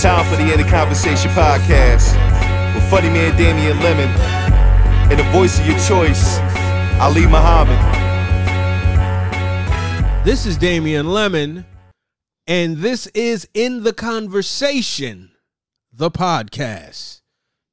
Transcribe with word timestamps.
It's 0.00 0.06
time 0.06 0.24
for 0.30 0.42
the 0.42 0.50
In 0.50 0.58
the 0.58 0.66
Conversation 0.66 1.30
podcast 1.32 2.14
with 2.74 2.82
funny 2.88 3.10
man 3.10 3.36
Damien 3.36 3.78
Lemon 3.80 4.08
and 5.10 5.20
the 5.20 5.24
voice 5.24 5.60
of 5.60 5.66
your 5.66 5.78
choice, 5.80 6.38
Ali 6.98 7.26
Muhammad. 7.26 7.76
This 10.24 10.46
is 10.46 10.56
Damien 10.56 11.10
Lemon, 11.10 11.66
and 12.46 12.78
this 12.78 13.08
is 13.08 13.46
In 13.52 13.82
the 13.82 13.92
Conversation, 13.92 15.32
the 15.92 16.10
podcast. 16.10 17.20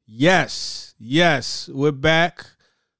Yes, 0.05 0.95
yes, 0.99 1.69
we're 1.71 1.93
back. 1.93 2.45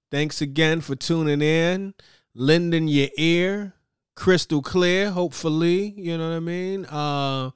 Thanks 0.09 0.39
again 0.39 0.79
for 0.79 0.95
tuning 0.95 1.41
in, 1.41 1.95
lending 2.33 2.87
your 2.87 3.09
ear, 3.17 3.73
crystal 4.15 4.61
clear, 4.61 5.11
hopefully. 5.11 5.93
You 5.97 6.17
know 6.17 6.29
what 6.29 6.35
I 6.37 6.39
mean? 6.39 6.85
Uh, 6.85 7.51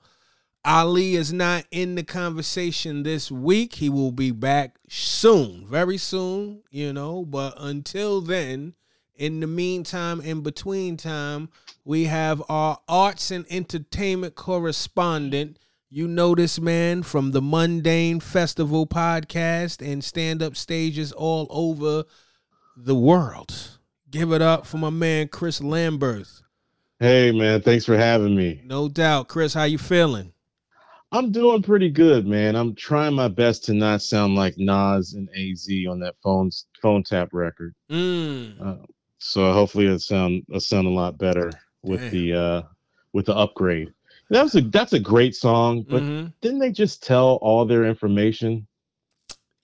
Ali 0.63 1.15
is 1.15 1.33
not 1.33 1.65
in 1.71 1.95
the 1.95 2.03
conversation 2.03 3.01
this 3.01 3.31
week. 3.31 3.75
He 3.75 3.89
will 3.89 4.11
be 4.11 4.29
back 4.29 4.75
soon, 4.87 5.65
very 5.65 5.97
soon, 5.97 6.61
you 6.69 6.93
know. 6.93 7.25
But 7.25 7.55
until 7.57 8.21
then, 8.21 8.75
in 9.15 9.39
the 9.39 9.47
meantime, 9.47 10.21
in 10.21 10.41
between 10.41 10.97
time, 10.97 11.49
we 11.83 12.05
have 12.05 12.43
our 12.47 12.79
arts 12.87 13.31
and 13.31 13.45
entertainment 13.49 14.35
correspondent. 14.35 15.57
You 15.89 16.07
know 16.07 16.35
this 16.35 16.59
man 16.59 17.01
from 17.01 17.31
the 17.31 17.41
Mundane 17.41 18.19
Festival 18.19 18.85
podcast 18.85 19.85
and 19.85 20.03
stand 20.03 20.43
up 20.43 20.55
stages 20.55 21.11
all 21.11 21.47
over 21.49 22.03
the 22.77 22.95
world. 22.95 23.79
Give 24.11 24.31
it 24.31 24.43
up 24.43 24.67
for 24.67 24.77
my 24.77 24.91
man 24.91 25.27
Chris 25.27 25.59
Lamberth. 25.59 26.43
Hey 26.99 27.31
man, 27.31 27.61
thanks 27.61 27.83
for 27.83 27.97
having 27.97 28.35
me. 28.35 28.61
No 28.63 28.87
doubt, 28.87 29.27
Chris. 29.27 29.55
How 29.55 29.63
you 29.63 29.79
feeling? 29.79 30.33
I'm 31.13 31.31
doing 31.31 31.61
pretty 31.61 31.89
good, 31.89 32.25
man. 32.25 32.55
I'm 32.55 32.73
trying 32.75 33.13
my 33.13 33.27
best 33.27 33.65
to 33.65 33.73
not 33.73 34.01
sound 34.01 34.35
like 34.35 34.57
Nas 34.57 35.13
and 35.13 35.27
AZ 35.35 35.67
on 35.89 35.99
that 35.99 36.15
phone 36.23 36.49
phone 36.81 37.03
tap 37.03 37.29
record. 37.33 37.75
Mm. 37.89 38.61
Uh, 38.61 38.85
so 39.17 39.51
hopefully 39.51 39.87
it 39.87 39.99
sound 39.99 40.43
it 40.49 40.61
sound 40.61 40.87
a 40.87 40.91
lot 40.91 41.17
better 41.17 41.51
with 41.83 41.99
Damn. 41.99 42.11
the 42.11 42.33
uh 42.33 42.61
with 43.13 43.25
the 43.25 43.35
upgrade. 43.35 43.93
That 44.29 44.43
was 44.43 44.55
a 44.55 44.61
that's 44.61 44.93
a 44.93 44.99
great 44.99 45.35
song, 45.35 45.85
but 45.89 46.01
Mhm. 46.01 46.33
didn't 46.41 46.59
they 46.59 46.71
just 46.71 47.03
tell 47.03 47.39
all 47.41 47.65
their 47.65 47.83
information? 47.85 48.65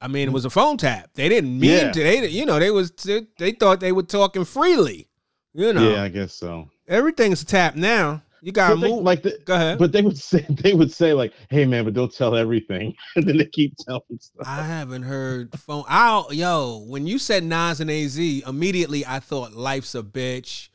I 0.02 0.08
mean, 0.10 0.28
it 0.28 0.32
was 0.34 0.46
a 0.46 0.50
phone 0.50 0.78
tap. 0.78 1.12
They 1.16 1.30
didn't 1.30 1.58
mean 1.60 1.72
Yeah. 1.72 1.92
to. 1.92 2.04
They, 2.04 2.28
you 2.28 2.46
know, 2.46 2.60
they 2.60 2.70
was 2.72 2.92
they, 2.92 3.26
they 3.40 3.54
thought 3.54 3.80
they 3.80 3.94
were 3.94 4.04
talking 4.04 4.44
freely. 4.44 5.08
You 5.54 5.72
know, 5.74 5.90
Yeah, 5.92 6.04
I 6.04 6.10
guess 6.10 6.34
so. 6.34 6.70
everything's 6.88 7.42
a 7.42 7.46
tap 7.46 7.76
now. 7.76 8.22
You 8.42 8.52
gotta 8.52 8.76
But 8.76 8.82
they, 8.82 8.92
move. 8.92 9.04
like 9.04 9.24
the, 9.24 9.40
Go 9.46 9.56
ahead. 9.56 9.80
but 9.80 9.92
they 9.92 10.02
would 10.02 10.18
say 10.32 10.46
they 10.50 10.74
would 10.74 10.92
say 10.92 11.14
like, 11.14 11.34
"Hey 11.50 11.66
man, 11.66 11.86
but 11.86 11.94
don't 11.94 12.14
tell 12.14 12.36
everything," 12.36 12.94
and 13.16 13.28
then 13.28 13.38
they 13.38 13.46
keep 13.46 13.76
telling 13.78 14.02
stuff. 14.20 14.46
I 14.48 14.64
haven't 14.64 15.04
heard 15.04 15.58
phone. 15.60 15.84
I 15.88 16.24
yo, 16.32 16.86
when 16.88 17.08
you 17.08 17.18
said 17.20 17.44
Nas 17.44 17.80
and 17.80 17.90
Az, 17.90 18.18
immediately 18.18 19.06
I 19.06 19.20
thought 19.20 19.54
"Life's 19.54 19.96
a 19.96 20.04
Bitch." 20.04 20.70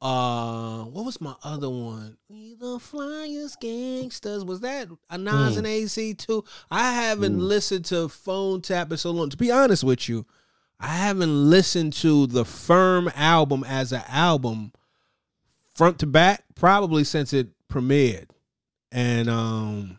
Uh, 0.00 0.84
what 0.84 1.04
was 1.04 1.20
my 1.20 1.34
other 1.42 1.68
one? 1.68 2.16
We 2.28 2.54
the 2.54 2.78
flyest 2.78 3.58
gangsters. 3.60 4.44
Was 4.44 4.60
that 4.60 4.86
a 5.10 5.18
Nas 5.18 5.54
Hmm. 5.54 5.58
and 5.58 5.66
Az 5.66 5.94
too? 6.18 6.44
I 6.70 6.92
haven't 6.92 7.34
Hmm. 7.34 7.40
listened 7.40 7.84
to 7.86 8.08
Phone 8.08 8.60
Tap 8.60 8.92
in 8.92 8.96
so 8.98 9.10
long. 9.10 9.28
To 9.30 9.36
be 9.36 9.50
honest 9.50 9.82
with 9.82 10.08
you, 10.08 10.24
I 10.78 10.88
haven't 10.88 11.50
listened 11.50 11.94
to 11.94 12.28
the 12.28 12.44
Firm 12.44 13.10
album 13.16 13.64
as 13.66 13.90
an 13.90 14.02
album 14.06 14.70
front 15.78 15.98
to 16.00 16.06
back 16.06 16.42
probably 16.54 17.04
since 17.04 17.32
it 17.32 17.48
premiered, 17.72 18.28
and 18.92 19.28
um 19.30 19.98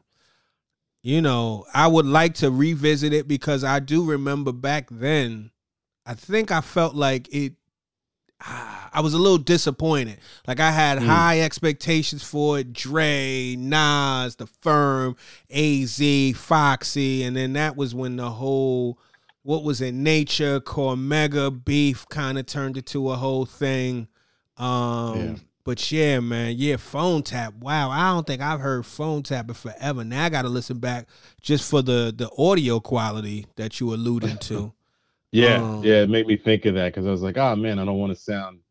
you 1.01 1.21
know, 1.21 1.65
I 1.73 1.87
would 1.87 2.05
like 2.05 2.33
to 2.35 2.51
revisit 2.51 3.13
it 3.13 3.25
because 3.27 3.63
I 3.63 3.79
do 3.79 4.03
remember 4.03 4.51
back 4.51 4.89
then, 4.91 5.51
I 6.05 6.13
think 6.13 6.51
I 6.51 6.59
felt 6.59 6.93
like 6.93 7.33
it, 7.33 7.53
ah, 8.41 8.89
I 8.91 8.99
was 8.99 9.13
a 9.13 9.17
little 9.17 9.37
disappointed. 9.37 10.17
Like 10.45 10.59
I 10.59 10.71
had 10.71 10.97
Mm. 10.99 11.05
high 11.05 11.39
expectations 11.39 12.21
for 12.21 12.59
it. 12.59 12.73
Dre, 12.73 13.55
Nas, 13.57 14.35
The 14.35 14.47
Firm, 14.47 15.15
AZ, 15.49 16.33
Foxy. 16.35 17.23
And 17.23 17.33
then 17.37 17.53
that 17.53 17.77
was 17.77 17.95
when 17.95 18.17
the 18.17 18.31
whole, 18.31 18.99
what 19.43 19.63
was 19.63 19.79
it, 19.79 19.93
Nature, 19.93 20.59
Cormega 20.59 21.63
beef 21.63 22.05
kind 22.09 22.37
of 22.37 22.45
turned 22.45 22.75
into 22.75 23.09
a 23.09 23.15
whole 23.15 23.45
thing. 23.45 24.09
Um, 24.57 25.15
Yeah. 25.15 25.35
But 25.69 25.91
yeah, 25.91 26.19
man, 26.19 26.55
yeah, 26.57 26.77
phone 26.77 27.21
tap. 27.21 27.53
Wow, 27.59 27.91
I 27.91 28.11
don't 28.11 28.25
think 28.25 28.41
I've 28.41 28.59
heard 28.59 28.87
phone 28.87 29.21
tap 29.21 29.49
in 29.49 29.53
forever. 29.53 30.03
Now 30.03 30.25
I 30.25 30.29
got 30.29 30.41
to 30.41 30.49
listen 30.49 30.79
back 30.79 31.07
just 31.41 31.69
for 31.69 31.83
the 31.83 32.11
the 32.11 32.27
audio 32.39 32.79
quality 32.79 33.45
that 33.55 33.79
you 33.79 33.93
alluded 33.93 34.41
to. 34.41 34.73
Yeah, 35.31 35.57
Um, 35.57 35.83
yeah, 35.83 36.01
it 36.01 36.09
made 36.09 36.25
me 36.25 36.37
think 36.37 36.65
of 36.65 36.73
that 36.73 36.91
because 36.91 37.05
I 37.05 37.11
was 37.11 37.21
like, 37.21 37.37
"Oh 37.37 37.55
man, 37.55 37.77
I 37.77 37.85
don't 37.85 37.99
want 37.99 38.11
to 38.11 38.19
sound 38.19 38.61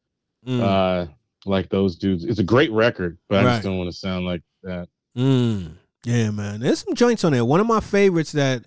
Mm, 0.44 0.60
uh 0.60 1.06
like 1.46 1.68
those 1.68 1.94
dudes. 1.94 2.24
It's 2.24 2.40
a 2.40 2.44
great 2.44 2.72
record, 2.72 3.16
but 3.28 3.46
I 3.46 3.50
just 3.50 3.62
don't 3.62 3.78
want 3.78 3.92
to 3.92 3.96
sound 3.96 4.26
like 4.26 4.42
that. 4.64 4.88
mm. 5.16 5.74
Yeah, 6.04 6.32
man. 6.32 6.58
There's 6.58 6.80
some 6.80 6.96
joints 6.96 7.22
on 7.22 7.30
there. 7.30 7.44
One 7.44 7.60
of 7.60 7.68
my 7.68 7.78
favorites 7.78 8.32
that 8.32 8.64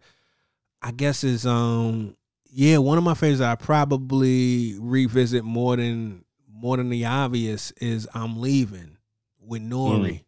I 0.82 0.92
guess 0.94 1.26
is 1.26 1.46
um 1.46 2.16
yeah, 2.50 2.78
one 2.78 2.98
of 2.98 3.04
my 3.04 3.14
favorites 3.14 3.40
that 3.40 3.52
I 3.52 3.56
probably 3.56 4.78
revisit 4.80 5.44
more 5.44 5.76
than 5.76 6.24
more 6.62 6.78
than 6.78 6.90
the 6.90 7.06
obvious 7.06 7.72
is 7.82 8.08
I'm 8.14 8.40
leaving 8.40 8.98
with 9.40 9.62
Nori. 9.62 10.24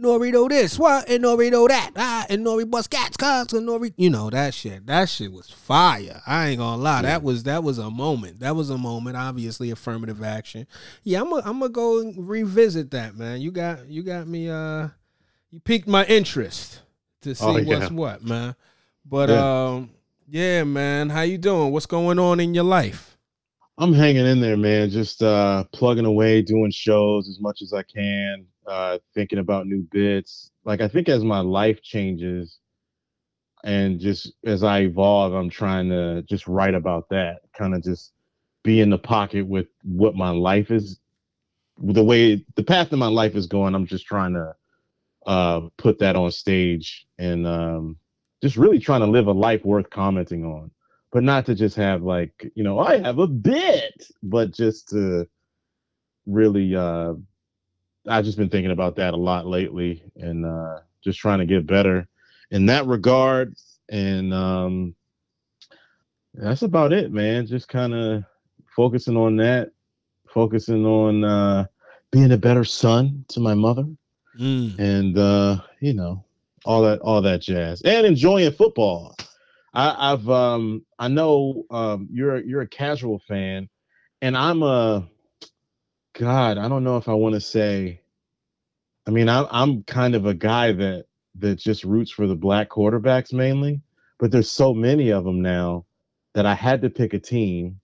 Nori 0.00 0.30
know 0.32 0.46
this, 0.48 0.78
what, 0.78 1.08
and 1.08 1.24
Nori 1.24 1.50
know 1.50 1.66
that, 1.66 1.90
ah, 1.96 2.24
and 2.30 2.46
Nori 2.46 2.70
bust 2.70 2.88
cats, 2.88 3.16
cuz, 3.16 3.52
and 3.52 3.68
Nori, 3.68 3.92
you 3.96 4.10
know 4.10 4.30
that 4.30 4.54
shit. 4.54 4.86
That 4.86 5.08
shit 5.08 5.32
was 5.32 5.50
fire. 5.50 6.22
I 6.24 6.48
ain't 6.50 6.58
gonna 6.58 6.80
lie, 6.80 7.02
that 7.02 7.24
was 7.24 7.42
that 7.44 7.64
was 7.64 7.78
a 7.78 7.90
moment. 7.90 8.38
That 8.38 8.54
was 8.54 8.70
a 8.70 8.78
moment. 8.78 9.16
Obviously, 9.16 9.70
affirmative 9.72 10.22
action. 10.22 10.68
Yeah, 11.02 11.20
I'm 11.20 11.30
gonna 11.30 11.42
I'm 11.44 11.58
gonna 11.58 11.70
go 11.72 11.98
and 12.00 12.28
revisit 12.28 12.92
that, 12.92 13.16
man. 13.16 13.40
You 13.40 13.50
got 13.50 13.88
you 13.88 14.04
got 14.04 14.28
me. 14.28 14.48
Uh, 14.48 14.88
you 15.50 15.58
piqued 15.58 15.88
my 15.88 16.04
interest 16.04 16.80
to 17.22 17.34
see 17.34 17.44
Oh, 17.44 17.56
yeah. 17.56 17.78
what's 17.78 17.90
what, 17.90 18.22
man. 18.22 18.54
But 19.04 19.30
Yeah. 19.30 19.64
um, 19.68 19.90
yeah, 20.28 20.62
man. 20.62 21.08
How 21.10 21.22
you 21.22 21.38
doing? 21.38 21.72
What's 21.72 21.86
going 21.86 22.20
on 22.20 22.38
in 22.38 22.54
your 22.54 22.64
life? 22.64 23.07
I'm 23.78 23.92
hanging 23.94 24.26
in 24.26 24.40
there, 24.40 24.56
man. 24.56 24.90
Just 24.90 25.22
uh 25.22 25.64
plugging 25.72 26.04
away, 26.04 26.42
doing 26.42 26.72
shows 26.72 27.28
as 27.28 27.40
much 27.40 27.62
as 27.62 27.72
I 27.72 27.84
can, 27.84 28.46
uh 28.66 28.98
thinking 29.14 29.38
about 29.38 29.66
new 29.68 29.82
bits. 29.92 30.50
Like 30.64 30.80
I 30.80 30.88
think 30.88 31.08
as 31.08 31.24
my 31.24 31.40
life 31.40 31.80
changes 31.82 32.58
and 33.64 34.00
just 34.00 34.32
as 34.44 34.64
I 34.64 34.80
evolve, 34.80 35.32
I'm 35.34 35.50
trying 35.50 35.90
to 35.90 36.22
just 36.22 36.48
write 36.48 36.74
about 36.74 37.08
that, 37.10 37.40
kind 37.56 37.74
of 37.74 37.82
just 37.84 38.12
be 38.64 38.80
in 38.80 38.90
the 38.90 38.98
pocket 38.98 39.46
with 39.46 39.68
what 39.84 40.16
my 40.16 40.30
life 40.30 40.70
is 40.72 40.98
the 41.78 42.04
way 42.04 42.44
the 42.56 42.64
path 42.64 42.92
of 42.92 42.98
my 42.98 43.08
life 43.08 43.36
is 43.36 43.46
going, 43.46 43.74
I'm 43.74 43.86
just 43.86 44.06
trying 44.06 44.34
to 44.34 44.56
uh 45.26 45.62
put 45.78 46.00
that 46.00 46.16
on 46.16 46.32
stage 46.32 47.06
and 47.18 47.46
um 47.46 47.96
just 48.42 48.56
really 48.56 48.80
trying 48.80 49.00
to 49.00 49.06
live 49.06 49.28
a 49.28 49.32
life 49.32 49.64
worth 49.64 49.90
commenting 49.90 50.44
on 50.44 50.70
but 51.12 51.22
not 51.22 51.46
to 51.46 51.54
just 51.54 51.76
have 51.76 52.02
like 52.02 52.50
you 52.54 52.62
know 52.64 52.78
i 52.78 52.98
have 52.98 53.18
a 53.18 53.26
bit 53.26 54.06
but 54.22 54.52
just 54.52 54.88
to 54.88 55.26
really 56.26 56.74
uh 56.76 57.14
i've 58.08 58.24
just 58.24 58.38
been 58.38 58.48
thinking 58.50 58.70
about 58.72 58.96
that 58.96 59.14
a 59.14 59.16
lot 59.16 59.46
lately 59.46 60.02
and 60.16 60.44
uh 60.44 60.78
just 61.02 61.18
trying 61.18 61.38
to 61.38 61.46
get 61.46 61.66
better 61.66 62.06
in 62.50 62.66
that 62.66 62.86
regard. 62.86 63.54
And 63.90 64.32
um 64.34 64.94
that's 66.34 66.62
about 66.62 66.92
it 66.92 67.12
man. 67.12 67.46
Just 67.46 67.68
kind 67.68 67.94
of 67.94 68.24
focusing 68.66 69.16
on 69.16 69.36
that 69.36 69.70
focusing 70.28 70.84
on 70.84 71.24
uh 71.24 71.66
being 72.10 72.32
a 72.32 72.36
better 72.36 72.64
son 72.64 73.24
to 73.28 73.40
my 73.40 73.54
mother 73.54 73.84
Mm. 74.38 74.78
and 74.78 75.18
uh 75.18 75.56
you 75.80 75.94
know 75.94 76.22
all 76.64 76.82
that 76.82 77.00
all 77.00 77.20
that 77.22 77.40
jazz 77.40 77.82
and 77.82 78.06
enjoying 78.06 78.52
football 78.52 79.16
I, 79.74 80.12
I've 80.12 80.28
um 80.28 80.84
I 80.98 81.08
know 81.08 81.64
um 81.70 82.08
you're 82.10 82.40
you're 82.42 82.62
a 82.62 82.68
casual 82.68 83.18
fan, 83.20 83.68
and 84.22 84.36
I'm 84.36 84.62
a 84.62 85.08
God. 86.14 86.58
I 86.58 86.68
don't 86.68 86.84
know 86.84 86.96
if 86.96 87.08
I 87.08 87.14
want 87.14 87.34
to 87.34 87.40
say. 87.40 88.02
I 89.06 89.10
mean, 89.10 89.28
I'm 89.28 89.46
I'm 89.50 89.82
kind 89.84 90.14
of 90.14 90.26
a 90.26 90.34
guy 90.34 90.72
that 90.72 91.06
that 91.36 91.58
just 91.58 91.84
roots 91.84 92.10
for 92.10 92.26
the 92.26 92.34
black 92.34 92.68
quarterbacks 92.68 93.32
mainly, 93.32 93.80
but 94.18 94.30
there's 94.30 94.50
so 94.50 94.74
many 94.74 95.10
of 95.10 95.24
them 95.24 95.42
now 95.42 95.86
that 96.34 96.46
I 96.46 96.54
had 96.54 96.82
to 96.82 96.90
pick 96.90 97.14
a 97.14 97.18
team. 97.18 97.80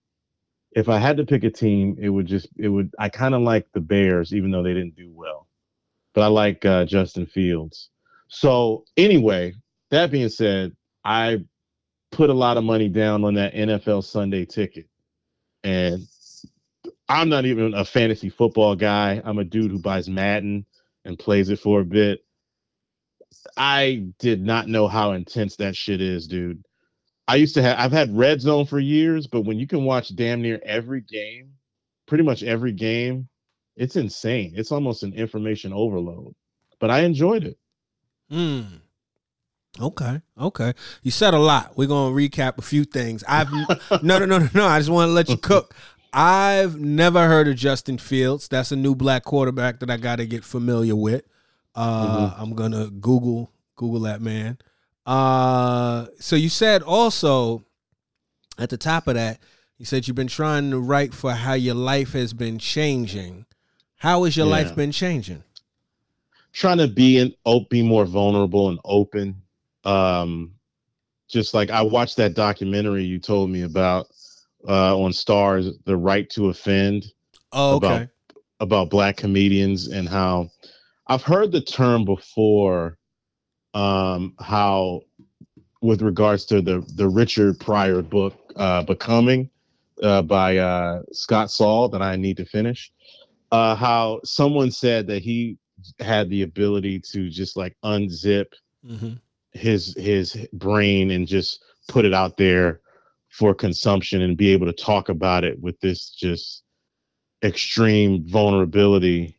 If 0.71 0.89
I 0.89 0.97
had 0.97 1.17
to 1.17 1.25
pick 1.25 1.43
a 1.43 1.49
team, 1.49 1.97
it 1.99 2.09
would 2.09 2.25
just 2.25 2.47
it 2.57 2.67
would. 2.67 2.93
I 2.99 3.09
kind 3.09 3.33
of 3.33 3.41
like 3.41 3.67
the 3.73 3.79
Bears, 3.79 4.33
even 4.33 4.51
though 4.51 4.63
they 4.63 4.73
didn't 4.73 4.95
do 4.95 5.11
well, 5.13 5.47
but 6.13 6.21
I 6.21 6.27
like 6.27 6.65
uh, 6.65 6.85
Justin 6.85 7.25
Fields. 7.25 7.89
So 8.27 8.85
anyway, 8.97 9.53
that 9.91 10.11
being 10.11 10.29
said, 10.29 10.75
I 11.05 11.45
put 12.15 12.29
a 12.29 12.33
lot 12.33 12.57
of 12.57 12.63
money 12.63 12.87
down 12.87 13.25
on 13.25 13.33
that 13.33 13.53
NFL 13.53 14.03
Sunday 14.03 14.45
ticket. 14.45 14.87
And 15.63 16.07
I'm 17.09 17.29
not 17.29 17.45
even 17.45 17.73
a 17.73 17.83
fantasy 17.83 18.29
football 18.29 18.75
guy. 18.75 19.21
I'm 19.23 19.37
a 19.37 19.43
dude 19.43 19.71
who 19.71 19.79
buys 19.79 20.07
Madden 20.07 20.65
and 21.03 21.19
plays 21.19 21.49
it 21.49 21.59
for 21.59 21.81
a 21.81 21.85
bit. 21.85 22.23
I 23.57 24.07
did 24.17 24.41
not 24.41 24.67
know 24.67 24.87
how 24.87 25.11
intense 25.11 25.57
that 25.57 25.75
shit 25.75 26.01
is, 26.01 26.27
dude. 26.27 26.63
I 27.27 27.35
used 27.35 27.55
to 27.55 27.61
have 27.61 27.77
I've 27.79 27.91
had 27.91 28.15
red 28.15 28.39
zone 28.39 28.65
for 28.65 28.79
years, 28.79 29.27
but 29.27 29.41
when 29.41 29.59
you 29.59 29.67
can 29.67 29.83
watch 29.83 30.15
damn 30.15 30.41
near 30.41 30.59
every 30.63 31.01
game, 31.01 31.53
pretty 32.05 32.23
much 32.23 32.43
every 32.43 32.71
game, 32.71 33.27
it's 33.75 33.95
insane. 33.95 34.53
It's 34.55 34.71
almost 34.71 35.03
an 35.03 35.13
information 35.13 35.73
overload. 35.73 36.33
But 36.79 36.91
I 36.91 37.01
enjoyed 37.01 37.43
it. 37.43 37.57
Hmm. 38.29 38.61
Okay. 39.79 40.21
Okay. 40.39 40.73
You 41.03 41.11
said 41.11 41.33
a 41.33 41.39
lot. 41.39 41.77
We're 41.77 41.87
gonna 41.87 42.15
recap 42.15 42.57
a 42.57 42.61
few 42.61 42.85
things. 42.85 43.23
I've 43.27 43.51
no, 43.51 43.65
no, 44.01 44.19
no, 44.19 44.37
no, 44.37 44.49
no. 44.53 44.65
I 44.65 44.79
just 44.79 44.89
want 44.89 45.09
to 45.09 45.13
let 45.13 45.29
you 45.29 45.37
cook. 45.37 45.75
I've 46.13 46.79
never 46.79 47.27
heard 47.27 47.49
of 47.49 47.57
Justin 47.57 47.97
Fields. 47.97 48.47
That's 48.47 48.71
a 48.71 48.77
new 48.77 48.95
black 48.95 49.25
quarterback 49.25 49.81
that 49.81 49.89
I 49.89 49.97
got 49.97 50.17
to 50.17 50.25
get 50.25 50.45
familiar 50.45 50.95
with. 50.95 51.23
Uh, 51.75 52.29
mm-hmm. 52.29 52.41
I'm 52.41 52.55
gonna 52.55 52.89
Google 52.89 53.51
Google 53.75 54.01
that 54.01 54.21
man. 54.21 54.57
Uh, 55.05 56.07
so 56.19 56.35
you 56.35 56.49
said 56.49 56.81
also 56.81 57.63
at 58.57 58.69
the 58.69 58.77
top 58.77 59.07
of 59.07 59.15
that, 59.15 59.39
you 59.77 59.85
said 59.85 60.07
you've 60.07 60.15
been 60.15 60.27
trying 60.27 60.71
to 60.71 60.79
write 60.79 61.13
for 61.13 61.33
how 61.33 61.53
your 61.53 61.75
life 61.75 62.13
has 62.13 62.33
been 62.33 62.57
changing. 62.57 63.45
How 63.97 64.23
has 64.23 64.37
your 64.37 64.45
yeah. 64.45 64.51
life 64.53 64.75
been 64.75 64.91
changing? 64.91 65.43
Trying 66.53 66.77
to 66.77 66.87
be 66.87 67.19
and 67.19 67.69
be 67.69 67.83
more 67.83 68.05
vulnerable 68.05 68.69
and 68.69 68.79
open. 68.85 69.41
Um, 69.85 70.51
just 71.29 71.53
like 71.53 71.69
I 71.69 71.81
watched 71.81 72.17
that 72.17 72.33
documentary 72.33 73.03
you 73.03 73.19
told 73.19 73.49
me 73.49 73.63
about 73.63 74.07
uh, 74.67 74.97
on 74.97 75.13
Stars, 75.13 75.69
"The 75.85 75.97
Right 75.97 76.29
to 76.31 76.49
Offend." 76.49 77.05
Oh, 77.51 77.75
okay. 77.75 77.87
About, 77.87 78.07
about 78.59 78.89
black 78.89 79.17
comedians 79.17 79.87
and 79.87 80.07
how 80.07 80.49
I've 81.07 81.23
heard 81.23 81.51
the 81.51 81.61
term 81.61 82.05
before 82.05 82.97
um, 83.73 84.33
how 84.39 85.01
with 85.81 86.01
regards 86.01 86.45
to 86.45 86.61
the 86.61 86.85
the 86.95 87.07
Richard 87.07 87.59
Pryor 87.59 88.01
book 88.01 88.33
uh, 88.55 88.83
Becoming 88.83 89.49
uh, 90.01 90.21
by 90.21 90.57
uh, 90.57 91.01
Scott 91.11 91.51
Saul 91.51 91.89
that 91.89 92.01
I 92.01 92.15
need 92.15 92.37
to 92.37 92.45
finish. 92.45 92.91
Uh, 93.51 93.75
how 93.75 94.19
someone 94.23 94.71
said 94.71 95.07
that 95.07 95.21
he 95.21 95.57
had 95.99 96.29
the 96.29 96.41
ability 96.41 96.99
to 96.99 97.29
just 97.29 97.55
like 97.55 97.75
unzip 97.83 98.47
mm-hmm. 98.85 99.13
His 99.55 99.95
his 99.97 100.47
brain 100.53 101.11
and 101.11 101.27
just 101.27 101.63
put 101.87 102.05
it 102.05 102.13
out 102.13 102.37
there 102.37 102.81
for 103.29 103.53
consumption 103.53 104.21
and 104.21 104.37
be 104.37 104.51
able 104.53 104.65
to 104.65 104.73
talk 104.73 105.09
about 105.09 105.43
it 105.43 105.59
with 105.61 105.79
this 105.79 106.09
just 106.09 106.63
extreme 107.43 108.27
vulnerability. 108.27 109.37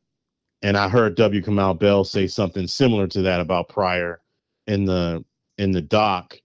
And 0.63 0.77
I 0.77 0.89
heard 0.89 1.17
W. 1.17 1.43
Kamau 1.43 1.79
Bell 1.79 2.05
say 2.05 2.27
something 2.27 2.67
similar 2.67 3.07
to 3.09 3.23
that 3.23 3.41
about 3.41 3.69
Pryor 3.69 4.21
in 4.67 4.85
the 4.85 5.25
in 5.59 5.71
the 5.71 5.83
doc 5.83 6.37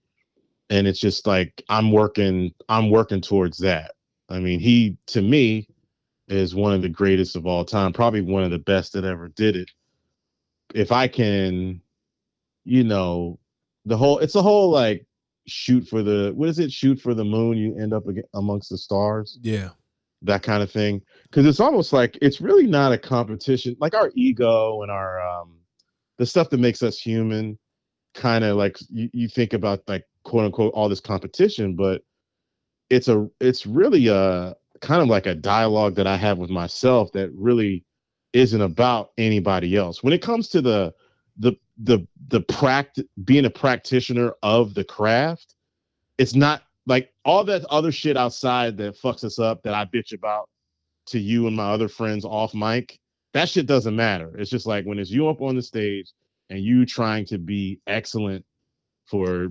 and 0.71 0.88
it's 0.88 1.00
just 1.00 1.27
like 1.27 1.63
i'm 1.69 1.91
working 1.91 2.51
i'm 2.69 2.89
working 2.89 3.21
towards 3.21 3.57
that 3.57 3.91
i 4.29 4.39
mean 4.39 4.59
he 4.59 4.97
to 5.06 5.21
me 5.21 5.68
is 6.27 6.56
one 6.56 6.73
of 6.73 6.81
the 6.81 6.89
greatest 6.89 7.35
of 7.35 7.45
all 7.45 7.65
time 7.65 7.94
probably 7.94 8.21
one 8.21 8.44
of 8.44 8.51
the 8.51 8.59
best 8.59 8.94
that 8.94 9.03
ever 9.03 9.27
did 9.29 9.56
it 9.56 9.69
if 10.73 10.91
i 10.91 11.07
can 11.07 11.81
you 12.63 12.83
know 12.83 13.38
the 13.86 13.98
whole 13.98 14.19
it's 14.19 14.36
a 14.36 14.42
whole 14.42 14.69
like 14.69 15.06
shoot 15.48 15.88
for 15.88 16.04
the 16.04 16.31
what 16.36 16.50
is 16.50 16.60
it? 16.60 16.72
Shoot 16.72 17.00
for 17.00 17.13
the 17.13 17.25
moon 17.25 17.57
you 17.57 17.78
end 17.80 17.94
up 17.94 18.04
amongst 18.33 18.69
the 18.69 18.78
stars? 18.78 19.39
Yeah. 19.42 19.69
That 20.24 20.44
kind 20.44 20.62
of 20.62 20.72
thing. 20.72 21.01
Because 21.24 21.45
it's 21.45 21.60
almost 21.60 21.94
like 21.94 22.18
it's 22.22 22.42
really 22.42 22.68
not 22.68 22.92
a 22.92 22.98
competition 22.98 23.75
like 23.80 23.95
our 23.95 24.12
ego 24.16 24.81
and 24.81 24.92
our 24.92 25.22
um 25.22 25.57
the 26.18 26.25
stuff 26.25 26.50
that 26.51 26.60
makes 26.60 26.83
us 26.83 27.00
human 27.00 27.57
kind 28.13 28.44
of 28.44 28.57
like 28.57 28.78
you, 28.89 29.10
you 29.13 29.28
think 29.28 29.54
about 29.54 29.81
like 29.88 30.06
quote 30.24 30.45
unquote 30.45 30.74
all 30.74 30.89
this 30.89 31.00
competition, 31.00 31.75
but 31.75 32.04
it's 32.89 33.07
a 33.07 33.28
it's 33.39 33.66
really 33.66 34.07
a 34.07 34.56
kind 34.81 35.01
of 35.01 35.07
like 35.07 35.25
a 35.25 35.36
dialogue 35.36 35.95
that 35.95 36.07
I 36.07 36.18
have 36.18 36.38
with 36.38 36.50
myself 36.50 37.12
that 37.13 37.31
really 37.33 37.86
isn't 38.33 38.62
about 38.62 39.12
anybody 39.18 39.75
else. 39.75 40.04
When 40.04 40.13
it 40.13 40.22
comes 40.22 40.50
to 40.50 40.62
the 40.62 40.94
the 41.38 41.54
the 41.83 42.07
the 42.28 42.42
pract 42.42 43.04
being 43.24 43.45
a 43.45 43.50
practitioner 43.50 44.33
of 44.44 44.74
the 44.74 44.83
craft, 44.83 45.56
it's 46.18 46.36
not 46.36 46.63
like 46.86 47.12
all 47.25 47.44
that 47.45 47.66
other 47.66 47.92
shit 47.92 48.18
outside 48.18 48.78
that 48.78 49.00
fucks 49.00 49.24
us 49.24 49.39
up 49.39 49.63
that 49.63 49.74
I 49.74 49.86
bitch 49.86 50.13
about 50.13 50.50
to 51.07 51.19
you 51.19 51.48
and 51.48 51.56
my 51.56 51.72
other 51.72 51.88
friends 51.88 52.25
off 52.25 52.54
mic. 52.54 53.00
That 53.33 53.50
shit 53.50 53.66
doesn't 53.66 53.95
matter. 53.95 54.36
It's 54.38 54.50
just 54.50 54.66
like 54.66 54.86
when 54.86 55.00
it's 55.00 55.10
you 55.12 55.30
up 55.30 55.42
on 55.42 55.56
the 55.56 55.62
stage 55.62 56.12
and 56.50 56.60
you 56.60 56.86
trying 56.86 57.25
to 57.28 57.38
be 57.38 57.80
excellent 57.88 58.45
for 59.06 59.50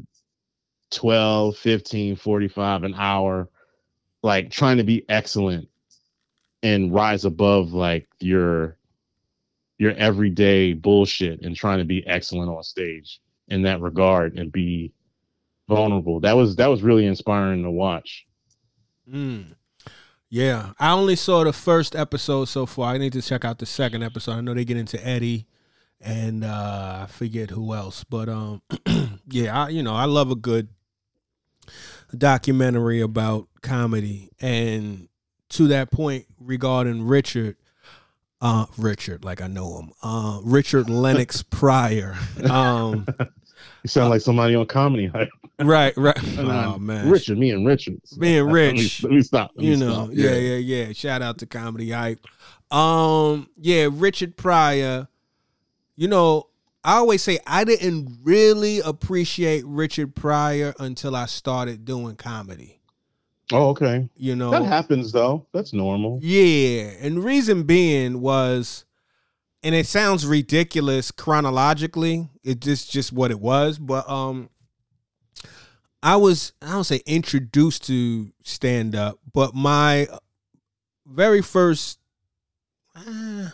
12 0.91 1.56
15 1.56 2.17
45 2.17 2.82
an 2.82 2.94
hour 2.94 3.49
like 4.23 4.50
trying 4.50 4.79
to 4.79 4.85
be 4.85 5.05
excellent 5.09 5.69
and 6.62 6.93
rise 6.93 7.25
above 7.25 7.73
like 7.73 8.09
your 8.19 8.77
your 9.81 9.93
everyday 9.93 10.75
bullshit 10.75 11.41
and 11.41 11.56
trying 11.56 11.79
to 11.79 11.87
be 11.87 12.06
excellent 12.06 12.50
on 12.50 12.62
stage 12.62 13.19
in 13.49 13.62
that 13.62 13.81
regard 13.81 14.38
and 14.38 14.53
be 14.53 14.93
vulnerable. 15.69 16.21
That 16.21 16.37
was 16.37 16.56
that 16.56 16.67
was 16.67 16.82
really 16.82 17.06
inspiring 17.06 17.62
to 17.62 17.71
watch. 17.71 18.27
Mm. 19.11 19.56
yeah 20.29 20.71
i 20.79 20.93
only 20.93 21.17
saw 21.17 21.43
the 21.43 21.53
first 21.53 21.97
episode 21.97 22.44
so 22.44 22.67
far. 22.67 22.93
I 22.93 22.99
need 22.99 23.15
to 23.15 23.23
check 23.23 23.44
out 23.44 23.59
the 23.59 23.67
second 23.67 24.05
episode. 24.05 24.32
I 24.32 24.41
know 24.43 24.55
they 24.55 24.65
get 24.65 24.77
into 24.77 25.05
eddie 25.05 25.47
and 26.00 26.44
uh, 26.44 27.00
I 27.03 27.06
forget 27.09 27.50
who 27.50 27.75
else, 27.75 28.05
but 28.05 28.29
um, 28.29 28.62
yeah, 29.29 29.65
I, 29.65 29.69
you 29.71 29.82
know, 29.82 29.94
I 29.94 30.05
love 30.05 30.31
a 30.31 30.37
good 30.37 30.69
documentary 32.17 33.00
about 33.00 33.49
comedy, 33.62 34.31
and 34.41 35.09
to 35.50 35.69
that 35.69 35.91
point 35.91 36.27
regarding 36.38 37.06
Richard, 37.06 37.56
uh, 38.41 38.67
Richard, 38.77 39.25
like 39.25 39.41
I 39.41 39.47
know 39.47 39.79
him, 39.79 39.93
uh, 40.03 40.41
Richard 40.43 40.89
Lenox 40.89 41.43
Pryor. 41.51 42.17
Um, 42.49 43.07
you 43.83 43.89
sound 43.89 44.11
like 44.11 44.21
somebody 44.21 44.55
on 44.55 44.67
comedy 44.67 45.07
hype. 45.07 45.29
Right, 45.59 45.95
right. 45.97 46.17
Oh 46.39 46.79
man, 46.79 47.11
Richard, 47.11 47.39
me 47.39 47.51
and 47.51 47.67
Richard, 47.67 48.01
me 48.17 48.39
and 48.39 48.53
Rich. 48.53 49.03
Let 49.03 49.11
me, 49.11 49.15
let 49.15 49.17
me 49.17 49.23
stop. 49.23 49.51
Let 49.56 49.65
you 49.65 49.73
me 49.73 49.77
know, 49.77 49.93
stop. 49.93 50.09
Yeah. 50.13 50.31
yeah, 50.31 50.56
yeah, 50.56 50.85
yeah. 50.85 50.93
Shout 50.93 51.20
out 51.23 51.39
to 51.39 51.47
comedy 51.47 51.91
hype. 51.91 52.20
Um, 52.70 53.49
yeah, 53.56 53.89
Richard 53.91 54.37
Pryor 54.37 55.09
you 56.01 56.09
know, 56.09 56.47
I 56.82 56.94
always 56.94 57.20
say 57.23 57.41
I 57.47 57.65
didn't 57.65 58.20
really 58.23 58.81
appreciate 58.81 59.67
Richard 59.67 60.15
Pryor 60.15 60.73
until 60.81 61.15
I 61.15 61.27
started 61.27 61.85
doing 61.85 62.17
comedy. 62.17 62.80
Oh, 63.53 63.71
okay. 63.71 64.09
You 64.17 64.37
know, 64.37 64.51
that 64.51 64.65
happens 64.65 65.13
though. 65.13 65.47
That's 65.53 65.73
normal. 65.73 66.19
Yeah. 66.23 66.91
And 67.01 67.17
the 67.17 67.21
reason 67.21 67.65
being 67.65 68.21
was, 68.21 68.85
and 69.63 69.75
it 69.75 69.87
sounds 69.87 70.27
ridiculous 70.27 71.11
chronologically, 71.11 72.29
it 72.43 72.61
just 72.61 72.91
just 72.91 73.13
what 73.13 73.31
it 73.31 73.41
was, 73.41 73.79
but 73.79 74.09
um 74.09 74.51
I 76.03 76.17
was 76.17 76.53
I 76.63 76.71
don't 76.73 76.85
say 76.85 77.03
introduced 77.07 77.87
to 77.87 78.33
stand 78.43 78.95
up, 78.95 79.19
but 79.33 79.55
my 79.55 80.07
very 81.07 81.43
first 81.43 81.99
uh, 82.95 83.51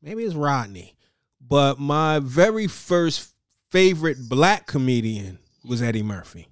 maybe 0.00 0.22
it's 0.22 0.34
Rodney. 0.34 0.96
But 1.40 1.78
my 1.78 2.18
very 2.20 2.66
first 2.66 3.34
favorite 3.70 4.28
black 4.28 4.66
comedian 4.66 5.38
was 5.64 5.82
Eddie 5.82 6.02
Murphy. 6.02 6.48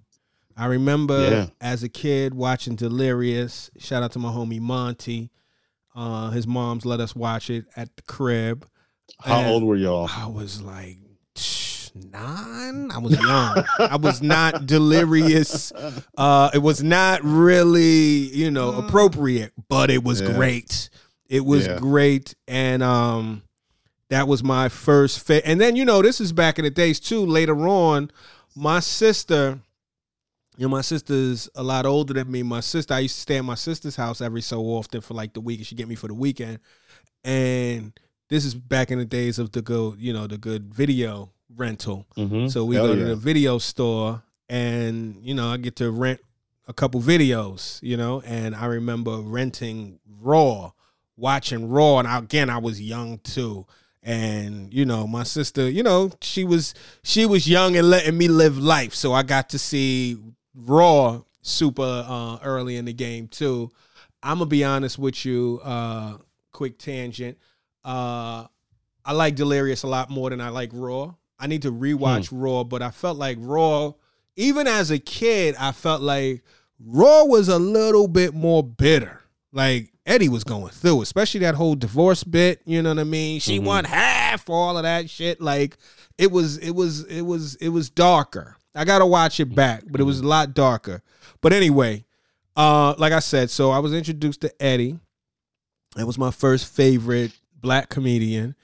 I 0.61 0.67
remember 0.67 1.31
yeah. 1.31 1.47
as 1.59 1.83
a 1.83 1.89
kid 1.89 2.35
watching 2.35 2.77
Delirious. 2.77 3.71
Shout 3.79 4.03
out 4.03 4.13
to 4.13 4.19
my 4.19 4.29
homie 4.29 4.61
Monty. 4.61 5.31
Uh, 5.95 6.29
his 6.33 6.47
mom's 6.47 6.85
let 6.85 7.01
us 7.01 7.17
watch 7.17 7.49
it 7.49 7.65
at 7.77 7.97
the 7.97 8.03
crib. 8.03 8.69
How 9.21 9.39
and 9.39 9.49
old 9.49 9.63
were 9.65 9.75
y'all? 9.75 10.11
I 10.15 10.27
was 10.27 10.61
like 10.61 10.99
nine. 11.95 12.91
I 12.91 12.99
was 12.99 13.19
young. 13.19 13.65
I 13.79 13.97
was 13.97 14.21
not 14.21 14.67
delirious. 14.67 15.73
Uh, 16.15 16.51
it 16.53 16.59
was 16.59 16.83
not 16.83 17.25
really, 17.25 18.29
you 18.37 18.51
know, 18.51 18.75
appropriate, 18.75 19.55
but 19.71 19.91
it 19.91 20.05
was 20.05 20.21
yeah. 20.21 20.35
great. 20.35 20.91
It 21.27 21.47
was 21.47 21.67
yeah. 21.67 21.79
great, 21.79 22.35
and 22.47 22.83
um, 22.83 23.45
that 24.11 24.29
was 24.29 24.45
my 24.45 24.69
first 24.69 25.27
fit. 25.27 25.43
And 25.47 25.59
then, 25.59 25.75
you 25.75 25.87
know, 25.87 26.03
this 26.03 26.21
is 26.21 26.35
back 26.35 26.59
in 26.59 26.67
the 26.67 26.71
days 26.71 27.01
too. 27.01 27.25
Later 27.25 27.67
on, 27.67 28.11
my 28.55 28.81
sister, 28.81 29.61
you 30.61 30.67
know, 30.67 30.77
my 30.77 30.83
sister's 30.83 31.49
a 31.55 31.63
lot 31.63 31.87
older 31.87 32.13
than 32.13 32.31
me. 32.31 32.43
My 32.43 32.61
sister, 32.61 32.93
I 32.93 32.99
used 32.99 33.15
to 33.15 33.21
stay 33.23 33.39
at 33.39 33.45
my 33.47 33.55
sister's 33.55 33.97
house 33.97 34.21
every 34.21 34.43
so 34.43 34.61
often 34.61 35.01
for 35.01 35.15
like 35.15 35.33
the 35.33 35.41
week. 35.41 35.65
she'd 35.65 35.79
get 35.79 35.89
me 35.89 35.95
for 35.95 36.07
the 36.07 36.13
weekend. 36.13 36.59
And 37.25 37.99
this 38.29 38.45
is 38.45 38.55
back 38.55 38.91
in 38.91 38.99
the 38.99 39.07
days 39.07 39.39
of 39.39 39.53
the 39.53 39.63
good, 39.63 39.99
you 39.99 40.13
know, 40.13 40.27
the 40.27 40.37
good 40.37 40.75
video 40.75 41.33
rental. 41.57 42.07
Mm-hmm. 42.15 42.49
So 42.49 42.67
we 42.67 42.75
Hell 42.75 42.89
go 42.89 42.93
yeah. 42.93 42.99
to 42.99 43.05
the 43.07 43.17
video 43.17 43.57
store 43.57 44.23
and, 44.51 45.17
you 45.23 45.33
know, 45.33 45.49
I 45.49 45.57
get 45.57 45.77
to 45.77 45.91
rent 45.91 46.21
a 46.69 46.75
couple 46.75 47.01
videos, 47.01 47.83
you 47.83 47.97
know, 47.97 48.21
and 48.27 48.55
I 48.55 48.67
remember 48.67 49.17
renting 49.17 49.99
Raw, 50.21 50.73
watching 51.17 51.71
Raw. 51.71 52.01
And 52.01 52.25
again, 52.25 52.51
I 52.51 52.59
was 52.59 52.83
young 52.83 53.17
too 53.21 53.65
And 54.03 54.73
you 54.73 54.85
know, 54.85 55.07
my 55.07 55.23
sister, 55.23 55.71
you 55.71 55.83
know, 55.83 56.11
she 56.21 56.45
was 56.45 56.75
she 57.03 57.27
was 57.27 57.49
young 57.49 57.77
and 57.77 57.89
letting 57.89 58.17
me 58.17 58.29
live 58.29 58.59
life, 58.59 58.95
so 58.95 59.13
I 59.13 59.23
got 59.23 59.51
to 59.51 59.59
see 59.59 60.19
Raw 60.65 61.23
super 61.43 62.05
uh, 62.07 62.39
early 62.43 62.77
in 62.77 62.85
the 62.85 62.93
game 62.93 63.29
too. 63.29 63.71
I'm 64.23 64.39
gonna 64.39 64.47
be 64.47 64.65
honest 64.65 64.99
with 64.99 65.25
you. 65.25 65.61
Uh, 65.63 66.19
quick 66.53 66.79
tangent. 66.79 67.39
Uh, 67.85 68.47
I 69.05 69.13
like 69.13 69.35
Delirious 69.35 69.83
a 69.83 69.87
lot 69.87 70.11
more 70.11 70.31
than 70.31 70.41
I 70.41 70.51
like 70.51 70.71
Raw. 70.73 71.15
I 71.39 71.47
need 71.47 71.63
to 71.63 71.73
rewatch 71.73 72.29
hmm. 72.29 72.39
Raw, 72.39 72.65
but 72.65 72.83
I 72.83 72.91
felt 72.91 73.17
like 73.17 73.39
Raw, 73.41 73.95
even 74.37 74.67
as 74.67 74.91
a 74.91 74.99
kid, 74.99 75.57
I 75.59 75.73
felt 75.73 76.03
like 76.03 76.43
Raw 76.79 77.25
was 77.25 77.49
a 77.49 77.59
little 77.59 78.09
bit 78.09 78.35
more 78.35 78.63
bitter. 78.63 79.23
Like 79.53 79.93
Eddie 80.05 80.29
was 80.29 80.45
going 80.45 80.71
through, 80.71 81.03
especially 81.03 81.41
that 81.41 81.55
whole 81.55 81.75
divorce 81.75 82.25
bit. 82.25 82.61
You 82.67 82.83
know 82.83 82.91
what 82.91 82.99
I 82.99 83.05
mean? 83.05 83.41
She 83.41 83.57
mm-hmm. 83.57 83.67
won 83.67 83.85
half 83.85 84.49
all 84.51 84.77
of 84.77 84.83
that 84.83 85.09
shit. 85.09 85.41
Like 85.41 85.79
it 86.19 86.31
was, 86.31 86.59
it 86.59 86.73
was, 86.73 87.05
it 87.05 87.23
was, 87.23 87.55
it 87.57 87.71
was 87.71 87.89
darker. 87.89 88.57
I 88.75 88.85
gotta 88.85 89.07
watch 89.07 89.41
it 89.41 89.55
back, 89.55 89.85
but 89.89 90.01
it 90.01 90.05
was 90.05 90.21
a 90.21 90.27
lot 90.27 90.55
darker. 90.55 91.03
But 91.41 91.53
anyway, 91.53 92.05
uh, 92.57 92.95
like 92.99 93.13
I 93.13 93.19
said, 93.19 93.51
so 93.51 93.71
I 93.71 93.79
was 93.79 93.95
introduced 93.95 94.43
to 94.43 94.63
Eddie. 94.63 94.99
It 95.99 96.05
was 96.05 96.19
my 96.19 96.31
first 96.31 96.73
favorite 96.73 97.33
black 97.55 97.89
comedian. 97.89 98.55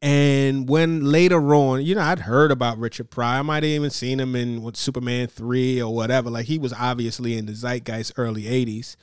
And 0.00 0.68
when 0.68 1.04
later 1.04 1.54
on, 1.54 1.82
you 1.82 1.94
know, 1.94 2.00
I'd 2.00 2.20
heard 2.20 2.50
about 2.50 2.78
Richard 2.78 3.08
Pryor. 3.10 3.38
I 3.38 3.42
might 3.42 3.62
have 3.62 3.70
even 3.70 3.90
seen 3.90 4.18
him 4.18 4.34
in 4.34 4.62
what, 4.62 4.76
Superman 4.76 5.28
3 5.28 5.80
or 5.80 5.94
whatever. 5.94 6.28
Like 6.28 6.46
he 6.46 6.58
was 6.58 6.72
obviously 6.72 7.38
in 7.38 7.46
the 7.46 7.54
zeitgeist 7.54 8.14
early 8.16 8.42
80s. 8.42 8.96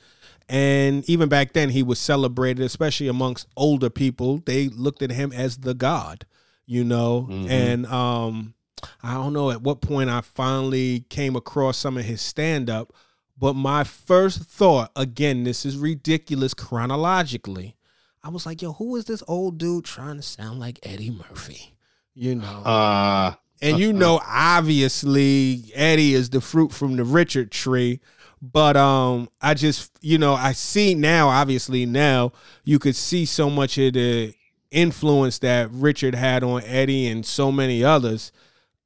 And 0.46 1.08
even 1.08 1.30
back 1.30 1.54
then, 1.54 1.70
he 1.70 1.82
was 1.82 1.98
celebrated, 1.98 2.62
especially 2.64 3.08
amongst 3.08 3.46
older 3.56 3.88
people. 3.88 4.42
They 4.44 4.68
looked 4.68 5.00
at 5.00 5.12
him 5.12 5.32
as 5.32 5.58
the 5.58 5.74
god, 5.74 6.26
you 6.66 6.84
know. 6.84 7.28
Mm-hmm. 7.30 7.50
And 7.50 7.86
um, 7.86 8.54
I 9.02 9.14
don't 9.14 9.32
know 9.32 9.50
at 9.50 9.62
what 9.62 9.80
point 9.80 10.10
I 10.10 10.20
finally 10.20 11.04
came 11.08 11.36
across 11.36 11.76
some 11.78 11.96
of 11.96 12.04
his 12.04 12.20
stand 12.20 12.68
up. 12.68 12.92
But 13.38 13.54
my 13.54 13.84
first 13.84 14.40
thought, 14.42 14.90
again, 14.94 15.44
this 15.44 15.64
is 15.64 15.78
ridiculous 15.78 16.52
chronologically. 16.52 17.76
I 18.22 18.28
was 18.28 18.44
like, 18.44 18.60
yo, 18.60 18.72
who 18.74 18.96
is 18.96 19.06
this 19.06 19.22
old 19.26 19.56
dude 19.56 19.86
trying 19.86 20.16
to 20.16 20.22
sound 20.22 20.60
like 20.60 20.78
Eddie 20.82 21.10
Murphy? 21.10 21.74
You 22.14 22.34
know. 22.34 22.62
Uh, 22.64 23.34
and 23.62 23.78
you 23.78 23.92
know, 23.92 24.20
obviously, 24.26 25.64
Eddie 25.74 26.14
is 26.14 26.30
the 26.30 26.40
fruit 26.40 26.72
from 26.72 26.96
the 26.96 27.04
Richard 27.04 27.50
tree. 27.50 28.00
But 28.42 28.76
um, 28.76 29.28
I 29.40 29.54
just, 29.54 29.92
you 30.00 30.16
know, 30.16 30.34
I 30.34 30.52
see 30.52 30.94
now, 30.94 31.28
obviously 31.28 31.84
now, 31.84 32.32
you 32.64 32.78
could 32.78 32.96
see 32.96 33.26
so 33.26 33.50
much 33.50 33.76
of 33.76 33.94
the 33.94 34.34
influence 34.70 35.38
that 35.40 35.70
Richard 35.70 36.14
had 36.14 36.42
on 36.42 36.62
Eddie 36.64 37.06
and 37.06 37.24
so 37.24 37.52
many 37.52 37.84
others. 37.84 38.32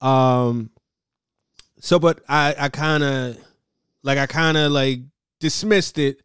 Um, 0.04 0.70
so, 1.80 1.98
but 1.98 2.20
I, 2.28 2.54
I 2.58 2.68
kind 2.68 3.02
of 3.02 3.38
like 4.02 4.18
I 4.18 4.26
kind 4.26 4.56
of 4.56 4.70
like 4.70 5.00
dismissed 5.40 5.98
it 5.98 6.20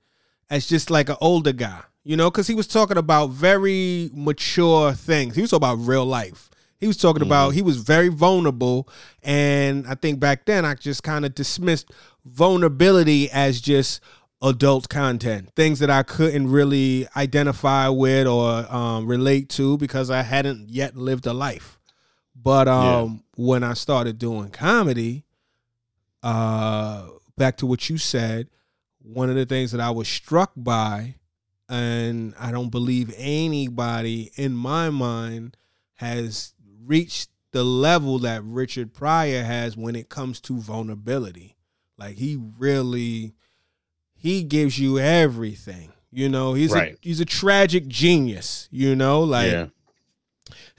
as 0.50 0.68
just 0.68 0.92
like 0.92 1.10
an 1.10 1.16
older 1.22 1.54
guy, 1.54 1.82
you 2.04 2.18
know, 2.18 2.30
because 2.30 2.48
he 2.48 2.56
was 2.56 2.68
talking 2.68 2.98
about 2.98 3.28
very 3.28 4.10
mature 4.14 4.92
things. 4.92 5.36
He 5.36 5.42
was 5.42 5.52
talking 5.52 5.70
about 5.70 5.88
real 5.88 6.06
life. 6.06 6.50
He 6.78 6.88
was 6.88 6.98
talking 6.98 7.22
mm-hmm. 7.22 7.32
about 7.32 7.54
he 7.54 7.62
was 7.62 7.78
very 7.78 8.10
vulnerable, 8.10 8.88
and 9.24 9.88
I 9.88 9.96
think 9.96 10.20
back 10.20 10.46
then 10.46 10.66
I 10.66 10.76
just 10.76 11.04
kind 11.04 11.26
of 11.26 11.34
dismissed 11.34 11.92
vulnerability 12.26 13.32
as 13.32 13.62
just 13.62 14.02
adult 14.42 14.90
content, 14.90 15.52
things 15.56 15.80
that 15.80 15.90
I 15.90 16.04
couldn't 16.04 16.50
really 16.50 17.08
identify 17.16 17.88
with 17.88 18.28
or 18.28 18.74
um, 18.74 19.08
relate 19.08 19.50
to 19.52 19.78
because 19.78 20.10
I 20.10 20.24
hadn't 20.24 20.70
yet 20.70 20.98
lived 20.98 21.26
a 21.26 21.34
life. 21.34 21.79
But 22.42 22.68
um, 22.68 23.24
yeah. 23.38 23.46
when 23.46 23.64
I 23.64 23.74
started 23.74 24.18
doing 24.18 24.50
comedy, 24.50 25.26
uh, 26.24 27.08
back 27.38 27.58
to 27.58 27.66
what 27.66 27.90
you 27.90 27.98
said, 27.98 28.50
one 29.02 29.30
of 29.30 29.36
the 29.36 29.46
things 29.46 29.72
that 29.72 29.82
I 29.82 29.92
was 29.92 30.08
struck 30.08 30.52
by, 30.56 31.16
and 31.68 32.34
I 32.40 32.52
don't 32.52 32.70
believe 32.70 33.14
anybody 33.18 34.32
in 34.36 34.54
my 34.54 34.90
mind 34.90 35.58
has 35.96 36.54
reached 36.86 37.30
the 37.52 37.64
level 37.64 38.20
that 38.20 38.44
Richard 38.44 38.94
Pryor 38.94 39.44
has 39.44 39.76
when 39.76 39.96
it 39.96 40.10
comes 40.10 40.40
to 40.42 40.60
vulnerability. 40.60 41.58
Like 41.98 42.18
he 42.18 42.40
really 42.58 43.34
he 44.16 44.44
gives 44.44 44.80
you 44.80 45.00
everything. 45.00 45.92
You 46.12 46.30
know, 46.30 46.54
he's 46.54 46.72
right. 46.72 46.94
a 46.94 46.98
he's 47.02 47.20
a 47.20 47.26
tragic 47.26 47.88
genius, 47.88 48.68
you 48.72 48.96
know, 48.96 49.22
like 49.22 49.52
yeah. 49.52 49.68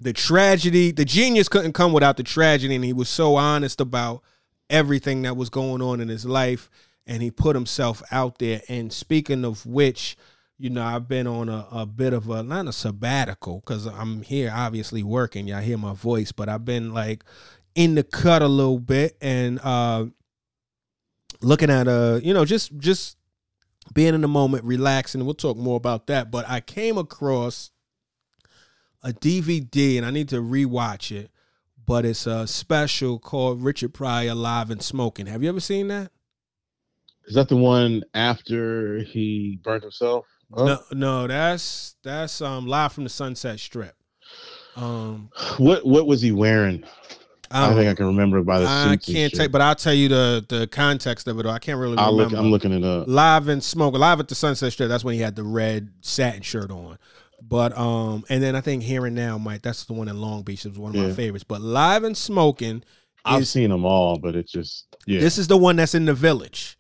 The 0.01 0.13
tragedy, 0.13 0.91
the 0.91 1.05
genius 1.05 1.49
couldn't 1.49 1.75
come 1.75 1.93
without 1.93 2.17
the 2.17 2.23
tragedy 2.23 2.75
and 2.75 2.85
he 2.85 2.93
was 2.93 3.09
so 3.09 3.37
honest 3.37 3.81
about 3.81 4.23
everything 4.69 5.23
that 5.23 5.37
was 5.37 5.51
going 5.51 5.83
on 5.83 6.01
in 6.01 6.09
his 6.09 6.25
life 6.25 6.71
and 7.07 7.23
he 7.23 7.31
put 7.31 7.55
himself 7.55 8.03
out 8.11 8.39
there. 8.39 8.63
And 8.69 8.93
speaking 8.93 9.45
of 9.45 9.67
which 9.67 10.17
you 10.61 10.69
know 10.69 10.85
i've 10.85 11.09
been 11.09 11.27
on 11.27 11.49
a, 11.49 11.67
a 11.73 11.87
bit 11.87 12.13
of 12.13 12.29
a 12.29 12.43
not 12.43 12.69
a 12.69 12.73
sabbatical 12.73 13.61
because 13.61 13.87
i'm 13.87 14.21
here 14.21 14.53
obviously 14.55 15.03
working 15.03 15.49
y'all 15.49 15.61
hear 15.61 15.79
my 15.79 15.95
voice 15.95 16.33
but 16.33 16.51
i've 16.51 16.67
been 16.67 16.93
like 16.93 17.25
in 17.75 17.95
the 17.95 18.03
cut 18.05 18.43
a 18.43 18.47
little 18.47 18.79
bit 18.79 19.17
and 19.23 19.59
uh 19.65 20.05
looking 21.41 21.71
at 21.71 21.89
a 21.89 22.21
you 22.23 22.35
know 22.35 22.45
just 22.45 22.77
just 22.77 23.17
being 23.95 24.15
in 24.15 24.21
the 24.21 24.29
moment 24.29 24.63
relaxing 24.65 25.25
we'll 25.25 25.33
talk 25.33 25.57
more 25.57 25.79
about 25.79 26.07
that 26.07 26.31
but 26.31 26.47
i 26.47 26.61
came 26.61 26.99
across 26.99 27.71
a 29.03 29.13
dvd 29.13 29.97
and 29.97 30.07
i 30.07 30.11
need 30.11 30.29
to 30.29 30.37
rewatch 30.37 31.15
it 31.15 31.31
but 31.91 32.05
it's 32.05 32.25
a 32.25 32.47
special 32.47 33.19
called 33.19 33.65
Richard 33.65 33.93
Pryor 33.93 34.33
Live 34.33 34.71
and 34.71 34.81
Smoking. 34.81 35.27
Have 35.27 35.43
you 35.43 35.49
ever 35.49 35.59
seen 35.59 35.89
that? 35.89 36.13
Is 37.27 37.35
that 37.35 37.49
the 37.49 37.57
one 37.57 38.05
after 38.15 38.99
he 38.99 39.59
burnt 39.65 39.83
himself? 39.83 40.25
No, 40.57 40.79
no, 40.93 41.27
that's 41.27 41.97
that's 42.05 42.41
um 42.43 42.69
live 42.69 42.93
from 42.93 43.03
the 43.03 43.11
Sunset 43.11 43.59
Strip. 43.59 43.97
Um, 44.77 45.31
what 45.59 45.85
what 45.85 46.07
was 46.07 46.23
he 46.23 46.31
wearing? 46.31 46.85
I, 47.51 47.73
I 47.73 47.75
think 47.75 47.89
I 47.89 47.95
can 47.95 48.07
remember 48.07 48.41
by 48.43 48.61
the. 48.61 48.67
I 48.67 48.97
can't 48.97 49.33
take, 49.33 49.51
but 49.51 49.61
I'll 49.61 49.75
tell 49.75 49.93
you 49.93 50.09
the 50.09 50.47
the 50.49 50.69
context 50.69 51.27
of 51.27 51.41
it. 51.41 51.47
I 51.47 51.59
can't 51.59 51.81
really. 51.81 51.99
I'll 51.99 52.13
remember. 52.13 52.37
Look, 52.37 52.45
I'm 52.45 52.51
looking 52.53 52.73
it 52.73 52.85
up. 52.85 53.09
Live 53.09 53.49
and 53.49 53.65
smoke, 53.65 53.95
live 53.95 54.21
at 54.21 54.29
the 54.29 54.37
Sunset 54.37 54.73
Strip. 54.73 54.89
That's 54.89 55.03
when 55.03 55.15
he 55.17 55.21
had 55.21 55.35
the 55.35 55.43
red 55.43 55.91
satin 56.03 56.43
shirt 56.43 56.71
on. 56.71 56.99
But 57.51 57.77
um, 57.77 58.25
and 58.29 58.41
then 58.41 58.55
I 58.55 58.61
think 58.61 58.85
here 58.85 59.07
and 59.07 59.17
now, 59.17 59.37
Mike, 59.37 59.63
that's 59.63 59.85
the 59.85 59.93
one 59.93 60.07
in 60.07 60.21
Long 60.21 60.43
Beach. 60.43 60.65
It 60.65 60.69
was 60.69 60.79
one 60.79 60.91
of 60.91 61.03
yeah. 61.03 61.09
my 61.09 61.13
favorites. 61.13 61.45
But 61.45 61.61
live 61.61 62.05
and 62.05 62.17
smoking, 62.17 62.85
I've 63.25 63.49
seen 63.49 63.71
them 63.71 63.85
all, 63.85 64.19
but 64.19 64.37
it's 64.37 64.53
just 64.53 64.87
yeah. 65.05 65.19
This 65.19 65.37
is 65.37 65.49
the 65.49 65.57
one 65.57 65.75
that's 65.75 65.97
in 65.97 66.05
the 66.05 66.15
village. 66.15 66.79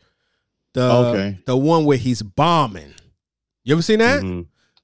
The 0.74 0.92
okay. 0.92 1.38
the 1.44 1.56
one 1.56 1.86
where 1.86 1.96
he's 1.98 2.22
bombing. 2.22 2.94
You 3.64 3.74
ever 3.74 3.82
seen 3.82 3.98
that? 3.98 4.22
Mm-hmm. 4.22 4.42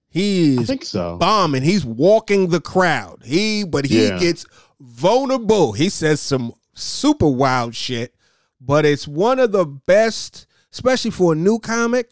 He's 0.08 0.58
I 0.58 0.64
think 0.64 0.84
so. 0.84 1.18
bombing. 1.18 1.62
He's 1.62 1.84
walking 1.84 2.48
the 2.48 2.60
crowd. 2.60 3.22
He 3.24 3.62
but 3.62 3.84
he 3.84 4.08
yeah. 4.08 4.18
gets 4.18 4.44
vulnerable. 4.80 5.72
He 5.72 5.88
says 5.88 6.20
some 6.20 6.52
super 6.74 7.28
wild 7.28 7.76
shit, 7.76 8.12
but 8.60 8.84
it's 8.84 9.06
one 9.06 9.38
of 9.38 9.52
the 9.52 9.64
best, 9.64 10.48
especially 10.72 11.12
for 11.12 11.32
a 11.32 11.36
new 11.36 11.60
comic. 11.60 12.10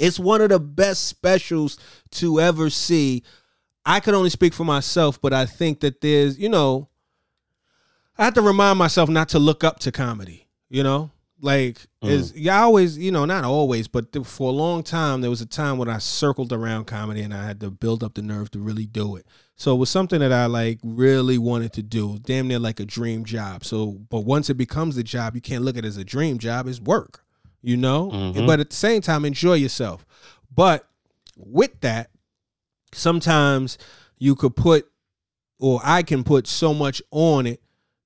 It's 0.00 0.18
one 0.18 0.40
of 0.40 0.48
the 0.48 0.58
best 0.58 1.04
specials 1.06 1.78
to 2.12 2.40
ever 2.40 2.70
see. 2.70 3.22
I 3.84 4.00
could 4.00 4.14
only 4.14 4.30
speak 4.30 4.54
for 4.54 4.64
myself, 4.64 5.20
but 5.20 5.32
I 5.34 5.44
think 5.44 5.80
that 5.80 6.00
there's, 6.00 6.38
you 6.38 6.48
know, 6.48 6.88
I 8.16 8.24
have 8.24 8.34
to 8.34 8.42
remind 8.42 8.78
myself 8.78 9.10
not 9.10 9.28
to 9.30 9.38
look 9.38 9.62
up 9.62 9.78
to 9.80 9.92
comedy, 9.92 10.48
you 10.68 10.82
know? 10.82 11.10
Like 11.42 11.86
mm. 12.02 12.10
is 12.10 12.34
yeah, 12.34 12.62
always, 12.62 12.98
you 12.98 13.10
know, 13.10 13.24
not 13.24 13.44
always, 13.44 13.88
but 13.88 14.26
for 14.26 14.48
a 14.50 14.52
long 14.52 14.82
time 14.82 15.20
there 15.20 15.30
was 15.30 15.40
a 15.40 15.46
time 15.46 15.78
when 15.78 15.88
I 15.88 15.98
circled 15.98 16.52
around 16.52 16.86
comedy 16.86 17.22
and 17.22 17.32
I 17.32 17.46
had 17.46 17.60
to 17.60 17.70
build 17.70 18.02
up 18.02 18.14
the 18.14 18.22
nerve 18.22 18.50
to 18.52 18.58
really 18.58 18.86
do 18.86 19.16
it. 19.16 19.26
So 19.56 19.74
it 19.74 19.78
was 19.78 19.90
something 19.90 20.20
that 20.20 20.32
I 20.32 20.46
like 20.46 20.78
really 20.82 21.38
wanted 21.38 21.72
to 21.74 21.82
do, 21.82 22.18
damn 22.18 22.48
near 22.48 22.58
like 22.58 22.80
a 22.80 22.86
dream 22.86 23.24
job. 23.24 23.64
So, 23.64 24.00
but 24.08 24.20
once 24.20 24.50
it 24.50 24.54
becomes 24.54 24.96
a 24.96 25.02
job, 25.02 25.34
you 25.34 25.40
can't 25.40 25.64
look 25.64 25.76
at 25.76 25.84
it 25.84 25.88
as 25.88 25.96
a 25.96 26.04
dream 26.04 26.38
job, 26.38 26.66
it's 26.66 26.80
work 26.80 27.24
you 27.62 27.76
know, 27.76 28.10
mm-hmm. 28.10 28.46
but 28.46 28.60
at 28.60 28.70
the 28.70 28.76
same 28.76 29.02
time, 29.02 29.24
enjoy 29.24 29.54
yourself. 29.54 30.04
But 30.54 30.88
with 31.36 31.80
that, 31.80 32.10
sometimes 32.92 33.78
you 34.18 34.34
could 34.34 34.56
put, 34.56 34.90
or 35.58 35.80
I 35.84 36.02
can 36.02 36.24
put 36.24 36.46
so 36.46 36.72
much 36.72 37.02
on 37.10 37.46
it, 37.46 37.62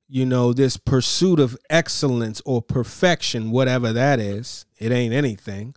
you 0.09 0.27
know, 0.27 0.53
this 0.53 0.77
pursuit 0.77 1.41
of 1.41 1.57
excellence 1.71 2.43
or 2.45 2.63
perfection, 2.63 3.51
whatever 3.51 3.93
that 3.93 4.21
is. 4.21 4.67
It 4.79 4.93
ain't 4.93 5.15
anything, 5.15 5.75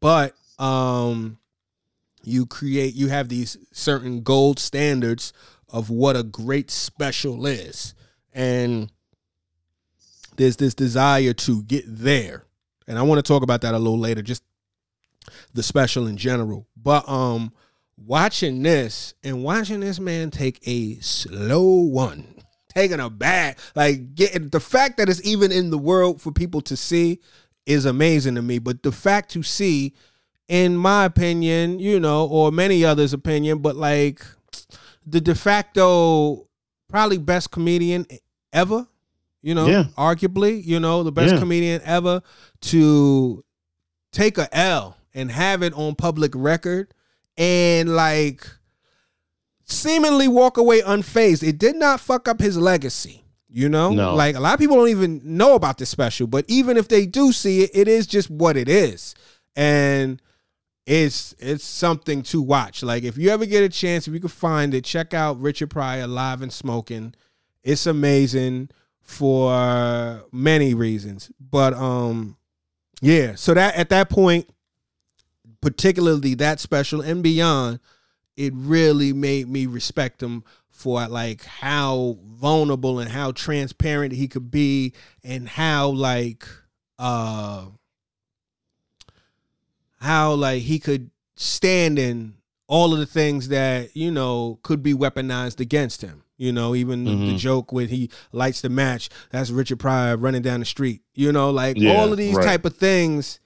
but 0.00 0.34
um, 0.58 1.38
you 2.22 2.46
create, 2.46 2.94
you 2.94 3.08
have 3.08 3.28
these 3.28 3.56
certain 3.72 4.22
gold 4.22 4.58
standards 4.58 5.32
of 5.68 5.88
what 5.88 6.16
a 6.16 6.22
great 6.22 6.70
special 6.70 7.46
is, 7.46 7.94
and 8.32 8.92
there's 10.36 10.56
this 10.56 10.74
desire 10.74 11.32
to 11.32 11.62
get 11.62 11.84
there 11.86 12.44
and 12.90 12.98
I 12.98 13.02
want 13.02 13.24
to 13.24 13.32
talk 13.32 13.44
about 13.44 13.60
that 13.60 13.72
a 13.72 13.78
little 13.78 14.00
later, 14.00 14.20
just 14.20 14.42
the 15.54 15.62
special 15.62 16.08
in 16.08 16.16
general. 16.16 16.66
But 16.76 17.08
um, 17.08 17.52
watching 17.96 18.64
this 18.64 19.14
and 19.22 19.44
watching 19.44 19.78
this 19.78 20.00
man 20.00 20.32
take 20.32 20.58
a 20.66 20.96
slow 20.96 21.82
one, 21.82 22.34
taking 22.74 22.98
a 22.98 23.08
bad, 23.08 23.58
like 23.76 24.16
getting 24.16 24.48
the 24.48 24.58
fact 24.58 24.96
that 24.96 25.08
it's 25.08 25.24
even 25.24 25.52
in 25.52 25.70
the 25.70 25.78
world 25.78 26.20
for 26.20 26.32
people 26.32 26.60
to 26.62 26.76
see 26.76 27.20
is 27.64 27.84
amazing 27.84 28.34
to 28.34 28.42
me. 28.42 28.58
But 28.58 28.82
the 28.82 28.90
fact 28.90 29.30
to 29.30 29.44
see, 29.44 29.94
in 30.48 30.76
my 30.76 31.04
opinion, 31.04 31.78
you 31.78 32.00
know, 32.00 32.26
or 32.26 32.50
many 32.50 32.84
others' 32.84 33.12
opinion, 33.12 33.58
but 33.58 33.76
like 33.76 34.20
the 35.06 35.20
de 35.20 35.36
facto 35.36 36.48
probably 36.88 37.18
best 37.18 37.52
comedian 37.52 38.04
ever, 38.52 38.88
you 39.42 39.54
know, 39.54 39.66
Yeah. 39.66 39.84
arguably, 39.96 40.64
you 40.64 40.78
know, 40.80 41.02
the 41.02 41.12
best 41.12 41.34
Yeah. 41.34 41.40
comedian 41.40 41.80
ever 41.84 42.22
to 42.62 43.44
take 44.12 44.38
a 44.38 44.54
L 44.56 44.96
and 45.14 45.30
have 45.30 45.62
it 45.62 45.72
on 45.74 45.94
public 45.94 46.32
record 46.34 46.92
and 47.36 47.94
like 47.94 48.46
seemingly 49.64 50.28
walk 50.28 50.56
away 50.56 50.80
unfazed. 50.82 51.42
It 51.46 51.58
did 51.58 51.76
not 51.76 52.00
fuck 52.00 52.28
up 52.28 52.40
his 52.40 52.56
legacy. 52.56 53.24
You 53.52 53.68
know, 53.68 53.90
No. 53.92 54.14
like 54.14 54.36
a 54.36 54.40
lot 54.40 54.54
of 54.54 54.60
people 54.60 54.76
don't 54.76 54.88
even 54.90 55.20
know 55.24 55.54
about 55.56 55.78
this 55.78 55.88
special, 55.90 56.28
but 56.28 56.44
even 56.46 56.76
if 56.76 56.86
they 56.86 57.04
do 57.04 57.32
see 57.32 57.62
it, 57.62 57.70
it 57.74 57.88
is 57.88 58.06
just 58.06 58.30
what 58.30 58.56
it 58.56 58.68
is, 58.68 59.12
and 59.56 60.22
it's 60.86 61.34
it's 61.40 61.64
something 61.64 62.22
to 62.24 62.40
watch. 62.40 62.84
Like 62.84 63.02
if 63.02 63.18
you 63.18 63.28
ever 63.30 63.46
get 63.46 63.64
a 63.64 63.68
chance, 63.68 64.06
if 64.06 64.14
you 64.14 64.20
can 64.20 64.28
find 64.28 64.72
it, 64.72 64.84
check 64.84 65.14
out 65.14 65.40
Richard 65.40 65.68
Pryor 65.70 66.06
live 66.06 66.42
and 66.42 66.52
smoking. 66.52 67.12
It's 67.64 67.86
amazing 67.86 68.68
for 69.10 70.24
many 70.30 70.72
reasons, 70.72 71.32
but 71.40 71.74
um, 71.74 72.36
yeah. 73.02 73.34
So 73.34 73.52
that 73.54 73.74
at 73.74 73.88
that 73.88 74.08
point, 74.08 74.48
particularly 75.60 76.34
that 76.36 76.60
special 76.60 77.00
and 77.00 77.20
beyond, 77.20 77.80
it 78.36 78.52
really 78.54 79.12
made 79.12 79.48
me 79.48 79.66
respect 79.66 80.22
him 80.22 80.44
for 80.68 81.06
like 81.08 81.44
how 81.44 82.18
vulnerable 82.24 83.00
and 83.00 83.10
how 83.10 83.32
transparent 83.32 84.14
he 84.14 84.28
could 84.28 84.48
be 84.48 84.94
and 85.24 85.48
how 85.48 85.88
like 85.88 86.46
uh 86.98 87.66
how 90.00 90.32
like 90.32 90.62
he 90.62 90.78
could 90.78 91.10
stand 91.34 91.98
in 91.98 92.34
all 92.68 92.94
of 92.94 93.00
the 93.00 93.06
things 93.06 93.48
that 93.48 93.94
you 93.94 94.10
know 94.10 94.60
could 94.62 94.82
be 94.82 94.94
weaponized 94.94 95.58
against 95.58 96.00
him 96.00 96.22
you 96.40 96.50
know 96.52 96.74
even 96.74 97.04
the 97.04 97.34
Mhm. 97.34 97.38
joke 97.38 97.70
when 97.72 97.88
he 97.88 98.10
lights 98.32 98.60
the 98.62 98.68
match 98.70 99.08
that's 99.30 99.50
richard 99.50 99.78
pryor 99.78 100.16
running 100.16 100.42
down 100.42 100.60
the 100.60 100.66
street 100.66 101.02
you 101.14 101.30
know 101.30 101.50
like 101.50 101.76
Yeah, 101.76 101.90
all 101.92 102.10
of 102.10 102.16
these 102.18 102.36
right. 102.36 102.44
type 102.46 102.64
of 102.64 102.76
things 102.76 103.38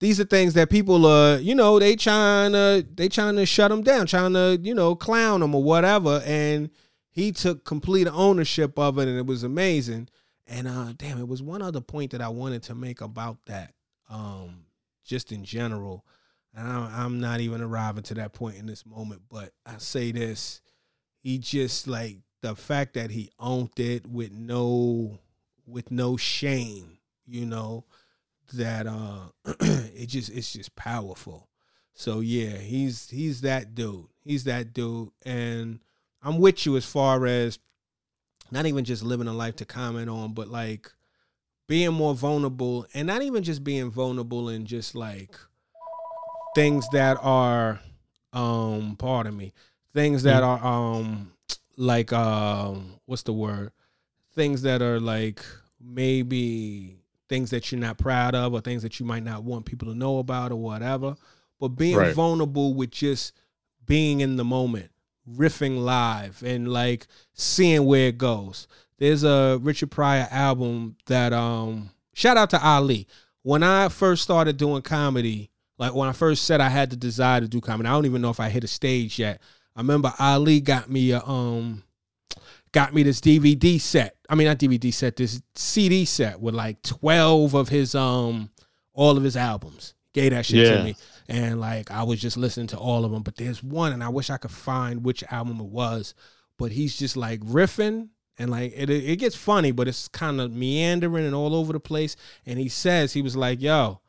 these 0.00 0.20
are 0.20 0.24
things 0.24 0.54
that 0.54 0.70
people 0.70 1.04
uh 1.06 1.38
you 1.38 1.54
know 1.54 1.78
they 1.78 1.96
trying 1.96 2.52
to 2.52 2.86
they 2.94 3.08
trying 3.08 3.36
to 3.36 3.44
shut 3.46 3.70
him 3.72 3.82
down 3.82 4.06
trying 4.06 4.32
to 4.34 4.58
you 4.62 4.74
know 4.74 4.94
clown 4.94 5.42
him 5.42 5.54
or 5.54 5.62
whatever 5.62 6.22
and 6.24 6.70
he 7.10 7.32
took 7.32 7.64
complete 7.64 8.06
ownership 8.06 8.78
of 8.78 8.98
it 8.98 9.08
and 9.08 9.18
it 9.18 9.26
was 9.26 9.42
amazing 9.42 10.08
and 10.46 10.68
uh 10.68 10.92
damn 10.96 11.18
it 11.18 11.26
was 11.26 11.42
one 11.42 11.62
other 11.62 11.80
point 11.80 12.12
that 12.12 12.20
i 12.20 12.28
wanted 12.28 12.62
to 12.62 12.74
make 12.74 13.00
about 13.00 13.38
that 13.46 13.72
um 14.08 14.66
just 15.04 15.32
in 15.32 15.44
general 15.44 16.04
and 16.54 16.68
I- 16.68 17.02
i'm 17.04 17.18
not 17.18 17.40
even 17.40 17.60
arriving 17.60 18.04
to 18.04 18.14
that 18.14 18.32
point 18.34 18.56
in 18.56 18.66
this 18.66 18.84
moment 18.86 19.22
but 19.28 19.52
i 19.64 19.78
say 19.78 20.12
this 20.12 20.60
he 21.22 21.38
just 21.38 21.88
like 21.88 22.18
the 22.42 22.54
fact 22.54 22.94
that 22.94 23.10
he 23.10 23.30
owned 23.38 23.78
it 23.78 24.06
with 24.06 24.32
no 24.32 25.18
with 25.66 25.90
no 25.90 26.16
shame 26.16 26.98
you 27.26 27.44
know 27.44 27.84
that 28.54 28.86
uh 28.86 29.28
it 29.60 30.06
just 30.06 30.30
it's 30.30 30.52
just 30.52 30.76
powerful. 30.76 31.48
So 31.94 32.20
yeah 32.20 32.56
he's 32.56 33.10
he's 33.10 33.40
that 33.40 33.74
dude. 33.74 34.06
He's 34.22 34.44
that 34.44 34.72
dude. 34.72 35.10
And 35.24 35.80
i'm 36.22 36.38
with 36.38 36.66
you 36.66 36.76
as 36.76 36.84
far 36.84 37.26
as 37.26 37.58
not 38.50 38.66
even 38.66 38.84
just 38.84 39.02
living 39.02 39.28
a 39.28 39.32
life 39.32 39.56
to 39.56 39.64
comment 39.64 40.08
on 40.08 40.32
but 40.32 40.48
like 40.48 40.92
being 41.68 41.92
more 41.92 42.14
vulnerable 42.14 42.86
and 42.94 43.06
not 43.06 43.22
even 43.22 43.42
just 43.42 43.62
being 43.62 43.90
vulnerable 43.90 44.48
in 44.48 44.64
just 44.66 44.94
like 44.94 45.36
things 46.54 46.88
that 46.92 47.18
are 47.20 47.80
um 48.32 48.96
pardon 48.98 49.36
me 49.36 49.52
things 49.94 50.22
that 50.22 50.42
are 50.42 50.64
um 50.64 51.32
like 51.76 52.12
um 52.12 52.94
what's 53.06 53.22
the 53.22 53.32
word? 53.32 53.72
Things 54.34 54.62
that 54.62 54.82
are 54.82 55.00
like 55.00 55.44
maybe 55.80 56.96
things 57.28 57.50
that 57.50 57.70
you're 57.72 57.80
not 57.80 57.98
proud 57.98 58.34
of 58.34 58.52
or 58.54 58.60
things 58.60 58.82
that 58.82 59.00
you 59.00 59.06
might 59.06 59.24
not 59.24 59.42
want 59.42 59.66
people 59.66 59.88
to 59.88 59.94
know 59.94 60.18
about 60.18 60.52
or 60.52 60.56
whatever. 60.56 61.16
But 61.58 61.68
being 61.68 61.96
Right. 61.96 62.14
vulnerable 62.14 62.74
with 62.74 62.90
just 62.90 63.32
being 63.84 64.20
in 64.20 64.36
the 64.36 64.44
moment 64.44 64.90
riffing 65.28 65.82
live 65.82 66.42
and 66.44 66.68
like 66.72 67.06
seeing 67.32 67.84
where 67.84 68.08
it 68.08 68.18
goes. 68.18 68.68
There's 68.98 69.24
a 69.24 69.58
richard 69.60 69.90
pryor 69.90 70.28
album 70.30 70.96
that 71.06 71.32
um 71.32 71.90
shout 72.14 72.36
out 72.36 72.50
to 72.50 72.64
ali. 72.64 73.06
When 73.42 73.62
i 73.62 73.88
first 73.88 74.22
started 74.22 74.56
doing 74.56 74.82
comedy 74.82 75.50
like 75.78 75.94
when 75.94 76.08
i 76.08 76.12
first 76.12 76.44
said 76.44 76.60
i 76.60 76.68
had 76.68 76.90
the 76.90 76.96
desire 76.96 77.40
to 77.40 77.48
do 77.48 77.60
comedy 77.60 77.88
i 77.88 77.92
don't 77.92 78.06
even 78.06 78.22
know 78.22 78.30
if 78.30 78.40
i 78.40 78.48
hit 78.48 78.64
a 78.64 78.68
stage 78.68 79.18
yet 79.20 79.40
i 79.76 79.80
remember 79.80 80.12
ali 80.18 80.60
got 80.60 80.90
me 80.90 81.12
a 81.12 81.20
um 81.24 81.82
got 82.72 82.92
me 82.92 83.02
this 83.02 83.20
DVD 83.20 83.80
set. 83.80 84.16
I 84.28 84.34
mean, 84.34 84.46
not 84.48 84.58
DVD 84.58 84.92
set, 84.92 85.16
this 85.16 85.40
CD 85.54 86.04
set 86.04 86.40
with 86.40 86.54
like 86.54 86.82
12 86.82 87.54
of 87.54 87.68
his 87.68 87.94
um 87.94 88.50
all 88.92 89.16
of 89.16 89.22
his 89.22 89.36
albums. 89.36 89.94
Gave 90.12 90.32
that 90.32 90.44
shit 90.46 90.66
Yeah. 90.66 90.76
to 90.78 90.82
me. 90.84 90.96
And 91.28 91.60
like 91.60 91.90
I 91.90 92.02
was 92.02 92.20
just 92.20 92.36
listening 92.36 92.66
to 92.68 92.78
all 92.78 93.04
of 93.04 93.12
them, 93.12 93.22
but 93.22 93.36
there's 93.36 93.62
one 93.62 93.92
and 93.92 94.02
I 94.04 94.08
wish 94.10 94.28
I 94.30 94.36
could 94.36 94.50
find 94.50 95.04
which 95.04 95.22
album 95.30 95.60
it 95.60 95.66
was, 95.66 96.14
but 96.58 96.72
he's 96.72 96.98
just 96.98 97.16
like 97.16 97.40
riffing 97.40 98.08
and 98.38 98.50
like 98.50 98.72
it 98.76 98.90
it 98.90 99.16
gets 99.18 99.36
funny, 99.36 99.70
but 99.72 99.88
it's 99.88 100.08
kind 100.08 100.40
of 100.40 100.52
meandering 100.52 101.24
and 101.24 101.34
all 101.34 101.54
over 101.54 101.72
the 101.72 101.80
place 101.80 102.16
and 102.44 102.58
he 102.58 102.68
says 102.68 103.12
he 103.14 103.22
was 103.22 103.36
like, 103.36 103.62
"Yo, 103.62 104.00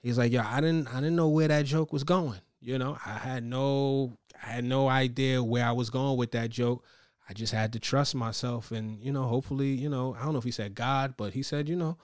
he's 0.00 0.18
like, 0.18 0.32
"Yo, 0.32 0.42
I 0.44 0.60
didn't 0.60 0.88
I 0.88 0.96
didn't 0.96 1.16
know 1.16 1.28
where 1.28 1.48
that 1.48 1.66
joke 1.66 1.92
was 1.92 2.02
going." 2.04 2.40
You 2.60 2.78
know, 2.78 2.98
I 3.06 3.12
had 3.12 3.44
no 3.44 4.16
I 4.42 4.50
had 4.50 4.64
no 4.64 4.88
idea 4.88 5.42
where 5.42 5.64
I 5.64 5.72
was 5.72 5.90
going 5.90 6.16
with 6.16 6.32
that 6.32 6.50
joke. 6.50 6.84
I 7.28 7.32
just 7.34 7.52
had 7.52 7.72
to 7.74 7.78
trust 7.78 8.14
myself 8.14 8.72
and, 8.72 9.02
you 9.02 9.12
know, 9.12 9.24
hopefully, 9.24 9.68
you 9.68 9.88
know, 9.90 10.16
I 10.18 10.24
don't 10.24 10.32
know 10.32 10.38
if 10.38 10.44
he 10.44 10.50
said 10.50 10.74
God, 10.74 11.14
but 11.16 11.34
he 11.34 11.42
said, 11.42 11.68
you 11.68 11.76
know, 11.76 11.98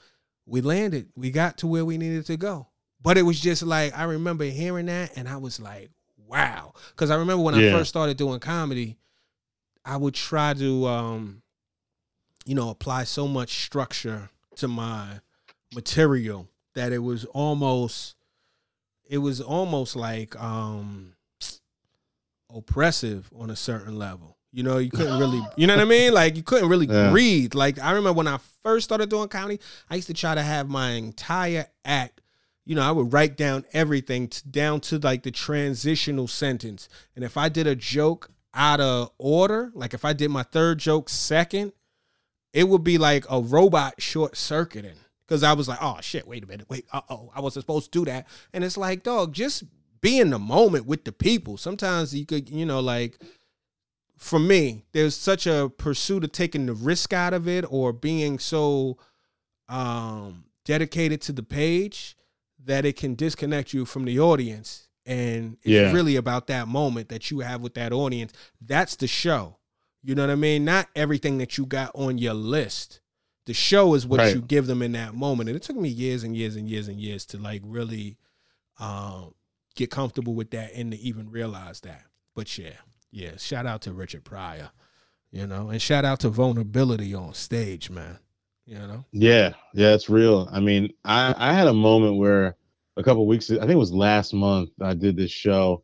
we 0.44 0.60
landed. 0.60 1.08
We 1.16 1.30
got 1.30 1.56
to 1.58 1.66
where 1.66 1.84
we 1.84 1.96
needed 1.96 2.26
to 2.26 2.36
go. 2.36 2.68
But 3.00 3.16
it 3.16 3.22
was 3.22 3.40
just 3.40 3.62
like 3.62 3.96
I 3.96 4.04
remember 4.04 4.44
hearing 4.44 4.86
that 4.86 5.16
and 5.16 5.28
I 5.28 5.36
was 5.38 5.60
like, 5.60 5.90
wow. 6.26 6.74
Cuz 6.96 7.10
I 7.10 7.16
remember 7.16 7.42
when 7.42 7.54
I 7.54 7.60
first 7.72 7.88
started 7.88 8.16
doing 8.16 8.40
comedy, 8.40 8.98
I 9.84 9.96
would 9.96 10.14
try 10.14 10.54
to 10.54 10.86
um 10.86 11.42
you 12.44 12.54
know, 12.54 12.68
apply 12.68 13.04
so 13.04 13.26
much 13.26 13.64
structure 13.64 14.28
to 14.56 14.68
my 14.68 15.20
material 15.74 16.48
that 16.74 16.92
it 16.92 16.98
was 16.98 17.24
almost 17.26 18.16
it 19.08 19.18
was 19.18 19.40
almost 19.40 19.96
like 19.96 20.38
um 20.40 21.13
oppressive 22.54 23.30
on 23.36 23.50
a 23.50 23.56
certain 23.56 23.98
level. 23.98 24.36
You 24.52 24.62
know, 24.62 24.78
you 24.78 24.88
couldn't 24.90 25.18
really, 25.18 25.40
you 25.56 25.66
know 25.66 25.74
what 25.74 25.82
I 25.82 25.84
mean? 25.84 26.14
Like 26.14 26.36
you 26.36 26.42
couldn't 26.44 26.68
really 26.68 26.86
Yeah. 26.86 27.10
breathe. 27.10 27.54
Like 27.54 27.78
I 27.80 27.90
remember 27.90 28.12
when 28.12 28.28
I 28.28 28.38
first 28.62 28.84
started 28.84 29.10
doing 29.10 29.28
comedy, 29.28 29.58
I 29.90 29.96
used 29.96 30.06
to 30.06 30.14
try 30.14 30.34
to 30.36 30.42
have 30.42 30.68
my 30.68 30.92
entire 30.92 31.66
act. 31.84 32.20
You 32.64 32.76
know, 32.76 32.82
I 32.82 32.92
would 32.92 33.12
write 33.12 33.36
down 33.36 33.64
everything 33.72 34.28
t- 34.28 34.40
down 34.48 34.80
to 34.82 34.98
like 34.98 35.24
the 35.24 35.32
transitional 35.32 36.28
sentence. 36.28 36.88
And 37.16 37.24
if 37.24 37.36
I 37.36 37.48
did 37.48 37.66
a 37.66 37.74
joke 37.74 38.30
out 38.54 38.80
of 38.80 39.10
order, 39.18 39.72
like 39.74 39.92
if 39.92 40.04
I 40.04 40.12
did 40.12 40.30
my 40.30 40.44
third 40.44 40.78
joke 40.78 41.08
second, 41.10 41.72
it 42.52 42.68
would 42.68 42.84
be 42.84 42.96
like 42.96 43.24
a 43.28 43.40
robot 43.40 44.00
short 44.00 44.36
circuiting. 44.36 44.94
Cause 45.26 45.42
I 45.42 45.54
was 45.54 45.66
like, 45.68 45.78
oh 45.82 45.98
shit, 46.00 46.28
wait 46.28 46.44
a 46.44 46.46
minute, 46.46 46.66
wait, 46.70 46.86
uh 46.92 47.00
oh, 47.10 47.32
I 47.34 47.40
wasn't 47.40 47.64
supposed 47.64 47.92
to 47.92 47.98
do 47.98 48.04
that. 48.04 48.28
And 48.52 48.62
it's 48.62 48.76
like, 48.76 49.02
dog, 49.02 49.32
just 49.32 49.64
be 50.04 50.20
in 50.20 50.28
the 50.30 50.38
moment 50.38 50.84
with 50.86 51.04
the 51.04 51.12
people. 51.12 51.56
Sometimes 51.56 52.14
you 52.14 52.26
could, 52.26 52.50
you 52.50 52.66
know, 52.66 52.80
like 52.80 53.18
for 54.18 54.38
me, 54.38 54.84
there's 54.92 55.16
such 55.16 55.46
a 55.46 55.70
pursuit 55.76 56.24
of 56.24 56.30
taking 56.32 56.66
the 56.66 56.74
risk 56.74 57.12
out 57.12 57.32
of 57.32 57.48
it 57.48 57.64
or 57.68 57.92
being 57.92 58.38
so 58.38 58.98
um 59.68 60.44
dedicated 60.66 61.20
to 61.22 61.32
the 61.32 61.42
page 61.42 62.16
that 62.62 62.84
it 62.84 62.96
can 62.96 63.14
disconnect 63.14 63.72
you 63.72 63.84
from 63.84 64.04
the 64.04 64.18
audience. 64.20 64.88
And 65.06 65.56
it's 65.62 65.68
Yeah. 65.70 65.92
really 65.92 66.16
about 66.16 66.46
that 66.48 66.68
moment 66.68 67.08
that 67.08 67.30
you 67.30 67.40
have 67.40 67.60
with 67.62 67.74
that 67.74 67.92
audience. 67.92 68.32
That's 68.60 68.96
the 68.96 69.06
show. 69.06 69.58
You 70.02 70.14
know 70.14 70.22
what 70.22 70.30
I 70.32 70.36
mean? 70.36 70.64
Not 70.64 70.88
everything 70.94 71.38
that 71.38 71.56
you 71.58 71.66
got 71.66 71.90
on 71.94 72.18
your 72.18 72.34
list. 72.34 73.00
The 73.46 73.52
show 73.54 73.94
is 73.94 74.06
what 74.06 74.20
Right. 74.20 74.34
you 74.34 74.40
give 74.42 74.66
them 74.66 74.80
in 74.82 74.92
that 74.92 75.14
moment. 75.14 75.48
And 75.50 75.56
it 75.56 75.62
took 75.62 75.76
me 75.76 75.88
years 75.90 76.24
and 76.24 76.34
years 76.36 76.56
and 76.56 76.68
years 76.68 76.88
and 76.88 76.98
years 77.00 77.24
to 77.26 77.38
like 77.38 77.62
really 77.64 78.16
um 78.78 79.34
get 79.74 79.90
comfortable 79.90 80.34
with 80.34 80.50
that 80.50 80.72
and 80.74 80.92
to 80.92 80.98
even 80.98 81.30
realize 81.30 81.80
that. 81.80 82.04
But 82.34 82.56
yeah, 82.58 82.76
yeah. 83.10 83.36
Shout 83.36 83.66
out 83.66 83.82
to 83.82 83.92
Richard 83.92 84.24
Pryor, 84.24 84.70
you 85.30 85.46
know, 85.46 85.70
and 85.70 85.80
shout 85.80 86.04
out 86.04 86.20
to 86.20 86.28
vulnerability 86.28 87.14
on 87.14 87.34
stage, 87.34 87.90
man. 87.90 88.18
You 88.66 88.78
know? 88.78 89.04
Yeah, 89.12 89.52
yeah, 89.74 89.94
it's 89.94 90.08
real. 90.08 90.48
I 90.50 90.60
mean, 90.60 90.92
I 91.04 91.34
I 91.36 91.52
had 91.52 91.66
a 91.66 91.74
moment 91.74 92.16
where 92.16 92.56
a 92.96 93.02
couple 93.02 93.26
weeks, 93.26 93.50
I 93.50 93.58
think 93.58 93.72
it 93.72 93.76
was 93.76 93.92
last 93.92 94.32
month, 94.32 94.70
I 94.80 94.94
did 94.94 95.16
this 95.16 95.30
show, 95.30 95.82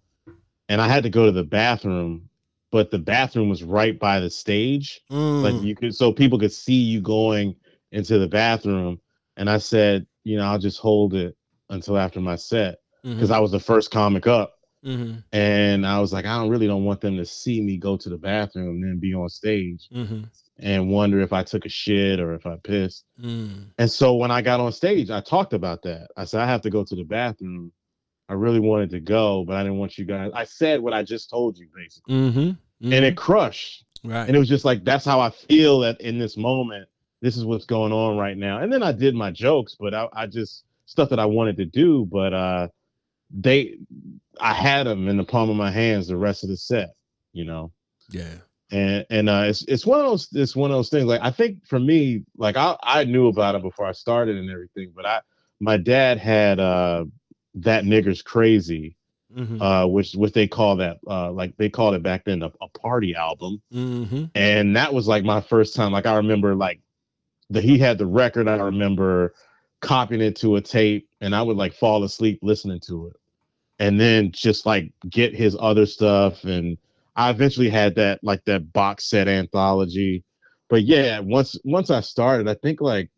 and 0.68 0.80
I 0.80 0.88
had 0.88 1.02
to 1.02 1.10
go 1.10 1.26
to 1.26 1.32
the 1.32 1.44
bathroom, 1.44 2.28
but 2.70 2.90
the 2.90 2.98
bathroom 2.98 3.48
was 3.48 3.62
right 3.62 3.98
by 3.98 4.20
the 4.20 4.30
stage. 4.30 5.00
Mm. 5.10 5.42
Like 5.42 5.62
you 5.62 5.74
could 5.74 5.94
so 5.94 6.12
people 6.12 6.38
could 6.38 6.52
see 6.52 6.80
you 6.80 7.00
going 7.00 7.56
into 7.92 8.18
the 8.18 8.28
bathroom. 8.28 9.00
And 9.36 9.48
I 9.50 9.58
said, 9.58 10.06
you 10.24 10.36
know, 10.36 10.44
I'll 10.44 10.58
just 10.58 10.78
hold 10.78 11.14
it 11.14 11.36
until 11.70 11.98
after 11.98 12.20
my 12.20 12.36
set 12.36 12.78
because 13.02 13.30
Mhm. 13.30 13.34
I 13.34 13.40
was 13.40 13.50
the 13.50 13.60
first 13.60 13.90
comic 13.90 14.26
up. 14.26 14.54
Mhm. 14.84 15.22
And 15.32 15.86
I 15.86 16.00
was 16.00 16.10
like, 16.12 16.24
I 16.24 16.38
don't 16.38 16.48
really 16.48 16.66
don't 16.66 16.84
want 16.84 17.02
them 17.02 17.18
to 17.18 17.24
see 17.26 17.60
me 17.60 17.76
go 17.76 17.96
to 17.98 18.08
the 18.08 18.16
bathroom 18.16 18.76
and 18.76 18.84
then 18.84 18.98
be 18.98 19.12
on 19.14 19.28
stage 19.28 19.88
Mhm. 19.94 20.24
and 20.58 20.90
wonder 20.90 21.20
if 21.20 21.34
I 21.34 21.42
took 21.42 21.66
a 21.66 21.68
shit 21.68 22.18
or 22.18 22.32
if 22.32 22.46
I 22.46 22.56
pissed. 22.56 23.04
Mm. 23.22 23.66
And 23.76 23.90
so 23.90 24.14
when 24.16 24.30
I 24.30 24.40
got 24.40 24.58
on 24.60 24.72
stage, 24.72 25.10
I 25.10 25.20
talked 25.20 25.52
about 25.52 25.82
that. 25.82 26.08
I 26.16 26.24
said, 26.24 26.40
I 26.40 26.46
have 26.46 26.62
to 26.62 26.70
go 26.70 26.82
to 26.82 26.96
the 26.96 27.04
bathroom. 27.04 27.72
I 28.30 28.34
really 28.34 28.60
wanted 28.60 28.88
to 28.90 29.00
go, 29.00 29.44
but 29.44 29.56
I 29.56 29.64
didn't 29.64 29.78
want 29.78 29.98
you 29.98 30.06
guys. 30.06 30.30
I 30.34 30.44
said 30.44 30.80
what 30.80 30.94
I 30.94 31.02
just 31.02 31.28
told 31.28 31.58
you, 31.58 31.66
basically. 31.74 32.14
Mhm. 32.14 32.56
And 32.82 33.04
it 33.04 33.16
crushed. 33.16 33.84
right. 34.02 34.26
And 34.26 34.34
it 34.34 34.38
was 34.38 34.48
just 34.48 34.64
like, 34.64 34.82
that's 34.82 35.04
how 35.04 35.20
I 35.20 35.28
feel 35.28 35.80
that 35.80 36.00
in 36.00 36.18
this 36.18 36.38
moment, 36.38 36.88
this 37.20 37.36
is 37.36 37.44
what's 37.44 37.66
going 37.66 37.92
on 37.92 38.16
right 38.16 38.38
now. 38.38 38.60
And 38.62 38.72
then 38.72 38.82
I 38.82 38.92
did 38.92 39.14
my 39.14 39.30
jokes, 39.30 39.76
but 39.78 39.92
I, 39.92 40.08
I 40.14 40.26
just 40.26 40.64
stuff 40.86 41.10
that 41.10 41.18
I 41.18 41.26
wanted 41.26 41.58
to 41.58 41.66
do. 41.66 42.06
But 42.10 42.32
uh 42.32 42.68
they 43.30 43.76
I 44.40 44.54
had 44.54 44.86
them 44.86 45.08
in 45.08 45.16
the 45.16 45.24
palm 45.24 45.50
of 45.50 45.56
my 45.56 45.70
hands 45.70 46.06
the 46.08 46.16
rest 46.16 46.42
of 46.44 46.50
the 46.50 46.56
set, 46.56 46.90
you 47.32 47.44
know. 47.44 47.72
yeah. 48.10 48.34
and 48.72 49.04
and 49.10 49.28
uh, 49.28 49.44
it's 49.46 49.62
it's 49.64 49.86
one 49.86 50.00
of 50.00 50.06
those 50.06 50.28
it's 50.32 50.56
one 50.56 50.70
of 50.70 50.76
those 50.76 50.88
things. 50.88 51.04
Like 51.06 51.20
I 51.22 51.30
think 51.30 51.64
for 51.66 51.78
me, 51.78 52.24
like 52.36 52.56
I 52.56 52.76
I 52.82 53.04
knew 53.04 53.28
about 53.28 53.54
it 53.54 53.62
before 53.62 53.86
I 53.86 53.92
started 53.92 54.36
and 54.36 54.50
everything, 54.50 54.92
but 54.94 55.06
I 55.06 55.20
my 55.60 55.76
dad 55.76 56.18
had 56.18 56.58
uh 56.60 57.04
that 57.56 57.84
nigger's 57.84 58.22
crazy, 58.22 58.96
Mhm. 59.36 59.60
uh, 59.60 59.86
which 59.88 60.14
what 60.14 60.32
they 60.34 60.46
call 60.48 60.76
that 60.76 60.98
uh 61.06 61.30
like 61.32 61.56
they 61.56 61.68
called 61.68 61.94
it 61.94 62.02
back 62.02 62.24
then 62.24 62.42
a, 62.42 62.52
a 62.60 62.68
party 62.68 63.14
album, 63.14 63.60
Mhm. 63.72 64.30
and 64.34 64.76
that 64.76 64.94
was 64.94 65.06
like 65.08 65.24
my 65.24 65.40
first 65.40 65.74
time. 65.76 65.92
Like 65.92 66.06
I 66.06 66.16
remember 66.16 66.54
like 66.54 66.80
the 67.50 67.60
he 67.60 67.78
had 67.78 67.98
the 67.98 68.06
record. 68.06 68.48
I 68.48 68.56
remember 68.56 69.34
copying 69.80 70.20
it 70.20 70.36
to 70.36 70.56
a 70.56 70.60
tape, 70.60 71.08
and 71.20 71.34
I 71.34 71.42
would 71.42 71.56
like 71.56 71.72
fall 71.74 72.04
asleep 72.04 72.38
listening 72.42 72.80
to 72.86 73.08
it, 73.08 73.16
and 73.80 73.98
then 73.98 74.30
just 74.30 74.66
like 74.66 74.92
get 75.08 75.34
his 75.34 75.56
other 75.58 75.86
stuff. 75.86 76.44
And 76.44 76.78
I 77.16 77.30
eventually 77.30 77.70
had 77.70 77.96
that 77.96 78.20
like 78.22 78.44
that 78.44 78.72
box 78.72 79.06
set 79.06 79.26
anthology. 79.26 80.22
But 80.68 80.82
yeah, 80.84 81.18
once 81.18 81.56
once 81.64 81.90
I 81.90 82.00
started, 82.00 82.46
I 82.46 82.54
think 82.54 82.80
like 82.80 83.10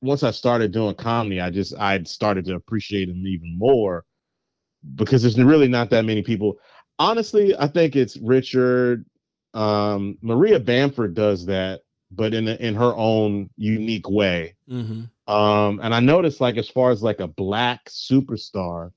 once 0.00 0.22
I 0.22 0.30
started 0.30 0.72
doing 0.72 0.94
comedy, 0.96 1.40
I 1.40 1.50
just 1.50 1.74
I 1.78 2.02
started 2.04 2.46
to 2.46 2.54
appreciate 2.54 3.08
him 3.08 3.24
even 3.26 3.56
more 3.56 4.04
because 4.94 5.22
there's 5.22 5.38
really 5.40 5.68
not 5.68 5.90
that 5.90 6.04
many 6.04 6.22
people. 6.22 6.56
Honestly, 6.98 7.54
I 7.56 7.68
think 7.68 7.94
it's 7.94 8.16
Richard. 8.16 9.04
Um, 9.52 10.16
Maria 10.22 10.58
Bamford 10.58 11.14
does 11.14 11.46
that, 11.46 11.82
but 12.10 12.32
in 12.34 12.48
a, 12.48 12.54
in 12.54 12.74
her 12.74 12.94
own 12.96 13.50
unique 13.56 14.08
way. 14.08 14.54
Mhm. 14.70 15.10
Um, 15.28 15.80
and 15.82 15.94
I 15.94 16.00
noticed 16.00 16.40
like 16.40 16.56
as 16.56 16.68
far 16.68 16.90
as 16.90 17.02
like 17.02 17.20
a 17.20 17.26
black 17.26 17.84
superstar, 17.88 18.92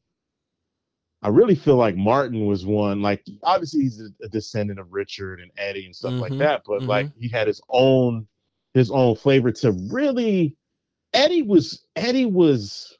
I 1.21 1.29
really 1.29 1.55
feel 1.55 1.75
like 1.75 1.95
Martin 1.97 2.45
was 2.45 2.65
one. 2.65 3.01
Like 3.01 3.25
obviously 3.43 3.82
he's 3.82 4.01
a, 4.01 4.25
a 4.25 4.29
descendant 4.29 4.79
of 4.79 4.93
Richard 4.93 5.41
and 5.41 5.51
Eddie 5.58 5.86
and 5.86 5.95
stuff 5.95 6.19
like 6.19 6.32
Mhm, 6.34 6.39
that, 6.39 6.62
but 6.65 6.84
mhm. 6.84 6.88
like 6.88 7.10
he 7.17 7.27
had 7.29 7.47
his 7.47 7.62
own 7.69 8.27
his 8.73 8.91
own 8.91 9.15
flavor 9.15 9.51
to 9.51 9.71
really 9.91 10.55
Eddie 11.13 11.43
was 11.43 11.86
Eddie 11.95 12.25
was 12.25 12.97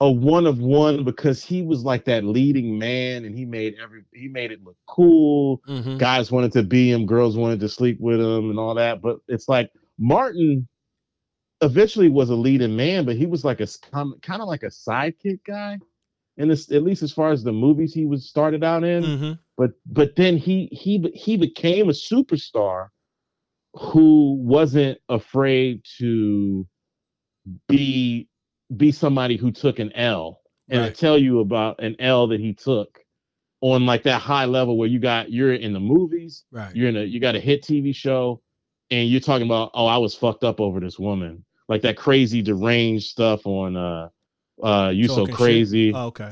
a 0.00 0.10
one 0.10 0.46
of 0.46 0.58
one 0.60 1.04
because 1.04 1.44
he 1.44 1.62
was 1.62 1.84
like 1.84 2.04
that 2.06 2.24
leading 2.24 2.78
man 2.78 3.24
and 3.24 3.36
he 3.36 3.44
made 3.44 3.76
every 3.82 4.02
he 4.14 4.28
made 4.28 4.50
it 4.52 4.64
look 4.64 4.76
cool 4.86 5.60
Mhm. 5.68 5.98
guys 5.98 6.30
wanted 6.32 6.52
to 6.52 6.62
be 6.62 6.90
him, 6.90 7.06
girls 7.06 7.36
wanted 7.36 7.60
to 7.60 7.68
sleep 7.68 7.98
with 8.00 8.20
him, 8.20 8.50
and 8.50 8.58
all 8.58 8.74
that. 8.74 9.02
But 9.02 9.18
it's 9.28 9.48
like 9.48 9.70
Martin 9.98 10.68
eventually 11.62 12.08
was 12.08 12.30
a 12.30 12.34
leading 12.34 12.76
man, 12.76 13.04
but 13.04 13.16
he 13.16 13.26
was 13.26 13.44
like 13.44 13.60
a 13.60 13.66
kind 13.92 14.14
of 14.42 14.48
like 14.48 14.62
a 14.62 14.66
sidekick 14.68 15.40
guy, 15.44 15.78
and 16.40 16.50
at 16.50 16.82
least 16.82 17.02
as 17.02 17.12
far 17.12 17.30
as 17.30 17.44
the 17.44 17.52
movies 17.52 17.92
he 17.94 18.06
was 18.06 18.28
started 18.28 18.64
out 18.64 18.82
in. 18.82 19.02
Mhm. 19.04 19.38
But 19.56 19.72
but 19.86 20.16
then 20.16 20.36
he 20.38 20.68
he 20.72 20.98
he 21.14 21.36
became 21.36 21.88
a 21.88 21.92
superstar 21.92 22.88
who 23.74 24.34
wasn't 24.40 24.98
afraid 25.08 25.82
to 25.98 26.66
be 27.68 28.28
be 28.76 28.90
somebody 28.92 29.36
who 29.36 29.50
took 29.52 29.78
an 29.78 29.92
L. 29.94 30.40
And 30.68 30.82
I 30.82 30.90
tell 30.90 31.18
you 31.18 31.40
about 31.40 31.82
an 31.82 31.96
L 31.98 32.28
that 32.28 32.38
he 32.40 32.54
took 32.54 33.00
on 33.60 33.84
like 33.86 34.04
that 34.04 34.20
high 34.22 34.44
level 34.46 34.78
where 34.78 34.88
you 34.88 34.98
got 35.00 35.30
you're 35.30 35.52
in 35.52 35.72
the 35.72 35.80
movies, 35.80 36.44
Right. 36.52 36.74
you're 36.74 36.88
in 36.88 36.96
a 36.96 37.02
you 37.04 37.20
got 37.20 37.34
a 37.34 37.40
hit 37.40 37.62
TV 37.62 37.94
show, 37.94 38.40
and 38.90 39.08
you're 39.10 39.20
talking 39.20 39.46
about 39.46 39.72
oh 39.74 39.86
I 39.86 39.98
was 39.98 40.14
fucked 40.14 40.44
up 40.44 40.60
over 40.60 40.80
this 40.80 40.98
woman, 40.98 41.44
like 41.68 41.82
that 41.82 41.96
crazy 41.96 42.40
deranged 42.40 43.08
stuff 43.08 43.46
on 43.46 43.76
uh 43.76 44.08
uh 44.62 44.90
you 44.94 45.08
so 45.08 45.14
Talking 45.16 45.26
shit. 45.28 45.36
crazy 45.36 45.92
Oh, 45.94 46.06
okay. 46.06 46.30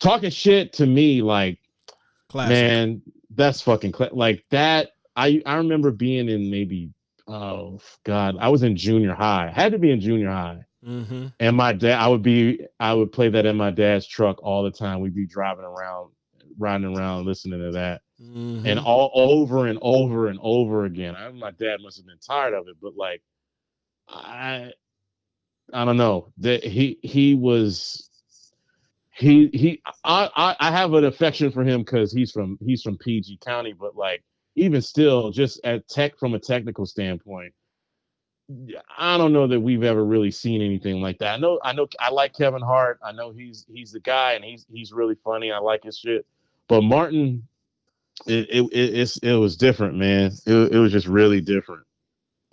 Talking 0.00 0.30
shit 0.30 0.72
to 0.74 0.86
me 0.86 1.22
like 1.22 1.58
Classic. 2.28 2.50
man 2.50 3.02
that's 3.34 3.60
fucking 3.60 3.92
cla- 3.92 4.10
like 4.12 4.44
that 4.50 4.90
I 5.16 5.42
I 5.46 5.56
remember 5.56 5.90
being 5.90 6.28
in 6.28 6.50
maybe 6.50 6.90
oh 7.28 7.80
god 8.04 8.36
I 8.40 8.48
was 8.48 8.62
in 8.62 8.76
junior 8.76 9.14
high 9.14 9.50
had 9.54 9.72
to 9.72 9.78
be 9.78 9.90
in 9.90 10.00
junior 10.00 10.30
high 10.30 10.60
Mhm. 10.86 11.32
and 11.40 11.56
my 11.56 11.72
dad 11.72 11.98
I 11.98 12.06
would 12.08 12.22
be 12.22 12.60
I 12.78 12.94
would 12.94 13.10
play 13.12 13.28
that 13.30 13.46
in 13.46 13.56
my 13.56 13.70
dad's 13.70 14.06
truck 14.06 14.42
all 14.42 14.62
the 14.62 14.70
time 14.70 15.00
we'd 15.00 15.14
be 15.14 15.26
driving 15.26 15.64
around 15.64 16.10
riding 16.58 16.96
around 16.96 17.26
listening 17.26 17.60
to 17.60 17.70
that 17.72 18.02
Mhm. 18.22 18.64
and 18.66 18.78
all 18.78 19.10
over 19.14 19.66
and 19.66 19.78
over 19.82 20.28
and 20.28 20.38
over 20.40 20.84
again. 20.86 21.14
I 21.16 21.30
my 21.32 21.50
dad 21.50 21.78
must 21.82 21.96
have 21.98 22.06
been 22.06 22.18
tired 22.18 22.54
of 22.54 22.68
it, 22.68 22.76
but 22.80 22.96
like 22.96 23.20
I 24.08 24.72
I 25.72 25.84
don't 25.84 25.96
know. 25.96 26.32
That 26.38 26.64
he 26.64 26.98
he 27.02 27.34
was 27.34 28.08
he 29.12 29.48
he 29.52 29.82
I 30.04 30.30
I, 30.34 30.56
I 30.60 30.70
have 30.70 30.92
an 30.94 31.04
affection 31.04 31.50
for 31.50 31.64
him 31.64 31.80
because 31.80 32.12
he's 32.12 32.30
from 32.30 32.58
he's 32.64 32.82
from 32.82 32.98
PG 32.98 33.38
County, 33.44 33.72
but 33.72 33.96
like 33.96 34.22
even 34.56 34.80
still, 34.80 35.30
just 35.30 35.60
at 35.64 35.88
tech 35.88 36.18
from 36.18 36.34
a 36.34 36.38
technical 36.38 36.86
standpoint, 36.86 37.52
I 38.96 39.18
don't 39.18 39.32
know 39.32 39.46
that 39.48 39.60
we've 39.60 39.82
ever 39.82 40.04
really 40.04 40.30
seen 40.30 40.62
anything 40.62 41.02
like 41.02 41.18
that. 41.18 41.34
I 41.34 41.36
know 41.36 41.58
I 41.62 41.72
know 41.72 41.88
I 42.00 42.10
like 42.10 42.34
Kevin 42.34 42.62
Hart. 42.62 42.98
I 43.04 43.12
know 43.12 43.32
he's 43.32 43.66
he's 43.68 43.92
the 43.92 44.00
guy 44.00 44.32
and 44.32 44.44
he's 44.44 44.66
he's 44.72 44.92
really 44.92 45.16
funny. 45.24 45.50
I 45.50 45.58
like 45.58 45.82
his 45.82 45.98
shit. 45.98 46.26
But 46.68 46.82
Martin, 46.82 47.46
it 48.26 48.48
it 48.50 48.72
it, 48.72 49.18
it 49.22 49.34
was 49.34 49.56
different, 49.56 49.96
man. 49.96 50.32
It, 50.46 50.72
it 50.72 50.78
was 50.78 50.92
just 50.92 51.06
really 51.06 51.40
different. 51.40 51.84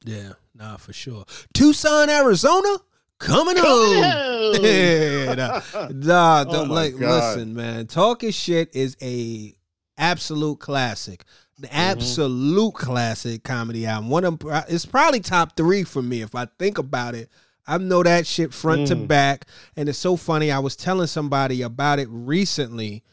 Yeah, 0.03 0.33
nah, 0.55 0.77
for 0.77 0.93
sure. 0.93 1.25
Tucson, 1.53 2.09
Arizona, 2.09 2.79
coming 3.23 3.57
home. 3.57 4.29
Yeah, 4.63 5.33
nah, 5.35 5.61
nah, 5.91 6.45
Oh 6.47 6.51
don't- 6.51 6.69
like 6.69 6.97
God. 6.97 7.35
listen, 7.35 7.55
man. 7.55 7.87
Talking 7.87 8.31
shit 8.31 8.75
is 8.75 8.95
a 9.01 9.55
absolute 9.97 10.59
classic. 10.59 11.23
The 11.57 11.67
Mm-hmm. 11.67 11.75
absolute 11.77 12.73
classic 12.75 13.43
comedy 13.43 13.85
album. 13.85 14.09
One 14.09 14.25
of 14.25 14.39
it's 14.67 14.85
probably 14.85 15.21
top 15.21 15.55
three 15.55 15.83
for 15.83 16.01
me 16.01 16.21
if 16.21 16.35
I 16.35 16.47
think 16.59 16.77
about 16.77 17.15
it. 17.15 17.29
I 17.65 17.77
know 17.77 18.03
that 18.03 18.27
shit 18.27 18.53
front 18.53 18.87
to 18.87 18.95
Mm. 18.95 19.07
back, 19.07 19.45
and 19.77 19.87
it's 19.87 19.97
so 19.97 20.17
funny. 20.17 20.51
I 20.51 20.59
was 20.59 20.75
telling 20.75 21.07
somebody 21.07 21.61
about 21.61 21.99
it 21.99 22.09
recently, 22.11 23.03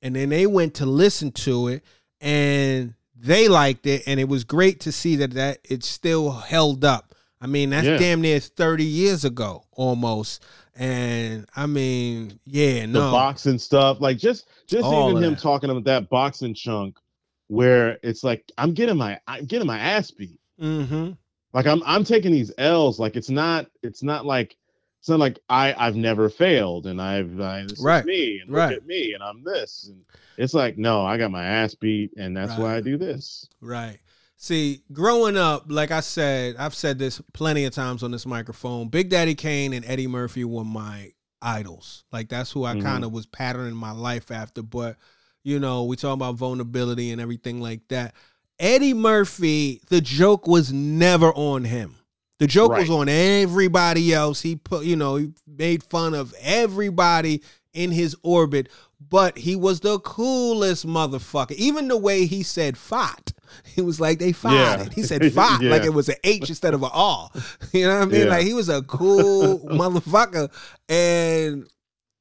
and 0.00 0.16
then 0.16 0.30
they 0.30 0.46
went 0.46 0.74
to 0.74 0.86
listen 0.86 1.30
to 1.32 1.68
it, 1.68 1.84
and 2.20 2.94
they 3.14 3.48
liked 3.48 3.86
it, 3.86 4.02
and 4.06 4.18
it 4.18 4.28
was 4.28 4.44
great 4.44 4.80
to 4.80 4.92
see 4.92 5.16
that 5.16 5.32
that 5.32 5.58
it 5.68 5.84
still 5.84 6.30
held 6.32 6.84
up. 6.84 7.14
I 7.40 7.46
mean, 7.46 7.70
that's 7.70 7.86
Yeah. 7.86 7.98
damn 7.98 8.20
near 8.20 8.40
thirty 8.40 8.84
years 8.84 9.24
ago 9.24 9.64
almost, 9.72 10.44
and 10.74 11.46
I 11.54 11.66
mean, 11.66 12.38
yeah, 12.46 12.80
the 12.82 12.86
no, 12.88 13.10
boxing 13.12 13.58
stuff, 13.58 14.00
like 14.00 14.18
just 14.18 14.46
just 14.66 14.84
All 14.84 15.10
even 15.10 15.22
him 15.22 15.34
that. 15.34 15.40
talking 15.40 15.70
about 15.70 15.84
that 15.84 16.08
boxing 16.08 16.54
chunk, 16.54 16.98
where 17.46 17.98
it's 18.02 18.24
like 18.24 18.50
I'm 18.58 18.72
getting 18.74 18.96
my 18.96 19.18
I'm 19.28 19.44
getting 19.46 19.66
my 19.66 19.78
ass 19.78 20.10
beat. 20.10 20.40
mm-hmm. 20.60 21.12
Like 21.52 21.66
I'm 21.66 21.82
I'm 21.86 22.04
taking 22.04 22.32
these 22.32 22.52
L's. 22.58 22.98
Like 22.98 23.16
it's 23.16 23.30
not 23.30 23.66
it's 23.82 24.02
not 24.02 24.26
like 24.26 24.56
it's 25.00 25.08
not 25.08 25.18
like 25.20 25.38
I 25.48 25.74
I've 25.78 25.96
never 25.96 26.28
failed 26.28 26.86
and 26.86 27.00
I've 27.00 27.40
I, 27.40 27.62
this 27.62 27.80
Right, 27.80 28.00
is 28.00 28.04
me 28.06 28.40
and 28.40 28.50
right. 28.52 28.70
look 28.70 28.78
at 28.82 28.86
me 28.86 29.14
and 29.14 29.22
I'm 29.22 29.42
this 29.44 29.86
and 29.88 30.02
it's 30.36 30.54
like 30.54 30.76
no 30.76 31.06
I 31.06 31.16
got 31.16 31.30
my 31.30 31.44
ass 31.44 31.74
beat 31.74 32.10
and 32.16 32.36
that's 32.36 32.58
why 32.58 32.76
I 32.76 32.80
do 32.80 32.98
this. 32.98 33.48
Right. 33.60 33.98
See, 34.40 34.82
growing 34.92 35.36
up, 35.36 35.64
like 35.66 35.90
I 35.90 35.98
said, 35.98 36.54
I've 36.58 36.74
said 36.74 36.96
this 36.98 37.20
plenty 37.32 37.64
of 37.64 37.74
times 37.74 38.04
on 38.04 38.12
this 38.12 38.24
microphone. 38.24 38.88
Big 38.88 39.10
Daddy 39.10 39.34
Kane 39.34 39.72
and 39.72 39.84
Eddie 39.84 40.06
Murphy 40.06 40.44
were 40.44 40.64
my 40.64 41.10
idols. 41.42 42.04
Like 42.12 42.28
that's 42.28 42.52
who 42.52 42.64
I 42.64 42.74
Mhm. 42.76 42.82
kind 42.82 43.04
of 43.04 43.10
was 43.12 43.26
patterning 43.26 43.74
my 43.74 43.90
life 43.90 44.30
after. 44.30 44.62
But 44.62 44.96
you 45.42 45.58
know, 45.58 45.84
we 45.84 45.96
talk 45.96 46.14
about 46.14 46.36
vulnerability 46.36 47.10
and 47.10 47.20
everything 47.20 47.60
like 47.60 47.88
that. 47.88 48.14
Eddie 48.60 48.94
Murphy, 48.94 49.80
the 49.88 50.00
joke 50.00 50.46
was 50.46 50.72
never 50.72 51.32
on 51.34 51.64
him. 51.64 51.96
The 52.38 52.46
joke 52.46 52.70
was 52.72 52.90
on 52.90 53.08
everybody 53.08 54.12
else. 54.14 54.42
He 54.42 54.54
put, 54.54 54.84
you 54.84 54.94
know, 54.94 55.16
he 55.16 55.32
made 55.46 55.82
fun 55.82 56.14
of 56.14 56.32
everybody 56.40 57.42
in 57.72 57.90
his 57.90 58.14
orbit, 58.22 58.68
but 59.00 59.38
he 59.38 59.56
was 59.56 59.80
the 59.80 59.98
coolest 60.00 60.86
motherfucker. 60.86 61.52
Even 61.52 61.88
the 61.88 61.96
way 61.96 62.26
he 62.26 62.42
said 62.44 62.76
"fat," 62.78 63.32
he 63.64 63.80
was 63.80 64.00
like 64.00 64.18
they 64.18 64.32
fought 64.32 64.52
Yeah. 64.52 64.82
it. 64.82 64.92
He 64.92 65.02
said 65.02 65.32
"fat" 65.32 65.60
Yeah. 65.62 65.70
like 65.70 65.82
it 65.84 65.92
was 65.94 66.08
an 66.08 66.16
H 66.24 66.48
instead 66.48 66.74
of 66.74 66.82
an 66.82 66.90
R. 66.92 67.30
You 67.72 67.86
know 67.86 67.94
what 67.98 68.02
I 68.02 68.06
mean? 68.06 68.20
Yeah. 68.22 68.26
Like 68.30 68.46
he 68.46 68.54
was 68.54 68.68
a 68.68 68.82
cool 68.82 69.60
motherfucker, 69.60 70.50
and 70.88 71.66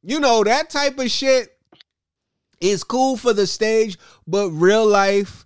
you 0.03 0.19
know 0.19 0.43
that 0.43 0.69
type 0.69 0.97
of 0.99 1.09
shit 1.11 1.49
is 2.59 2.83
cool 2.83 3.17
for 3.17 3.33
the 3.33 3.45
stage, 3.47 3.97
but 4.25 4.49
real 4.51 4.85
life, 4.85 5.45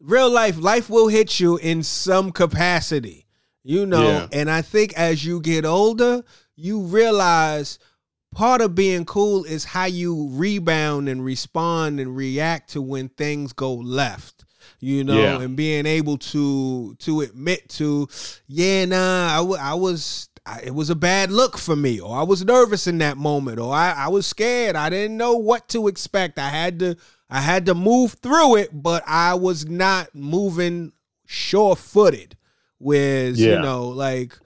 real 0.00 0.30
life, 0.30 0.58
life 0.58 0.90
will 0.90 1.08
hit 1.08 1.40
you 1.40 1.56
in 1.56 1.82
some 1.82 2.30
capacity, 2.30 3.26
you 3.62 3.86
know. 3.86 4.28
And 4.32 4.50
I 4.50 4.60
think 4.62 4.92
as 4.94 5.24
you 5.24 5.40
get 5.40 5.64
older, 5.64 6.22
you 6.56 6.80
realize 6.80 7.78
part 8.34 8.60
of 8.60 8.74
being 8.74 9.04
cool 9.06 9.44
is 9.44 9.64
how 9.64 9.84
you 9.86 10.28
rebound 10.32 11.08
and 11.08 11.24
respond 11.24 12.00
and 12.00 12.14
react 12.16 12.70
to 12.70 12.82
when 12.82 13.08
things 13.08 13.52
go 13.52 13.72
left. 13.74 14.44
You 14.84 15.04
know, 15.04 15.16
Yeah. 15.20 15.40
and 15.40 15.54
being 15.56 15.86
able 15.86 16.18
to 16.18 16.96
to 16.96 17.20
admit 17.20 17.68
to, 17.78 18.08
yeah, 18.48 18.84
nah, 18.84 19.28
I 19.38 19.40
wa- 19.40 19.56
I 19.60 19.74
was 19.74 20.28
I, 20.44 20.62
it 20.64 20.74
was 20.74 20.90
a 20.90 20.96
bad 20.96 21.30
look 21.30 21.56
for 21.56 21.76
me, 21.76 22.00
or 22.00 22.16
I 22.18 22.24
was 22.24 22.44
nervous 22.44 22.88
in 22.88 22.98
that 22.98 23.16
moment, 23.16 23.60
or 23.60 23.72
I, 23.72 23.92
I 23.92 24.08
was 24.08 24.26
scared. 24.26 24.74
I 24.74 24.90
didn't 24.90 25.16
know 25.16 25.34
what 25.36 25.68
to 25.68 25.86
expect. 25.86 26.36
I 26.36 26.48
had 26.48 26.80
to 26.80 26.96
I 27.30 27.40
had 27.40 27.64
to 27.66 27.74
move 27.76 28.14
through 28.14 28.56
it, 28.56 28.70
but 28.72 29.04
I 29.06 29.34
was 29.34 29.64
not 29.66 30.12
moving 30.16 30.90
sure 31.26 31.76
footed. 31.76 32.36
Whereas, 32.78 33.38
you 33.54 33.62
know, 33.62 33.86
like, 33.88 34.36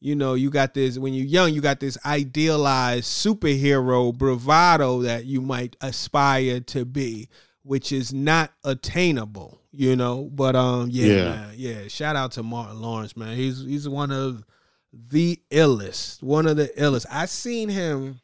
you 0.00 0.14
know, 0.16 0.32
you 0.32 0.48
got 0.48 0.72
this 0.72 0.98
when 0.98 1.12
you're 1.12 1.26
young, 1.26 1.52
you 1.52 1.60
got 1.60 1.80
this 1.80 1.98
idealized 2.06 3.04
superhero 3.04 4.16
bravado 4.16 5.02
that 5.02 5.26
you 5.26 5.42
might 5.42 5.76
aspire 5.82 6.60
to 6.60 6.86
be, 6.86 7.28
which 7.62 7.92
is 7.92 8.10
not 8.12 8.52
attainable, 8.64 9.60
you 9.72 9.96
know. 9.96 10.28
But 10.32 10.54
um, 10.56 10.88
yeah, 10.90 11.06
Yeah. 11.06 11.24
man, 11.24 11.54
yeah. 11.56 11.88
Shout 11.88 12.16
out 12.16 12.32
to 12.32 12.42
Martin 12.42 12.80
Lawrence, 12.80 13.16
man. 13.16 13.36
He's 13.36 13.64
he's 13.64 13.88
one 13.88 14.10
of 14.12 14.44
the 14.92 15.40
illest, 15.50 16.22
one 16.22 16.46
of 16.46 16.56
the 16.56 16.68
illest. 16.78 17.06
I 17.10 17.26
seen 17.26 17.68
him. 17.68 18.20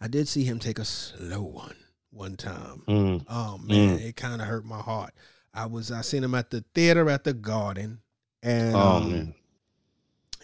I 0.00 0.08
did 0.08 0.28
see 0.28 0.44
him 0.44 0.58
take 0.58 0.78
a 0.78 0.84
slow 0.84 1.42
one 1.42 1.76
one 2.10 2.36
time. 2.36 2.82
Mm. 2.88 3.24
Oh 3.28 3.58
man, 3.58 3.98
it 3.98 4.16
kind 4.16 4.40
of 4.40 4.48
hurt 4.48 4.64
my 4.64 4.78
heart. 4.78 5.12
I 5.54 5.66
was 5.66 5.90
I 5.90 6.02
seen 6.02 6.22
him 6.24 6.34
at 6.34 6.50
the 6.50 6.64
theater 6.74 7.08
at 7.10 7.24
the 7.24 7.32
Garden, 7.34 8.00
and 8.42 8.74
Oh 8.76 8.80
um, 8.96 9.10
man. 9.12 9.34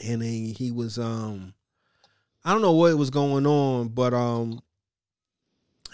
and 0.05 0.23
he 0.23 0.53
he 0.53 0.73
was 0.73 0.99
um 0.99 1.55
I 2.45 2.53
don't 2.53 2.63
know 2.63 2.73
what 2.73 2.97
was 2.99 3.11
going 3.11 3.47
on, 3.47 3.89
but 3.89 4.13
um 4.13 4.61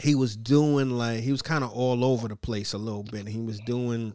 he 0.01 0.15
was 0.15 0.37
doing 0.37 0.91
like 0.91 1.21
he 1.21 1.33
was 1.33 1.43
kind 1.43 1.65
of 1.65 1.71
all 1.73 2.05
over 2.05 2.29
the 2.29 2.37
place 2.37 2.73
a 2.73 2.79
little 2.79 3.03
bit. 3.03 3.27
He 3.29 3.41
was 3.41 3.61
doing 3.61 4.15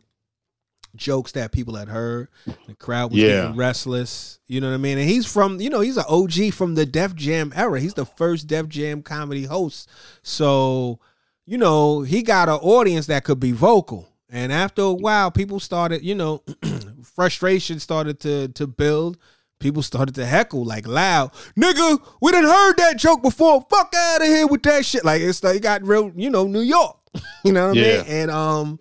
jokes 0.95 1.33
that 1.33 1.51
people 1.51 1.75
had 1.75 1.89
heard. 1.89 2.29
The 2.67 2.75
crowd 2.75 3.11
was 3.11 3.19
Yeah. 3.19 3.27
getting 3.41 3.55
restless. 3.57 4.39
You 4.47 4.61
know 4.61 4.69
what 4.69 4.75
I 4.75 4.77
mean? 4.77 4.97
And 4.97 5.09
he's 5.09 5.25
from, 5.25 5.59
you 5.59 5.69
know, 5.69 5.81
he's 5.81 5.97
an 5.97 6.05
OG 6.07 6.51
from 6.51 6.75
the 6.75 6.85
Def 6.85 7.13
Jam 7.15 7.51
era. 7.55 7.79
He's 7.81 7.95
the 7.95 8.05
first 8.05 8.47
Def 8.47 8.69
Jam 8.69 9.01
comedy 9.01 9.43
host. 9.43 9.89
So, 10.21 10.99
you 11.45 11.57
know, 11.57 12.01
he 12.01 12.21
got 12.23 12.47
an 12.49 12.55
audience 12.55 13.07
that 13.07 13.23
could 13.25 13.39
be 13.41 13.51
vocal. 13.51 14.07
And 14.29 14.51
after 14.53 14.81
a 14.83 14.93
while, 14.93 15.31
people 15.31 15.59
started, 15.59 16.01
you 16.01 16.15
know, 16.15 16.43
frustration 17.03 17.79
started 17.79 18.19
to 18.21 18.47
to 18.49 18.65
build. 18.67 19.17
People 19.65 19.81
started 19.81 20.13
to 20.13 20.27
heckle 20.27 20.63
like 20.63 20.85
loud, 20.87 21.31
nigga. 21.57 21.99
We 22.21 22.31
done 22.31 22.43
heard 22.43 22.77
that 22.77 22.97
joke 22.99 23.23
before. 23.23 23.65
Fuck 23.67 23.95
out 23.97 24.21
of 24.21 24.27
here 24.27 24.45
with 24.45 24.61
that 24.61 24.85
shit. 24.85 25.03
Like 25.03 25.23
it's 25.23 25.43
like 25.43 25.55
it 25.55 25.63
got 25.63 25.81
real, 25.81 26.11
you 26.15 26.29
know, 26.29 26.45
New 26.45 26.59
York. 26.61 26.97
you 27.43 27.51
know 27.51 27.69
what 27.69 27.77
I 27.79 27.81
mean? 27.81 28.05
And 28.07 28.29
um, 28.29 28.79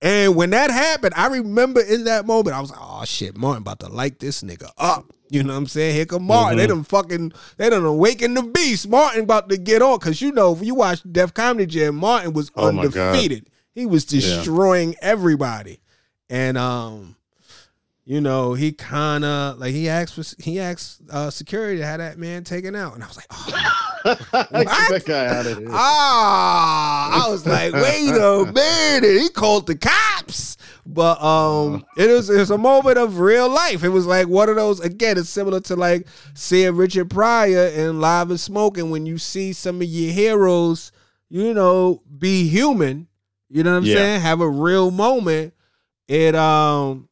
and 0.00 0.36
when 0.36 0.50
that 0.50 0.70
happened, 0.70 1.14
I 1.16 1.26
remember 1.26 1.80
in 1.80 2.04
that 2.04 2.26
moment, 2.26 2.54
I 2.54 2.60
was 2.60 2.70
like, 2.70 2.78
oh 2.80 3.04
shit, 3.04 3.36
Martin 3.36 3.62
about 3.62 3.80
to 3.80 3.88
light 3.88 4.20
this 4.20 4.44
nigga 4.44 4.70
up. 4.78 5.12
You 5.30 5.42
know 5.42 5.52
what 5.54 5.58
I'm 5.58 5.66
saying? 5.66 5.96
Here 5.96 6.06
come 6.06 6.22
Martin. 6.28 6.58
They 6.58 6.66
Mhm. 6.66 6.68
done 6.68 6.84
fucking, 6.84 7.32
they 7.56 7.70
done 7.70 7.84
awaken 7.84 8.34
the 8.34 8.44
beast. 8.44 8.86
Martin 8.88 9.24
about 9.24 9.48
to 9.48 9.56
get 9.56 9.82
on. 9.82 9.98
Cause 9.98 10.20
you 10.20 10.30
know, 10.30 10.52
if 10.54 10.62
you 10.62 10.76
watch 10.76 11.02
Def 11.10 11.34
Comedy 11.34 11.66
Jam, 11.66 11.96
Martin 11.96 12.34
was 12.34 12.52
Oh 12.54 12.68
undefeated. 12.68 13.50
He 13.74 13.84
was 13.84 14.04
Yeah. 14.12 14.20
destroying 14.20 14.94
everybody. 15.02 15.80
And 16.30 16.56
um, 16.56 17.16
you 18.06 18.20
know, 18.20 18.52
he 18.54 18.72
kinda 18.72 19.54
like 19.58 19.72
he 19.72 19.88
asked 19.88 20.14
for 20.14 20.42
he 20.42 20.60
asked 20.60 21.00
uh 21.10 21.30
security 21.30 21.78
to 21.78 21.86
have 21.86 21.98
that 21.98 22.18
man 22.18 22.44
taken 22.44 22.74
out. 22.76 22.94
And 22.94 23.02
I 23.02 23.06
was 23.06 23.16
like, 23.16 23.26
oh, 23.30 24.02
that 24.50 25.02
guy 25.06 25.26
out 25.26 25.46
of 25.46 25.56
here. 25.56 25.68
Ah, 25.72 27.26
I 27.26 27.30
was 27.30 27.46
like, 27.46 27.72
wait 27.72 28.10
a 28.14 28.52
minute. 28.54 29.20
He 29.22 29.28
called 29.30 29.66
the 29.66 29.76
cops. 29.76 30.56
But 30.86 31.22
um 31.22 31.86
it 31.96 32.08
was 32.10 32.28
it's 32.28 32.50
a 32.50 32.58
moment 32.58 32.98
of 32.98 33.18
real 33.20 33.48
life. 33.48 33.82
It 33.82 33.88
was 33.88 34.06
like 34.06 34.28
one 34.28 34.50
of 34.50 34.56
those 34.56 34.80
again, 34.80 35.16
it's 35.16 35.30
similar 35.30 35.60
to 35.60 35.76
like 35.76 36.06
seeing 36.34 36.76
Richard 36.76 37.08
Pryor 37.08 37.68
in 37.68 38.00
Live 38.00 38.28
and 38.28 38.38
Smoking 38.38 38.90
when 38.90 39.06
you 39.06 39.16
see 39.16 39.54
some 39.54 39.76
of 39.80 39.88
your 39.88 40.12
heroes, 40.12 40.92
you 41.30 41.54
know, 41.54 42.02
be 42.18 42.46
human. 42.48 43.08
You 43.48 43.62
know 43.62 43.70
what 43.72 43.78
I'm 43.78 43.84
Yeah. 43.84 43.94
saying? 43.94 44.20
Have 44.20 44.40
a 44.42 44.48
real 44.48 44.90
moment. 44.90 45.54
It 46.06 46.34
um 46.34 47.08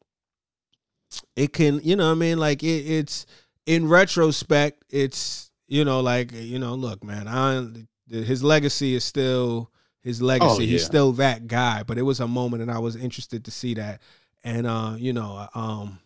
it 1.35 1.53
can, 1.53 1.79
you 1.83 1.95
know 1.95 2.07
what 2.07 2.13
I 2.13 2.15
mean? 2.15 2.37
Like 2.37 2.63
it, 2.63 2.67
it's 2.67 3.25
in 3.65 3.87
retrospect, 3.87 4.83
it's 4.89 5.51
you 5.67 5.85
know, 5.85 6.01
like 6.01 6.31
you 6.31 6.59
know, 6.59 6.75
look, 6.75 7.03
man, 7.03 7.27
I 7.27 7.67
his 8.09 8.43
legacy 8.43 8.93
is 8.95 9.03
still 9.03 9.71
his 10.03 10.21
legacy. 10.21 10.49
Oh, 10.49 10.59
He's 10.59 10.85
still 10.85 11.13
that 11.13 11.47
guy. 11.47 11.83
But 11.83 11.97
it 11.97 12.03
was 12.03 12.19
a 12.19 12.27
moment, 12.27 12.61
and 12.61 12.71
I 12.71 12.79
was 12.79 12.95
interested 12.95 13.45
to 13.45 13.51
see 13.51 13.73
that. 13.75 14.01
And 14.43 14.67
uh, 14.67 14.95
you 14.97 15.13
know, 15.13 15.47
um, 15.55 15.99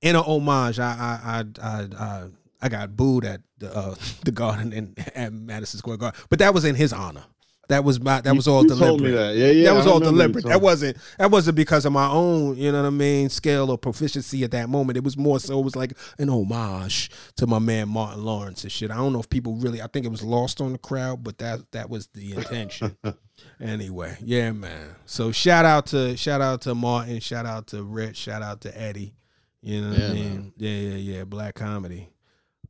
in 0.00 0.16
a 0.16 0.22
homage, 0.22 0.78
I 0.78 0.90
I 0.90 1.40
I 1.40 1.44
I, 1.62 1.88
I, 1.98 2.26
I 2.62 2.68
got 2.68 2.96
booed 2.96 3.24
at 3.24 3.42
the 3.58 3.74
uh, 3.76 3.94
the 4.24 4.32
Garden 4.32 4.72
in 4.72 4.94
at 5.14 5.32
Madison 5.32 5.78
Square 5.78 5.98
Garden, 5.98 6.20
but 6.30 6.38
that 6.38 6.54
was 6.54 6.64
in 6.64 6.74
his 6.74 6.92
honor. 6.92 7.24
That 7.68 7.84
was 7.84 8.00
my 8.00 8.22
that 8.22 8.34
was 8.34 8.48
all 8.48 8.62
you 8.62 8.68
deliberate 8.68 8.88
told 8.88 9.00
me 9.02 9.10
that. 9.10 9.36
Yeah, 9.36 9.50
yeah. 9.50 9.64
that 9.70 9.76
was 9.76 9.86
I 9.86 9.90
all 9.90 10.00
deliberate. 10.00 10.46
That 10.46 10.62
wasn't 10.62 10.96
that 11.18 11.30
wasn't 11.30 11.56
because 11.56 11.84
of 11.84 11.92
my 11.92 12.08
own, 12.08 12.56
you 12.56 12.72
know 12.72 12.80
what 12.80 12.86
I 12.86 12.90
mean, 12.90 13.28
scale 13.28 13.70
or 13.70 13.76
proficiency 13.76 14.42
at 14.42 14.52
that 14.52 14.70
moment. 14.70 14.96
It 14.96 15.04
was 15.04 15.18
more 15.18 15.38
so 15.38 15.58
it 15.58 15.64
was 15.64 15.76
like 15.76 15.92
an 16.18 16.30
homage 16.30 17.10
to 17.36 17.46
my 17.46 17.58
man 17.58 17.90
Martin 17.90 18.24
Lawrence 18.24 18.62
and 18.62 18.72
shit. 18.72 18.90
I 18.90 18.96
don't 18.96 19.12
know 19.12 19.20
if 19.20 19.28
people 19.28 19.56
really 19.56 19.82
I 19.82 19.86
think 19.86 20.06
it 20.06 20.10
was 20.10 20.22
lost 20.22 20.62
on 20.62 20.72
the 20.72 20.78
crowd, 20.78 21.22
but 21.22 21.36
that 21.38 21.60
that 21.72 21.90
was 21.90 22.06
the 22.14 22.32
intention. 22.36 22.96
anyway, 23.60 24.16
yeah, 24.22 24.50
man. 24.52 24.94
So 25.04 25.30
shout 25.30 25.66
out 25.66 25.86
to 25.88 26.16
shout 26.16 26.40
out 26.40 26.62
to 26.62 26.74
Martin, 26.74 27.20
shout 27.20 27.44
out 27.44 27.66
to 27.68 27.82
Rich, 27.82 28.16
shout 28.16 28.40
out 28.40 28.62
to 28.62 28.80
Eddie. 28.80 29.14
You 29.60 29.82
know 29.82 29.90
what 29.90 29.98
I 29.98 30.02
Yeah, 30.04 30.12
mean? 30.14 30.34
man. 30.34 30.52
Yeah, 30.56 30.70
yeah, 30.70 31.16
yeah. 31.18 31.24
Black 31.24 31.54
comedy. 31.54 32.08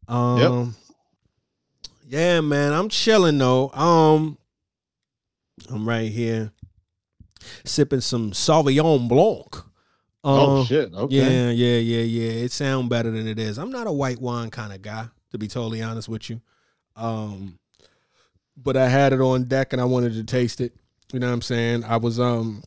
Um 0.08 0.74
Yeah, 2.08 2.40
man. 2.40 2.72
I'm 2.72 2.88
chilling 2.88 3.38
though. 3.38 3.70
Um 3.70 4.38
I'm 5.71 5.88
right 5.88 6.11
here 6.11 6.53
sipping 7.64 8.01
some 8.01 8.33
Sauvignon 8.33 9.09
Blanc. 9.09 9.64
Oh 10.25 10.61
Um, 10.61 10.66
shit. 10.66 10.92
Okay. 10.92 11.14
Yeah, 11.14 11.51
yeah, 11.51 11.79
yeah, 11.79 12.03
yeah. 12.03 12.31
It 12.44 12.53
sounds 12.53 12.88
better 12.88 13.11
than 13.11 13.27
it 13.29 13.38
is. 13.38 13.59
I'm 13.59 13.71
not 13.71 13.87
a 13.87 13.92
white 13.92 14.21
wine 14.21 14.51
kind 14.51 14.73
of 14.73 14.83
guy, 14.83 15.07
to 15.31 15.38
be 15.38 15.47
totally 15.49 15.81
honest 15.81 16.09
with 16.09 16.29
you. 16.29 16.40
Um, 16.97 17.59
but 18.57 18.77
I 18.77 18.88
had 18.88 19.12
it 19.12 19.21
on 19.21 19.44
deck 19.44 19.73
and 19.73 19.81
I 19.81 19.85
wanted 19.85 20.14
to 20.14 20.25
taste 20.25 20.61
it. 20.61 20.75
You 21.12 21.21
know 21.21 21.29
what 21.29 21.35
I'm 21.35 21.42
saying? 21.42 21.85
I 21.85 21.97
was 21.97 22.18
um 22.18 22.62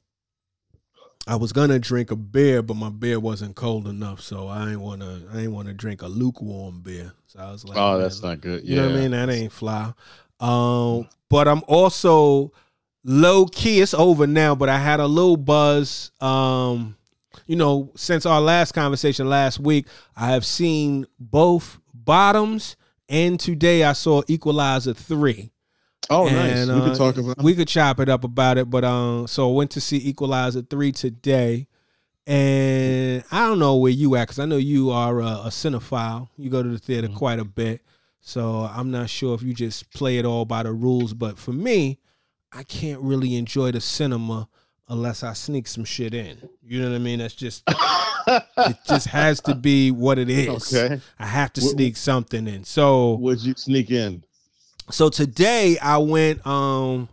I 1.28 1.36
was 1.36 1.52
gonna 1.54 1.78
drink 1.78 2.10
a 2.10 2.16
beer, 2.16 2.62
but 2.64 2.76
my 2.78 2.90
beer 2.90 3.20
wasn't 3.20 3.56
cold 3.56 3.88
enough, 3.88 4.22
so 4.22 4.48
I 4.48 4.72
ain't 4.72 4.80
wanna 4.82 5.22
I 5.34 5.42
ain't 5.42 5.52
wanna 5.52 5.74
drink 5.74 6.02
a 6.02 6.08
lukewarm 6.08 6.82
beer. 6.82 7.14
So 7.28 7.40
I 7.40 7.52
was 7.52 7.64
like, 7.66 7.78
Oh, 7.78 8.00
that's 8.00 8.24
not 8.24 8.42
good. 8.42 8.64
you 8.64 8.76
yeah. 8.76 8.84
know 8.84 8.88
what 8.90 8.98
I 8.98 9.02
mean? 9.02 9.12
That 9.12 9.30
ain't 9.30 9.52
fly. 9.52 9.94
Um, 10.40 11.08
but 11.30 11.48
I'm 11.48 11.62
also 11.68 12.52
low 13.04 13.46
key. 13.46 13.82
It's 13.82 13.94
over 13.94 14.28
now, 14.28 14.56
but 14.56 14.70
I 14.70 14.80
had 14.80 15.00
a 15.00 15.08
little 15.08 15.38
buzz. 15.38 16.12
Um, 16.22 16.98
you 17.48 17.56
know, 17.56 17.92
since 17.96 18.26
our 18.26 18.42
last 18.42 18.74
conversation 18.74 19.28
last 19.30 19.60
week, 19.60 19.88
I 20.16 20.28
have 20.32 20.46
seen 20.46 21.06
both 21.20 21.80
bottoms, 21.94 22.76
and 23.10 23.40
today 23.40 23.84
I 23.84 23.94
saw 23.94 24.22
Equalizer 24.28 24.94
three. 24.94 25.52
Oh, 26.10 26.26
nice. 26.26 26.68
And, 26.68 26.72
we 26.74 26.82
uh, 26.82 26.86
could 26.90 26.98
talk 26.98 27.18
about. 27.18 27.42
We 27.44 27.56
could 27.56 27.68
chop 27.68 28.00
it 28.00 28.10
up 28.10 28.24
about 28.24 28.58
it, 28.58 28.70
but 28.70 28.84
um, 28.84 29.28
so 29.28 29.50
I 29.50 29.54
went 29.56 29.72
to 29.72 29.82
see 29.82 29.98
Equalizer 29.98 30.62
three 30.62 30.92
today, 30.92 31.68
and 32.28 33.24
I 33.32 33.48
don't 33.48 33.60
know 33.60 33.76
where 33.78 33.92
you 33.92 34.16
at 34.16 34.28
because 34.28 34.40
I 34.40 34.46
know 34.46 34.58
you 34.58 34.92
are 34.92 35.20
a, 35.22 35.26
a 35.26 35.48
cinephile. 35.50 36.30
You 36.38 36.50
go 36.50 36.64
to 36.64 36.70
the 36.70 36.80
theater 36.80 37.08
Mhm. 37.08 37.16
quite 37.16 37.40
a 37.40 37.46
bit, 37.46 37.82
so 38.20 38.70
I'm 38.74 38.92
not 38.92 39.10
sure 39.10 39.36
if 39.36 39.42
you 39.42 39.54
just 39.54 39.92
play 39.94 40.18
it 40.18 40.26
all 40.26 40.46
by 40.46 40.64
the 40.64 40.74
rules. 40.74 41.14
But 41.14 41.38
for 41.38 41.54
me, 41.54 42.00
I 42.52 42.64
can't 42.64 43.02
really 43.02 43.36
enjoy 43.36 43.72
the 43.72 43.82
cinema 43.82 44.48
unless 44.90 45.24
I 45.24 45.34
sneak 45.34 45.68
some 45.68 45.86
shit 45.86 46.14
in. 46.14 46.38
You 46.62 46.82
know 46.82 46.90
what 46.90 46.96
I 46.96 47.00
mean? 47.00 47.20
That's 47.20 47.34
just 47.34 47.64
it. 48.28 48.78
Just 48.88 49.08
has 49.08 49.40
to 49.42 49.56
be 49.56 49.92
what 49.92 50.20
it 50.20 50.30
is. 50.30 50.74
okay. 50.74 51.00
I 51.18 51.26
have 51.26 51.54
to 51.54 51.62
sneak 51.62 51.96
something 51.98 52.48
in. 52.48 52.64
So 52.66 53.14
Would 53.16 53.42
you 53.42 53.54
sneak 53.56 53.90
in? 53.92 54.24
So 54.90 55.10
today 55.10 55.78
I 55.82 55.98
went. 55.98 56.46
Um, 56.46 57.08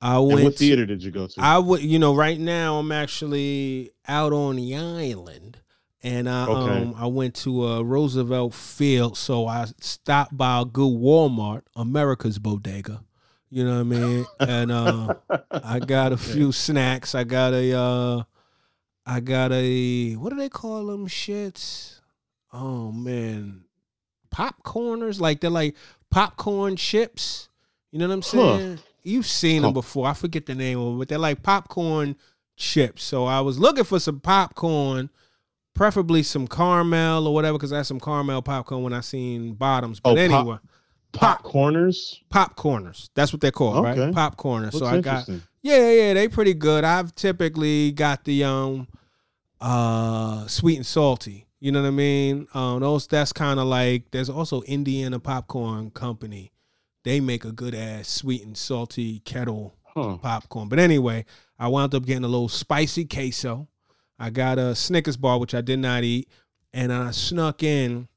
I 0.00 0.16
And 0.16 0.26
went. 0.32 0.44
what 0.44 0.56
theater 0.56 0.86
did 0.86 1.02
you 1.02 1.10
go 1.10 1.26
to? 1.26 1.34
I 1.40 1.58
would, 1.58 1.82
you 1.82 1.98
know, 1.98 2.14
right 2.14 2.38
now 2.38 2.78
I'm 2.78 2.92
actually 2.92 3.90
out 4.06 4.32
on 4.32 4.56
the 4.56 4.76
island, 4.76 5.58
and 6.02 6.28
I 6.28 6.46
Okay. 6.46 6.82
um 6.82 6.94
I 6.96 7.06
went 7.06 7.34
to 7.36 7.66
uh, 7.66 7.80
Roosevelt 7.82 8.54
Field, 8.54 9.16
so 9.18 9.46
I 9.46 9.66
stopped 9.80 10.36
by 10.36 10.60
a 10.60 10.64
good 10.64 10.92
Walmart, 10.92 11.62
America's 11.76 12.38
Bodega. 12.38 13.02
You 13.54 13.62
know 13.64 13.74
what 13.74 13.80
I 13.80 13.82
mean? 13.84 14.26
And 14.40 14.72
uh, 14.72 15.14
I 15.52 15.78
got 15.78 16.10
a 16.12 16.16
few 16.16 16.50
snacks. 16.50 17.14
I 17.14 17.22
got 17.22 17.52
a 17.52 17.72
uh, 17.78 18.22
I 19.06 19.20
got 19.20 19.52
a 19.52 20.14
what 20.14 20.30
do 20.30 20.36
they 20.36 20.48
call 20.48 20.86
them 20.86 21.06
shits? 21.06 22.00
Oh 22.52 22.90
man, 22.90 23.62
popcorners 24.34 25.20
like 25.20 25.40
they're 25.40 25.50
like 25.50 25.76
popcorn 26.10 26.74
chips. 26.74 27.48
You 27.92 28.00
know 28.00 28.08
what 28.08 28.14
I'm 28.14 28.22
Huh. 28.22 28.58
saying? 28.58 28.78
You've 29.04 29.26
seen 29.26 29.62
them 29.62 29.72
before. 29.72 30.08
I 30.08 30.14
forget 30.14 30.46
the 30.46 30.54
name 30.56 30.80
of 30.80 30.86
them, 30.86 30.98
but 30.98 31.08
they're 31.08 31.18
like 31.18 31.42
popcorn 31.44 32.16
chips. 32.56 33.04
So 33.04 33.24
I 33.26 33.40
was 33.40 33.58
looking 33.58 33.84
for 33.84 34.00
some 34.00 34.18
popcorn, 34.18 35.10
preferably 35.74 36.24
some 36.24 36.48
caramel 36.48 37.28
or 37.28 37.34
whatever, 37.34 37.56
because 37.58 37.72
I 37.72 37.76
had 37.76 37.86
some 37.86 38.00
caramel 38.00 38.42
popcorn 38.42 38.82
when 38.82 38.92
I 38.94 39.00
seen 39.00 39.52
bottoms. 39.54 40.00
But 40.00 40.18
Oh, 40.18 40.28
pop- 40.28 40.46
anyway, 41.14 41.36
Popcorners. 41.42 42.20
popcorners. 42.30 43.08
That's 43.14 43.32
what 43.32 43.40
they're 43.40 43.50
called, 43.52 43.84
right? 43.84 43.96
Okay. 43.98 44.12
Popcorners. 44.12 44.72
Looks 44.74 44.78
So 44.78 44.86
I 44.86 45.00
got 45.00 45.28
yeah, 45.62 45.90
yeah, 45.90 46.14
they 46.14 46.28
pretty 46.28 46.54
good. 46.54 46.84
I've 46.84 47.14
typically 47.14 47.92
got 47.92 48.24
the 48.24 48.44
um 48.44 48.88
uh 49.60 50.46
sweet 50.46 50.76
and 50.76 50.86
salty. 50.86 51.46
You 51.60 51.72
know 51.72 51.80
what 51.82 51.88
I 51.88 51.92
mean? 51.92 52.46
Um 52.54 52.80
those 52.80 53.06
that's 53.06 53.32
kind 53.32 53.58
of 53.58 53.66
like 53.66 54.10
there's 54.10 54.28
also 54.30 54.62
Indiana 54.62 55.18
Popcorn 55.18 55.90
Company. 55.90 56.52
They 57.04 57.20
make 57.20 57.44
a 57.44 57.52
good 57.52 57.74
ass 57.74 58.08
sweet 58.08 58.44
and 58.44 58.56
salty 58.56 59.20
kettle 59.20 59.74
Huh. 59.94 60.16
popcorn. 60.16 60.68
But 60.68 60.80
anyway, 60.80 61.24
I 61.58 61.68
wound 61.68 61.94
up 61.94 62.04
getting 62.04 62.24
a 62.24 62.28
little 62.28 62.48
spicy 62.48 63.04
queso. 63.04 63.68
I 64.18 64.30
got 64.30 64.58
a 64.58 64.74
Snickers 64.74 65.16
bar, 65.16 65.38
which 65.38 65.54
I 65.54 65.60
did 65.60 65.78
not 65.78 66.02
eat, 66.02 66.28
and 66.72 66.92
I 66.92 67.12
snuck 67.12 67.62
in. 67.62 68.08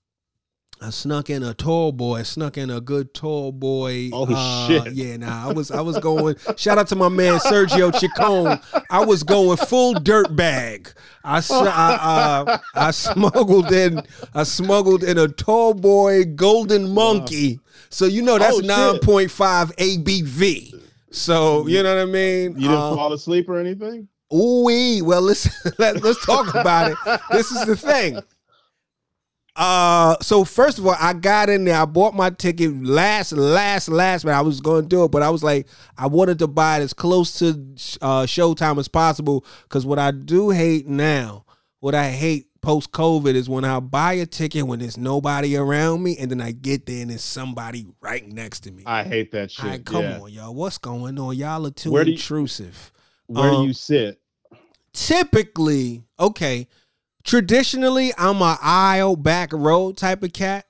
I 0.79 0.91
snuck 0.91 1.29
in 1.29 1.41
a 1.41 1.53
tall 1.55 1.91
boy. 1.91 2.21
Snuck 2.23 2.57
in 2.57 2.69
a 2.69 2.79
good 2.79 3.13
tall 3.13 3.51
boy. 3.51 4.09
Oh, 4.13 4.27
uh, 4.29 4.67
shit. 4.67 4.93
Yeah, 4.97 5.17
nah. 5.17 5.49
I 5.49 5.53
was 5.53 5.71
I 5.71 5.81
was 5.81 5.97
going. 5.99 6.35
shout 6.55 6.77
out 6.77 6.87
to 6.89 6.95
my 6.95 7.09
man 7.09 7.39
Sergio 7.39 7.91
Chacon. 7.99 8.59
I 8.89 9.03
was 9.03 9.23
going 9.23 9.57
full 9.57 9.93
dirt 9.95 10.35
bag. 10.35 10.91
I 11.23 11.41
I, 11.49 12.43
uh, 12.47 12.57
I 12.75 12.91
smuggled 12.91 13.71
in. 13.71 14.01
I 14.33 14.43
smuggled 14.43 15.03
in 15.03 15.17
a 15.17 15.27
tall 15.27 15.73
boy 15.73 16.25
golden 16.25 16.93
monkey. 16.93 17.59
So 17.89 18.05
you 18.05 18.21
know 18.21 18.37
that's 18.37 18.57
Oh, 18.57 18.59
nine 18.59 18.99
point 18.99 19.31
five 19.31 19.75
ABV. 19.77 20.79
So 21.11 21.65
you 21.67 21.81
know 21.81 21.95
what 21.95 22.01
I 22.03 22.05
mean. 22.05 22.53
You 22.55 22.67
didn't 22.67 22.75
Uh, 22.75 22.95
fall 22.95 23.13
asleep 23.13 23.49
or 23.49 23.57
anything? 23.59 24.07
Ooh 24.33 24.63
wee. 24.65 25.01
Well, 25.01 25.21
let's 25.21 25.47
let, 25.79 26.03
let's 26.03 26.23
talk 26.25 26.53
about 26.53 26.91
it. 26.91 27.21
This 27.31 27.51
is 27.51 27.65
the 27.65 27.75
thing. 27.75 28.19
Uh, 29.57 30.15
so 30.21 30.43
first 30.43 30.77
of 30.77 30.85
all, 30.85 30.95
I 30.99 31.13
got 31.13 31.49
in 31.49 31.65
there. 31.65 31.81
I 31.81 31.85
bought 31.85 32.13
my 32.13 32.29
ticket 32.29 32.83
last, 32.83 33.31
last, 33.31 33.89
last 33.89 34.23
minute. 34.23 34.37
I 34.37 34.41
was 34.41 34.61
going 34.61 34.83
to 34.83 34.87
do 34.87 35.03
it, 35.03 35.09
but 35.11 35.23
I 35.23 35.31
was 35.31 35.43
like, 35.43 35.67
I 35.97 36.05
wanted 36.07 36.37
to 36.39 36.47
buy 36.47 36.79
it 36.79 36.83
as 36.83 36.93
close 36.93 37.39
to 37.39 37.47
uh, 38.01 38.23
showtime 38.27 38.77
as 38.77 38.87
possible. 38.87 39.43
Because 39.63 39.83
what 39.85 39.97
I 39.97 40.11
do 40.11 40.51
hate 40.51 40.87
now, 40.87 41.45
what 41.79 41.95
I 41.95 42.09
hate 42.11 42.45
post 42.61 42.91
COVID 42.91 43.33
is 43.33 43.49
when 43.49 43.63
I 43.65 43.79
buy 43.79 44.13
a 44.13 44.25
ticket 44.27 44.67
when 44.67 44.77
there's 44.79 44.97
nobody 44.97 45.57
around 45.57 46.03
me, 46.03 46.17
and 46.17 46.29
then 46.29 46.39
I 46.41 46.51
get 46.51 46.85
there 46.85 47.01
and 47.01 47.09
there's 47.09 47.23
somebody 47.23 47.87
right 47.99 48.27
next 48.27 48.59
to 48.61 48.71
me. 48.71 48.83
I 48.85 49.03
hate 49.03 49.31
that 49.31 49.49
shit. 49.49 49.65
Right, 49.65 49.85
come 49.85 50.03
yeah. 50.03 50.19
on, 50.19 50.31
y'all. 50.31 50.53
What's 50.53 50.77
going 50.77 51.17
on? 51.17 51.35
Y'all 51.35 51.65
are 51.65 51.71
too 51.71 51.91
Where 51.91 52.03
do 52.03 52.11
you- 52.11 52.15
intrusive 52.17 52.91
Where 53.25 53.49
Um, 53.49 53.61
do 53.63 53.67
you 53.69 53.73
sit? 53.73 54.19
typically, 54.93 56.03
okay, 56.19 56.67
traditionally 57.27 58.11
I'm 58.17 58.41
a 58.41 58.57
aisle 58.61 59.15
back 59.15 59.51
row 59.53 59.91
type 59.91 60.23
of 60.23 60.33
cat, 60.33 60.65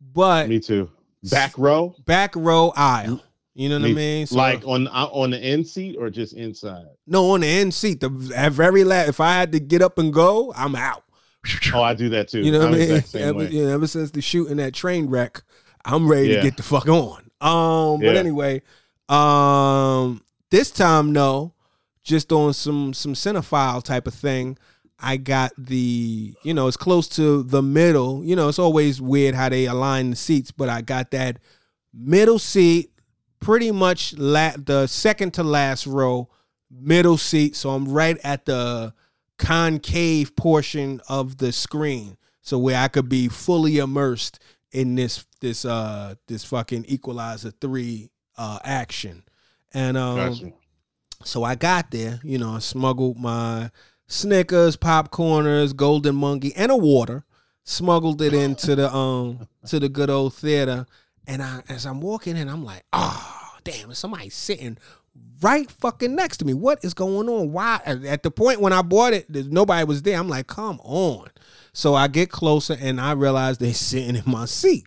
but 0.00 0.48
Me 0.48 0.60
too. 0.60 0.88
Back 1.30 1.56
row? 1.58 1.94
back 2.06 2.36
row 2.36 2.72
aisle. 2.76 3.20
You 3.54 3.68
know 3.68 3.78
what 3.80 3.90
I 3.90 3.92
mean? 3.92 4.26
So, 4.26 4.36
like 4.36 4.64
on 4.66 4.88
uh, 4.88 5.08
on 5.12 5.30
the 5.30 5.38
end 5.38 5.66
seat 5.66 5.96
or 5.98 6.08
just 6.08 6.32
inside? 6.34 6.86
no, 7.06 7.32
on 7.32 7.40
the 7.40 7.46
end 7.46 7.74
seat, 7.74 8.00
the 8.00 8.32
at 8.34 8.52
very 8.52 8.82
last. 8.84 9.08
If 9.08 9.20
I 9.20 9.34
had 9.34 9.52
to 9.52 9.60
get 9.60 9.82
up 9.82 9.98
and 9.98 10.12
go, 10.12 10.52
I'm 10.56 10.74
out. 10.74 11.04
Oh, 11.74 11.82
I 11.82 11.92
do 11.94 12.08
that 12.10 12.28
too. 12.28 12.40
You 12.40 12.52
know 12.52 12.60
what 12.60 12.74
I 12.74 12.78
mean? 12.78 13.02
Ever, 13.14 13.38
way. 13.38 13.50
you 13.50 13.64
know, 13.66 13.74
ever 13.74 13.86
since 13.88 14.10
the 14.12 14.22
shooting 14.22 14.56
that 14.58 14.74
train 14.74 15.08
wreck, 15.10 15.42
I'm 15.84 16.08
ready 16.08 16.28
to 16.36 16.40
get 16.40 16.56
the 16.56 16.62
fuck 16.62 16.88
on. 16.88 17.30
Um, 17.40 18.00
but 18.00 18.14
Yeah. 18.14 18.20
anyway, 18.20 18.62
um, 19.08 20.22
this 20.50 20.70
time 20.70 21.12
no, 21.12 21.52
just 22.04 22.32
on 22.32 22.54
some 22.54 22.94
some 22.94 23.14
cinephile 23.14 23.82
type 23.82 24.06
of 24.06 24.14
thing. 24.14 24.56
I 25.02 25.16
got 25.16 25.52
the, 25.58 26.34
you 26.42 26.54
know, 26.54 26.68
it's 26.68 26.76
close 26.76 27.08
to 27.10 27.42
the 27.42 27.62
middle. 27.62 28.24
You 28.24 28.36
know, 28.36 28.48
it's 28.48 28.58
always 28.58 29.00
weird 29.00 29.34
how 29.34 29.48
they 29.48 29.66
align 29.66 30.10
the 30.10 30.16
seats, 30.16 30.50
but 30.50 30.68
I 30.68 30.80
got 30.80 31.10
that 31.10 31.38
middle 31.92 32.38
seat, 32.38 32.90
pretty 33.40 33.72
much 33.72 34.14
la- 34.16 34.56
the 34.56 34.86
second 34.86 35.34
to 35.34 35.42
last 35.42 35.86
row, 35.86 36.28
middle 36.70 37.18
seat. 37.18 37.56
So 37.56 37.70
I'm 37.70 37.88
right 37.88 38.16
at 38.22 38.46
the 38.46 38.94
concave 39.38 40.36
portion 40.36 41.00
of 41.08 41.38
the 41.38 41.52
screen, 41.52 42.16
so 42.40 42.58
where 42.58 42.78
I 42.78 42.88
could 42.88 43.08
be 43.08 43.28
fully 43.28 43.78
immersed 43.78 44.38
in 44.70 44.94
this 44.94 45.26
this 45.40 45.64
uh 45.64 46.14
this 46.28 46.44
fucking 46.44 46.84
Equalizer 46.86 47.50
three 47.50 48.10
uh 48.38 48.58
action, 48.64 49.24
and 49.74 49.96
um. 49.96 50.16
Gotcha. 50.16 50.52
So 51.24 51.44
I 51.44 51.54
got 51.54 51.92
there, 51.92 52.18
you 52.24 52.36
know, 52.36 52.56
I 52.56 52.58
smuggled 52.58 53.16
my 53.16 53.70
Snickers, 54.12 54.76
popcorners, 54.76 55.74
golden 55.74 56.16
monkey, 56.16 56.52
and 56.54 56.70
a 56.70 56.76
water. 56.76 57.24
Smuggled 57.64 58.20
it 58.20 58.34
into 58.34 58.76
the 58.76 58.94
um 58.94 59.48
to 59.68 59.80
the 59.80 59.88
good 59.88 60.10
old 60.10 60.34
theater. 60.34 60.84
And 61.26 61.42
I 61.42 61.62
as 61.70 61.86
I'm 61.86 62.02
walking 62.02 62.36
in, 62.36 62.48
I'm 62.48 62.62
like, 62.62 62.84
oh 62.92 63.54
damn, 63.64 63.94
somebody 63.94 64.28
sitting 64.28 64.76
right 65.40 65.70
fucking 65.70 66.14
next 66.14 66.36
to 66.38 66.44
me. 66.44 66.52
What 66.52 66.84
is 66.84 66.92
going 66.92 67.26
on? 67.26 67.52
Why 67.52 67.80
at 67.86 68.04
at 68.04 68.22
the 68.22 68.30
point 68.30 68.60
when 68.60 68.74
I 68.74 68.82
bought 68.82 69.14
it, 69.14 69.30
nobody 69.30 69.84
was 69.84 70.02
there. 70.02 70.18
I'm 70.18 70.28
like, 70.28 70.46
come 70.46 70.78
on. 70.84 71.28
So 71.72 71.94
I 71.94 72.06
get 72.08 72.30
closer 72.30 72.76
and 72.78 73.00
I 73.00 73.12
realize 73.12 73.56
they're 73.56 73.72
sitting 73.72 74.16
in 74.16 74.24
my 74.26 74.44
seat. 74.44 74.84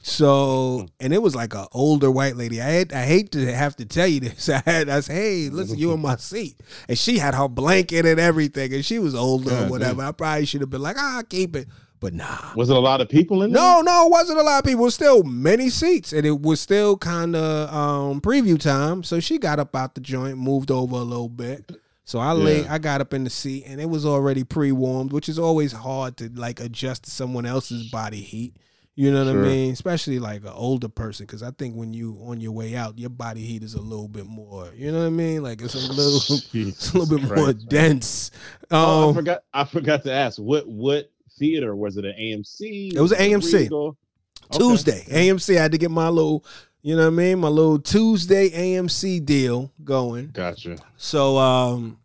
So 0.00 0.86
and 1.00 1.12
it 1.12 1.20
was 1.20 1.34
like 1.34 1.54
an 1.54 1.66
older 1.72 2.10
white 2.10 2.36
lady. 2.36 2.60
I 2.60 2.66
had, 2.70 2.92
I 2.92 3.04
hate 3.04 3.32
to 3.32 3.52
have 3.52 3.76
to 3.76 3.84
tell 3.84 4.06
you 4.06 4.20
this. 4.20 4.48
I 4.48 4.62
had 4.64 4.88
I 4.88 5.00
said, 5.00 5.14
hey, 5.14 5.48
listen, 5.50 5.78
you 5.78 5.92
in 5.92 6.00
my 6.00 6.16
seat, 6.16 6.60
and 6.88 6.96
she 6.96 7.18
had 7.18 7.34
her 7.34 7.48
blanket 7.48 8.06
and 8.06 8.20
everything, 8.20 8.72
and 8.74 8.84
she 8.84 8.98
was 8.98 9.14
older 9.14 9.52
or 9.54 9.68
whatever. 9.68 10.02
I 10.02 10.12
probably 10.12 10.46
should 10.46 10.60
have 10.60 10.70
been 10.70 10.82
like, 10.82 10.96
ah, 10.98 11.22
keep 11.28 11.56
it, 11.56 11.68
but 12.00 12.14
nah. 12.14 12.52
Was 12.54 12.70
it 12.70 12.76
a 12.76 12.80
lot 12.80 13.00
of 13.00 13.08
people 13.08 13.42
in 13.42 13.52
there? 13.52 13.60
No, 13.60 13.80
no, 13.80 14.06
it 14.06 14.10
wasn't 14.10 14.38
a 14.38 14.42
lot 14.42 14.60
of 14.60 14.64
people. 14.64 14.82
It 14.82 14.84
was 14.84 14.94
still 14.94 15.24
many 15.24 15.68
seats, 15.68 16.12
and 16.12 16.24
it 16.24 16.40
was 16.40 16.60
still 16.60 16.96
kind 16.96 17.34
of 17.34 17.74
um, 17.74 18.20
preview 18.20 18.58
time. 18.58 19.02
So 19.02 19.18
she 19.20 19.38
got 19.38 19.58
up 19.58 19.74
out 19.74 19.94
the 19.96 20.00
joint, 20.00 20.38
moved 20.38 20.70
over 20.70 20.94
a 20.96 21.00
little 21.00 21.28
bit. 21.28 21.72
So 22.04 22.20
I 22.20 22.32
lay, 22.32 22.62
Yeah. 22.62 22.72
I 22.72 22.78
got 22.78 23.00
up 23.02 23.12
in 23.12 23.24
the 23.24 23.30
seat, 23.30 23.64
and 23.66 23.80
it 23.80 23.90
was 23.90 24.06
already 24.06 24.44
pre 24.44 24.72
warmed, 24.72 25.12
which 25.12 25.28
is 25.28 25.38
always 25.38 25.72
hard 25.72 26.16
to 26.18 26.30
like 26.34 26.60
adjust 26.60 27.04
to 27.04 27.10
someone 27.10 27.44
else's 27.44 27.90
body 27.90 28.22
heat. 28.22 28.54
You 29.00 29.12
know 29.12 29.24
what 29.24 29.30
Sure. 29.30 29.44
I 29.44 29.48
mean? 29.48 29.72
Especially 29.72 30.18
like 30.18 30.40
an 30.42 30.48
older 30.48 30.88
person, 30.88 31.24
because 31.24 31.40
I 31.40 31.52
think 31.52 31.76
when 31.76 31.92
you 31.92 32.18
on 32.26 32.40
your 32.40 32.50
way 32.50 32.74
out, 32.74 32.98
your 32.98 33.10
body 33.10 33.42
heat 33.44 33.62
is 33.62 33.74
a 33.74 33.80
little 33.80 34.08
bit 34.08 34.26
more. 34.26 34.72
You 34.74 34.90
know 34.90 34.98
what 34.98 35.06
I 35.06 35.10
mean? 35.10 35.40
Like 35.44 35.62
it's 35.62 35.74
a 35.76 35.92
little, 35.92 36.16
it's 36.68 36.90
a 36.92 36.98
little 36.98 37.16
bit 37.16 37.24
more 37.24 37.36
Christ, 37.44 37.58
man. 37.58 37.66
dense. 37.68 38.30
Oh, 38.72 39.04
I 39.04 39.08
Um, 39.10 39.14
forgot. 39.14 39.42
I 39.54 39.64
forgot 39.66 40.02
to 40.02 40.12
ask. 40.12 40.38
What 40.40 40.66
what 40.66 41.12
theater 41.38 41.76
was 41.76 41.96
it? 41.96 42.06
An 42.06 42.14
AMC? 42.20 42.94
It 42.96 43.00
was 43.00 43.12
an 43.12 43.18
AMC. 43.20 43.52
Regal? 43.52 43.96
Okay. 44.52 44.58
Tuesday. 44.58 45.04
AMC. 45.08 45.56
I 45.56 45.62
had 45.62 45.70
to 45.72 45.78
get 45.78 45.92
my 45.92 46.08
little, 46.08 46.44
you 46.82 46.96
know 46.96 47.02
what 47.02 47.12
I 47.12 47.16
mean? 47.16 47.38
My 47.38 47.46
little 47.48 47.78
Tuesday 47.78 48.50
AMC 48.50 49.24
deal 49.24 49.70
going. 49.84 50.30
Gotcha. 50.32 50.76
So 50.96 51.38
um 51.38 51.98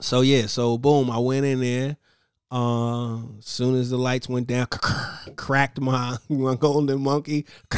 so 0.00 0.22
yeah, 0.22 0.46
so 0.46 0.78
boom, 0.78 1.12
I 1.12 1.18
went 1.18 1.46
in 1.46 1.60
there. 1.60 1.96
Uh 2.56 3.18
soon 3.40 3.74
as 3.74 3.90
the 3.90 3.98
lights 3.98 4.30
went 4.30 4.46
down, 4.46 4.66
cracked 5.36 5.78
my, 5.78 6.16
my 6.30 6.54
golden 6.54 7.00
monkey. 7.02 7.44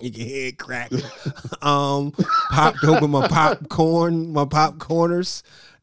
You 0.00 0.10
can 0.10 0.26
hear 0.26 0.46
it 0.48 0.58
crack. 0.58 0.90
um 1.62 2.10
popped 2.50 2.82
open 2.84 3.10
my 3.10 3.28
popcorn, 3.28 4.32
my 4.32 4.44
popcorners. 4.44 5.42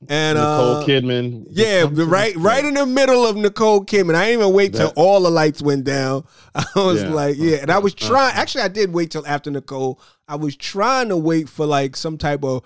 And 0.09 0.37
Nicole 0.37 0.75
uh 0.77 0.85
Kidman. 0.85 1.45
yeah, 1.51 1.85
right, 1.91 2.35
right 2.37 2.63
in 2.65 2.73
the 2.75 2.85
middle 2.85 3.25
of 3.25 3.35
Nicole 3.37 3.83
Kidman. 3.85 4.15
I 4.15 4.25
didn't 4.27 4.41
even 4.41 4.53
wait 4.53 4.73
till 4.73 4.87
That- 4.89 4.97
all 4.97 5.21
the 5.21 5.29
lights 5.29 5.61
went 5.61 5.83
down. 5.85 6.25
I 6.55 6.65
was 6.75 7.01
Yeah. 7.03 7.09
like, 7.13 7.35
yeah, 7.37 7.57
and 7.57 7.71
I 7.71 7.79
was 7.79 7.93
Uh, 7.93 8.07
trying. 8.07 8.35
Actually, 8.35 8.63
I 8.63 8.67
did 8.69 8.93
wait 8.93 9.11
till 9.11 9.25
after 9.27 9.49
Nicole. 9.51 9.99
I 10.27 10.35
was 10.35 10.55
trying 10.57 11.07
to 11.09 11.17
wait 11.17 11.47
for 11.49 11.65
like 11.65 11.95
some 11.97 12.17
type 12.17 12.43
of 12.43 12.63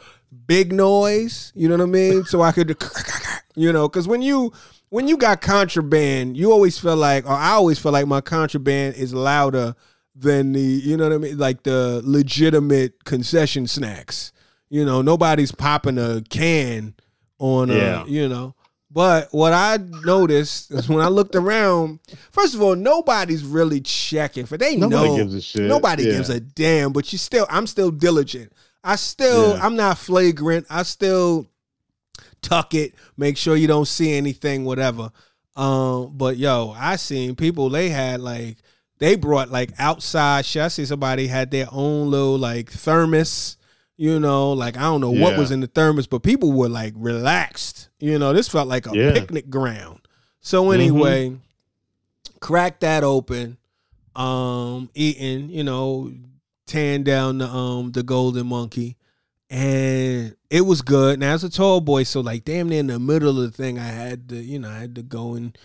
big 0.48 0.72
noise. 0.74 1.52
You 1.56 1.70
know 1.70 1.78
what 1.78 1.84
I 1.84 1.88
mean? 1.88 2.26
So 2.26 2.42
I 2.42 2.52
could, 2.52 2.76
you 3.56 3.72
know, 3.74 3.88
because 3.88 4.08
when 4.08 4.22
you 4.24 4.54
when 4.94 5.08
you 5.08 5.18
got 5.18 5.42
contraband, 5.42 6.38
you 6.38 6.52
always 6.52 6.78
feel 6.78 6.96
like, 6.96 7.26
or 7.26 7.34
I 7.34 7.54
always 7.54 7.80
feel 7.80 7.92
like 7.92 8.06
my 8.06 8.22
contraband 8.22 8.94
is 8.96 9.12
louder 9.12 9.74
than 10.16 10.54
the 10.54 10.62
you 10.62 10.96
know 10.98 11.06
what 11.10 11.16
I 11.16 11.18
mean, 11.18 11.36
like 11.40 11.64
the 11.64 12.00
legitimate 12.06 13.04
concession 13.04 13.66
snacks. 13.66 14.32
You 14.70 14.86
know, 14.86 15.02
nobody's 15.02 15.52
popping 15.52 15.98
a 15.98 16.22
can 16.30 16.94
on 17.40 17.72
a, 17.72 17.76
Yeah. 17.76 18.06
you 18.06 18.30
know. 18.30 18.54
But 18.92 19.30
what 19.32 19.52
I 19.52 19.80
noticed 20.06 20.70
is 20.70 20.88
when 20.88 21.04
I 21.04 21.08
looked 21.08 21.34
around, 21.34 22.00
first 22.32 22.54
of 22.54 22.62
all, 22.62 22.76
nobody's 22.76 23.44
really 23.44 23.82
checking 23.82 24.46
for 24.46 24.58
they 24.60 24.76
Nobody 24.76 25.10
know 25.10 25.18
gives 25.18 25.34
a 25.34 25.42
shit. 25.42 25.64
Nobody 25.64 26.04
Yeah. 26.04 26.12
gives 26.12 26.30
a 26.30 26.40
damn, 26.40 26.94
but 26.94 27.12
you 27.12 27.18
still 27.18 27.48
I'm 27.50 27.66
still 27.66 27.90
diligent. 27.90 28.54
I 28.84 28.96
still 28.98 29.56
Yeah. 29.56 29.66
I'm 29.66 29.76
not 29.76 29.98
flagrant. 29.98 30.68
I 30.70 30.84
still 30.84 31.48
tuck 32.44 32.74
it, 32.76 32.94
make 33.18 33.38
sure 33.38 33.56
you 33.56 33.68
don't 33.68 33.88
see 33.88 34.14
anything, 34.14 34.66
whatever. 34.66 35.12
Um, 35.56 36.12
but 36.16 36.38
yo, 36.38 36.74
I 36.78 36.96
seen 36.98 37.36
people 37.36 37.70
they 37.70 37.90
had 37.90 38.20
like 38.22 38.58
they 39.00 39.16
brought 39.16 39.50
like 39.50 39.72
outside 39.80 40.46
shit. 40.46 40.62
I 40.62 40.68
see 40.68 40.86
somebody 40.86 41.28
had 41.28 41.52
their 41.52 41.68
own 41.72 42.10
little 42.12 42.38
like 42.38 42.72
thermos, 42.72 43.58
you 43.98 44.20
know, 44.20 44.52
like 44.54 44.78
I 44.78 44.82
don't 44.82 45.02
know 45.02 45.12
what 45.12 45.38
was 45.38 45.52
in 45.52 45.60
the 45.60 45.68
thermos, 45.68 46.08
but 46.08 46.24
people 46.24 46.52
were 46.54 46.70
like 46.70 46.94
relaxed. 46.96 47.90
You 48.00 48.18
know, 48.20 48.34
this 48.34 48.48
felt 48.50 48.68
like 48.68 48.88
a 48.88 48.96
Yeah. 48.96 49.14
picnic 49.14 49.50
ground. 49.50 50.00
So 50.42 50.72
anyway, 50.72 51.38
cracked 52.40 52.82
that 52.82 53.04
open, 53.04 53.58
um, 54.16 54.90
eating, 54.94 55.50
you 55.50 55.64
know, 55.64 56.12
tearing 56.66 57.04
down 57.04 57.38
the 57.40 57.48
um 57.48 57.92
the 57.92 58.04
golden 58.04 58.48
monkey. 58.48 58.98
And 59.54 60.36
it 60.50 60.62
was 60.62 60.82
good. 60.82 61.20
Now 61.20 61.34
as 61.34 61.44
a 61.44 61.50
tall 61.50 61.80
boy, 61.80 62.04
so 62.04 62.22
like 62.22 62.44
damn 62.44 62.70
near 62.70 62.80
in 62.80 62.88
the 62.88 62.98
middle 62.98 63.30
of 63.30 63.36
the 63.36 63.52
thing, 63.52 63.78
I 63.78 63.86
had 63.86 64.30
to, 64.30 64.36
you 64.36 64.58
know, 64.58 64.70
I 64.70 64.80
had 64.80 64.96
to 64.96 65.04
go 65.04 65.36
and 65.36 65.56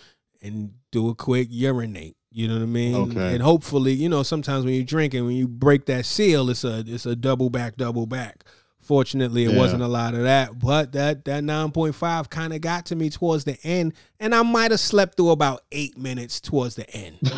and 0.43 0.73
do 0.91 1.09
a 1.09 1.15
quick 1.15 1.47
urinate. 1.49 2.15
You 2.31 2.47
know 2.47 2.53
what 2.53 2.63
I 2.63 2.67
mean? 2.67 2.95
Okay. 2.95 3.33
And 3.33 3.41
hopefully, 3.41 3.93
you 3.93 4.07
know, 4.07 4.21
sometimes 4.21 4.63
when 4.63 4.75
you're 4.75 4.83
drinking, 4.83 5.25
when 5.25 5.35
you 5.35 5.47
break 5.47 5.87
that 5.87 6.05
seal, 6.05 6.51
it's 6.51 6.63
a 6.63 6.83
it's 6.85 7.07
a 7.07 7.15
double 7.15 7.49
back, 7.49 7.77
double 7.77 8.05
back. 8.05 8.45
Fortunately, 8.89 9.43
it 9.43 9.51
Yeah. 9.51 9.57
wasn't 9.59 9.83
a 9.83 9.87
lot 9.87 10.15
of 10.15 10.23
that, 10.23 10.57
but 10.57 10.93
that 10.93 11.23
that 11.25 11.43
nine 11.43 11.69
point 11.69 11.93
five 11.93 12.27
kind 12.31 12.53
of 12.53 12.61
got 12.61 12.87
to 12.87 12.95
me 12.95 13.11
towards 13.11 13.43
the 13.43 13.55
end, 13.63 13.93
and 14.19 14.33
I 14.33 14.41
might 14.41 14.71
have 14.71 14.79
slept 14.79 15.15
through 15.15 15.29
about 15.29 15.61
eight 15.71 15.95
minutes 15.95 16.39
towards 16.39 16.73
the 16.73 16.89
end. 16.89 17.17
you 17.21 17.29
know 17.29 17.37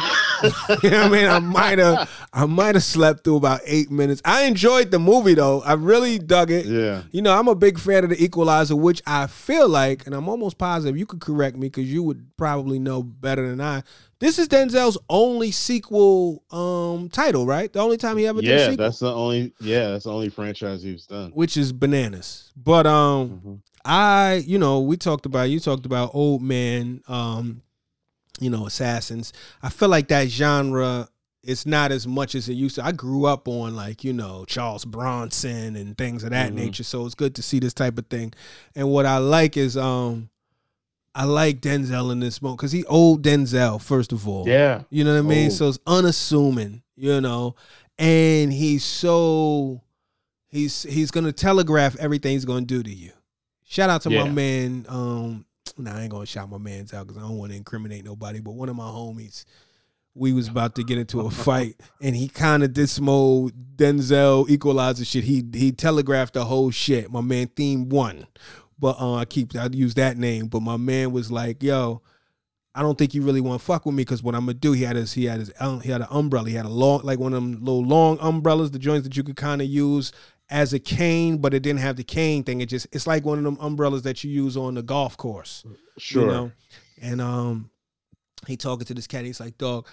what 0.81 0.93
I 0.93 1.09
mean? 1.09 1.27
I 1.27 1.39
might 1.39 1.77
have 1.77 2.09
I 2.31 2.45
might 2.45 2.75
have 2.75 2.85
slept 2.85 3.25
through 3.25 3.35
about 3.35 3.59
eight 3.65 3.91
minutes. 3.91 4.21
I 4.23 4.43
enjoyed 4.43 4.91
the 4.91 4.99
movie 4.99 5.33
though. 5.33 5.61
I 5.63 5.73
really 5.73 6.19
dug 6.19 6.51
it. 6.51 6.67
Yeah. 6.67 7.01
You 7.11 7.21
know, 7.21 7.37
I'm 7.37 7.49
a 7.49 7.55
big 7.55 7.77
fan 7.79 8.05
of 8.05 8.11
the 8.11 8.23
Equalizer, 8.23 8.77
which 8.77 9.01
I 9.05 9.27
feel 9.27 9.67
like, 9.67 10.05
and 10.05 10.15
I'm 10.15 10.29
almost 10.29 10.57
positive 10.57 10.95
you 10.97 11.05
could 11.05 11.19
correct 11.19 11.57
me 11.57 11.67
because 11.67 11.91
you 11.91 12.01
would 12.03 12.25
probably 12.37 12.79
know 12.79 13.03
better 13.03 13.45
than 13.49 13.59
I. 13.59 13.83
This 14.21 14.37
is 14.39 14.47
Denzel's 14.47 14.97
only 15.09 15.51
sequel 15.51 16.43
um 16.51 17.09
title, 17.09 17.45
right? 17.45 17.71
The 17.73 17.79
only 17.79 17.97
time 17.97 18.17
he 18.17 18.27
ever 18.27 18.41
did 18.41 18.49
Yeah, 18.59 18.69
sequel, 18.69 18.85
that's 18.85 18.99
the 18.99 19.13
only 19.13 19.53
yeah, 19.59 19.89
that's 19.89 20.05
the 20.05 20.11
only 20.13 20.29
franchise 20.29 20.81
he's 20.83 21.05
done. 21.07 21.31
which 21.33 21.57
is 21.57 21.73
bananas. 21.73 22.51
But 22.55 22.87
um, 22.87 23.41
Mhm. 23.43 23.59
I, 23.83 24.43
you 24.45 24.59
know, 24.59 24.79
we 24.79 24.95
talked 24.95 25.25
about 25.25 25.49
you 25.49 25.59
talked 25.59 25.85
about 25.87 26.11
old 26.13 26.41
man, 26.43 27.01
um, 27.07 27.63
you 28.39 28.49
know, 28.51 28.67
assassins. 28.67 29.33
I 29.63 29.69
feel 29.69 29.89
like 29.89 30.07
that 30.09 30.29
genre 30.29 31.09
it's 31.43 31.65
not 31.65 31.91
as 31.91 32.05
much 32.05 32.35
as 32.35 32.47
it 32.47 32.53
used 32.53 32.75
to. 32.75 32.85
I 32.85 32.91
grew 32.91 33.25
up 33.25 33.47
on 33.47 33.75
like, 33.75 34.03
you 34.03 34.13
know, 34.13 34.45
Charles 34.45 34.85
Bronson 34.85 35.75
and 35.75 35.97
things 35.97 36.23
of 36.23 36.29
that 36.29 36.51
Mhm. 36.51 36.55
nature. 36.55 36.83
So 36.83 37.03
it's 37.07 37.15
good 37.15 37.33
to 37.33 37.41
see 37.41 37.57
this 37.57 37.73
type 37.73 37.97
of 37.97 38.05
thing. 38.05 38.31
And 38.75 38.91
what 38.91 39.07
I 39.07 39.17
like 39.17 39.57
is 39.57 39.75
um 39.75 40.29
I 41.13 41.25
like 41.25 41.59
Denzel 41.59 42.11
in 42.11 42.19
this 42.19 42.41
moment 42.41 42.59
because 42.59 42.71
he 42.71 42.85
old 42.85 43.23
Denzel, 43.23 43.81
first 43.81 44.11
of 44.11 44.27
all. 44.27 44.47
Yeah. 44.47 44.83
You 44.89 45.03
know 45.03 45.13
what 45.13 45.19
I 45.19 45.21
mean? 45.29 45.45
Old. 45.45 45.53
So 45.53 45.69
it's 45.69 45.79
unassuming, 45.85 46.83
you 46.95 47.19
know, 47.19 47.55
and 47.97 48.51
he's 48.51 48.83
so 48.83 49.81
he's 50.49 50.83
he's 50.83 51.11
gonna 51.11 51.31
telegraph 51.31 51.95
everything 51.97 52.33
he's 52.33 52.45
gonna 52.45 52.61
do 52.61 52.81
to 52.81 52.93
you. 52.93 53.11
Shout 53.63 53.89
out 53.89 54.01
to 54.01 54.09
my 54.09 54.27
man. 54.29 54.85
Um, 54.89 55.45
nah, 55.77 55.97
I 55.97 56.01
ain't 56.01 56.11
gonna 56.11 56.25
shout 56.25 56.49
my 56.49 56.57
man's 56.57 56.93
out 56.93 57.07
because 57.07 57.21
I 57.21 57.25
don't 57.25 57.37
want 57.37 57.51
to 57.51 57.57
incriminate 57.57 58.05
nobody. 58.05 58.39
But 58.39 58.51
one 58.51 58.69
of 58.69 58.75
my 58.75 58.83
homies, 58.83 59.45
we 60.13 60.33
was 60.33 60.47
about 60.47 60.75
to 60.75 60.83
get 60.83 60.97
into 60.97 61.21
a 61.21 61.31
fight, 61.31 61.79
and 62.01 62.15
he 62.15 62.27
kind 62.27 62.63
of 62.63 62.73
did 62.73 62.89
some 62.89 63.07
old 63.07 63.53
Denzel 63.77 64.49
Equalizer 64.49 65.05
shit. 65.05 65.23
He 65.23 65.43
he 65.53 65.71
telegraphed 65.71 66.33
the 66.33 66.45
whole 66.45 66.71
shit. 66.71 67.11
My 67.11 67.21
man, 67.21 67.47
theme 67.47 67.89
one, 67.89 68.27
but 68.81 68.99
uh, 68.99 69.15
I 69.15 69.25
keep 69.25 69.55
I 69.55 69.69
use 69.71 69.93
that 69.93 70.17
name. 70.17 70.47
But 70.47 70.61
my 70.61 70.75
man 70.75 71.13
was 71.13 71.31
like, 71.31 71.63
"Yo, 71.63 72.01
I 72.75 72.81
don't 72.81 72.97
think 72.97 73.13
you 73.13 73.21
really 73.21 73.39
want 73.39 73.61
to 73.61 73.65
fuck 73.65 73.85
with 73.85 73.95
me 73.95 74.01
because 74.01 74.23
what 74.23 74.35
I'm 74.35 74.41
gonna 74.41 74.55
do." 74.55 74.73
He 74.73 74.83
had 74.83 74.97
his 74.97 75.13
he 75.13 75.25
had 75.25 75.39
his 75.39 75.53
um, 75.59 75.79
he 75.79 75.91
had 75.91 76.01
an 76.01 76.07
umbrella. 76.09 76.49
He 76.49 76.55
had 76.55 76.65
a 76.65 76.69
long 76.69 77.01
like 77.03 77.19
one 77.19 77.33
of 77.33 77.41
them 77.41 77.63
little 77.63 77.85
long 77.85 78.17
umbrellas, 78.19 78.71
the 78.71 78.79
joints 78.79 79.07
that 79.07 79.15
you 79.15 79.23
could 79.23 79.37
kind 79.37 79.61
of 79.61 79.67
use 79.67 80.11
as 80.49 80.73
a 80.73 80.79
cane, 80.79 81.37
but 81.37 81.53
it 81.53 81.61
didn't 81.61 81.79
have 81.79 81.95
the 81.95 82.03
cane 82.03 82.43
thing. 82.43 82.59
It 82.59 82.67
just 82.67 82.87
it's 82.91 83.07
like 83.07 83.23
one 83.23 83.37
of 83.37 83.43
them 83.43 83.57
umbrellas 83.61 84.01
that 84.01 84.23
you 84.23 84.31
use 84.31 84.57
on 84.57 84.73
the 84.73 84.83
golf 84.83 85.15
course. 85.15 85.63
Sure. 85.97 86.23
You 86.23 86.27
know? 86.27 86.51
And 87.01 87.21
um 87.21 87.69
he 88.47 88.57
talking 88.57 88.85
to 88.85 88.93
this 88.95 89.07
cat, 89.07 89.23
he's 89.23 89.39
like, 89.39 89.57
dog, 89.57 89.87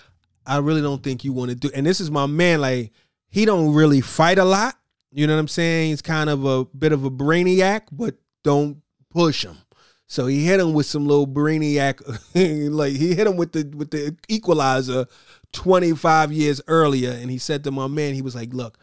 I 0.46 0.58
really 0.58 0.80
don't 0.80 1.02
think 1.02 1.24
you 1.24 1.32
want 1.32 1.50
to 1.50 1.54
do 1.54 1.70
and 1.74 1.86
this 1.86 2.00
is 2.00 2.10
my 2.10 2.26
man, 2.26 2.60
like, 2.60 2.92
he 3.28 3.44
don't 3.44 3.74
really 3.74 4.00
fight 4.00 4.38
a 4.38 4.44
lot. 4.44 4.74
You 5.12 5.26
know 5.26 5.34
what 5.34 5.40
I'm 5.40 5.48
saying? 5.48 5.90
He's 5.90 6.02
kind 6.02 6.28
of 6.28 6.44
a 6.44 6.64
bit 6.64 6.92
of 6.92 7.04
a 7.04 7.10
brainiac, 7.10 7.82
but 7.92 8.16
don't 8.48 8.80
push 9.10 9.44
him. 9.44 9.58
So 10.06 10.26
he 10.26 10.46
hit 10.46 10.58
him 10.58 10.72
with 10.72 10.86
some 10.86 11.06
little 11.06 11.26
brainiac, 11.26 12.00
like 12.72 12.94
he 12.94 13.14
hit 13.14 13.26
him 13.26 13.36
with 13.36 13.52
the 13.52 13.70
with 13.76 13.90
the 13.90 14.16
equalizer 14.26 15.04
25 15.52 16.32
years 16.32 16.62
earlier. 16.66 17.10
And 17.10 17.30
he 17.30 17.36
said 17.36 17.62
to 17.64 17.70
my 17.70 17.88
man, 17.88 18.14
he 18.14 18.22
was 18.22 18.34
like, 18.34 18.54
Look, 18.54 18.78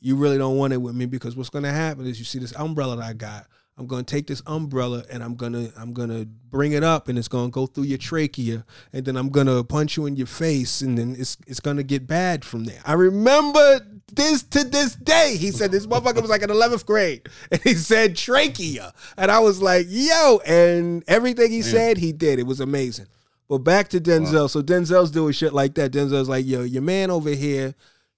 you 0.00 0.16
really 0.16 0.38
don't 0.38 0.56
want 0.56 0.72
it 0.72 0.78
with 0.78 0.94
me 0.94 1.04
because 1.04 1.36
what's 1.36 1.50
gonna 1.50 1.70
happen 1.70 2.06
is 2.06 2.18
you 2.18 2.24
see 2.24 2.38
this 2.38 2.56
umbrella 2.56 2.96
that 2.96 3.04
I 3.04 3.12
got. 3.12 3.46
I'm 3.76 3.88
gonna 3.88 4.04
take 4.04 4.28
this 4.28 4.40
umbrella 4.46 5.02
and 5.10 5.22
I'm 5.22 5.34
gonna 5.34 5.70
I'm 5.76 5.92
gonna 5.92 6.24
bring 6.24 6.72
it 6.72 6.84
up 6.84 7.08
and 7.08 7.18
it's 7.18 7.26
gonna 7.26 7.50
go 7.50 7.66
through 7.66 7.84
your 7.84 7.98
trachea 7.98 8.64
and 8.92 9.04
then 9.04 9.16
I'm 9.16 9.30
gonna 9.30 9.64
punch 9.64 9.96
you 9.96 10.06
in 10.06 10.14
your 10.14 10.28
face 10.28 10.80
and 10.80 10.96
then 10.96 11.16
it's 11.18 11.36
it's 11.48 11.58
gonna 11.58 11.82
get 11.82 12.06
bad 12.06 12.44
from 12.44 12.64
there. 12.64 12.80
I 12.86 12.92
remember 12.92 13.80
this 14.12 14.44
to 14.44 14.62
this 14.62 14.94
day. 14.94 15.36
He 15.36 15.50
said 15.50 15.72
this 15.72 15.86
motherfucker 15.86 16.20
was 16.20 16.30
like 16.30 16.42
in 16.42 16.50
11th 16.50 16.86
grade 16.86 17.28
and 17.50 17.60
he 17.62 17.74
said 17.74 18.14
trachea 18.14 18.92
and 19.16 19.30
I 19.30 19.40
was 19.40 19.60
like 19.60 19.86
yo 19.88 20.40
and 20.46 21.02
everything 21.08 21.50
he 21.50 21.62
said 21.62 21.98
he 21.98 22.12
did. 22.12 22.38
It 22.38 22.46
was 22.46 22.60
amazing. 22.60 23.06
But 23.48 23.58
back 23.58 23.88
to 23.88 24.00
Denzel. 24.00 24.48
So 24.48 24.62
Denzel's 24.62 25.10
doing 25.10 25.32
shit 25.32 25.52
like 25.52 25.74
that. 25.74 25.90
Denzel's 25.90 26.28
like 26.28 26.46
yo 26.46 26.62
your 26.62 26.82
man 26.82 27.10
over 27.10 27.30
here 27.30 27.74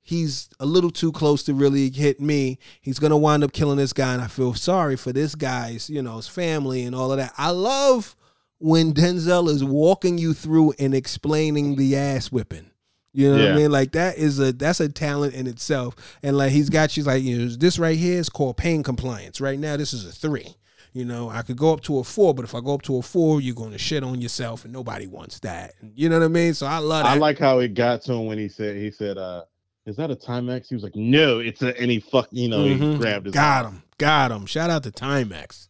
he's 0.06 0.48
a 0.60 0.66
little 0.66 0.90
too 0.90 1.10
close 1.10 1.42
to 1.42 1.52
really 1.52 1.90
hit 1.90 2.20
me. 2.20 2.58
He's 2.80 3.00
gonna 3.00 3.18
wind 3.18 3.42
up 3.42 3.52
killing 3.52 3.76
this 3.76 3.92
guy, 3.92 4.14
and 4.14 4.22
I 4.22 4.28
feel 4.28 4.54
sorry 4.54 4.96
for 4.96 5.12
this 5.12 5.34
guy's, 5.34 5.90
you 5.90 6.00
know, 6.00 6.16
his 6.16 6.28
family 6.28 6.84
and 6.84 6.94
all 6.94 7.10
of 7.10 7.18
that. 7.18 7.34
I 7.36 7.50
love 7.50 8.14
when 8.58 8.94
Denzel 8.94 9.48
is 9.50 9.64
walking 9.64 10.16
you 10.16 10.32
through 10.32 10.74
and 10.78 10.94
explaining 10.94 11.74
the 11.74 11.96
ass 11.96 12.30
whipping. 12.30 12.70
You 13.12 13.34
know 13.34 13.42
what 13.42 13.52
I 13.52 13.56
mean? 13.56 13.72
Like 13.72 13.92
that 13.92 14.18
is 14.18 14.38
a 14.38 14.52
that's 14.52 14.78
a 14.78 14.88
talent 14.88 15.34
in 15.34 15.46
itself. 15.46 15.96
And 16.22 16.36
like 16.38 16.52
he's 16.52 16.70
got 16.70 16.96
you 16.96 17.02
like, 17.02 17.22
you 17.22 17.38
know, 17.38 17.48
this 17.48 17.78
right 17.78 17.96
here 17.96 18.20
is 18.20 18.28
called 18.28 18.58
pain 18.58 18.82
compliance. 18.82 19.40
Right 19.40 19.58
now, 19.58 19.76
this 19.76 19.92
is 19.92 20.06
a 20.06 20.12
three. 20.12 20.54
You 20.92 21.04
know, 21.04 21.28
I 21.28 21.42
could 21.42 21.56
go 21.56 21.72
up 21.72 21.80
to 21.82 21.98
a 21.98 22.04
four, 22.04 22.32
but 22.32 22.44
if 22.44 22.54
I 22.54 22.60
go 22.60 22.74
up 22.74 22.82
to 22.82 22.96
a 22.96 23.02
four, 23.02 23.40
you're 23.40 23.54
gonna 23.54 23.78
shit 23.78 24.04
on 24.04 24.20
yourself, 24.20 24.64
and 24.64 24.72
nobody 24.72 25.06
wants 25.06 25.40
that. 25.40 25.74
You 25.94 26.08
know 26.08 26.18
what 26.18 26.26
I 26.26 26.28
mean? 26.28 26.54
So 26.54 26.66
I 26.66 26.78
love 26.78 27.04
that. 27.04 27.12
I 27.12 27.18
like 27.18 27.38
how 27.38 27.58
it 27.58 27.74
got 27.74 28.02
to 28.02 28.12
him 28.12 28.26
when 28.26 28.38
he 28.38 28.48
said 28.48 28.76
he 28.76 28.90
said, 28.90 29.18
uh, 29.18 29.44
is 29.86 29.96
that 29.96 30.10
a 30.10 30.16
Timex? 30.16 30.68
He 30.68 30.74
was 30.74 30.82
like, 30.84 30.96
No, 30.96 31.38
it's 31.38 31.62
a 31.62 31.78
and 31.80 31.90
he 31.90 32.00
fuck 32.00 32.28
you 32.32 32.48
know, 32.48 32.64
Mhm. 32.64 32.92
he 32.92 32.98
grabbed 32.98 33.26
his 33.26 33.34
Got 33.34 33.64
arm. 33.66 33.74
him. 33.76 33.82
Got 33.98 34.30
him. 34.32 34.46
Shout 34.46 34.68
out 34.70 34.82
to 34.84 34.90
Timex. 34.90 35.68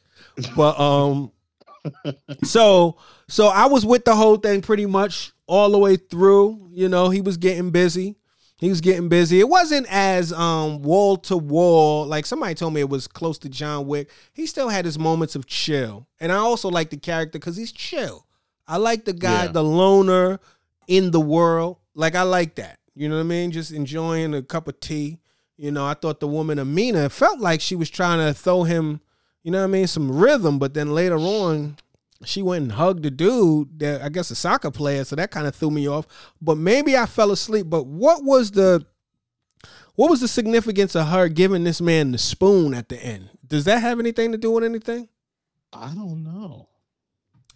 But 0.56 0.78
um 0.80 1.30
so 2.44 2.96
so 3.28 3.48
I 3.48 3.66
was 3.66 3.84
with 3.86 4.04
the 4.04 4.14
whole 4.14 4.36
thing 4.36 4.62
pretty 4.62 4.86
much 4.86 5.32
all 5.46 5.70
the 5.70 5.78
way 5.78 5.96
through. 5.96 6.68
You 6.72 6.88
know, 6.88 7.10
he 7.10 7.20
was 7.20 7.36
getting 7.36 7.70
busy. 7.70 8.16
He 8.58 8.70
was 8.70 8.80
getting 8.80 9.08
busy. 9.10 9.38
It 9.40 9.48
wasn't 9.48 9.86
as 9.90 10.32
um 10.32 10.82
wall 10.82 11.16
to 11.18 11.36
wall. 11.36 12.06
Like 12.06 12.26
somebody 12.26 12.54
told 12.54 12.72
me 12.74 12.80
it 12.80 12.88
was 12.88 13.06
close 13.06 13.38
to 13.40 13.48
John 13.48 13.86
Wick. 13.86 14.10
He 14.32 14.46
still 14.46 14.68
had 14.68 14.84
his 14.84 14.98
moments 14.98 15.36
of 15.36 15.46
chill. 15.46 16.06
And 16.20 16.32
I 16.32 16.36
also 16.36 16.68
like 16.70 16.90
the 16.90 16.96
character 16.96 17.38
because 17.38 17.56
he's 17.56 17.72
chill. 17.72 18.26
I 18.66 18.78
like 18.78 19.04
the 19.04 19.12
guy, 19.12 19.44
Yeah. 19.44 19.52
the 19.52 19.62
loner 19.64 20.40
in 20.88 21.10
the 21.12 21.20
world. 21.20 21.76
Like 21.94 22.14
I 22.14 22.22
like 22.22 22.56
that. 22.56 22.78
You 22.96 23.10
know 23.10 23.16
what 23.16 23.20
I 23.20 23.24
mean? 23.24 23.52
Just 23.52 23.72
enjoying 23.72 24.34
a 24.34 24.42
cup 24.42 24.66
of 24.66 24.80
tea. 24.80 25.18
You 25.58 25.70
know, 25.70 25.86
I 25.86 25.94
thought 25.94 26.18
the 26.18 26.26
woman 26.26 26.58
Amina 26.58 27.10
felt 27.10 27.38
like 27.38 27.60
she 27.60 27.76
was 27.76 27.90
trying 27.90 28.26
to 28.26 28.32
throw 28.32 28.64
him, 28.64 29.00
you 29.42 29.50
know 29.50 29.58
what 29.58 29.64
I 29.64 29.68
mean, 29.68 29.86
some 29.86 30.10
rhythm, 30.10 30.58
but 30.58 30.74
then 30.74 30.94
later 30.94 31.16
on, 31.16 31.76
she 32.24 32.42
went 32.42 32.62
and 32.62 32.72
hugged 32.72 33.02
the 33.02 33.10
dude 33.10 33.78
that 33.80 34.02
I 34.02 34.08
guess 34.08 34.30
a 34.30 34.34
soccer 34.34 34.70
player, 34.70 35.04
so 35.04 35.14
that 35.16 35.30
kind 35.30 35.46
of 35.46 35.54
threw 35.54 35.70
me 35.70 35.86
off. 35.86 36.06
But 36.40 36.56
maybe 36.56 36.96
I 36.96 37.04
fell 37.04 37.30
asleep. 37.30 37.66
But 37.68 37.86
what 37.86 38.24
was 38.24 38.52
the 38.52 38.86
what 39.94 40.10
was 40.10 40.20
the 40.20 40.28
significance 40.28 40.94
of 40.94 41.08
her 41.08 41.28
giving 41.28 41.64
this 41.64 41.80
man 41.80 42.12
the 42.12 42.18
spoon 42.18 42.72
at 42.72 42.88
the 42.88 43.02
end? 43.02 43.30
Does 43.46 43.64
that 43.64 43.80
have 43.80 44.00
anything 44.00 44.32
to 44.32 44.38
do 44.38 44.50
with 44.52 44.64
anything? 44.64 45.08
I 45.72 45.88
don't 45.88 46.24
know. 46.24 46.68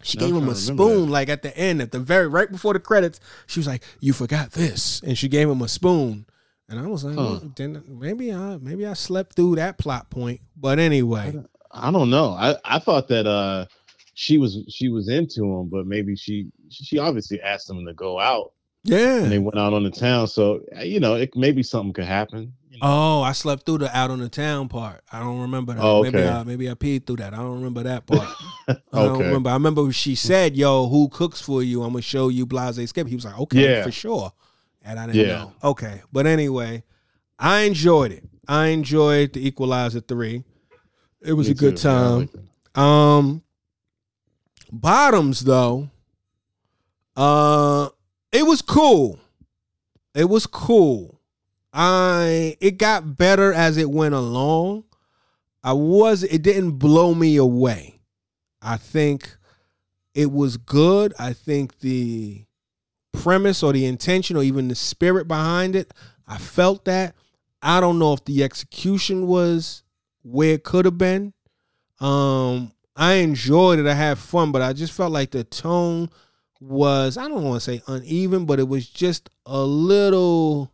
She 0.03 0.17
gave 0.17 0.29
him 0.29 0.35
a 0.35 0.39
remember 0.39 0.53
that. 0.53 0.61
spoon, 0.61 1.09
like 1.09 1.29
at 1.29 1.41
the 1.41 1.55
end, 1.57 1.81
at 1.81 1.91
the 1.91 1.99
very 1.99 2.27
right 2.27 2.51
before 2.51 2.73
the 2.73 2.79
credits. 2.79 3.19
She 3.47 3.59
was 3.59 3.67
like, 3.67 3.83
"You 3.99 4.13
forgot 4.13 4.51
this," 4.51 5.01
and 5.05 5.17
she 5.17 5.27
gave 5.27 5.49
him 5.49 5.61
a 5.61 5.67
spoon. 5.67 6.25
And 6.69 6.79
I 6.79 6.87
was 6.87 7.03
like, 7.03 7.15
Huh. 7.15 7.21
well, 7.21 7.51
then 7.55 7.83
maybe 7.87 8.33
I 8.33 8.57
maybe 8.57 8.85
I 8.85 8.93
slept 8.93 9.35
through 9.35 9.55
that 9.57 9.77
plot 9.77 10.09
point. 10.09 10.39
But 10.55 10.79
anyway, 10.79 11.43
I 11.71 11.91
don't 11.91 12.09
know. 12.09 12.29
I, 12.29 12.55
I 12.63 12.79
thought 12.79 13.09
that 13.09 13.27
uh 13.27 13.65
she 14.13 14.37
was 14.37 14.59
she 14.69 14.87
was 14.87 15.09
into 15.09 15.43
him, 15.43 15.67
but 15.67 15.85
maybe 15.85 16.15
she 16.15 16.47
she 16.69 16.97
obviously 16.97 17.41
asked 17.41 17.69
him 17.69 17.85
to 17.85 17.93
go 17.93 18.19
out 18.19 18.53
yeah. 18.83 19.21
and 19.21 19.31
they 19.31 19.39
went 19.39 19.57
out 19.57 19.73
on 19.73 19.83
the 19.83 19.91
town. 19.91 20.27
So 20.27 20.61
you 20.81 20.99
know, 20.99 21.15
it 21.15 21.35
maybe 21.35 21.63
something 21.63 21.93
could 21.93 22.05
happen. 22.05 22.53
Oh, 22.83 23.21
I 23.21 23.33
slept 23.33 23.65
through 23.67 23.77
the 23.79 23.95
out 23.95 24.09
on 24.09 24.19
the 24.19 24.27
town 24.29 24.67
part. 24.67 25.03
I 25.11 25.19
don't 25.19 25.41
remember 25.41 25.73
that. 25.73 25.83
Oh, 25.83 26.01
Maybe. 26.01 26.23
I 26.23 26.43
maybe 26.43 26.67
I 26.69 26.73
peed 26.73 27.05
through 27.05 27.17
that. 27.17 27.33
I 27.33 27.37
don't 27.37 27.55
remember 27.55 27.83
that 27.83 28.07
part. 28.07 28.27
I 28.67 28.75
don't 28.91 29.11
okay. 29.17 29.25
remember. 29.25 29.51
I 29.51 29.53
remember 29.53 29.91
she 29.91 30.15
said, 30.15 30.55
"Yo, 30.57 30.87
who 30.87 31.07
cooks 31.09 31.39
for 31.41 31.61
you? 31.61 31.83
I'm 31.83 31.91
gonna 31.91 32.01
show 32.01 32.29
you." 32.29 32.45
Blase 32.47 32.89
Skip. 32.89 33.07
He 33.07 33.13
was 33.15 33.25
like, 33.25 33.37
"Okay, 33.39 33.75
Yeah. 33.77 33.83
for 33.83 33.91
sure," 33.91 34.31
and 34.83 34.99
I 34.99 35.05
didn't 35.05 35.27
Yeah. 35.27 35.35
know. 35.37 35.53
Okay, 35.63 36.01
but 36.11 36.25
anyway, 36.25 36.83
I 37.37 37.61
enjoyed 37.61 38.11
it. 38.13 38.23
I 38.47 38.67
enjoyed 38.67 39.33
the 39.33 39.45
Equalizer 39.47 39.99
three. 40.01 40.43
It 41.21 41.33
was 41.33 41.47
Me 41.47 41.51
a 41.51 41.55
good 41.55 41.77
too. 41.77 41.87
Yeah, 41.87 41.93
time. 41.93 42.19
like. 42.75 42.83
Um, 42.83 43.43
bottoms 44.71 45.41
though, 45.41 45.89
uh, 47.15 47.89
it 48.31 48.45
was 48.45 48.61
cool. 48.61 49.19
It 50.15 50.29
was 50.29 50.47
cool. 50.47 51.10
I 51.73 52.57
it 52.59 52.77
got 52.77 53.17
better 53.17 53.53
as 53.53 53.77
it 53.77 53.89
went 53.89 54.13
along. 54.13 54.83
I 55.63 55.73
was 55.73 56.23
it 56.23 56.41
didn't 56.41 56.73
blow 56.73 57.13
me 57.13 57.37
away. 57.37 57.99
I 58.61 58.77
think 58.77 59.37
it 60.13 60.31
was 60.31 60.57
good. 60.57 61.13
I 61.17 61.33
think 61.33 61.79
the 61.79 62.45
premise 63.13 63.63
or 63.63 63.73
the 63.73 63.85
intention 63.85 64.37
or 64.37 64.43
even 64.43 64.67
the 64.67 64.75
spirit 64.75 65.27
behind 65.27 65.75
it, 65.75 65.93
I 66.27 66.37
felt 66.37 66.85
that. 66.85 67.15
I 67.61 67.79
don't 67.79 67.99
know 67.99 68.13
if 68.13 68.25
the 68.25 68.43
execution 68.43 69.27
was 69.27 69.83
where 70.23 70.55
it 70.55 70.63
could 70.63 70.85
have 70.85 70.97
been. 70.97 71.33
Um, 71.99 72.71
I 72.95 73.13
enjoyed 73.15 73.79
it. 73.79 73.85
I 73.85 73.93
had 73.93 74.17
fun, 74.17 74.51
but 74.51 74.61
I 74.61 74.73
just 74.73 74.93
felt 74.93 75.11
like 75.11 75.31
the 75.31 75.43
tone 75.43 76.09
was 76.59 77.17
I 77.17 77.27
don't 77.27 77.43
want 77.43 77.61
to 77.61 77.71
say 77.71 77.81
uneven, 77.87 78.45
but 78.45 78.59
it 78.59 78.67
was 78.67 78.87
just 78.87 79.29
a 79.45 79.61
little 79.61 80.70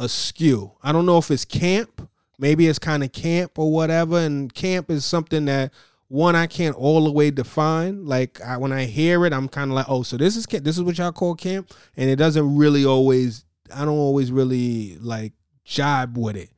askew. 0.00 0.72
I 0.82 0.92
don't 0.92 1.06
know 1.06 1.18
if 1.18 1.30
it's 1.30 1.44
camp. 1.44 2.08
Maybe 2.38 2.66
it's 2.66 2.78
kind 2.78 3.04
of 3.04 3.12
camp 3.12 3.58
or 3.58 3.70
whatever. 3.70 4.18
And 4.18 4.52
camp 4.52 4.90
is 4.90 5.04
something 5.04 5.44
that 5.44 5.72
one 6.08 6.34
I 6.34 6.46
can't 6.46 6.74
all 6.74 7.04
the 7.04 7.12
way 7.12 7.30
define. 7.30 8.06
Like 8.06 8.40
I, 8.40 8.56
when 8.56 8.72
I 8.72 8.86
hear 8.86 9.24
it, 9.26 9.32
I'm 9.32 9.48
kind 9.48 9.70
of 9.70 9.76
like, 9.76 9.86
oh, 9.88 10.02
so 10.02 10.16
this 10.16 10.36
is 10.36 10.46
camp. 10.46 10.64
This 10.64 10.76
is 10.76 10.82
what 10.82 10.98
y'all 10.98 11.12
call 11.12 11.34
camp, 11.36 11.72
and 11.96 12.10
it 12.10 12.16
doesn't 12.16 12.56
really 12.56 12.84
always. 12.84 13.44
I 13.72 13.84
don't 13.84 13.98
always 13.98 14.32
really 14.32 14.96
like 14.98 15.32
jibe 15.64 16.18
with 16.18 16.36
it, 16.36 16.50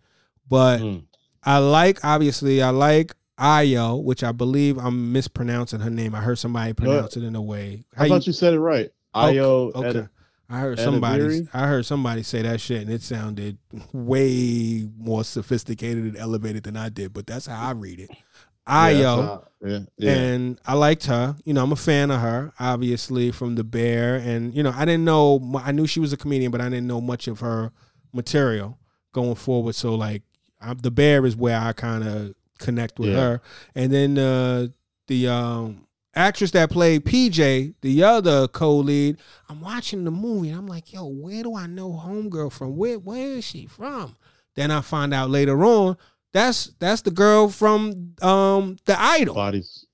but. 0.49 0.81
Mm. 0.81 1.05
I 1.45 1.59
like 1.59 2.05
obviously 2.05 2.63
I 2.63 2.71
like 2.71 3.15
Ayo, 3.39 4.03
which 4.03 4.23
I 4.23 4.33
believe 4.33 4.79
I'm 4.79 5.13
mispronouncing 5.13 5.81
her 5.81 5.91
name. 5.91 6.15
I 6.15 6.21
heard 6.21 6.39
somebody 6.39 6.73
pronounce 6.73 7.17
it 7.17 7.25
in 7.25 7.35
a 7.35 7.43
way. 7.43 7.85
I 7.97 8.09
thought 8.09 8.27
you 8.27 8.33
said 8.33 8.55
it 8.55 8.61
right. 8.61 8.91
Io. 9.15 9.73
okay. 9.75 9.99
Ed- 10.01 10.09
I 10.53 10.61
heard 10.61 10.79
somebody 10.79 11.49
I 11.55 11.67
heard 11.67 11.87
somebody 11.87 12.23
say 12.23 12.43
that 12.43 12.61
shit 12.61 12.83
and 12.83 12.91
it 12.91 13.03
sounded 13.03 13.59
way 13.93 14.89
more 14.99 15.25
sophisticated 15.25 16.05
and 16.05 16.17
elevated 16.17 16.65
than 16.65 16.77
I 16.77 16.89
did, 16.89 17.13
but 17.13 17.27
that's 17.27 17.47
how 17.47 17.69
I 17.69 17.73
read 17.73 18.01
it. 18.01 18.11
yeah, 18.11 18.75
Ayo. 18.91 19.23
how- 19.23 19.49
yeah, 19.65 19.79
yeah. 19.97 20.13
And 20.13 20.59
I 20.67 20.75
liked 20.75 21.07
her. 21.07 21.37
You 21.45 21.55
know, 21.55 21.63
I'm 21.63 21.71
a 21.71 21.77
fan 21.77 22.11
of 22.11 22.21
her, 22.21 22.53
obviously 22.59 23.31
from 23.31 23.55
The 23.55 23.63
Bear. 23.65 24.17
And 24.17 24.53
you 24.55 24.63
know, 24.65 24.73
I 24.75 24.85
didn't 24.85 25.05
know. 25.05 25.61
I 25.65 25.71
knew 25.71 25.87
she 25.87 26.01
was 26.01 26.13
a 26.13 26.17
comedian, 26.17 26.51
but 26.51 26.61
I 26.61 26.69
didn't 26.69 26.89
know 26.89 27.01
much 27.01 27.29
of 27.29 27.39
her 27.41 27.71
material 28.13 28.79
going 29.13 29.37
forward. 29.37 29.75
So 29.77 29.95
like, 29.95 30.23
I, 30.61 30.75
The 30.75 30.91
Bear 30.91 31.25
is 31.27 31.37
where 31.37 31.59
I 31.61 31.73
kind 31.75 32.03
of 32.03 32.35
connect 32.59 32.99
with 32.99 33.11
Yeah. 33.11 33.17
her. 33.21 33.41
And 33.77 33.93
then 33.93 34.19
uh, 34.19 34.67
the 35.07 35.29
um, 35.29 35.87
actress 36.15 36.51
that 36.53 36.71
played 36.71 37.05
PJ, 37.05 37.75
the 37.81 38.03
other 38.05 38.49
co-lead, 38.49 39.19
I'm 39.49 39.61
watching 39.61 40.05
the 40.05 40.11
movie 40.11 40.49
and 40.51 40.59
I'm 40.59 40.67
like, 40.67 40.93
yo, 40.93 41.07
where 41.07 41.43
do 41.43 41.55
I 41.57 41.67
know 41.67 41.91
Homegirl 41.93 42.53
from? 42.53 42.77
Where 42.77 42.99
where 42.99 43.39
is 43.39 43.45
she 43.45 43.67
from? 43.67 44.17
Then 44.55 44.71
I 44.71 44.81
find 44.83 45.15
out 45.15 45.31
later 45.31 45.65
on. 45.65 45.97
That's 46.33 46.73
that's 46.79 47.03
the 47.03 47.11
girl 47.11 47.49
from 47.49 48.15
um 48.23 48.77
the 48.85 48.99
Idol. 49.01 49.35
bodies. 49.35 49.87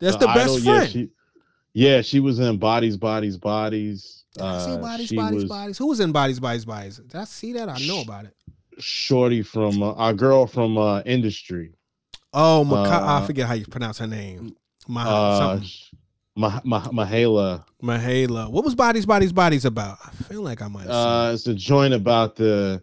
That's 0.00 0.16
the, 0.16 0.26
best 0.26 0.38
Idol, 0.38 0.60
friend. 0.60 0.82
Yeah 0.82 0.86
she, 0.86 1.10
yeah, 1.72 2.00
she 2.02 2.20
was 2.20 2.38
in 2.38 2.56
Bodies, 2.58 2.96
Bodies, 2.96 3.36
Bodies. 3.36 4.24
Did 4.34 4.42
I 4.44 4.58
see 4.58 4.70
Uh, 4.72 4.76
bodies, 4.78 5.12
bodies, 5.12 5.34
was 5.34 5.44
bodies? 5.44 5.78
Who 5.78 5.86
was 5.88 6.00
in 6.00 6.12
bodies, 6.12 6.40
bodies, 6.40 6.64
bodies? 6.64 6.96
Did 6.98 7.14
I 7.16 7.24
see 7.24 7.52
that? 7.54 7.68
I 7.68 7.78
know 7.86 8.00
about 8.02 8.24
it. 8.26 8.34
Shorty 8.78 9.42
from 9.42 9.82
uh, 9.82 9.92
our 9.92 10.12
girl 10.14 10.46
from 10.46 10.76
uh, 10.78 11.00
Industry. 11.06 11.72
Oh, 12.32 12.64
Maka- 12.64 12.90
I 13.04 13.18
Uh, 13.18 13.26
forget 13.26 13.46
how 13.46 13.54
you 13.54 13.66
pronounce 13.66 13.98
her 13.98 14.06
name. 14.06 14.54
Mah- 14.88 15.04
Uh, 15.08 15.38
something. 15.60 15.68
Mah- 16.38 16.60
Mah- 16.64 16.88
Myha'la. 16.90 17.64
Myha'la. 17.82 18.50
What 18.50 18.64
was 18.64 18.74
bodies, 18.74 19.06
bodies, 19.06 19.32
bodies 19.32 19.64
about? 19.64 19.98
I 20.04 20.10
feel 20.10 20.42
like 20.42 20.60
I 20.62 20.68
might 20.68 20.86
Uh, 20.86 21.30
it's 21.32 21.46
a 21.46 21.54
joint 21.54 21.94
about 21.94 22.36
the 22.36 22.82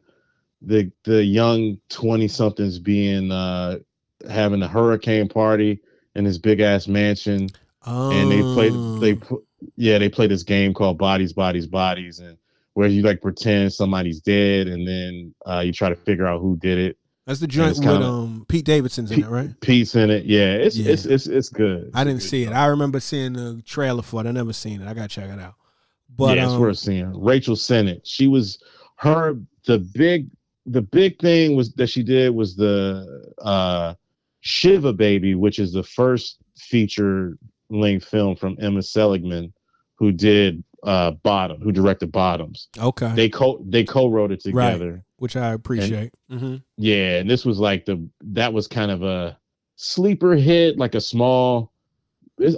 the 0.62 0.92
the 1.04 1.24
young 1.24 1.78
twenty 1.90 2.28
somethings 2.28 2.80
being 2.80 3.32
uh 3.32 3.78
having 4.30 4.62
a 4.64 4.68
hurricane 4.68 5.28
party 5.28 5.80
in 6.16 6.24
this 6.24 6.38
big 6.38 6.62
ass 6.62 6.88
mansion, 6.88 7.44
it. 7.46 7.54
and 7.86 8.32
they 8.32 8.42
played 8.42 8.74
they 9.02 9.20
Oh. 9.30 9.44
yeah 9.76 9.98
they 9.98 10.10
play 10.10 10.26
this 10.28 10.44
game 10.44 10.74
called 10.74 10.98
Bodies, 10.98 11.34
Bodies, 11.34 11.68
Bodies, 11.68 12.20
and 12.20 12.38
where 12.76 12.88
you 12.88 13.02
like 13.04 13.22
pretend 13.22 13.72
somebody's 13.74 14.20
dead, 14.22 14.68
and 14.68 14.88
then 14.88 15.36
uh, 15.46 15.60
you 15.60 15.72
try 15.74 15.90
to 15.90 15.96
figure 15.96 16.26
out 16.26 16.42
who 16.42 16.56
did 16.58 16.78
it. 16.80 16.98
That's 17.26 17.40
the 17.40 17.48
joint 17.48 17.72
it's 17.72 17.80
with 17.80 17.88
um 17.88 18.46
Pete 18.50 18.66
Davidson's 18.66 19.12
in 19.12 19.24
it, 19.24 19.30
right? 19.30 19.58
Pete's 19.62 19.96
in 19.96 20.10
it, 20.10 20.26
yeah. 20.26 20.54
It's 20.56 20.76
Yeah. 20.76 20.92
it's 20.92 21.06
it's 21.06 21.28
it's 21.28 21.50
good. 21.50 21.92
I 21.94 22.04
didn't 22.04 22.18
It's 22.18 22.30
see 22.30 22.44
it. 22.44 22.48
good. 22.48 22.54
I 22.54 22.66
remember 22.66 23.00
seeing 23.00 23.34
the 23.34 23.62
trailer 23.66 24.02
for 24.02 24.22
it. 24.22 24.28
I 24.28 24.32
never 24.32 24.52
seen 24.54 24.82
it. 24.82 24.88
I 24.88 24.94
gotta 24.94 25.08
check 25.08 25.30
it 25.30 25.40
out. 25.40 25.54
But 26.18 26.38
yeah, 26.38 26.44
it's 26.46 26.54
um, 26.54 26.62
worth 26.62 26.78
seeing. 26.78 27.24
Rachel 27.24 27.56
Sennott. 27.56 28.02
She 28.04 28.28
was 28.28 28.62
her 28.98 29.36
the 29.66 29.80
big 29.80 30.28
the 30.66 30.82
big 30.82 31.20
thing 31.20 31.56
was 31.56 31.74
that 31.74 31.88
she 31.88 32.04
did 32.04 32.34
was 32.36 32.56
the 32.56 33.32
uh 33.42 33.94
Shiva 34.42 34.92
Baby, 34.92 35.36
which 35.36 35.60
is 35.60 35.72
the 35.72 35.84
first 35.84 36.38
feature 36.58 37.38
length 37.70 38.06
film 38.06 38.36
from 38.36 38.58
Emma 38.60 38.82
Seligman, 38.84 39.54
who 39.96 40.12
did 40.12 40.62
uh 40.84 41.12
Bottom, 41.12 41.62
who 41.62 41.72
directed 41.72 42.12
Bottoms. 42.12 42.68
okay, 42.78 43.12
They 43.16 43.30
co 43.30 43.64
they 43.68 43.84
co-wrote 43.84 44.32
it 44.32 44.42
together. 44.42 44.58
Right. 44.60 44.74
together. 44.74 45.06
which 45.18 45.36
I 45.36 45.54
appreciate. 45.54 46.14
hmm 46.30 46.58
Yeah, 46.78 47.18
and 47.20 47.30
this 47.30 47.46
was 47.46 47.60
like 47.60 47.86
the 47.86 48.06
that 48.22 48.52
was 48.54 48.68
kind 48.68 48.92
of 48.92 49.04
a 49.04 49.38
sleeper 49.76 50.36
hit, 50.36 50.78
like 50.78 50.96
a 50.96 51.02
small. 51.02 51.72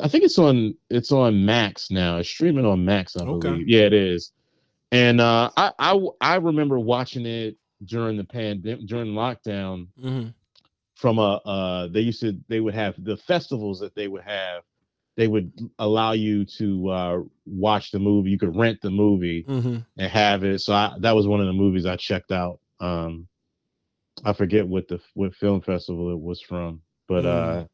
I 0.01 0.07
think 0.07 0.23
it's 0.23 0.39
on 0.39 0.75
it's 0.89 1.11
on 1.11 1.45
Max 1.45 1.91
now. 1.91 2.17
It's 2.17 2.29
streaming 2.29 2.65
on 2.65 2.83
Max, 2.85 3.15
I 3.15 3.23
Okay. 3.23 3.49
believe. 3.49 3.67
Yeah, 3.67 3.81
it 3.81 3.93
is. 3.93 4.31
And 4.91 5.19
uh, 5.19 5.51
I 5.57 5.71
I 5.79 5.99
I 6.21 6.35
remember 6.35 6.79
watching 6.79 7.25
it 7.25 7.57
during 7.83 8.15
the 8.17 8.23
pandemic 8.23 8.85
during 8.87 9.13
lockdown 9.13 9.87
hmm 9.99 10.27
from 10.95 11.19
a 11.19 11.41
uh 11.45 11.87
they 11.87 11.99
used 11.99 12.21
to 12.21 12.39
they 12.47 12.61
would 12.61 12.73
have 12.73 12.95
the 13.03 13.17
festivals 13.17 13.79
that 13.81 13.93
they 13.95 14.07
would 14.07 14.21
have 14.23 14.63
they 15.17 15.27
would 15.27 15.51
allow 15.79 16.11
you 16.13 16.45
to 16.45 16.89
uh 16.89 17.19
watch 17.45 17.91
the 17.91 17.99
movie 17.99 18.29
you 18.31 18.39
could 18.39 18.55
rent 18.55 18.81
the 18.81 18.89
movie 18.91 19.47
hmm 19.47 19.77
and 19.97 20.11
have 20.11 20.43
it. 20.43 20.59
So 20.59 20.73
I, 20.73 20.95
that 20.99 21.15
was 21.15 21.27
one 21.27 21.39
of 21.41 21.47
the 21.47 21.53
movies 21.53 21.85
I 21.85 21.95
checked 21.95 22.31
out. 22.31 22.59
Um, 22.79 23.27
I 24.25 24.33
forget 24.33 24.67
what 24.67 24.87
the 24.87 24.99
what 25.13 25.35
film 25.35 25.61
festival 25.61 26.11
it 26.11 26.19
was 26.19 26.41
from, 26.41 26.81
but 27.07 27.25
Mm. 27.25 27.61
uh, 27.61 27.65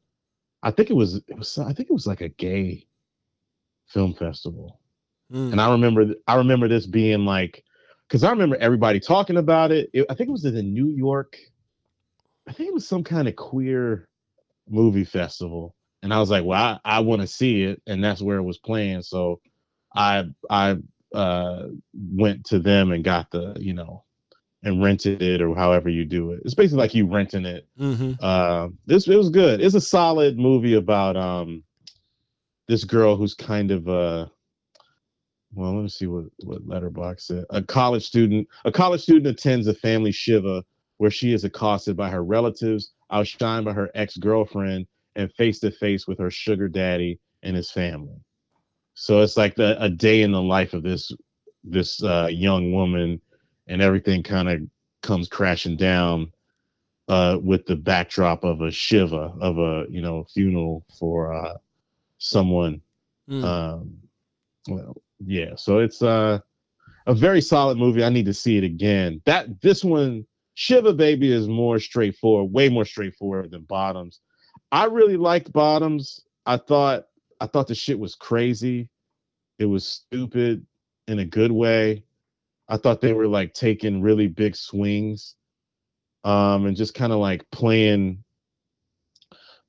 I 0.64 0.72
think 0.72 0.90
it 0.90 0.96
was 0.96 1.16
it 1.16 1.38
was 1.38 1.58
I 1.58 1.74
think 1.74 1.90
it 1.90 1.94
was 1.94 2.08
like 2.08 2.22
a 2.22 2.30
gay 2.30 2.88
film 3.88 4.14
festival. 4.14 4.80
Mm. 5.32 5.52
And 5.54 5.62
I 5.62 5.72
remember 5.72 6.06
I 6.28 6.36
remember 6.36 6.68
this 6.68 6.86
being 6.86 7.26
like 7.26 7.64
because 8.08 8.24
I 8.24 8.32
remember 8.32 8.58
everybody 8.58 9.00
talking 9.00 9.38
about 9.38 9.72
it. 9.72 9.90
it. 9.94 10.06
I 10.10 10.14
think 10.16 10.30
it 10.30 10.34
was 10.34 10.46
in 10.46 10.56
the 10.56 10.64
New 10.64 10.88
York. 10.88 11.38
I 12.48 12.54
think 12.54 12.70
it 12.70 12.74
was 12.74 12.88
some 12.88 13.04
kind 13.04 13.28
of 13.28 13.36
queer 13.36 14.08
movie 14.70 15.04
festival, 15.06 15.76
and 16.04 16.14
I 16.14 16.20
was 16.20 16.30
like, 16.32 16.46
"Well, 16.46 16.80
I, 16.86 16.98
I 16.98 17.00
want 17.02 17.22
to 17.22 17.28
see 17.28 17.64
it," 17.64 17.82
and 17.88 18.04
that's 18.04 18.22
where 18.22 18.38
it 18.38 18.44
was 18.44 18.58
playing. 18.58 19.02
So 19.04 19.42
I 19.96 20.26
I 20.50 20.78
uh, 21.14 21.68
went 21.94 22.46
to 22.48 22.60
them 22.60 22.92
and 22.92 23.04
got 23.04 23.32
the 23.32 23.56
you 23.60 23.74
know 23.74 24.04
and 24.64 24.84
rented 24.84 25.22
it 25.22 25.42
or 25.42 25.56
however 25.56 25.90
you 25.90 26.06
do 26.06 26.32
it. 26.32 26.42
It's 26.46 26.54
basically 26.54 26.80
like 26.80 26.94
you 26.96 27.08
renting 27.08 27.46
it. 27.46 27.68
hmm 27.78 28.12
Uh, 28.20 28.70
this 28.86 29.08
it 29.08 29.16
was 29.18 29.30
good. 29.30 29.62
It's 29.62 29.76
a 29.76 29.82
solid 29.82 30.38
movie 30.38 30.76
about 30.76 31.18
um 31.18 31.64
this 32.68 32.84
girl 32.84 33.16
who's 33.16 33.34
kind 33.34 33.72
of 33.72 33.88
uh 33.88 34.28
well, 35.54 35.76
let 35.76 35.82
me 35.84 35.90
see 35.90 36.08
what 36.08 36.26
what 36.44 36.68
Letterboxd 36.68 37.22
said. 37.22 37.46
A 37.50 37.62
college 37.62 38.06
student, 38.06 38.48
a 38.66 38.72
college 38.72 39.02
student 39.02 39.28
attends 39.28 39.68
a 39.68 39.74
family 39.74 40.12
shiva 40.12 40.64
where 40.98 41.12
she 41.12 41.34
is 41.34 41.44
accosted 41.44 41.98
by 41.98 42.10
her 42.10 42.24
relatives, 42.24 42.94
outshined 43.12 43.66
by 43.66 43.74
her 43.74 43.90
ex-girlfriend, 43.96 44.88
and 45.16 45.32
face 45.34 45.60
to 45.60 45.72
face 45.72 46.08
with 46.08 46.20
her 46.20 46.32
sugar 46.32 46.68
daddy 46.68 47.20
and 47.44 47.56
his 47.56 47.72
family. 47.72 48.20
So 48.94 49.22
it's 49.22 49.38
like 49.38 49.56
the, 49.56 49.82
a 49.82 49.90
day 49.90 50.22
in 50.22 50.32
the 50.32 50.42
life 50.42 50.74
of 50.74 50.84
this 50.84 51.12
this 51.64 52.04
uh, 52.04 52.28
young 52.32 52.72
woman, 52.72 53.22
and 53.68 53.82
everything 53.82 54.24
kind 54.24 54.50
of 54.50 54.62
comes 55.02 55.28
crashing 55.28 55.78
down 55.78 56.32
uh, 57.08 57.38
with 57.42 57.66
the 57.66 57.76
backdrop 57.76 58.44
of 58.44 58.62
a 58.62 58.72
shiva 58.72 59.34
of 59.40 59.58
a 59.58 59.86
you 59.90 60.02
know 60.02 60.26
funeral 60.34 60.86
for 60.98 61.34
uh, 61.34 61.58
someone. 62.18 62.82
Mm. 63.30 63.44
Um, 63.44 63.98
well, 64.68 64.96
yeah. 65.26 65.56
So 65.56 65.80
it's 65.80 66.02
uh, 66.02 66.40
a 67.08 67.14
very 67.14 67.42
solid 67.42 67.78
movie. 67.78 68.04
I 68.04 68.10
need 68.10 68.26
to 68.26 68.34
see 68.34 68.58
it 68.58 68.64
again. 68.64 69.22
That 69.26 69.62
this 69.62 69.84
one, 69.84 70.26
Shiva 70.54 70.94
Baby, 70.94 71.32
is 71.32 71.48
more 71.48 71.80
straightforward, 71.80 72.52
way 72.52 72.70
more 72.70 72.86
straightforward 72.86 73.52
than 73.52 73.64
Bottoms. 73.64 74.20
I 74.72 74.86
really 74.86 75.18
liked 75.18 75.52
Bottoms. 75.52 76.22
I 76.46 76.58
thought 76.58 77.06
I 77.40 77.48
thought 77.48 77.68
the 77.68 77.76
shit 77.76 78.00
was 78.00 78.16
crazy. 78.16 78.90
It 79.60 79.66
was 79.66 79.86
stupid 79.86 80.66
in 81.08 81.20
a 81.20 81.26
good 81.26 81.52
way. 81.52 82.04
I 82.70 82.78
thought 82.78 83.02
they 83.02 83.14
were 83.14 83.28
like 83.28 83.54
taking 83.54 84.02
really 84.02 84.28
big 84.28 84.56
swings 84.56 85.36
um 86.24 86.68
and 86.68 86.78
just 86.78 86.94
kind 86.94 87.12
of 87.12 87.18
like 87.20 87.44
playing 87.52 88.24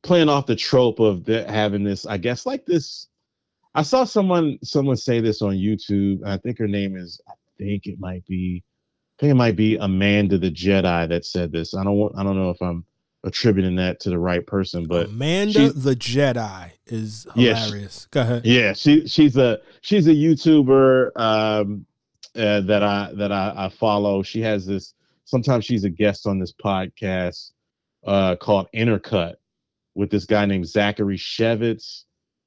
playing 0.02 0.28
off 0.28 0.46
the 0.46 0.56
trope 0.56 1.00
of 1.00 1.24
the, 1.24 1.50
having 1.50 1.82
this 1.82 2.04
I 2.06 2.18
guess 2.18 2.44
like 2.44 2.66
this 2.66 3.08
I 3.74 3.82
saw 3.82 4.04
someone 4.04 4.58
someone 4.62 4.96
say 4.96 5.20
this 5.20 5.40
on 5.40 5.54
YouTube. 5.54 6.24
I 6.26 6.36
think 6.36 6.58
her 6.58 6.68
name 6.68 6.96
is 6.96 7.20
I 7.28 7.32
think 7.58 7.86
it 7.86 7.98
might 7.98 8.24
be 8.26 8.62
I 9.18 9.20
think 9.20 9.30
it 9.32 9.36
might 9.36 9.56
be 9.56 9.76
Amanda 9.76 10.38
the 10.38 10.50
Jedi 10.50 11.08
that 11.08 11.24
said 11.24 11.52
this. 11.52 11.74
I 11.74 11.82
don't 11.84 11.96
want 11.96 12.14
I 12.16 12.22
don't 12.22 12.36
know 12.36 12.50
if 12.50 12.60
I'm 12.60 12.84
attributing 13.24 13.76
that 13.76 14.00
to 14.00 14.10
the 14.10 14.18
right 14.18 14.46
person, 14.46 14.84
but 14.86 15.08
Amanda 15.08 15.72
the 15.72 15.94
Jedi 15.94 16.72
is 16.86 17.26
Yeah, 17.34 17.54
hilarious. 17.54 18.06
Go 18.10 18.20
ahead. 18.22 18.44
yeah, 18.44 18.72
she 18.72 19.06
she's 19.06 19.36
a 19.36 19.60
she's 19.80 20.06
a 20.06 20.12
YouTuber 20.14 21.10
um, 21.16 21.86
uh, 22.36 22.60
that 22.62 22.82
I 22.82 23.12
that 23.16 23.32
I, 23.32 23.52
I 23.56 23.68
follow. 23.68 24.22
She 24.22 24.40
has 24.42 24.66
this. 24.66 24.94
Sometimes 25.24 25.64
she's 25.64 25.84
a 25.84 25.90
guest 25.90 26.26
on 26.26 26.38
this 26.38 26.52
podcast 26.52 27.52
uh, 28.04 28.36
called 28.36 28.66
Intercut 28.74 29.34
with 29.94 30.10
this 30.10 30.24
guy 30.24 30.44
named 30.46 30.66
Zachary 30.66 31.16
Shevitz 31.16 32.04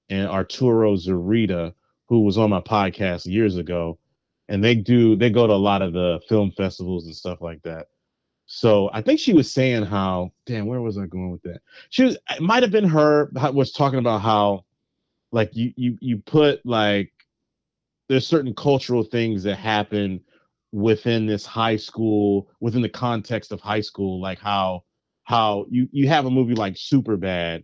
and 0.10 0.28
Arturo 0.28 0.96
Zarita, 0.96 1.74
who 2.08 2.22
was 2.22 2.38
on 2.38 2.50
my 2.50 2.60
podcast 2.62 3.26
years 3.26 3.58
ago. 3.58 3.98
And 4.50 4.64
they 4.64 4.76
do 4.76 5.16
they 5.16 5.30
go 5.32 5.48
to 5.48 5.54
a 5.54 5.56
lot 5.56 5.82
of 5.82 5.94
the 5.94 6.20
film 6.30 6.52
festivals 6.52 7.06
and 7.06 7.16
stuff 7.16 7.42
like 7.42 7.62
that. 7.64 7.88
So 8.46 8.90
I 8.94 9.02
think 9.02 9.20
she 9.20 9.34
was 9.34 9.52
saying 9.52 9.84
how 9.84 10.32
damn 10.46 10.68
where 10.68 10.82
was 10.82 10.98
I 10.98 11.06
going 11.08 11.32
with 11.32 11.42
that? 11.44 11.62
She 11.90 12.04
was 12.04 12.18
it 12.30 12.42
might 12.42 12.64
have 12.64 12.72
been 12.72 12.88
her 12.88 13.32
was 13.54 13.72
talking 13.72 14.00
about 14.00 14.22
how 14.22 14.66
like 15.32 15.56
you 15.56 15.74
you 15.76 15.98
you 16.00 16.18
put 16.18 16.66
like 16.66 17.12
there's 18.08 18.28
certain 18.28 18.54
cultural 18.54 19.04
things 19.04 19.44
that 19.44 19.58
happen 19.58 20.22
within 20.72 21.26
this 21.26 21.46
high 21.46 21.76
school 21.76 22.50
within 22.60 22.82
the 22.82 22.90
context 22.90 23.52
of 23.52 23.62
high 23.62 23.82
school 23.82 24.22
like 24.22 24.40
how 24.40 24.84
how 25.24 25.66
you 25.70 25.88
you 25.92 26.08
have 26.08 26.26
a 26.26 26.30
movie 26.30 26.54
like 26.54 26.76
super 26.78 27.18
bad 27.18 27.64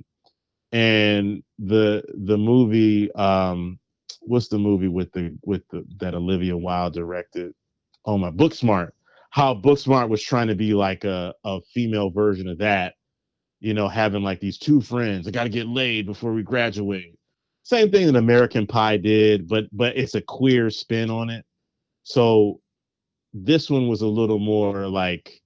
and 0.71 1.43
the 1.59 2.03
the 2.25 2.37
movie 2.37 3.11
um 3.13 3.77
what's 4.21 4.47
the 4.47 4.57
movie 4.57 4.87
with 4.87 5.11
the 5.11 5.37
with 5.43 5.61
the 5.69 5.85
that 5.99 6.15
olivia 6.15 6.55
wilde 6.55 6.93
directed 6.93 7.53
oh 8.05 8.17
my 8.17 8.29
book 8.29 8.53
smart 8.53 8.95
how 9.31 9.53
booksmart 9.53 10.07
was 10.07 10.23
trying 10.23 10.47
to 10.47 10.55
be 10.55 10.73
like 10.73 11.03
a, 11.03 11.33
a 11.43 11.59
female 11.73 12.09
version 12.09 12.47
of 12.47 12.59
that 12.59 12.93
you 13.59 13.73
know 13.73 13.87
having 13.87 14.23
like 14.23 14.39
these 14.39 14.57
two 14.57 14.79
friends 14.79 15.27
i 15.27 15.31
got 15.31 15.43
to 15.43 15.49
get 15.49 15.67
laid 15.67 16.05
before 16.05 16.31
we 16.31 16.43
graduate 16.43 17.15
same 17.63 17.91
thing 17.91 18.07
that 18.07 18.15
American 18.15 18.65
Pie 18.65 18.97
did, 18.97 19.47
but 19.47 19.65
but 19.71 19.95
it's 19.95 20.15
a 20.15 20.21
queer 20.21 20.69
spin 20.69 21.09
on 21.09 21.29
it. 21.29 21.45
So 22.03 22.59
this 23.33 23.69
one 23.69 23.87
was 23.87 24.01
a 24.01 24.07
little 24.07 24.39
more 24.39 24.87
like 24.87 25.41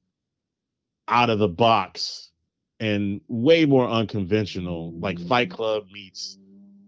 out 1.07 1.29
of 1.29 1.39
the 1.39 1.47
box 1.47 2.31
and 2.79 3.21
way 3.27 3.65
more 3.65 3.87
unconventional. 3.87 4.93
Like 4.99 5.19
Fight 5.27 5.51
Club 5.51 5.83
meets 5.91 6.39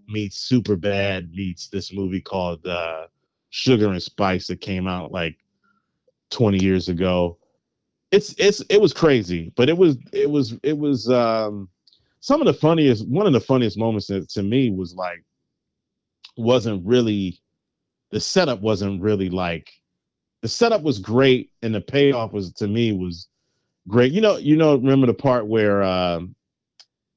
meets 0.07 0.37
Super 0.37 0.77
Bad 0.77 1.31
meets 1.31 1.67
this 1.67 1.93
movie 1.93 2.21
called 2.21 2.65
uh, 2.65 3.07
Sugar 3.49 3.89
and 3.89 4.01
Spice 4.01 4.47
that 4.47 4.61
came 4.61 4.87
out 4.87 5.11
like 5.11 5.37
20 6.29 6.63
years 6.63 6.89
ago. 6.89 7.37
It's 8.11 8.33
it's 8.37 8.61
it 8.69 8.79
was 8.79 8.93
crazy, 8.93 9.51
but 9.55 9.69
it 9.69 9.77
was 9.77 9.97
it 10.13 10.29
was 10.29 10.55
it 10.63 10.77
was 10.77 11.09
um 11.09 11.69
some 12.19 12.41
of 12.41 12.47
the 12.47 12.53
funniest 12.53 13.07
one 13.07 13.27
of 13.27 13.33
the 13.33 13.39
funniest 13.41 13.77
moments 13.77 14.07
that, 14.07 14.29
to 14.29 14.43
me 14.43 14.71
was 14.71 14.95
like 14.95 15.23
wasn't 16.37 16.85
really 16.85 17.39
the 18.11 18.19
setup 18.19 18.61
wasn't 18.61 19.01
really 19.01 19.29
like 19.29 19.71
the 20.41 20.47
setup 20.47 20.83
was 20.83 20.99
great 20.99 21.51
and 21.63 21.73
the 21.73 21.81
payoff 21.81 22.31
was 22.31 22.53
to 22.53 22.67
me 22.67 22.93
was 22.93 23.27
great 23.87 24.11
you 24.11 24.21
know 24.21 24.37
you 24.37 24.55
know 24.55 24.75
remember 24.75 25.07
the 25.07 25.13
part 25.13 25.47
where 25.47 25.81
um 25.83 26.35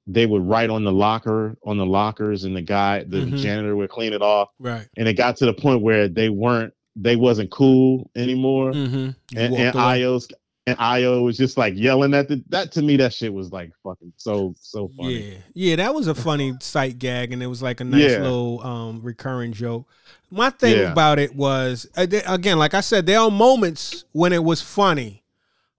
they 0.06 0.26
would 0.26 0.42
write 0.42 0.70
on 0.70 0.82
the 0.84 0.92
locker 0.92 1.56
on 1.64 1.76
the 1.76 1.84
lockers 1.86 2.44
and 2.44 2.56
the 2.56 2.62
guy 2.62 3.04
the 3.04 3.18
Mhm. 3.18 3.36
janitor 3.36 3.76
would 3.76 3.90
clean 3.90 4.12
it 4.12 4.22
off 4.22 4.48
Right. 4.58 4.88
and 4.96 5.06
it 5.06 5.14
got 5.14 5.36
to 5.36 5.46
the 5.46 5.52
point 5.52 5.82
where 5.82 6.08
they 6.08 6.30
weren't 6.30 6.72
they 6.96 7.16
wasn't 7.16 7.50
cool 7.50 8.10
anymore 8.16 8.72
Mm-hmm. 8.72 9.10
and, 9.38 9.54
and 9.54 9.76
Ayo's 9.76 10.28
and 10.66 10.76
Ayo 10.78 11.22
was 11.24 11.36
just 11.38 11.56
like 11.56 11.74
yelling 11.76 12.12
at 12.14 12.28
the 12.28 12.42
that 12.50 12.70
to 12.72 12.82
me 12.82 12.96
that 12.98 13.14
shit 13.14 13.32
was 13.32 13.50
like 13.50 13.72
fucking 13.82 14.12
so 14.16 14.54
so 14.60 14.88
funny. 14.96 15.20
Yeah, 15.20 15.36
yeah, 15.54 15.76
that 15.76 15.94
was 15.94 16.06
a 16.06 16.14
funny 16.14 16.52
sight 16.60 16.98
gag, 16.98 17.32
and 17.32 17.42
it 17.42 17.46
was 17.46 17.62
like 17.62 17.80
a 17.80 17.84
nice 17.84 18.10
Yeah. 18.12 18.18
little 18.22 18.60
um, 18.62 19.00
recurring 19.02 19.52
joke. 19.52 19.88
My 20.30 20.50
thing 20.50 20.76
Yeah. 20.78 20.92
about 20.92 21.18
it 21.18 21.34
was, 21.34 21.88
uh, 21.96 22.06
again, 22.26 22.58
like 22.58 22.74
I 22.74 22.82
said, 22.82 23.06
there 23.06 23.18
are 23.20 23.30
moments 23.30 24.04
when 24.12 24.32
it 24.32 24.44
was 24.44 24.60
funny. 24.60 25.24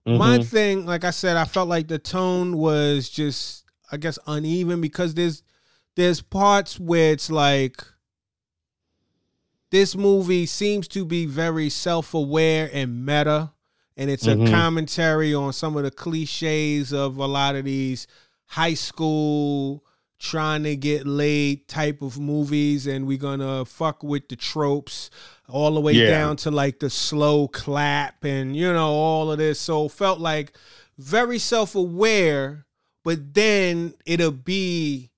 My 0.04 0.38
Mhm. 0.38 0.44
thing, 0.46 0.84
like 0.86 1.04
I 1.04 1.10
said, 1.10 1.36
I 1.36 1.44
felt 1.44 1.68
like 1.68 1.86
the 1.86 1.98
tone 2.00 2.58
was 2.58 3.08
just, 3.08 3.64
I 3.92 3.98
guess, 3.98 4.18
uneven 4.26 4.80
because 4.80 5.14
there's 5.14 5.42
there's 5.94 6.20
parts 6.20 6.80
where 6.80 7.12
it's 7.12 7.30
like 7.30 7.84
this 9.72 9.96
movie 9.96 10.46
seems 10.46 10.86
to 10.86 11.04
be 11.04 11.26
very 11.26 11.68
self-aware 11.68 12.70
and 12.72 13.04
meta 13.04 13.50
and 13.96 14.08
it's 14.10 14.26
Mhm. 14.26 14.46
a 14.46 14.50
commentary 14.50 15.34
on 15.34 15.52
some 15.52 15.76
of 15.76 15.82
the 15.82 15.90
cliches 15.90 16.92
of 16.92 17.16
a 17.16 17.26
lot 17.26 17.56
of 17.56 17.64
these 17.64 18.06
high 18.46 18.74
school 18.74 19.84
trying 20.18 20.62
to 20.62 20.76
get 20.76 21.04
laid 21.06 21.66
type 21.66 22.00
of 22.00 22.18
movies 22.18 22.86
and 22.86 23.06
we're 23.06 23.18
gonna 23.18 23.64
fuck 23.64 24.02
with 24.04 24.28
the 24.28 24.36
tropes 24.36 25.10
all 25.48 25.74
the 25.74 25.80
way 25.80 25.94
Yeah. 25.94 26.10
down 26.10 26.36
to 26.36 26.50
like 26.50 26.78
the 26.78 26.88
slow 26.90 27.48
clap 27.48 28.24
and 28.24 28.54
you 28.56 28.72
know 28.72 28.90
all 28.92 29.32
of 29.32 29.38
this 29.38 29.58
so 29.58 29.88
felt 29.88 30.20
like 30.20 30.56
very 30.98 31.38
self-aware 31.38 32.66
but 33.04 33.34
then 33.34 33.94
it'll 34.06 34.30
be 34.30 35.10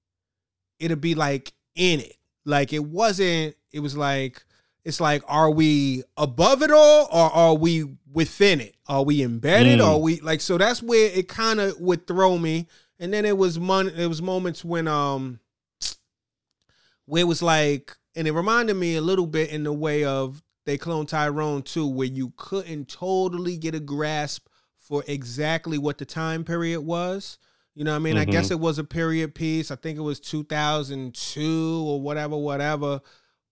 it'll 0.78 0.96
be 0.96 1.14
like 1.14 1.52
in 1.74 2.00
it 2.00 2.16
like 2.46 2.72
it 2.72 2.84
wasn't 2.84 3.54
it 3.74 3.80
was 3.80 3.96
like 3.96 4.42
it's 4.84 5.00
like 5.00 5.22
are 5.26 5.50
we 5.50 6.02
above 6.16 6.62
it 6.62 6.70
all 6.70 7.08
or 7.12 7.30
are 7.32 7.54
we 7.54 7.84
within 8.12 8.60
it 8.60 8.74
are 8.86 9.02
we 9.02 9.22
embedded 9.22 9.80
Mm. 9.80 9.86
are 9.86 9.98
we 9.98 10.20
like 10.20 10.40
so 10.40 10.56
that's 10.56 10.82
where 10.82 11.10
it 11.12 11.28
kind 11.28 11.60
of 11.60 11.78
would 11.80 12.06
throw 12.06 12.38
me 12.38 12.66
and 12.98 13.12
then 13.12 13.24
it 13.24 13.36
was 13.36 13.58
mon- 13.58 13.88
it 13.88 14.06
was 14.06 14.22
moments 14.22 14.64
when 14.64 14.86
um 14.88 15.40
where 17.06 17.22
it 17.22 17.26
was 17.26 17.42
like 17.42 17.96
and 18.16 18.28
it 18.28 18.32
reminded 18.32 18.74
me 18.74 18.96
a 18.96 19.00
little 19.00 19.26
bit 19.26 19.50
in 19.50 19.64
the 19.64 19.72
way 19.72 20.04
of 20.04 20.42
they 20.66 20.78
clone 20.78 21.06
Tyrone 21.06 21.62
too 21.62 21.86
where 21.86 22.06
you 22.06 22.32
couldn't 22.36 22.88
totally 22.88 23.56
get 23.56 23.74
a 23.74 23.80
grasp 23.80 24.46
for 24.78 25.02
exactly 25.06 25.78
what 25.78 25.98
the 25.98 26.04
time 26.04 26.44
period 26.44 26.80
was 26.82 27.38
you 27.76 27.82
know 27.82 27.90
what 27.90 27.96
I 27.96 27.98
mean? 27.98 28.16
I 28.16 28.24
guess 28.24 28.52
it 28.52 28.60
was 28.60 28.78
a 28.78 28.84
period 28.84 29.34
piece. 29.34 29.72
I 29.72 29.74
think 29.74 29.98
it 29.98 30.02
was 30.02 30.20
2002 30.20 31.84
or 31.84 32.00
whatever, 32.00 32.36
whatever. 32.36 33.00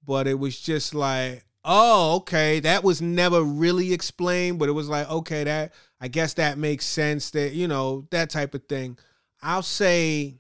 But 0.04 0.26
it 0.26 0.38
was 0.38 0.58
just 0.58 0.94
like, 0.94 1.44
oh, 1.64 2.16
okay, 2.16 2.60
that 2.60 2.82
was 2.82 3.00
never 3.00 3.42
really 3.42 3.92
explained, 3.92 4.58
but 4.58 4.68
it 4.68 4.72
was 4.72 4.88
like, 4.88 5.08
okay, 5.10 5.44
that 5.44 5.72
I 6.00 6.08
guess 6.08 6.34
that 6.34 6.58
makes 6.58 6.84
sense 6.84 7.30
that, 7.30 7.52
you 7.52 7.68
know, 7.68 8.06
that 8.10 8.30
type 8.30 8.54
of 8.54 8.64
thing. 8.64 8.98
I'll 9.42 9.62
say 9.62 10.34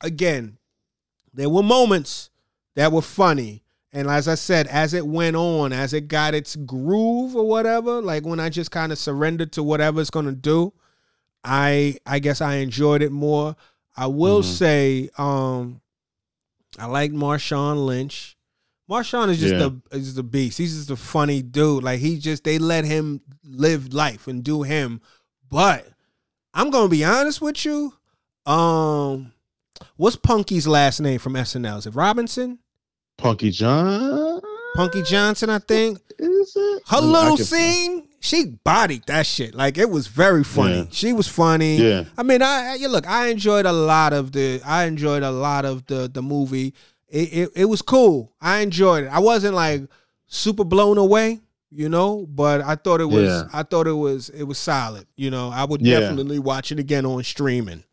again, 0.00 0.56
there 1.34 1.50
were 1.50 1.62
moments 1.62 2.30
that 2.74 2.92
were 2.92 3.02
funny. 3.02 3.62
And 3.92 4.08
as 4.08 4.26
I 4.26 4.36
said, 4.36 4.66
as 4.68 4.94
it 4.94 5.06
went 5.06 5.36
on, 5.36 5.70
as 5.74 5.92
it 5.92 6.08
got 6.08 6.32
its 6.34 6.56
groove 6.56 7.36
or 7.36 7.46
whatever, 7.46 8.00
like 8.00 8.24
when 8.24 8.40
I 8.40 8.48
just 8.48 8.70
kind 8.70 8.90
of 8.90 8.98
surrendered 8.98 9.52
to 9.52 9.62
whatever 9.62 10.00
it's 10.00 10.08
gonna 10.08 10.32
do, 10.32 10.72
I 11.44 11.98
I 12.06 12.18
guess 12.18 12.40
I 12.40 12.56
enjoyed 12.56 13.02
it 13.02 13.12
more. 13.12 13.54
I 13.94 14.06
will 14.06 14.40
Mhm. 14.40 14.44
say, 14.44 15.10
um, 15.18 15.82
I 16.78 16.86
like 16.86 17.12
Marshawn 17.12 17.84
Lynch. 17.84 18.36
Marshawn 18.92 19.30
is 19.30 19.40
just 19.40 19.54
Yeah. 19.54 19.70
a 19.90 19.96
is 19.96 20.14
the 20.14 20.22
beast. 20.22 20.58
He's 20.58 20.74
just 20.76 20.90
a 20.90 20.96
funny 20.96 21.40
dude. 21.40 21.82
Like 21.82 22.00
he 22.00 22.18
just 22.18 22.44
they 22.44 22.58
let 22.58 22.84
him 22.84 23.20
live 23.44 23.92
life 23.94 24.26
and 24.28 24.44
do 24.44 24.62
him. 24.62 25.00
But 25.48 25.86
I'm 26.52 26.70
gonna 26.70 26.88
be 26.88 27.04
honest 27.04 27.40
with 27.40 27.64
you. 27.64 27.94
Um, 28.44 29.32
what's 29.96 30.16
Punky's 30.16 30.66
last 30.66 31.00
name 31.00 31.18
from 31.18 31.34
SNL? 31.34 31.78
Is 31.78 31.86
it 31.86 31.94
Robinson? 31.94 32.58
Punky 33.16 33.50
John. 33.50 34.40
Punky 34.74 35.02
Johnson, 35.02 35.48
I 35.50 35.58
think. 35.58 35.98
Is 36.18 36.52
it? 36.56 36.82
Her 36.88 37.00
little 37.00 37.36
scene, 37.36 38.08
she 38.20 38.58
bodied 38.64 39.04
that 39.06 39.26
shit. 39.26 39.54
Like 39.54 39.78
it 39.78 39.88
was 39.88 40.06
very 40.06 40.44
funny. 40.44 40.78
Yeah. 40.78 40.84
She 40.90 41.12
was 41.12 41.28
funny. 41.28 41.76
Yeah. 41.76 42.04
I 42.18 42.22
mean, 42.22 42.42
I, 42.42 42.72
I 42.72 42.74
you 42.74 42.88
look, 42.88 43.06
I 43.06 43.28
enjoyed 43.28 43.64
a 43.66 43.72
lot 43.72 44.12
of 44.12 44.32
the 44.32 44.60
I 44.64 44.84
enjoyed 44.84 45.22
a 45.22 45.30
lot 45.30 45.64
of 45.64 45.86
the 45.86 46.10
the 46.12 46.22
movie. 46.22 46.74
It, 47.12 47.28
it 47.32 47.48
it 47.54 47.64
was 47.66 47.82
cool. 47.82 48.32
I 48.40 48.60
enjoyed 48.60 49.04
it. 49.04 49.08
I 49.08 49.18
wasn't 49.18 49.54
like 49.54 49.82
super 50.26 50.64
blown 50.64 50.96
away, 50.96 51.40
you 51.70 51.88
know, 51.90 52.26
but 52.26 52.62
I 52.62 52.74
thought 52.74 53.00
it 53.02 53.10
was 53.10 53.28
Yeah. 53.28 53.42
I 53.52 53.62
thought 53.64 53.86
it 53.86 53.92
was 53.92 54.30
it 54.30 54.44
was 54.44 54.56
solid. 54.58 55.06
You 55.14 55.30
know, 55.30 55.50
I 55.50 55.64
would 55.64 55.82
Yeah. 55.82 56.00
definitely 56.00 56.38
watch 56.38 56.72
it 56.72 56.78
again 56.78 57.04
on 57.04 57.22
streaming. 57.22 57.84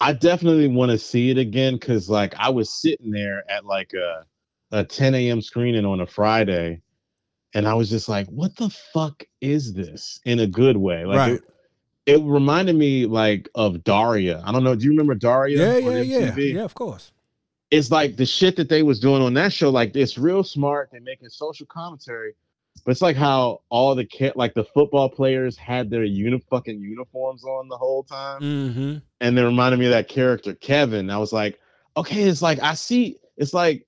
I 0.00 0.14
definitely 0.14 0.68
want 0.68 0.90
to 0.90 0.98
see 0.98 1.30
it 1.30 1.38
again 1.38 1.74
because 1.74 2.08
like 2.08 2.34
I 2.38 2.48
was 2.48 2.70
sitting 2.70 3.10
there 3.10 3.44
at 3.50 3.66
like 3.66 3.92
a 3.92 4.24
a 4.72 4.82
10 4.84 5.14
a.m. 5.14 5.40
screening 5.42 5.84
on 5.84 6.00
a 6.00 6.06
Friday, 6.06 6.80
and 7.54 7.68
I 7.68 7.74
was 7.74 7.88
just 7.88 8.08
like, 8.08 8.26
"What 8.28 8.56
the 8.56 8.68
fuck 8.70 9.22
is 9.40 9.74
this?" 9.74 10.18
In 10.24 10.40
a 10.40 10.46
good 10.46 10.76
way, 10.78 11.04
like 11.04 11.18
Right. 11.18 11.32
it, 12.06 12.16
it 12.16 12.22
reminded 12.24 12.74
me 12.76 13.06
like 13.06 13.48
of 13.54 13.84
Daria. 13.84 14.42
I 14.44 14.50
don't 14.52 14.64
know. 14.64 14.74
Do 14.74 14.84
you 14.84 14.90
remember 14.90 15.14
Daria? 15.14 15.58
Yeah, 15.58 15.76
yeah, 15.76 16.00
yeah. 16.00 16.34
Yeah, 16.36 16.64
of 16.64 16.74
course. 16.74 17.12
It's 17.70 17.90
like 17.90 18.16
the 18.16 18.26
shit 18.26 18.56
that 18.56 18.68
they 18.68 18.82
was 18.82 19.00
doing 19.00 19.22
on 19.22 19.34
that 19.34 19.52
show. 19.52 19.70
Like 19.70 19.94
it's 19.96 20.16
real 20.16 20.44
smart. 20.44 20.90
They're 20.92 21.00
making 21.00 21.28
social 21.30 21.66
commentary, 21.66 22.34
but 22.84 22.92
it's 22.92 23.02
like 23.02 23.16
how 23.16 23.62
all 23.70 23.94
the 23.94 24.04
ca- 24.06 24.32
like 24.36 24.54
the 24.54 24.64
football 24.64 25.08
players 25.08 25.56
had 25.56 25.90
their 25.90 26.04
uni- 26.04 26.42
fucking 26.50 26.80
uniforms 26.80 27.44
on 27.44 27.68
the 27.68 27.76
whole 27.76 28.04
time 28.04 28.40
Mm-hmm. 28.40 28.96
and 29.20 29.36
they 29.38 29.42
reminded 29.42 29.78
me 29.80 29.86
of 29.86 29.92
that 29.92 30.08
character 30.08 30.54
Kevin. 30.54 31.10
I 31.10 31.18
was 31.18 31.32
like, 31.32 31.58
okay, 31.96 32.22
it's 32.22 32.42
like 32.42 32.60
I 32.62 32.74
see. 32.74 33.18
It's 33.36 33.52
like 33.52 33.86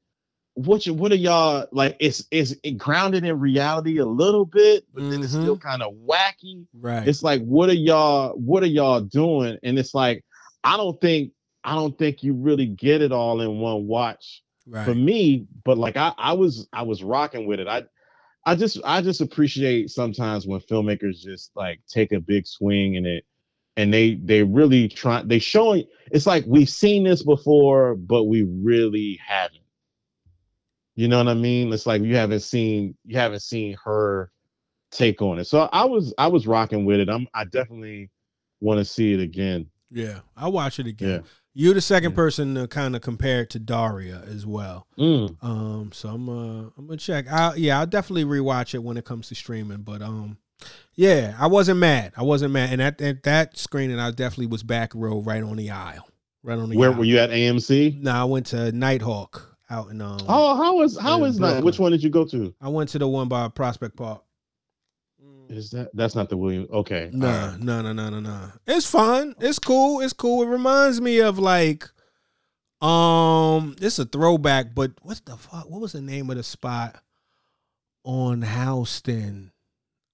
what 0.54 0.84
you 0.84 0.92
what 0.92 1.12
are 1.12 1.14
y'all 1.16 1.66
like? 1.70 1.96
It's 2.00 2.24
it's 2.32 2.52
it 2.64 2.72
grounded 2.78 3.24
in 3.24 3.38
reality 3.38 3.98
a 3.98 4.04
little 4.06 4.44
bit, 4.44 4.84
but 4.92 5.08
then 5.08 5.22
it's 5.22 5.30
still 5.30 5.56
kind 5.56 5.82
of 5.84 5.94
wacky. 5.94 6.66
Right. 6.74 7.06
It's 7.06 7.22
like 7.22 7.42
what 7.44 7.68
are 7.70 7.74
y'all 7.74 8.30
what 8.32 8.64
are 8.64 8.66
y'all 8.66 9.00
doing? 9.00 9.56
And 9.62 9.78
it's 9.78 9.94
like 9.94 10.24
I 10.64 10.76
don't 10.76 11.00
think 11.00 11.30
I 11.64 11.74
don't 11.74 11.96
think 11.98 12.22
you 12.22 12.34
really 12.34 12.66
get 12.66 13.02
it 13.02 13.12
all 13.12 13.40
in 13.40 13.58
one 13.58 13.86
watch 13.86 14.42
right. 14.66 14.84
for 14.84 14.94
me. 14.94 15.46
But 15.64 15.78
like 15.78 15.96
I 15.96 16.12
I 16.16 16.32
was 16.32 16.68
I 16.72 16.82
was 16.82 17.02
rocking 17.02 17.46
with 17.46 17.60
it. 17.60 17.68
I. 17.68 17.84
I 18.46 18.54
just 18.54 18.78
I 18.82 19.02
just 19.02 19.20
appreciate 19.20 19.90
sometimes 19.90 20.46
when 20.46 20.60
filmmakers 20.60 21.20
just 21.20 21.50
like 21.54 21.80
take 21.86 22.12
a 22.12 22.20
big 22.20 22.46
swing 22.46 22.94
in 22.94 23.04
it 23.04 23.26
and 23.76 23.92
they 23.92 24.14
they 24.14 24.42
really 24.42 24.88
try 24.88 25.22
they 25.22 25.38
showing 25.38 25.84
it's 26.10 26.26
like 26.26 26.44
we've 26.46 26.68
seen 26.68 27.04
this 27.04 27.22
before 27.22 27.94
but 27.94 28.24
we 28.24 28.42
really 28.44 29.20
haven't 29.26 29.60
you 30.94 31.08
know 31.08 31.18
what 31.18 31.28
i 31.28 31.34
mean 31.34 31.70
it's 31.72 31.86
like 31.86 32.02
you 32.02 32.16
haven't 32.16 32.40
seen 32.40 32.94
you 33.04 33.18
haven't 33.18 33.40
seen 33.40 33.76
her 33.84 34.30
take 34.90 35.20
on 35.20 35.38
it 35.38 35.44
so 35.44 35.68
i 35.72 35.84
was 35.84 36.14
i 36.18 36.26
was 36.26 36.46
rocking 36.46 36.84
with 36.86 37.00
it 37.00 37.08
i'm 37.08 37.28
i 37.34 37.44
definitely 37.44 38.10
want 38.60 38.78
to 38.78 38.84
see 38.84 39.12
it 39.12 39.20
again 39.20 39.68
yeah. 39.90 40.20
I'll 40.36 40.52
watch 40.52 40.78
it 40.78 40.86
again. 40.86 41.08
Yeah. 41.08 41.20
You're 41.60 41.74
the 41.74 41.80
second 41.80 42.12
Yeah. 42.12 42.16
person 42.16 42.54
to 42.54 42.68
kind 42.68 42.94
of 42.94 43.02
compare 43.02 43.40
it 43.40 43.50
to 43.50 43.58
Daria 43.58 44.22
as 44.28 44.46
well. 44.46 44.86
Mm, 44.96 45.36
Um, 45.42 45.90
so 45.92 46.08
I'm 46.10 46.28
uh 46.28 46.70
I'm 46.78 46.86
gonna 46.86 46.96
check. 46.98 47.26
I 47.28 47.56
yeah, 47.56 47.80
I'll 47.80 47.86
definitely 47.86 48.24
rewatch 48.24 48.74
it 48.74 48.78
when 48.84 48.96
it 48.96 49.04
comes 49.04 49.26
to 49.28 49.34
streaming. 49.34 49.78
But 49.78 50.00
um, 50.00 50.38
yeah, 50.94 51.34
I 51.36 51.48
wasn't 51.48 51.80
mad. 51.80 52.12
I 52.16 52.22
wasn't 52.22 52.52
mad, 52.52 52.72
and 52.72 52.80
at, 52.80 53.00
at 53.00 53.24
that 53.24 53.58
screening, 53.58 53.98
I 53.98 54.12
definitely 54.12 54.46
was 54.46 54.62
back 54.62 54.92
row, 54.94 55.20
right 55.20 55.42
on 55.42 55.56
the 55.56 55.70
aisle, 55.70 56.08
right 56.44 56.58
on 56.58 56.68
the. 56.70 56.76
where 56.76 56.90
aisle. 56.92 56.98
were 56.98 57.04
you 57.04 57.18
at 57.18 57.30
amc 57.30 58.00
No, 58.02 58.12
I 58.12 58.24
went 58.24 58.46
to 58.46 58.70
Nitehawk 58.72 59.42
out 59.68 59.90
in 59.90 60.00
um. 60.00 60.18
oh 60.28 60.54
how 60.56 60.80
is 60.82 60.96
how 60.96 61.24
is 61.24 61.38
that 61.38 61.64
which 61.64 61.80
one 61.80 61.90
did 61.90 62.04
you 62.04 62.08
go 62.10 62.24
to 62.26 62.54
I 62.60 62.68
went 62.68 62.88
to 62.90 63.00
the 63.00 63.08
one 63.08 63.26
by 63.28 63.48
Prospect 63.48 63.96
Park. 63.96 64.22
Is 65.48 65.70
that 65.70 65.90
that's 65.94 66.14
not 66.14 66.28
the 66.28 66.36
william 66.36 66.66
okay 66.70 67.10
all 67.12 67.18
Nah, 67.18 67.46
right. 67.50 67.58
no, 67.60 67.82
no, 67.82 67.92
no, 67.92 68.08
no, 68.10 68.20
no. 68.20 68.52
It's 68.66 68.88
fun. 68.90 69.34
It's 69.40 69.58
cool. 69.58 70.00
It's 70.00 70.12
cool. 70.12 70.42
It 70.42 70.46
reminds 70.46 71.00
me 71.00 71.20
of 71.20 71.38
like, 71.38 71.88
um, 72.80 73.74
it's 73.80 73.98
a 73.98 74.04
throwback, 74.04 74.74
but 74.74 74.92
what 75.02 75.20
the 75.24 75.36
fuck? 75.36 75.68
What 75.68 75.80
was 75.80 75.92
the 75.92 76.00
name 76.00 76.30
of 76.30 76.36
the 76.36 76.42
spot 76.42 76.96
on 78.04 78.42
Houston? 78.42 79.50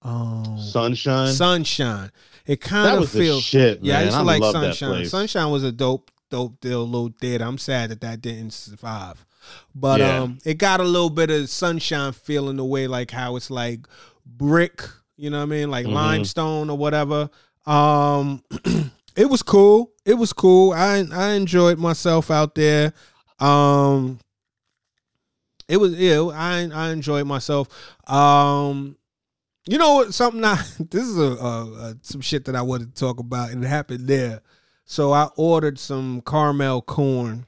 Um, 0.02 0.58
sunshine 0.58 1.32
Sunshine. 1.32 2.10
It 2.46 2.60
kind 2.60 3.02
of 3.02 3.08
feels. 3.10 3.42
shit 3.42 3.80
yeah, 3.82 3.94
I 3.94 3.96
man. 3.98 4.04
used 4.06 4.16
to 4.18 4.22
like 4.22 4.42
Sunshine. 4.52 5.06
Sunshine 5.06 5.50
was 5.50 5.64
a 5.64 5.72
dope, 5.72 6.10
dope 6.30 6.60
deal, 6.60 6.84
little 6.86 7.12
theater. 7.20 7.44
I'm 7.44 7.58
sad 7.58 7.90
that 7.90 8.00
that 8.02 8.20
didn't 8.20 8.52
survive, 8.52 9.24
but 9.74 10.00
Yeah. 10.00 10.18
um, 10.20 10.38
it 10.44 10.58
got 10.58 10.80
a 10.80 10.84
little 10.84 11.10
bit 11.10 11.30
of 11.30 11.48
Sunshine 11.48 12.12
feel 12.12 12.48
in 12.50 12.56
the 12.56 12.64
way, 12.64 12.86
like 12.86 13.10
how 13.10 13.36
it's 13.36 13.50
like 13.50 13.86
brick. 14.26 14.82
You 15.16 15.30
know 15.30 15.38
what 15.38 15.42
I 15.44 15.46
mean? 15.46 15.70
Like 15.70 15.86
Mhm. 15.86 15.92
limestone 15.92 16.70
or 16.70 16.76
whatever. 16.76 17.30
Um, 17.66 18.42
it 19.16 19.28
was 19.30 19.42
cool. 19.42 19.92
It 20.04 20.14
was 20.14 20.32
cool. 20.32 20.72
I 20.72 21.04
I 21.12 21.30
enjoyed 21.32 21.78
myself 21.78 22.30
out 22.30 22.54
there. 22.54 22.92
Um, 23.38 24.18
it 25.68 25.76
was 25.78 25.94
yeah. 25.94 26.20
I 26.34 26.68
I 26.72 26.90
enjoyed 26.90 27.26
myself. 27.26 27.68
Um, 28.10 28.96
you 29.66 29.78
know 29.78 29.94
what? 29.94 30.12
Something 30.14 30.44
I 30.44 30.56
this 30.90 31.04
is 31.04 31.16
a, 31.16 31.22
a, 31.22 31.72
a 31.90 31.94
some 32.02 32.20
shit 32.20 32.44
that 32.46 32.56
I 32.56 32.62
wanted 32.62 32.94
to 32.94 33.00
talk 33.00 33.18
about, 33.20 33.50
and 33.50 33.64
it 33.64 33.68
happened 33.68 34.06
there. 34.08 34.40
So 34.84 35.12
I 35.12 35.28
ordered 35.36 35.78
some 35.78 36.20
caramel 36.26 36.82
corn 36.82 37.46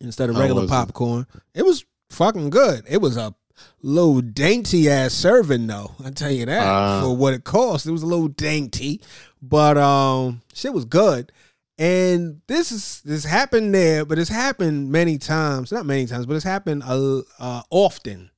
instead 0.00 0.28
of 0.28 0.36
regular 0.36 0.64
it? 0.64 0.68
popcorn. 0.68 1.26
It 1.54 1.64
was 1.64 1.84
fucking 2.10 2.50
good. 2.50 2.84
It 2.88 3.00
was 3.00 3.16
a 3.16 3.34
little 3.82 4.20
dainty 4.20 4.88
ass 4.90 5.12
serving 5.14 5.66
though. 5.66 5.92
I 6.04 6.10
tell 6.10 6.30
you 6.30 6.46
that 6.46 6.66
Ah. 6.66 7.02
for 7.02 7.16
what 7.16 7.34
it 7.34 7.44
cost. 7.44 7.86
It 7.86 7.92
was 7.92 8.02
a 8.02 8.06
little 8.06 8.28
dainty, 8.28 9.00
but 9.42 9.76
um, 9.78 10.42
shit 10.52 10.72
was 10.72 10.84
good. 10.84 11.32
And 11.76 12.40
this 12.46 12.70
is 12.70 13.00
this 13.04 13.24
happened 13.24 13.74
there, 13.74 14.04
but 14.04 14.18
it's 14.18 14.30
happened 14.30 14.92
many 14.92 15.18
times. 15.18 15.72
Not 15.72 15.86
many 15.86 16.06
times, 16.06 16.26
but 16.26 16.34
it's 16.36 16.44
happened 16.44 16.82
uh, 16.86 17.22
uh, 17.38 17.62
often 17.70 18.30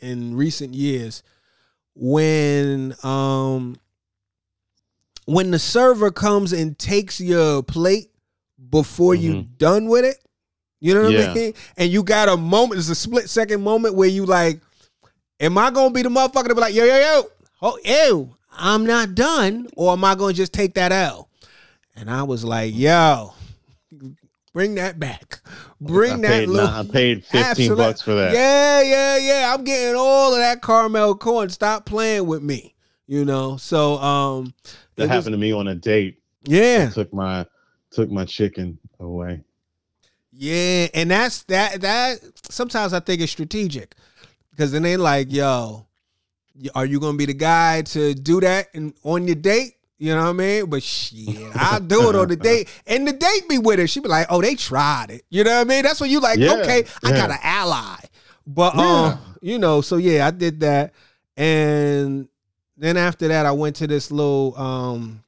in 0.00 0.36
recent 0.36 0.74
years 0.74 1.22
when 1.94 2.94
um 3.02 3.76
when 5.24 5.50
the 5.50 5.58
server 5.58 6.10
comes 6.12 6.52
and 6.52 6.78
takes 6.78 7.20
your 7.20 7.62
plate 7.62 8.10
before 8.70 9.14
you 9.14 9.42
done 9.42 9.88
with 9.88 10.04
it. 10.04 10.18
You 10.86 10.94
know 10.94 11.02
what 11.02 11.12
Yeah. 11.14 11.30
I 11.30 11.34
mean? 11.34 11.54
And 11.76 11.90
you 11.90 12.04
got 12.04 12.28
a 12.28 12.36
moment, 12.36 12.78
it's 12.78 12.88
a 12.88 12.94
split 12.94 13.28
second 13.28 13.60
moment 13.60 13.96
where 13.96 14.08
you 14.08 14.24
like, 14.24 14.60
am 15.40 15.58
I 15.58 15.72
gonna 15.72 15.90
be 15.92 16.02
the 16.02 16.08
motherfucker 16.08 16.46
to 16.46 16.54
be 16.54 16.60
like, 16.60 16.74
yo, 16.74 16.84
yo, 16.84 16.96
yo, 16.96 17.22
oh, 17.60 17.78
ew, 17.84 18.30
I'm 18.52 18.86
not 18.86 19.16
done, 19.16 19.66
or 19.76 19.92
am 19.94 20.04
I 20.04 20.14
gonna 20.14 20.32
just 20.32 20.52
take 20.52 20.74
that 20.74 20.92
L? 20.92 21.28
And 21.96 22.08
I 22.08 22.22
was 22.22 22.44
like, 22.44 22.72
yo, 22.72 23.34
bring 24.52 24.76
that 24.76 25.00
back. 25.00 25.40
Bring 25.80 26.12
I 26.24 26.28
that 26.28 26.28
paid, 26.28 26.48
little 26.48 26.68
I 26.68 26.84
paid 26.90 27.24
15 27.24 27.40
Absolute- 27.42 27.76
bucks 27.76 28.02
for 28.02 28.14
that. 28.14 28.32
yeah, 28.32 28.80
yeah, 28.82 29.16
yeah. 29.16 29.52
I'm 29.54 29.64
getting 29.64 29.96
all 29.96 30.32
of 30.34 30.38
that 30.38 30.62
caramel 30.62 31.16
corn. 31.16 31.48
Stop 31.50 31.84
playing 31.84 32.26
with 32.26 32.42
me. 32.42 32.74
You 33.08 33.24
know. 33.24 33.56
So 33.56 33.98
um 33.98 34.54
That 34.94 35.02
it 35.02 35.06
was- 35.06 35.10
happened 35.10 35.34
to 35.34 35.38
me 35.38 35.52
on 35.52 35.66
a 35.68 35.74
date. 35.74 36.18
yeah. 36.44 36.90
Took 36.90 37.12
my 37.12 37.44
took 37.90 38.10
my 38.10 38.24
chicken 38.24 38.78
away. 39.00 39.42
Yeah. 40.36 40.88
And 40.94 41.10
that's 41.10 41.42
that 41.44 41.80
that 41.80 42.20
sometimes 42.50 42.92
I 42.92 43.00
think 43.00 43.20
it's 43.20 43.32
strategic. 43.32 43.94
Because 44.50 44.72
then 44.72 44.82
they 44.82 44.96
like, 44.96 45.32
yo, 45.32 45.86
are 46.74 46.86
you 46.86 46.98
gonna 47.00 47.16
be 47.18 47.26
the 47.26 47.34
guy 47.34 47.82
to 47.82 48.14
do 48.14 48.40
that 48.40 48.68
in, 48.74 48.94
on 49.02 49.26
your 49.26 49.36
date? 49.36 49.74
You 49.98 50.14
know 50.14 50.24
what 50.24 50.30
I 50.30 50.32
mean? 50.34 50.66
But 50.66 50.82
shit, 50.82 51.28
I'll 51.54 51.80
do 51.80 52.10
it 52.10 52.16
on 52.16 52.28
the 52.28 52.36
date. 52.36 52.68
And 52.86 53.08
the 53.08 53.12
date 53.12 53.48
be 53.48 53.56
with 53.58 53.78
her. 53.78 53.86
She 53.86 54.00
be 54.00 54.08
like, 54.08 54.26
oh, 54.28 54.42
they 54.42 54.54
tried 54.54 55.10
it. 55.10 55.22
You 55.30 55.42
know 55.44 55.52
what 55.56 55.60
I 55.60 55.64
mean? 55.64 55.84
That's 55.84 56.00
when 56.00 56.10
you 56.10 56.20
like, 56.20 56.38
Yeah, 56.38 56.52
okay, 56.54 56.84
I 57.02 57.12
got 57.12 57.30
an 57.30 57.38
ally. 57.42 57.96
But 58.46 58.74
Yeah. 58.76 58.82
um, 58.82 59.18
you 59.40 59.58
know, 59.58 59.80
so 59.80 59.96
yeah, 59.96 60.26
I 60.26 60.30
did 60.32 60.60
that. 60.60 60.92
And 61.36 62.28
then 62.76 62.96
after 62.98 63.28
that, 63.28 63.46
I 63.46 63.52
went 63.52 63.76
to 63.76 63.86
this 63.86 64.10
little 64.10 64.54
um 64.58 65.22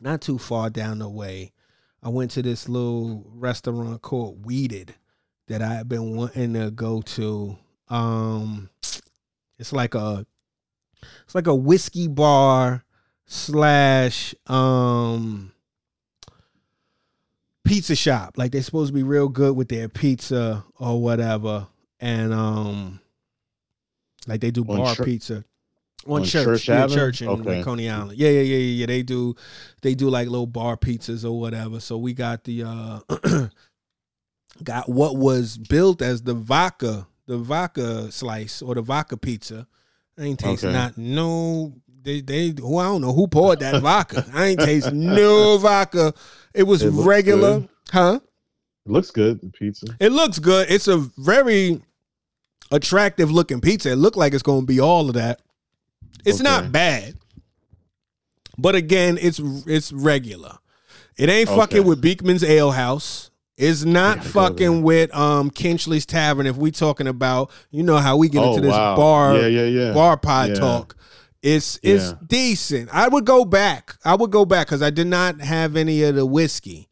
not 0.00 0.22
too 0.22 0.38
far 0.38 0.70
down 0.70 0.98
the 1.00 1.08
way. 1.08 1.52
I 2.02 2.08
went 2.08 2.30
to 2.32 2.42
this 2.42 2.68
little 2.68 3.26
restaurant 3.34 4.00
called 4.02 4.44
Wheated 4.46 4.94
that 5.48 5.62
I 5.62 5.74
had 5.74 5.88
been 5.88 6.16
wanting 6.16 6.54
to 6.54 6.70
go 6.70 7.02
to. 7.02 7.58
Um 7.88 8.70
it's 9.58 9.72
like 9.72 9.94
a 9.94 10.24
it's 11.24 11.34
like 11.34 11.46
a 11.46 11.54
whiskey 11.54 12.08
bar 12.08 12.84
slash 13.26 14.34
um 14.46 15.52
pizza 17.64 17.94
shop. 17.94 18.34
Like 18.36 18.52
they're 18.52 18.62
supposed 18.62 18.88
to 18.88 18.94
be 18.94 19.02
real 19.02 19.28
good 19.28 19.56
with 19.56 19.68
their 19.68 19.88
pizza 19.88 20.64
or 20.78 21.00
whatever. 21.02 21.66
And 21.98 22.32
um 22.32 23.00
like 24.26 24.40
they 24.40 24.50
do 24.50 24.62
On 24.62 24.78
bar 24.78 24.94
Chur- 24.94 25.04
pizza. 25.04 25.44
On, 26.06 26.20
on 26.20 26.24
church, 26.24 26.44
Church 26.44 26.68
yeah, 26.68 26.86
church 26.86 27.20
in 27.22 27.28
Okay. 27.28 27.56
like 27.56 27.64
Coney 27.64 27.88
Island. 27.90 28.18
Yeah, 28.18 28.30
yeah, 28.30 28.40
yeah, 28.40 28.56
yeah, 28.56 28.72
yeah. 28.80 28.86
They 28.86 29.02
do, 29.02 29.34
they 29.82 29.94
do 29.94 30.08
like 30.08 30.28
little 30.28 30.46
bar 30.46 30.76
pizzas 30.76 31.24
or 31.24 31.38
whatever. 31.38 31.78
So 31.80 31.98
we 31.98 32.14
got 32.14 32.44
the, 32.44 32.62
uh 32.64 33.00
got 34.64 34.88
what 34.88 35.16
was 35.16 35.58
built 35.58 36.02
as 36.02 36.22
the 36.22 36.34
vodka, 36.34 37.06
the 37.26 37.38
vodka 37.38 38.10
slice 38.12 38.62
or 38.62 38.74
the 38.74 38.82
vodka 38.82 39.16
pizza. 39.16 39.66
I 40.18 40.22
ain't 40.24 40.38
taste 40.38 40.64
Okay. 40.64 40.72
not 40.72 40.96
no. 40.98 41.74
They 42.02 42.22
they 42.22 42.54
who 42.58 42.78
I 42.78 42.84
don't 42.84 43.02
know 43.02 43.12
who 43.12 43.26
poured 43.28 43.60
that 43.60 43.82
vodka. 43.82 44.24
I 44.32 44.46
ain't 44.46 44.60
taste 44.60 44.90
no 44.92 45.58
vodka. 45.58 46.14
It 46.54 46.62
was 46.62 46.82
It 46.82 46.90
regular, 46.92 47.60
good. 47.60 47.68
huh? 47.90 48.20
It 48.86 48.90
looks 48.92 49.10
good. 49.10 49.40
The 49.42 49.48
pizza. 49.50 49.86
It 50.00 50.10
looks 50.10 50.38
good. 50.38 50.70
It's 50.70 50.88
a 50.88 50.96
very 50.96 51.82
attractive 52.70 53.30
looking 53.30 53.60
pizza. 53.60 53.90
It 53.92 53.96
looked 53.96 54.16
like 54.16 54.32
it's 54.32 54.42
going 54.42 54.62
to 54.62 54.66
be 54.66 54.80
all 54.80 55.08
of 55.08 55.14
that. 55.14 55.40
It's 56.24 56.40
Okay. 56.40 56.44
not 56.44 56.70
bad, 56.72 57.14
but 58.58 58.74
again, 58.74 59.18
it's 59.20 59.40
it's 59.66 59.92
regular. 59.92 60.58
It 61.16 61.28
ain't 61.28 61.48
Okay. 61.48 61.58
fucking 61.58 61.84
with 61.84 62.02
Beekman's 62.02 62.44
Ale 62.44 62.72
House. 62.72 63.30
It's 63.56 63.84
not 63.84 64.24
fucking 64.24 64.82
with 64.82 65.14
um 65.14 65.50
Kinchley's 65.50 66.06
Tavern. 66.06 66.46
If 66.46 66.56
we 66.56 66.70
talking 66.70 67.06
about, 67.06 67.50
you 67.70 67.82
know 67.82 67.98
how 67.98 68.16
we 68.16 68.28
get 68.28 68.42
oh 68.42 68.50
into 68.50 68.62
this 68.62 68.72
wow. 68.72 68.96
bar 68.96 69.36
Yeah, 69.38 69.46
yeah, 69.46 69.64
yeah. 69.86 69.92
bar 69.92 70.16
pod 70.16 70.50
Yeah. 70.50 70.54
talk. 70.56 70.96
It's 71.42 71.78
it's 71.82 72.04
Yeah. 72.10 72.14
decent. 72.26 72.88
I 72.92 73.08
would 73.08 73.24
go 73.24 73.44
back. 73.44 73.96
I 74.04 74.14
would 74.14 74.30
go 74.30 74.44
back 74.44 74.66
because 74.66 74.82
I 74.82 74.90
did 74.90 75.06
not 75.06 75.40
have 75.40 75.76
any 75.76 76.02
of 76.02 76.14
the 76.14 76.26
whiskey. 76.26 76.88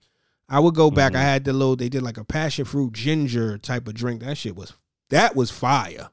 I 0.48 0.60
would 0.60 0.74
go 0.74 0.90
back. 0.90 1.14
I 1.14 1.18
Mhm. 1.18 1.22
had 1.22 1.44
the 1.44 1.52
little. 1.52 1.76
They 1.76 1.90
did 1.90 2.02
like 2.02 2.16
a 2.16 2.24
passion 2.24 2.64
fruit 2.64 2.92
ginger 2.94 3.58
type 3.58 3.86
of 3.88 3.94
drink. 3.94 4.22
That 4.22 4.38
shit 4.38 4.56
was 4.56 4.72
that 5.10 5.36
was 5.36 5.50
fire. 5.50 6.08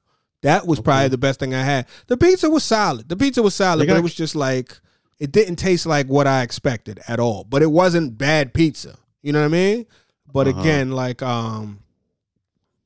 That 0.46 0.68
was 0.68 0.80
probably 0.80 1.08
the 1.10 1.18
best 1.18 1.40
thing 1.40 1.54
I 1.56 1.64
had. 1.64 1.88
The 2.08 2.18
pizza 2.18 2.50
was 2.50 2.64
solid. 2.64 3.10
The 3.10 3.18
pizza 3.18 3.42
was 3.42 3.56
solid, 3.56 3.88
but 3.88 3.98
it 3.98 4.04
was 4.04 4.14
just 4.14 4.36
like 4.36 4.78
it 5.20 5.32
didn't 5.32 5.56
taste 5.56 5.86
like 5.86 6.08
what 6.08 6.28
I 6.28 6.44
expected 6.44 7.00
at 7.08 7.20
all. 7.20 7.44
But 7.44 7.62
it 7.64 7.72
wasn't 7.72 8.18
bad 8.18 8.54
pizza. 8.54 8.96
You 9.24 9.34
know 9.34 9.40
what 9.40 9.46
I 9.46 9.50
mean? 9.50 9.86
But 10.32 10.48
Uh-huh. 10.48 10.60
again, 10.62 10.92
like 10.92 11.22
um, 11.24 11.80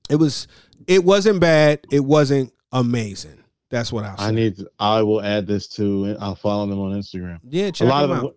it 0.09 0.15
was. 0.15 0.47
It 0.87 1.03
wasn't 1.03 1.39
bad. 1.39 1.81
It 1.91 1.99
wasn't 2.05 2.51
amazing. 2.71 3.43
That's 3.69 3.91
what 3.91 4.05
I'll 4.05 4.17
say. 4.17 4.23
I 4.25 4.31
need. 4.31 4.57
To, 4.57 4.69
I 4.79 5.01
will 5.03 5.21
add 5.21 5.45
this 5.45 5.67
to. 5.75 6.15
I'll 6.19 6.35
follow 6.35 6.65
them 6.65 6.79
on 6.79 6.93
Instagram. 6.93 7.39
yeah, 7.47 7.65
A 7.65 7.71
check 7.71 7.89
lot 7.89 8.01
them 8.07 8.11
of 8.11 8.17
out. 8.17 8.35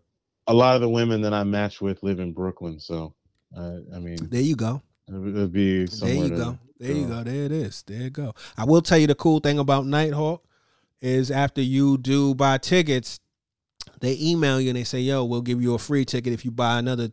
the, 0.48 0.52
a 0.52 0.54
lot 0.54 0.74
of 0.74 0.80
the 0.82 0.88
women 0.88 1.22
that 1.22 1.32
I 1.32 1.44
match 1.44 1.80
with 1.80 2.02
live 2.02 2.18
in 2.20 2.32
Brooklyn, 2.32 2.80
so 2.80 3.14
uh, 3.56 3.76
I 3.94 3.98
mean, 4.00 4.16
There 4.30 4.40
you 4.42 4.56
go. 4.56 4.82
it 5.08 5.12
would 5.14 5.52
be 5.52 5.78
There 5.78 5.86
somewhere. 5.86 6.16
you 6.16 6.28
to 6.30 6.36
go. 6.36 6.58
There 6.82 6.92
you 6.96 7.06
go. 7.06 7.22
There 7.22 7.44
it 7.44 7.52
is. 7.52 7.82
There 7.86 8.02
you 8.02 8.10
go. 8.10 8.34
I 8.56 8.64
will 8.64 8.82
tell 8.82 8.98
you 8.98 9.06
the 9.06 9.14
cool 9.14 9.40
thing 9.40 9.58
about 9.58 9.84
Nitehawk 9.84 10.40
is 11.00 11.30
after 11.30 11.60
you 11.62 11.96
do 11.98 12.34
buy 12.34 12.58
tickets, 12.58 13.20
they 14.00 14.16
email 14.20 14.60
you 14.60 14.70
and 14.70 14.76
they 14.78 14.84
say, 14.84 15.00
"Yo, 15.00 15.24
we'll 15.24 15.42
give 15.42 15.62
you 15.62 15.74
a 15.74 15.78
free 15.78 16.04
ticket 16.04 16.32
if 16.32 16.44
you 16.44 16.50
buy 16.50 16.78
another 16.78 17.10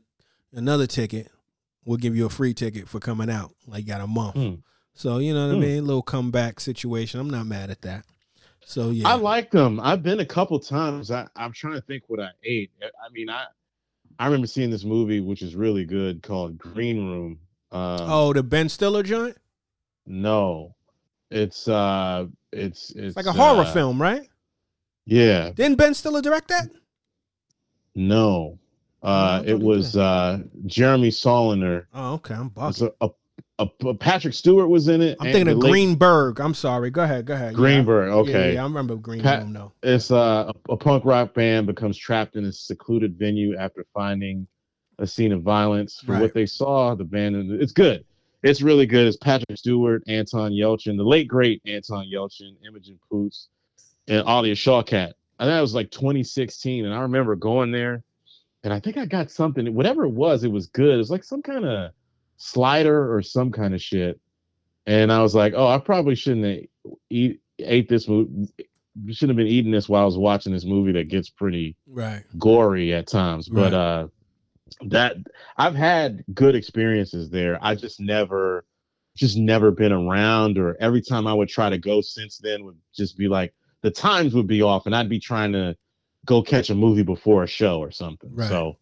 another 0.54 0.88
ticket. 0.88 1.30
We'll 1.86 1.98
give 1.98 2.16
you 2.16 2.26
a 2.26 2.30
free 2.30 2.54
ticket 2.54 2.88
for 2.90 3.00
coming 3.00 3.30
out. 3.30 3.54
Like 3.68 3.82
you 3.84 3.88
got 3.88 4.02
a 4.02 4.08
month. 4.08 4.36
Hmm. 4.36 4.54
So 4.94 5.20
you 5.20 5.34
know 5.34 5.48
what 5.48 5.54
I 5.54 5.56
Hmm. 5.56 5.62
mean? 5.62 5.86
little 5.88 6.02
comeback 6.02 6.60
situation. 6.60 7.20
I'm 7.20 7.30
not 7.30 7.46
mad 7.46 7.70
at 7.70 7.82
that. 7.84 8.06
So 8.66 8.90
yeah, 8.90 9.08
I 9.08 9.16
like 9.16 9.50
them. 9.52 9.80
I've 9.80 10.04
been 10.04 10.20
a 10.20 10.26
couple 10.26 10.60
times. 10.60 11.10
I, 11.12 11.28
I'm 11.36 11.52
trying 11.54 11.74
to 11.76 11.82
think 11.82 12.04
what 12.08 12.20
I 12.20 12.30
ate. 12.44 12.72
I 12.82 12.86
I 13.06 13.10
mean, 13.12 13.30
I 13.30 13.46
I 14.20 14.26
remember 14.26 14.48
seeing 14.48 14.70
this 14.72 14.84
movie 14.84 15.20
which 15.22 15.42
is 15.42 15.56
really 15.56 15.86
good 15.86 16.22
called 16.24 16.58
Green 16.58 17.08
Room. 17.08 17.40
Um, 17.72 17.98
oh, 18.02 18.34
the 18.34 18.42
Ben 18.44 18.68
Stiller 18.68 19.04
joint. 19.04 19.38
No, 20.10 20.76
it's 21.32 21.68
uh, 21.68 22.26
it's 22.52 22.90
it's 22.92 23.16
It's 23.16 23.16
like 23.16 23.28
a 23.28 23.32
horror 23.32 23.62
uh, 23.62 23.72
film, 23.74 24.02
right? 24.02 24.28
Yeah, 25.06 25.52
Didn't 25.52 25.78
Ben 25.78 25.94
Stiller 25.94 26.22
direct 26.22 26.48
that? 26.50 26.70
no, 27.96 28.60
Oh, 29.02 29.08
uh, 29.08 29.44
it 29.46 29.58
was 29.58 29.96
uh 29.96 30.40
Jeremy 30.66 31.10
Saulnier. 31.12 31.88
Oh, 31.94 32.14
okay. 32.16 32.34
I'm 32.34 32.50
bugging. 32.50 32.92
a, 33.02 33.10
a, 33.60 33.70
a, 33.88 33.94
Patrick 33.94 34.34
Stewart 34.34 34.68
was 34.70 34.90
in 34.90 35.02
it. 35.02 35.16
I'm 35.22 35.32
thinking 35.32 35.48
of 35.54 35.60
late- 35.60 35.72
Greenberg. 35.72 36.40
I'm 36.42 36.54
sorry. 36.54 36.90
Go 36.90 37.04
ahead. 37.04 37.26
Go 37.26 37.34
ahead. 37.34 37.56
Greenberg. 37.56 38.10
Yeah, 38.10 38.16
Okay, 38.16 38.32
Yeah, 38.50 38.54
yeah, 38.56 38.60
I 38.62 38.64
remember 38.64 38.96
Greenberg. 38.98 39.54
Though. 39.54 39.72
it's 39.84 40.12
uh, 40.12 40.52
a, 40.70 40.74
a 40.74 40.78
punk 40.78 41.06
rock 41.06 41.34
band 41.34 41.66
becomes 41.68 41.98
trapped 41.98 42.36
in 42.36 42.44
a 42.46 42.52
secluded 42.52 43.18
venue 43.18 43.56
after 43.58 43.86
finding 43.94 44.46
a 44.98 45.08
scene 45.08 45.32
of 45.32 45.44
violence. 45.44 46.02
For 46.06 46.12
Right. 46.14 46.22
what 46.22 46.34
they 46.34 46.46
saw, 46.46 46.94
the 46.96 47.06
band 47.06 47.36
it's 47.62 47.72
good. 47.72 48.04
It's 48.44 48.62
really 48.62 48.86
good. 48.86 49.08
It's 49.08 49.18
Patrick 49.18 49.58
Stewart, 49.58 50.04
Anton 50.08 50.52
Yelchin, 50.52 50.96
the 50.98 51.04
late 51.04 51.28
great 51.28 51.62
Anton 51.66 52.06
Yelchin, 52.12 52.56
Imogen 52.66 52.98
Poots, 53.12 53.50
and 54.08 54.26
Alia 54.28 54.56
Shawkat. 54.56 55.14
I 55.40 55.46
think 55.46 55.58
it 55.58 55.62
was 55.62 55.74
like 55.76 55.92
2016, 55.92 56.86
and 56.86 56.94
I 56.94 57.02
remember 57.02 57.36
going 57.36 57.72
there, 57.72 58.04
and 58.64 58.74
I 58.74 58.80
think 58.80 58.98
I 58.98 59.06
got 59.06 59.30
something. 59.32 59.74
Whatever 59.74 60.06
it 60.06 60.12
was, 60.12 60.44
it 60.44 60.52
was 60.52 60.68
good. 60.68 60.94
It 60.96 60.98
was 60.98 61.12
like 61.12 61.24
some 61.24 61.42
kind 61.42 61.66
of 61.66 61.92
slider 62.38 63.14
or 63.14 63.22
some 63.22 63.52
kind 63.52 63.74
of 63.74 63.82
shit. 63.82 64.20
And 64.86 65.12
I 65.12 65.22
was 65.22 65.36
like, 65.36 65.54
oh, 65.56 65.68
I 65.68 65.78
probably 65.78 66.16
shouldn't 66.16 66.46
have 66.46 66.96
eat 67.10 67.42
ate 67.60 67.90
this 67.90 68.08
movie. 68.08 68.48
Shouldn't 69.10 69.30
have 69.32 69.38
been 69.38 69.48
eating 69.54 69.72
this 69.72 69.88
while 69.88 70.02
I 70.02 70.06
was 70.06 70.18
watching 70.18 70.52
this 70.54 70.66
movie 70.66 70.94
that 70.94 71.10
gets 71.10 71.30
pretty 71.30 71.76
Right. 71.88 72.24
gory 72.38 72.94
at 72.94 73.08
times. 73.08 73.48
But 73.50 73.72
Right. 73.72 73.74
uh 73.74 74.08
that 74.88 75.18
I've 75.58 75.76
had 75.76 76.24
good 76.34 76.56
experiences 76.56 77.30
there. 77.30 77.58
I 77.62 77.76
just 77.76 78.00
never 78.00 78.66
just 79.16 79.38
never 79.38 79.72
been 79.72 79.92
around 79.92 80.58
or 80.58 80.78
every 80.80 81.02
time 81.02 81.28
I 81.28 81.34
would 81.34 81.50
try 81.50 81.70
to 81.70 81.78
go 81.78 82.00
since 82.00 82.38
then 82.38 82.64
would 82.64 82.78
just 82.96 83.18
be 83.18 83.28
like 83.28 83.54
the 83.82 83.92
times 83.92 84.34
would 84.34 84.48
be 84.48 84.62
off 84.62 84.86
and 84.86 84.96
I'd 84.96 85.10
be 85.10 85.20
trying 85.20 85.52
to 85.54 85.76
go 86.26 86.42
catch 86.42 86.70
a 86.70 86.76
movie 86.76 87.04
before 87.04 87.44
a 87.44 87.48
show 87.48 87.80
or 87.80 87.92
something. 87.92 88.34
Right. 88.34 88.50
So 88.50 88.78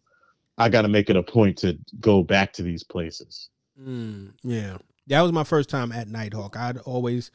I 0.56 0.68
got 0.68 0.82
to 0.82 0.88
make 0.88 1.08
it 1.08 1.16
a 1.16 1.22
point 1.22 1.58
to 1.58 1.78
go 2.00 2.22
back 2.22 2.52
to 2.54 2.62
these 2.62 2.84
places. 2.84 3.48
Mm, 3.80 4.32
yeah. 4.42 4.78
That 5.06 5.22
was 5.22 5.32
my 5.32 5.44
first 5.44 5.70
time 5.70 5.90
at 5.90 6.08
Nitehawk. 6.08 6.56
I'd 6.56 6.78
always, 6.78 7.30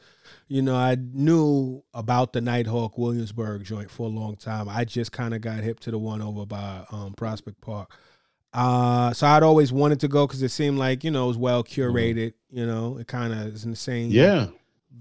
you 0.46 0.62
know, 0.62 0.76
I 0.76 0.96
knew 0.96 1.82
about 1.92 2.32
the 2.32 2.40
Nitehawk 2.40 2.96
Williamsburg 2.96 3.64
joint 3.64 3.90
for 3.90 4.06
a 4.06 4.10
long 4.10 4.36
time. 4.36 4.68
I 4.68 4.84
just 4.84 5.10
kind 5.10 5.34
of 5.34 5.40
got 5.40 5.64
hip 5.64 5.80
to 5.80 5.90
the 5.90 5.98
one 5.98 6.22
over 6.22 6.46
by 6.46 6.84
um, 6.92 7.14
Prospect 7.14 7.60
Park. 7.60 7.90
Uh, 8.54 9.12
so 9.12 9.26
I'd 9.26 9.42
always 9.42 9.72
wanted 9.72 10.00
to 10.00 10.08
go 10.08 10.26
because 10.26 10.42
it 10.42 10.50
seemed 10.50 10.78
like, 10.78 11.02
you 11.04 11.10
know, 11.10 11.24
it 11.24 11.28
was 11.28 11.36
well 11.38 11.64
curated. 11.64 12.34
You 12.50 12.64
know, 12.66 12.98
it 12.98 13.08
kind 13.08 13.32
of 13.32 13.40
is 13.54 13.64
in 13.64 13.70
the 13.72 13.76
same 13.76 14.10
Yeah. 14.10 14.46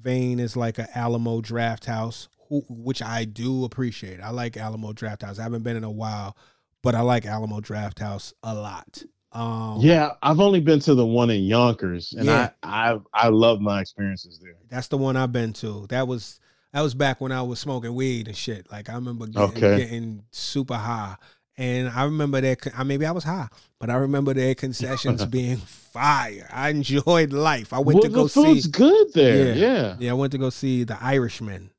vein 0.01 0.39
as 0.39 0.57
like 0.57 0.79
a 0.79 0.87
Alamo 0.97 1.39
Draft 1.39 1.85
House, 1.85 2.29
who, 2.49 2.63
which 2.67 3.01
I 3.03 3.25
do 3.25 3.63
appreciate. 3.63 4.19
I 4.21 4.31
like 4.31 4.57
Alamo 4.57 4.91
Draft 4.91 5.21
House. 5.21 5.37
I 5.39 5.43
haven't 5.43 5.63
been 5.63 5.77
in 5.77 5.83
a 5.83 5.91
while, 5.91 6.35
but 6.81 6.95
I 6.95 7.01
like 7.01 7.25
Alamo 7.27 7.61
Draft 7.61 7.99
House 7.99 8.33
a 8.41 8.55
lot. 8.55 9.03
Um, 9.31 9.77
Yeah, 9.81 10.11
I've 10.23 10.39
only 10.39 10.59
been 10.59 10.79
to 10.81 10.95
the 10.95 11.05
one 11.05 11.29
in 11.29 11.43
Yonkers, 11.43 12.13
and 12.17 12.25
Yeah. 12.25 12.49
I 12.63 12.93
I 12.93 12.99
I 13.13 13.27
love 13.29 13.61
my 13.61 13.81
experiences 13.81 14.39
there. 14.41 14.55
That's 14.69 14.87
the 14.87 14.97
one 14.97 15.15
I've 15.15 15.31
been 15.31 15.53
to. 15.53 15.85
That 15.89 16.07
was 16.07 16.39
that 16.71 16.81
was 16.81 16.95
back 16.95 17.21
when 17.21 17.31
I 17.31 17.43
was 17.43 17.59
smoking 17.59 17.93
weed 17.93 18.27
and 18.27 18.35
shit. 18.37 18.71
Like 18.71 18.89
I 18.89 18.95
remember 18.95 19.27
getting, 19.27 19.63
Okay. 19.63 19.77
getting 19.77 20.23
super 20.31 20.73
high, 20.75 21.15
and 21.57 21.89
I 21.89 22.03
remember 22.05 22.41
that. 22.41 22.67
I 22.77 22.83
maybe 22.83 23.05
I 23.05 23.11
was 23.11 23.23
high, 23.23 23.47
but 23.79 23.89
I 23.89 23.95
remember 23.95 24.33
their 24.33 24.55
concessions 24.55 25.25
being 25.27 25.57
fire. 25.57 26.47
I 26.51 26.69
enjoyed 26.69 27.33
life. 27.33 27.73
I 27.73 27.79
went 27.79 27.95
Well, 27.99 28.03
to 28.03 28.09
go 28.09 28.27
see. 28.27 28.41
the 28.41 28.47
food's 28.47 28.63
see. 28.65 28.71
good 28.71 29.13
there. 29.13 29.55
Yeah. 29.55 29.67
Yeah. 29.67 29.95
Yeah, 29.99 30.11
I 30.11 30.13
went 30.15 30.31
to 30.31 30.37
go 30.37 30.49
see 30.49 30.83
The 30.83 31.01
Irishman, 31.01 31.71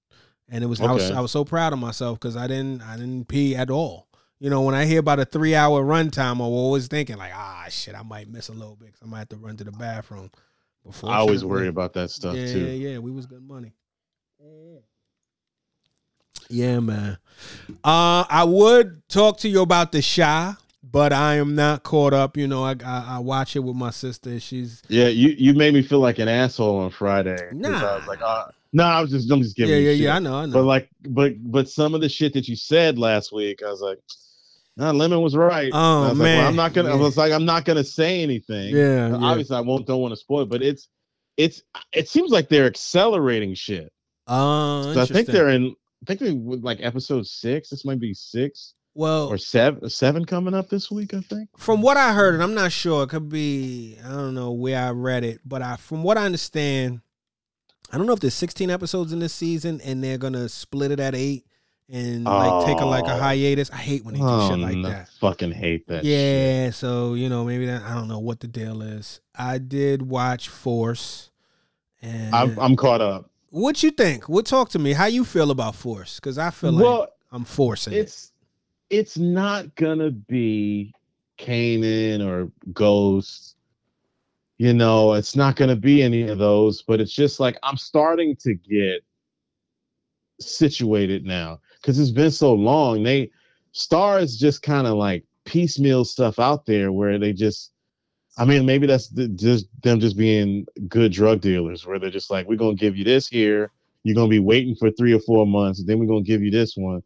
and 0.49 0.63
it 0.65 0.67
was 0.67 0.81
I 0.81 0.93
was 0.93 1.05
Okay. 1.11 1.15
I 1.17 1.21
was 1.21 1.33
so 1.33 1.45
proud 1.45 1.73
of 1.73 1.79
myself 1.79 2.19
because 2.21 2.37
I 2.37 2.47
didn't 2.47 2.83
I 2.83 2.97
didn't 2.97 3.29
pee 3.29 3.57
at 3.57 3.71
all. 3.71 4.07
You 4.41 4.51
know, 4.51 4.63
when 4.63 4.75
I 4.75 4.85
hear 4.85 5.01
about 5.01 5.21
a 5.21 5.25
three 5.25 5.55
hour 5.55 5.83
runtime, 5.83 6.33
I'm 6.33 6.41
always 6.43 6.87
thinking 6.89 7.17
like, 7.17 7.33
ah, 7.35 7.67
shit, 7.71 7.95
I 7.95 8.03
might 8.03 8.29
miss 8.29 8.49
a 8.49 8.53
little 8.53 8.77
bit 8.77 8.93
'cause 8.93 9.01
I 9.03 9.07
might 9.07 9.19
have 9.21 9.29
to 9.31 9.37
run 9.37 9.57
to 9.57 9.65
the 9.65 9.73
bathroom. 9.73 10.31
Before 10.85 11.11
I 11.11 11.17
always 11.17 11.45
worry 11.45 11.69
about 11.69 11.95
that 11.95 12.11
stuff 12.11 12.37
yeah, 12.37 12.53
too. 12.53 12.59
Yeah, 12.67 12.91
yeah, 12.91 12.99
we 12.99 13.11
was 13.11 13.25
good 13.27 13.43
money. 13.43 13.73
Yeah, 14.39 14.81
man. 16.51 17.19
Uh, 17.83 18.25
I 18.29 18.45
would 18.47 19.03
talk 19.09 19.39
to 19.39 19.49
you 19.49 19.61
about 19.63 19.93
the 19.93 20.01
Chi, 20.03 20.55
but 20.83 21.13
I 21.13 21.37
am 21.37 21.55
not 21.55 21.83
caught 21.83 22.13
up. 22.15 22.37
You 22.37 22.47
know, 22.47 22.65
I 22.65 22.77
I, 22.85 23.05
I 23.09 23.19
watch 23.19 23.57
it 23.57 23.61
with 23.61 23.77
my 23.77 23.91
sister. 23.91 24.39
She's 24.41 24.83
Yeah, 24.89 25.09
you 25.09 25.31
you 25.37 25.55
made 25.55 25.75
me 25.75 25.83
feel 25.83 26.01
like 26.01 26.19
an 26.19 26.29
asshole 26.29 26.79
on 26.79 26.91
Friday. 26.91 27.37
'cause 27.37 27.49
I 27.53 27.55
Nah. 27.55 27.99
was 27.99 28.07
like, 28.07 28.23
uh, 28.23 28.45
no, 28.73 28.85
I 28.85 29.01
was 29.01 29.11
just 29.11 29.31
I'm 29.31 29.43
just 29.43 29.57
giving 29.57 29.75
yeah, 29.75 29.81
you 29.81 29.87
yeah, 29.89 29.93
shit. 29.97 30.05
yeah. 30.07 30.15
I 30.17 30.19
know, 30.21 30.35
I 30.37 30.47
know. 30.47 30.53
But 30.53 30.65
like, 30.65 30.89
but 31.09 31.33
but 31.51 31.69
some 31.69 31.95
of 31.95 32.01
the 32.01 32.09
shit 32.09 32.33
that 32.35 32.49
you 32.49 32.57
said 32.57 32.99
last 32.99 33.33
week, 33.33 33.63
I 33.65 33.71
was 33.71 33.81
like, 33.81 33.99
nah, 34.77 34.91
Lemon 34.93 35.21
was 35.21 35.37
right. 35.37 35.71
Oh, 35.73 36.09
was 36.09 36.19
like, 36.19 36.25
man. 36.25 36.39
well, 36.39 36.49
I'm 36.49 36.57
not 36.57 36.73
gonna. 36.73 36.91
I 36.91 36.97
was 36.97 37.17
like, 37.17 37.33
I'm 37.33 37.45
not 37.45 37.65
gonna 37.65 37.85
say 37.85 38.23
anything. 38.23 38.75
yeah, 38.75 39.09
yeah. 39.09 39.17
Obviously, 39.17 39.57
I 39.57 39.61
won't. 39.61 39.87
Don't 39.87 40.01
want 40.01 40.13
to 40.13 40.17
spoil 40.17 40.43
it, 40.43 40.49
but 40.49 40.63
it's 40.63 40.89
it's 41.37 41.63
it 41.93 42.09
seems 42.09 42.31
like 42.31 42.49
they're 42.49 42.67
accelerating 42.67 43.55
shit. 43.55 43.93
Uh, 44.27 44.95
So 44.95 45.01
I 45.03 45.07
think 45.07 45.27
they're 45.29 45.51
in. 45.51 45.75
I 46.05 46.07
think 46.07 46.21
they 46.21 46.33
with 46.33 46.63
like 46.63 46.79
episode 46.83 47.27
six. 47.27 47.71
This 47.71 47.85
might 47.85 47.99
be 47.99 48.13
six 48.13 48.75
well 48.95 49.29
or 49.29 49.39
seven. 49.39 49.89
Seven 49.89 50.25
coming 50.27 50.53
up 50.55 50.69
this 50.69 50.91
week. 50.91 51.15
I 51.15 51.21
think. 51.21 51.49
from 51.57 51.81
what 51.81 51.97
I 51.97 52.13
heard, 52.13 52.35
and 52.35 52.43
I'm 52.43 52.55
not 52.55 52.73
sure, 52.73 53.05
it 53.05 53.09
could 53.09 53.29
be 53.31 53.97
I 54.05 54.11
don't 54.11 54.35
know 54.35 54.53
where 54.53 54.79
I 54.79 54.91
read 54.91 55.25
it, 55.25 55.41
but 55.47 55.63
I 55.63 55.77
from 55.77 56.03
what 56.03 56.19
I 56.19 56.27
understand, 56.27 57.01
I 57.91 57.97
don't 57.97 58.07
know 58.07 58.13
if 58.13 58.21
there's 58.21 58.35
16 58.35 58.69
episodes 58.71 59.13
in 59.15 59.19
this 59.21 59.33
season, 59.33 59.81
and 59.83 60.05
they're 60.05 60.19
gonna 60.19 60.49
split 60.51 60.91
it 60.91 61.01
at 61.01 61.15
eight, 61.15 61.47
and 61.89 62.25
like 62.25 62.67
take 62.67 62.81
a 62.81 62.85
like 62.85 63.07
a 63.07 63.15
Oh. 63.15 63.19
hiatus. 63.19 63.71
I 63.71 63.77
hate 63.77 64.05
when 64.05 64.13
they 64.15 64.21
do 64.21 64.27
Oh, 64.29 64.51
shit 64.51 64.59
like 64.59 64.77
no, 64.77 64.89
that. 64.91 65.09
Fucking 65.21 65.53
hate 65.53 65.87
that. 65.89 66.05
shit. 66.05 66.13
Yeah, 66.13 66.71
so 66.71 67.15
you 67.15 67.31
know 67.31 67.45
maybe 67.45 67.65
that 67.67 67.83
I 67.83 67.95
don't 67.95 68.09
know 68.09 68.19
what 68.21 68.41
the 68.41 68.49
deal 68.49 68.83
is. 68.83 69.21
I 69.35 69.57
did 69.59 70.03
watch 70.03 70.49
Force, 70.51 71.31
and 72.03 72.35
I'm, 72.35 72.59
I'm 72.59 72.77
caught 72.77 73.01
up. 73.01 73.31
What 73.55 73.83
you 73.85 73.93
think? 73.93 74.29
What 74.29 74.47
talk 74.47 74.71
to 74.71 74.79
me? 74.79 74.93
How 74.93 75.07
you 75.07 75.25
feel 75.25 75.51
about 75.53 75.77
Force? 75.77 76.17
Because 76.17 76.39
I 76.39 76.51
feel 76.51 76.73
like 76.73 76.83
well, 76.83 77.09
I'm 77.31 77.45
forcing 77.45 77.93
it. 77.93 77.99
it's 77.99 78.33
it's 78.91 79.17
not 79.17 79.75
gonna 79.77 80.11
be 80.11 80.93
Kanan 81.39 82.27
or 82.27 82.51
Ghost. 82.73 83.57
You 84.59 84.75
know, 84.75 85.15
it's 85.15 85.37
not 85.37 85.55
gonna 85.55 85.77
be 85.77 86.03
any 86.03 86.23
of 86.23 86.39
those, 86.39 86.83
but 86.83 87.01
it's 87.01 87.13
just 87.13 87.39
like 87.39 87.57
I'm 87.63 87.77
starting 87.77 88.35
to 88.37 88.55
get 88.55 89.05
situated 90.41 91.25
now 91.25 91.61
because 91.81 91.99
it's 92.01 92.11
been 92.11 92.33
so 92.33 92.55
long. 92.55 93.05
They 93.05 93.31
stars 93.71 94.37
just 94.37 94.63
kind 94.63 94.89
of 94.89 94.95
like 94.95 95.25
piecemeal 95.45 96.05
stuff 96.05 96.41
out 96.41 96.67
there 96.67 96.91
where 96.91 97.19
they 97.19 97.33
just 97.33 97.71
I 98.37 98.45
mean, 98.45 98.67
maybe 98.67 98.87
that's 98.87 99.09
the, 99.09 99.29
just 99.29 99.67
them 99.83 100.01
just 100.01 100.17
being 100.17 100.67
good 100.89 101.13
drug 101.13 101.41
dealers, 101.41 101.87
where 101.87 101.99
they're 101.99 102.11
just 102.11 102.31
like, 102.31 102.49
we're 102.49 102.57
gonna 102.57 102.75
give 102.75 102.97
you 102.97 103.05
this 103.05 103.29
here, 103.29 103.71
you're 104.03 104.15
gonna 104.15 104.29
be 104.29 104.41
waiting 104.41 104.75
for 104.75 104.91
three 104.91 105.13
or 105.13 105.21
four 105.21 105.47
months, 105.47 105.83
then 105.85 105.99
we're 105.99 106.07
gonna 106.07 106.23
give 106.23 106.43
you 106.43 106.51
this 106.51 106.77
one. 106.77 107.03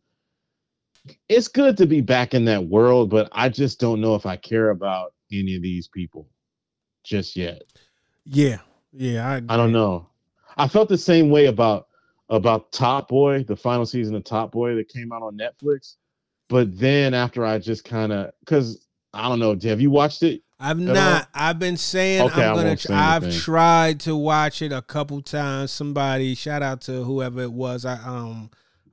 It's 1.29 1.49
good 1.49 1.77
to 1.79 1.87
be 1.87 2.01
back 2.01 2.35
in 2.35 2.45
that 2.47 2.65
world, 2.65 3.11
but 3.11 3.29
I 3.33 3.49
just 3.49 3.81
don't 3.81 4.01
know 4.01 4.15
if 4.15 4.27
I 4.27 4.37
care 4.37 4.71
about 4.71 5.15
any 5.33 5.55
of 5.57 5.63
these 5.63 5.89
people 5.89 6.29
just 7.05 7.37
yet. 7.37 7.63
yeah, 8.25 8.59
yeah. 8.93 9.29
I, 9.29 9.55
I 9.55 9.57
don't 9.57 9.73
know. 9.73 10.09
I 10.57 10.67
felt 10.69 10.89
the 10.89 10.99
same 10.99 11.31
way 11.31 11.47
about 11.47 11.87
about 12.31 12.73
Top 12.73 13.09
Boy, 13.09 13.43
the 13.45 13.57
final 13.57 13.87
season 13.87 14.15
of 14.15 14.25
Top 14.25 14.53
Boy 14.53 14.75
that 14.75 14.89
came 14.89 15.13
out 15.13 15.23
on 15.23 15.39
Netflix. 15.39 15.97
But 16.49 16.79
then 16.79 17.15
after 17.15 17.45
I 17.45 17.59
just 17.59 17.85
kind 17.85 18.13
of, 18.13 18.33
because 18.41 18.87
I 19.15 19.29
don't 19.29 19.39
know, 19.39 19.57
have 19.69 19.81
you 19.81 19.91
watched 19.91 20.23
it? 20.23 20.43
I've 20.61 20.79
all? 20.79 20.95
not. 20.95 21.29
I've 21.35 21.59
been 21.59 21.77
saying 21.77 22.23
Okay, 22.23 22.45
I'm 22.45 22.57
gonna. 22.57 22.77
Tr- 22.77 22.93
I've 22.93 23.33
tried 23.37 24.01
to 24.01 24.17
watch 24.17 24.61
it 24.63 24.73
a 24.73 24.83
couple 24.83 25.23
times. 25.23 25.71
Somebody, 25.71 26.35
shout 26.35 26.63
out 26.63 26.81
to 26.83 27.05
whoever 27.05 27.43
it 27.43 27.53
was. 27.53 27.85
I 27.85 27.95
um 28.05 28.51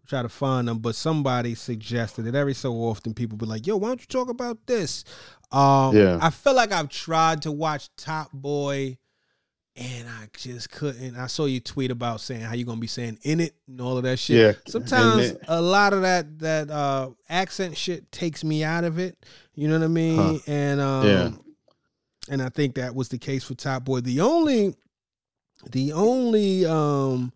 try 0.07 0.21
to 0.21 0.29
find 0.29 0.67
them, 0.67 0.77
but 0.79 0.93
somebody 0.95 1.55
suggested 1.55 2.27
it. 2.27 2.35
Every 2.35 2.53
so 2.53 2.73
often, 2.75 3.13
people 3.15 3.37
be 3.37 3.47
like, 3.47 3.65
"Yo, 3.65 3.77
why 3.77 3.87
don't 3.89 4.01
you 4.01 4.07
talk 4.07 4.29
about 4.29 4.67
this?" 4.67 5.03
Um, 5.51 5.95
Yeah. 5.95 6.19
I 6.21 6.29
feel 6.29 6.53
like 6.53 6.71
I've 6.71 6.89
tried 6.89 7.41
to 7.43 7.51
watch 7.51 7.89
Top 7.97 8.31
Boy, 8.31 8.97
and 9.75 10.07
I 10.07 10.29
just 10.37 10.69
couldn't. 10.69 11.15
I 11.17 11.25
saw 11.27 11.45
you 11.45 11.59
tweet 11.59 11.89
about 11.89 12.21
saying 12.21 12.41
how 12.41 12.53
you're 12.53 12.67
gonna 12.67 12.79
be 12.79 12.87
saying 12.87 13.17
in 13.23 13.39
it 13.39 13.55
and 13.67 13.81
all 13.81 13.97
of 13.97 14.03
that 14.03 14.19
shit. 14.19 14.37
Yeah. 14.37 14.51
Sometimes 14.71 15.33
a 15.47 15.61
lot 15.61 15.93
of 15.93 16.03
that 16.03 16.39
that 16.39 16.69
uh 16.69 17.09
accent 17.27 17.75
shit 17.75 18.11
takes 18.11 18.43
me 18.43 18.63
out 18.63 18.83
of 18.83 18.99
it. 18.99 19.17
You 19.55 19.67
know 19.67 19.79
what 19.79 19.85
I 19.85 19.89
mean? 19.89 20.15
Huh. 20.17 20.37
And 20.47 20.79
um 20.81 21.07
Yeah. 21.07 21.31
And 22.29 22.41
I 22.41 22.49
think 22.49 22.75
that 22.75 22.95
was 22.95 23.09
the 23.09 23.17
case 23.17 23.43
for 23.43 23.53
Top 23.55 23.85
Boy. 23.85 24.01
The 24.01 24.21
only 24.21 24.75
the 25.71 25.93
only 25.93 26.65
um 26.65 27.31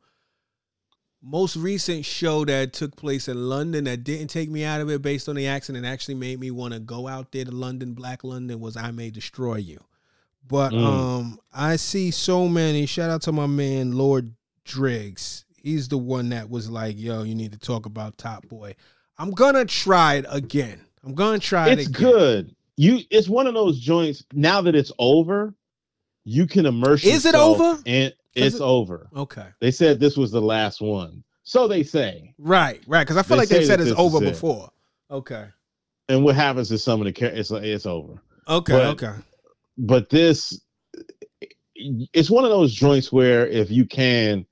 most 1.22 1.56
recent 1.58 2.06
show 2.06 2.46
that 2.46 2.72
took 2.72 2.96
place 2.96 3.28
in 3.28 3.50
London 3.50 3.84
that 3.86 4.04
didn't 4.06 4.30
take 4.30 4.50
me 4.50 4.64
out 4.64 4.80
of 4.80 4.90
it 4.90 5.02
based 5.02 5.28
on 5.28 5.36
the 5.36 5.48
accent 5.48 5.78
and 5.78 5.86
actually 5.86 6.16
made 6.16 6.40
me 6.40 6.50
want 6.50 6.74
to 6.74 6.80
go 6.80 7.08
out 7.10 7.32
there 7.34 7.44
to 7.44 7.52
London, 7.52 7.94
Black 7.94 8.24
London 8.24 8.60
was 8.62 8.78
I 8.78 8.92
May 8.92 9.10
Destroy 9.10 9.56
You. 9.56 9.84
But 10.48 10.72
Mm. 10.72 10.84
um 10.86 11.40
I 11.54 11.76
see 11.76 12.12
so 12.12 12.48
many 12.48 12.86
shout 12.86 13.10
out 13.10 13.22
to 13.24 13.32
my 13.32 13.48
man 13.48 13.92
Lord 13.94 14.34
Driggs. 14.64 15.46
He's 15.58 15.90
the 15.90 15.98
one 15.98 16.30
that 16.30 16.50
was 16.50 16.70
like, 16.70 16.98
yo, 16.98 17.24
you 17.24 17.36
need 17.36 17.52
to 17.52 17.60
talk 17.60 17.86
about 17.86 18.18
Top 18.18 18.48
Boy. 18.48 18.76
I'm 19.18 19.32
gonna 19.32 19.66
try 19.66 20.16
it 20.16 20.26
again. 20.30 20.80
I'm 21.04 21.14
gonna 21.16 21.40
try 21.40 21.70
it's 21.72 21.84
it 21.84 21.90
again. 21.90 22.02
good. 22.12 22.56
You, 22.80 23.00
it's 23.10 23.28
one 23.28 23.46
of 23.46 23.54
those 23.56 23.78
joints. 23.78 24.24
Now 24.32 24.62
that 24.62 24.74
it's 24.74 24.94
over, 25.00 25.54
you 26.24 26.48
can 26.48 26.66
immerse. 26.66 27.04
Is 27.04 27.26
it 27.26 27.36
over? 27.36 27.78
And 27.86 28.14
it's 28.34 28.56
it- 28.56 28.62
over. 28.62 29.10
Okay. 29.14 29.48
They 29.60 29.70
said 29.70 30.00
this 30.00 30.16
was 30.16 30.32
the 30.32 30.40
last 30.42 30.80
one, 30.80 31.26
so 31.44 31.68
they 31.68 31.84
say. 31.84 32.34
Right, 32.38 32.82
right. 32.88 33.02
Because 33.04 33.18
I 33.18 33.24
feel 33.24 33.36
They 33.36 33.42
like 33.42 33.50
they 33.50 33.66
said 33.66 33.82
it's 33.82 33.92
over 34.00 34.24
is 34.24 34.24
it. 34.24 34.32
before. 34.32 34.72
Okay. 35.12 35.48
And 36.08 36.24
what 36.24 36.36
happens 36.36 36.72
is 36.72 36.82
some 36.82 37.02
of 37.02 37.06
the 37.06 37.12
char- 37.12 37.32
it's 37.32 37.52
it's 37.52 37.86
over. 37.86 38.14
Okay. 38.48 38.72
But- 38.72 38.86
okay. 39.04 39.14
But 39.78 40.10
this, 40.10 40.62
it's 41.76 42.30
one 42.30 42.46
of 42.46 42.50
those 42.50 42.74
joints 42.74 43.12
where 43.12 43.46
if 43.46 43.70
you 43.70 43.86
can, 43.86 44.46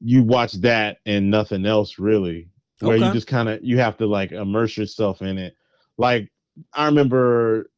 you 0.00 0.24
watch 0.24 0.54
that 0.54 0.98
and 1.06 1.30
nothing 1.30 1.64
else 1.64 2.00
really. 2.00 2.48
Where 2.80 2.96
you 2.96 3.12
just 3.12 3.28
kind 3.28 3.48
of 3.48 3.60
you 3.62 3.78
have 3.78 3.96
to 3.98 4.06
like 4.06 4.32
immerse 4.32 4.76
yourself 4.76 5.22
in 5.22 5.38
it. 5.38 5.54
Like 5.96 6.32
I 6.72 6.86
remember 6.86 7.70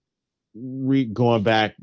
re- 0.54 1.04
going 1.04 1.42
back 1.42 1.74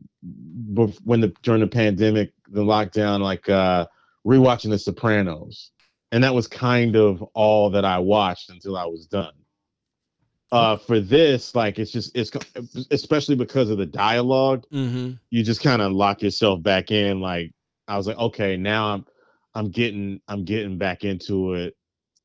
when 1.04 1.22
the 1.22 1.34
during 1.44 1.62
the 1.62 1.68
pandemic, 1.68 2.34
the 2.50 2.62
lockdown, 2.62 3.22
like 3.22 3.48
uh 3.50 3.88
rewatching 4.26 4.70
The 4.72 4.80
Sopranos, 4.80 5.72
and 6.12 6.24
that 6.24 6.34
was 6.34 6.48
kind 6.48 6.96
of 6.96 7.22
all 7.34 7.70
that 7.72 7.86
I 7.86 8.00
watched 8.00 8.50
until 8.50 8.76
I 8.78 8.86
was 8.86 9.06
done. 9.08 9.34
Uh, 10.50 10.78
for 10.78 11.02
this, 11.02 11.54
like 11.56 11.78
it's 11.78 11.92
just 11.92 12.16
it's 12.16 12.32
especially 12.92 13.36
because 13.36 13.70
of 13.70 13.78
the 13.78 13.86
dialogue, 13.86 14.66
Mm-hmm. 14.72 15.14
you 15.30 15.44
just 15.44 15.62
kind 15.62 15.82
of 15.82 15.92
lock 15.92 16.22
yourself 16.22 16.64
back 16.64 16.90
in. 16.90 17.20
Like 17.20 17.52
I 17.88 17.98
was 17.98 18.08
like, 18.08 18.18
okay, 18.18 18.56
now 18.56 18.94
I'm 18.94 19.06
I'm 19.56 19.70
getting 19.70 20.22
I'm 20.30 20.46
getting 20.46 20.78
back 20.78 21.04
into 21.04 21.54
it. 21.56 21.76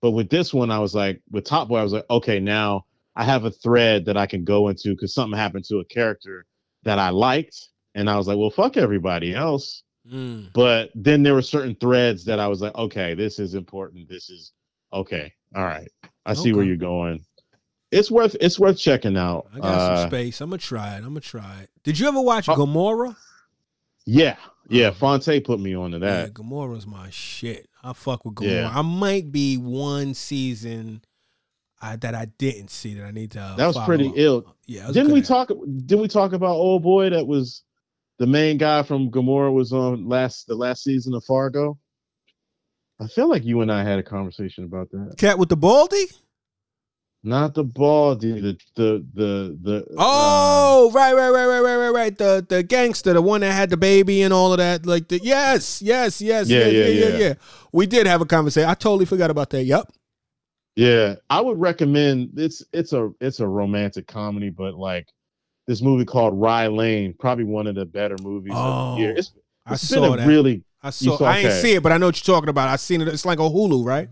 But 0.01 0.13
with 0.13 0.31
this 0.31 0.55
one, 0.55 0.71
I 0.71 0.79
was 0.79 0.95
like, 0.95 1.21
with 1.31 1.45
Top 1.45 1.69
Boy, 1.69 1.79
I 1.79 1.83
was 1.83 1.93
like, 1.93 2.07
okay, 2.11 2.39
now 2.39 2.87
I 3.17 3.25
have 3.25 3.45
a 3.45 3.51
thread 3.51 4.05
that 4.07 4.17
I 4.17 4.27
can 4.27 4.45
go 4.45 4.69
into 4.69 4.91
because 4.91 5.13
something 5.15 5.39
happened 5.39 5.65
to 5.67 5.79
a 5.79 5.85
character 5.85 6.47
that 6.85 6.99
I 6.99 7.11
liked, 7.11 7.69
and 7.95 8.09
I 8.09 8.17
was 8.17 8.27
like, 8.27 8.39
well, 8.39 8.51
fuck 8.51 8.77
everybody 8.77 9.35
else. 9.35 9.83
Mm. 10.11 10.53
But 10.53 10.91
then 10.95 11.23
there 11.23 11.35
were 11.35 11.43
certain 11.43 11.75
threads 11.77 12.25
that 12.25 12.41
I 12.41 12.49
was 12.49 12.61
like, 12.61 12.75
okay, 12.75 13.15
this 13.15 13.39
is 13.39 13.55
important. 13.55 14.09
This 14.09 14.31
is 14.31 14.53
okay. 14.93 15.33
All 15.55 15.63
right, 15.65 15.89
I 16.27 16.35
see 16.35 16.53
where 16.53 16.65
you're 16.65 16.77
going. 16.77 17.25
It's 17.91 18.11
worth 18.11 18.35
it's 18.41 18.59
worth 18.59 18.79
checking 18.79 19.19
out. 19.19 19.49
I 19.55 19.59
got 19.59 19.65
Uh, 19.79 19.97
some 20.01 20.09
space. 20.09 20.41
I'm 20.41 20.49
gonna 20.51 20.59
try 20.59 20.95
it. 20.95 20.99
I'm 20.99 21.09
gonna 21.11 21.21
try 21.21 21.61
it. 21.63 21.71
Did 21.85 21.99
you 21.99 22.09
ever 22.09 22.21
watch 22.23 22.49
Oh. 22.49 22.57
Gomorrah? 22.57 23.17
Yeah, 24.07 24.37
yeah. 24.69 24.89
Oh. 24.89 24.93
Phonte 24.93 25.45
put 25.45 25.61
me 25.61 25.77
on 25.77 25.91
to 25.93 25.99
Yeah, 25.99 26.23
that. 26.23 26.35
Gomorrah's 26.35 26.87
my 26.87 27.11
shit. 27.11 27.69
I 27.85 27.93
fuck 27.93 28.25
with 28.25 28.37
Gomorrah. 28.37 28.55
Yeah. 28.63 28.73
I 28.75 28.81
might 28.83 29.31
be 29.31 29.57
one 29.59 30.15
season 30.15 31.03
I, 31.83 31.97
that 31.97 32.15
I 32.15 32.27
didn't 32.39 32.71
see 32.71 32.95
that 32.95 33.05
I 33.05 33.11
need 33.11 33.33
to. 33.33 33.41
uh, 33.41 33.57
That 33.57 33.67
was 33.67 33.79
pretty 33.85 34.07
up. 34.09 34.15
ill. 34.17 34.57
Yeah. 34.67 34.87
Didn't 34.93 35.13
we 35.13 35.21
talk? 35.21 35.49
Didn't 35.49 36.01
we 36.01 36.09
talk 36.09 36.33
about 36.33 36.53
old 36.53 36.83
boy 36.83 37.11
that 37.11 37.27
was 37.27 37.63
the 38.19 38.27
main 38.27 38.57
guy 38.57 38.85
from 38.85 39.11
Gomorrah 39.11 39.53
was 39.53 39.73
on 39.73 40.09
last 40.09 40.47
the 40.47 40.55
last 40.55 40.85
season 40.85 41.13
of 41.15 41.25
Fargo? 41.25 41.79
I 43.01 43.09
feel 43.09 43.29
like 43.29 43.45
you 43.45 43.61
and 43.63 43.73
I 43.73 43.83
had 43.83 43.99
a 43.99 44.03
conversation 44.05 44.63
about 44.65 44.91
that. 44.93 45.15
Cat 45.19 45.39
with 45.39 45.49
the 45.49 45.57
baldy? 45.57 46.05
Not 47.25 47.55
the 47.55 47.63
baldy, 47.65 48.41
the 48.41 48.59
the 48.75 49.07
the 49.15 49.59
the. 49.63 49.77
uh, 49.91 49.95
Oh, 49.97 50.91
right, 50.93 51.15
right, 51.15 51.31
right, 51.31 51.47
right, 51.47 51.61
right, 51.61 51.77
right, 51.77 51.91
right. 51.91 52.19
The 52.19 52.45
the 52.49 52.63
gangster, 52.65 53.13
the 53.13 53.23
one 53.23 53.43
that 53.43 53.53
had 53.53 53.71
the 53.71 53.77
baby 53.77 54.23
and 54.23 54.33
all 54.33 54.53
of 54.53 54.59
that. 54.59 54.87
Like 54.87 55.07
the 55.09 55.21
yes, 55.23 55.81
yes, 55.83 56.21
yes, 56.21 56.49
Yeah, 56.49 56.59
yeah, 56.61 56.67
yeah, 56.67 56.71
yeah, 56.71 56.89
yeah, 56.89 57.09
yeah. 57.09 57.19
yeah. 57.19 57.35
We 57.73 57.87
did 57.87 58.07
have 58.09 58.21
a 58.21 58.25
conversation. 58.27 58.69
I 58.69 58.75
totally 58.75 59.05
forgot 59.05 59.31
about 59.31 59.51
that. 59.51 59.63
Yep. 59.65 59.93
Yeah, 60.77 61.17
I 61.29 61.41
would 61.41 61.61
recommend. 61.61 62.31
It's 62.37 62.63
it's 62.73 62.93
a 62.93 63.11
it's 63.21 63.41
a 63.41 63.47
romantic 63.47 64.07
comedy, 64.07 64.49
but 64.51 64.75
like 64.75 65.09
this 65.67 65.83
movie 65.83 66.05
called 66.05 66.41
Rye 66.41 66.67
Lane, 66.69 67.15
probably 67.19 67.45
one 67.45 67.67
of 67.67 67.75
the 67.75 67.85
better 67.85 68.17
movies 68.23 68.53
of 68.57 68.97
the 68.97 69.03
year. 69.03 69.13
Oh, 69.15 69.19
It's, 69.19 69.33
I 69.67 69.71
been 69.71 69.79
saw 69.79 70.13
a 70.15 70.17
that. 70.17 70.27
really 70.27 70.63
I 70.83 70.91
saw. 70.91 71.17
saw- 71.19 71.25
I 71.27 71.39
ain't 71.39 71.53
see 71.53 71.75
it, 71.75 71.83
but 71.83 71.93
I 71.93 71.99
know 71.99 72.07
what 72.07 72.27
you're 72.27 72.35
talking 72.35 72.49
about. 72.49 72.69
I 72.69 72.77
seen 72.77 73.01
it. 73.01 73.09
It's 73.09 73.27
like 73.27 73.39
a 73.39 73.43
Hulu, 73.43 73.85
right? 73.85 74.09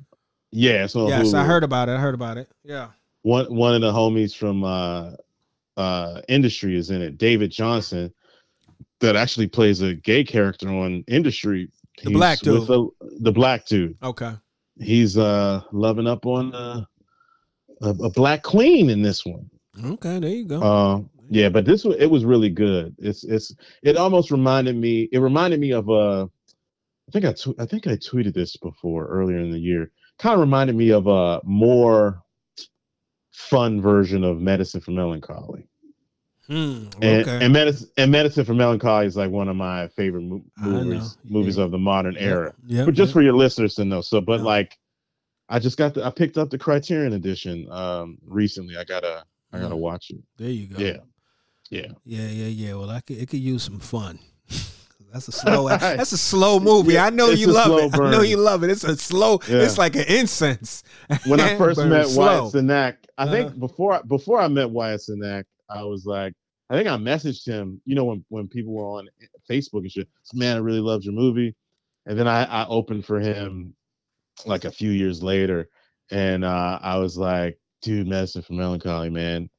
yeah. 0.53 0.85
It's 0.85 0.95
on 0.97 1.09
yes, 1.09 1.33
I 1.35 1.45
heard 1.45 1.65
about 1.65 1.89
it. 1.89 1.93
I 1.93 2.01
heard 2.01 2.15
about 2.15 2.37
it. 2.37 2.49
Yeah. 2.65 2.89
one 3.23 3.47
one 3.55 3.75
of 3.75 3.81
the 3.81 3.93
homies 3.93 4.37
from 4.37 4.63
uh 4.65 5.13
uh 5.77 6.21
industry 6.29 6.77
is 6.77 6.91
in 6.91 7.01
it 7.01 7.17
David 7.17 7.51
Jonsson 7.53 8.13
that 9.01 9.17
actually 9.17 9.47
plays 9.47 9.81
a 9.81 9.95
gay 9.95 10.23
character 10.25 10.69
on 10.69 11.05
industry 11.09 11.71
The 12.05 12.11
black 12.11 12.43
with 12.43 12.67
the, 12.67 12.89
the 13.21 13.33
black 13.33 13.65
dude 13.67 13.97
Okay. 14.03 14.33
He's 14.81 15.17
uh 15.19 15.63
loving 15.73 16.07
up 16.07 16.27
on 16.27 16.55
uh, 16.55 16.85
a, 17.83 17.89
a 17.91 18.11
black 18.11 18.43
queen 18.43 18.91
in 18.91 19.03
this 19.03 19.25
one 19.25 19.49
Okay. 19.85 20.19
There 20.19 20.31
you 20.31 20.45
go. 20.47 20.61
uh 20.61 21.01
yeah 21.31 21.49
but 21.49 21.65
this 21.65 21.85
it 21.85 22.11
was 22.11 22.25
really 22.25 22.49
good 22.51 22.95
it's 22.99 23.23
it's 23.25 23.55
it 23.83 23.97
almost 23.97 24.31
reminded 24.33 24.75
me 24.77 25.09
it 25.13 25.19
reminded 25.21 25.61
me 25.61 25.71
of 25.73 25.89
uh 25.89 26.25
i 26.25 27.11
think 27.13 27.25
i 27.25 27.33
tw- 27.33 27.59
i 27.61 27.65
think 27.65 27.87
i 27.87 27.93
tweeted 27.97 28.35
this 28.35 28.57
before 28.57 29.07
earlier 29.07 29.39
in 29.39 29.51
the 29.53 29.59
year 29.59 29.93
kind 30.19 30.35
of 30.35 30.41
reminded 30.41 30.75
me 30.75 30.91
of 30.91 31.07
a 31.07 31.41
more 31.45 32.21
fun 33.33 33.81
version 33.81 34.25
of 34.25 34.41
medicine 34.41 34.81
for 34.81 34.91
melancholy 34.91 35.69
Hmm. 36.51 36.87
and, 37.01 37.23
Okay. 37.23 37.45
and 37.45 37.53
medicine 37.53 37.89
and 37.97 38.11
medicine 38.11 38.45
for 38.45 38.55
melancholy 38.55 39.07
is 39.07 39.17
like 39.17 39.31
one 39.31 39.49
of 39.49 39.55
my 39.55 39.87
favorite 39.89 40.23
mo- 40.23 40.43
movies 40.59 41.17
movies 41.25 41.57
yeah. 41.59 41.65
of 41.65 41.71
the 41.71 41.79
modern 41.79 42.17
era 42.17 42.53
Yeah. 42.67 42.85
but 42.87 42.95
just 42.95 43.13
for 43.13 43.23
your 43.23 43.35
listeners 43.35 43.77
to 43.77 43.85
know 43.85 44.01
so 44.01 44.21
but 44.21 44.41
Yeah. 44.41 44.47
like 44.47 44.79
I 45.49 45.59
just 45.61 45.77
got 45.79 45.95
the 45.95 46.05
I 46.05 46.11
picked 46.11 46.39
up 46.39 46.51
the 46.51 46.59
Criterion 46.59 47.13
edition 47.13 47.71
um 47.71 48.19
recently. 48.27 48.77
I 48.77 48.83
gotta 48.85 49.25
I 49.53 49.59
gotta 49.61 49.75
Mm. 49.77 49.79
watch 49.79 50.11
it. 50.11 50.21
There 50.39 50.49
you 50.51 50.67
go. 50.67 50.79
Yeah. 50.83 50.97
Yeah. 51.71 51.87
Yeah, 52.05 52.27
yeah, 52.29 52.47
yeah. 52.47 52.75
Well, 52.75 52.91
I 52.91 53.01
could 53.01 53.19
it 53.19 53.29
could 53.29 53.41
use 53.41 53.63
some 53.63 53.79
fun. 53.79 54.19
That's 55.13 55.27
a 55.29 55.33
slow. 55.43 55.69
that's 55.69 56.13
a 56.13 56.19
slow 56.19 56.61
movie. 56.61 56.93
Yeah, 56.95 57.07
I 57.07 57.11
know 57.11 57.31
you 57.31 57.49
love 57.49 57.79
it. 57.81 57.95
I 57.99 58.11
know 58.13 58.23
you 58.23 58.37
love 58.37 58.63
it. 58.65 58.71
It's 58.71 58.85
a 58.85 58.97
slow. 58.97 59.41
Yeah. 59.49 59.59
It's 59.63 59.77
like 59.79 59.97
an 59.97 60.05
incense. 60.09 60.85
When 61.27 61.41
I 61.41 61.57
first 61.59 61.81
met 61.85 62.07
slow. 62.09 62.43
Wyatt 62.45 62.55
Cenac, 62.55 62.95
I 63.19 63.25
Uh-huh. 63.25 63.33
think 63.33 63.59
before 63.59 64.01
before 64.07 64.41
I 64.41 64.47
met 64.49 64.71
Wyatt 64.71 65.01
Cenac, 65.01 65.45
I 65.69 65.83
was 65.83 66.07
like, 66.07 66.35
I 66.71 66.77
think 66.77 66.89
I 66.89 66.97
messaged 66.97 67.45
him. 67.47 67.81
You 67.85 67.95
know, 67.97 68.05
when 68.05 68.25
when 68.29 68.49
people 68.49 68.73
were 68.73 68.85
on 68.99 69.09
Facebook 69.51 69.81
and 69.81 69.91
shit, 69.93 70.09
man, 70.33 70.57
I 70.57 70.61
really 70.61 70.81
loved 70.81 71.05
your 71.05 71.13
movie. 71.15 71.55
And 72.07 72.19
then 72.19 72.27
I 72.29 72.45
I 72.45 72.67
opened 72.69 73.05
for 73.05 73.21
him 73.21 73.75
like 74.47 74.65
a 74.65 74.71
few 74.71 74.91
years 74.91 75.23
later, 75.23 75.69
and 76.11 76.45
uh, 76.45 76.79
I 76.81 76.97
was 76.97 77.19
like, 77.19 77.59
dude, 77.83 78.07
medicine 78.09 78.43
for 78.43 78.55
melancholy, 78.55 79.11
man. 79.11 79.51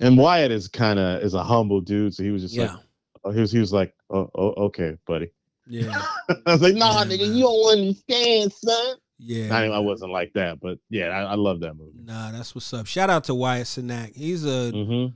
And 0.00 0.16
Wyatt 0.18 0.50
is 0.52 0.68
kind 0.68 0.98
of 0.98 1.22
is 1.22 1.34
a 1.34 1.42
humble 1.42 1.80
dude, 1.80 2.14
so 2.14 2.22
he 2.22 2.30
was 2.30 2.42
just 2.42 2.54
Yeah, 2.54 2.72
like, 2.74 2.80
oh, 3.24 3.30
he 3.32 3.40
was 3.40 3.50
he 3.52 3.58
was 3.58 3.72
like, 3.72 3.94
oh, 4.10 4.28
oh 4.34 4.48
okay, 4.66 4.96
buddy. 5.06 5.32
yeah, 5.66 6.04
I 6.46 6.52
was 6.52 6.62
like, 6.62 6.74
nah, 6.74 7.02
Yeah, 7.02 7.04
nigga, 7.10 7.20
man. 7.28 7.34
you 7.36 7.42
don't 7.44 7.78
understand, 7.78 8.52
son. 8.52 8.96
yeah. 9.18 9.54
I, 9.56 9.66
I 9.66 9.78
wasn't 9.78 10.12
like 10.12 10.32
that, 10.34 10.60
but 10.60 10.78
yeah, 10.90 11.06
I, 11.08 11.22
I 11.22 11.34
love 11.34 11.60
that 11.60 11.74
movie. 11.74 12.00
Nah, 12.04 12.30
that's 12.32 12.54
what's 12.54 12.72
up. 12.74 12.86
Shout 12.86 13.10
out 13.10 13.24
to 13.24 13.34
Wyatt 13.34 13.66
Cenac. 13.66 14.14
He's 14.14 14.44
a 14.44 14.72
Mm-hmm. 14.72 15.14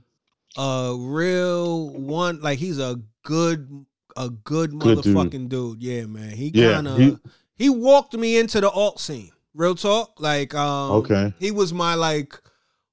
A 0.57 0.95
real 0.97 1.89
one. 1.89 2.41
Like 2.41 2.59
he's 2.59 2.79
a 2.79 2.99
good 3.23 3.85
a 4.15 4.29
good 4.29 4.77
Good 4.79 4.97
motherfucking 4.99 5.49
dude. 5.49 5.81
Yeah, 5.83 6.05
man. 6.05 6.31
He 6.31 6.51
Yeah, 6.53 6.73
kind 6.73 6.87
of 6.87 6.97
he- 6.97 7.17
he, 7.55 7.69
walked 7.69 8.13
me 8.15 8.37
into 8.37 8.59
the 8.61 8.69
alt 8.69 8.99
scene. 8.99 9.31
Real 9.53 9.75
talk. 9.75 10.19
Like 10.19 10.53
um, 10.55 10.91
Okay. 10.91 11.33
he 11.39 11.51
was 11.51 11.73
my 11.73 11.93
like 11.95 12.39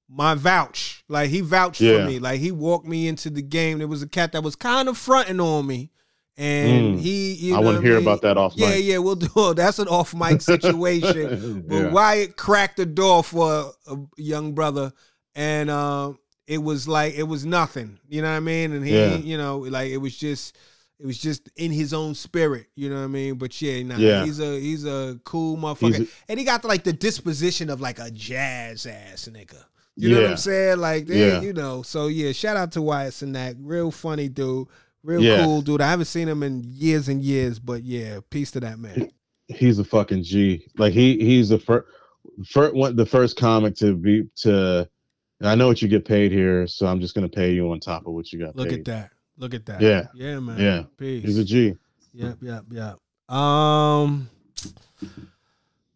my 0.09 0.35
vouch. 0.35 1.03
Like 1.09 1.31
he 1.31 1.41
vouched 1.41 1.81
Yeah. 1.81 2.05
for 2.05 2.11
me. 2.11 2.19
Like 2.19 2.41
he 2.41 2.53
walked 2.53 2.87
me 2.87 3.09
into 3.09 3.31
the 3.31 3.43
game. 3.43 3.79
There 3.79 3.89
was 3.89 4.03
a 4.03 4.09
cat 4.09 4.33
that 4.33 4.43
was 4.43 4.55
kind 4.57 4.89
of 4.89 4.97
fronting 4.99 5.41
on 5.41 5.67
me, 5.67 5.91
and 6.37 6.97
Mm. 6.97 7.01
he. 7.01 7.33
You 7.35 7.57
I 7.57 7.61
want 7.61 7.77
to 7.79 7.83
hear 7.83 7.95
mean? 7.99 8.03
about 8.07 8.21
that 8.23 8.37
off 8.37 8.53
Yeah, 8.57 8.71
mic. 8.71 8.85
yeah, 8.85 8.99
we'll 8.99 9.15
do. 9.17 9.29
it. 9.51 9.57
That's 9.57 9.79
an 9.79 9.89
off 9.89 10.15
mic 10.15 10.41
situation. 10.99 11.65
But 11.67 11.75
Yeah. 11.75 11.91
Wyatt 11.91 12.37
cracked 12.37 12.77
the 12.77 12.87
door 12.87 13.25
for 13.25 13.73
a, 13.87 13.95
a 13.95 14.07
young 14.19 14.53
brother, 14.55 14.93
and 15.35 15.71
um, 15.71 16.19
it 16.47 16.59
was 16.59 16.87
like 16.89 17.15
it 17.15 17.25
was 17.25 17.45
nothing. 17.47 17.99
You 18.09 18.23
know 18.23 18.31
what 18.31 18.37
I 18.37 18.41
mean? 18.41 18.73
And 18.73 18.85
he, 18.85 18.95
Yeah. 18.95 19.17
you 19.17 19.37
know, 19.39 19.59
like 19.59 19.91
it 19.91 19.99
was 19.99 20.17
just. 20.17 20.57
It 21.01 21.07
was 21.07 21.19
just 21.19 21.51
in 21.57 21.73
his 21.73 21.93
own 21.93 22.15
spirit, 22.15 22.69
you 22.77 22.89
know 22.89 22.95
what 22.99 23.03
I 23.03 23.07
mean. 23.09 23.35
But 23.35 23.61
yeah, 23.61 23.83
nah, 23.83 23.97
Yeah. 23.97 24.25
he's 24.25 24.39
a 24.39 24.59
he's 24.61 24.87
a 24.87 25.19
cool 25.25 25.57
motherfucker, 25.57 25.97
He's 25.97 26.09
and 26.29 26.39
he 26.39 26.45
got 26.45 26.65
like 26.65 26.85
the 26.85 26.93
disposition 26.93 27.69
of 27.69 27.81
like 27.81 27.99
a 27.99 28.13
jazz 28.13 28.87
ass 28.87 29.29
nigga. 29.31 29.57
You 29.97 30.11
know 30.11 30.23
what 30.23 30.31
I'm 30.31 30.37
saying? 30.37 30.79
Like, 30.79 31.07
they, 31.07 31.19
Yeah. 31.19 31.41
you 31.43 31.53
know. 31.53 31.83
So 31.83 32.07
yeah, 32.07 32.31
shout 32.31 32.57
out 32.57 32.71
to 32.73 32.81
Wyatt 32.81 33.21
and 33.23 33.35
that 33.35 33.57
real 33.59 33.91
funny 33.91 34.29
dude, 34.29 34.69
real 35.03 35.21
Yeah. 35.21 35.43
cool 35.45 35.63
dude. 35.63 35.81
I 35.81 35.91
haven't 35.91 36.07
seen 36.07 36.29
him 36.29 36.45
in 36.45 36.63
years 36.65 37.09
and 37.09 37.23
years, 37.25 37.59
but 37.59 37.83
yeah, 37.83 38.21
peace 38.31 38.53
to 38.53 38.61
that 38.61 38.79
man. 38.79 39.11
he's 39.49 39.81
a 39.81 39.85
fucking 39.85 40.23
G. 40.23 40.65
Like 40.79 40.93
he 40.93 41.19
he's 41.19 41.49
the 41.49 41.59
first 41.59 41.87
first 42.49 42.75
one 42.75 42.95
the 42.95 43.05
first 43.05 43.37
comic 43.37 43.75
to 43.79 43.97
be 43.97 44.29
to 44.37 44.89
I 45.45 45.55
know 45.55 45.67
what 45.69 45.83
you 45.83 45.89
get 45.89 46.05
paid 46.05 46.33
here, 46.33 46.67
so 46.67 46.87
I'm 46.87 47.01
just 47.01 47.15
gonna 47.15 47.29
pay 47.29 47.53
you 47.53 47.71
on 47.71 47.81
top 47.81 48.07
of 48.07 48.13
what 48.15 48.33
you 48.33 48.39
got 48.39 48.57
Look 48.57 48.71
paid. 48.71 48.81
at 48.81 48.85
that. 48.87 49.11
Look 49.37 49.55
at 49.55 49.67
that. 49.67 49.81
Yeah. 49.81 50.07
Yeah, 50.15 50.39
man. 50.41 50.59
Yeah. 50.59 50.83
Peace. 50.97 51.25
He's 51.25 51.39
a 51.39 51.45
G. 51.45 51.77
Yep, 52.15 52.39
yep, 52.41 52.65
yep. 52.71 52.99
Um 53.35 54.29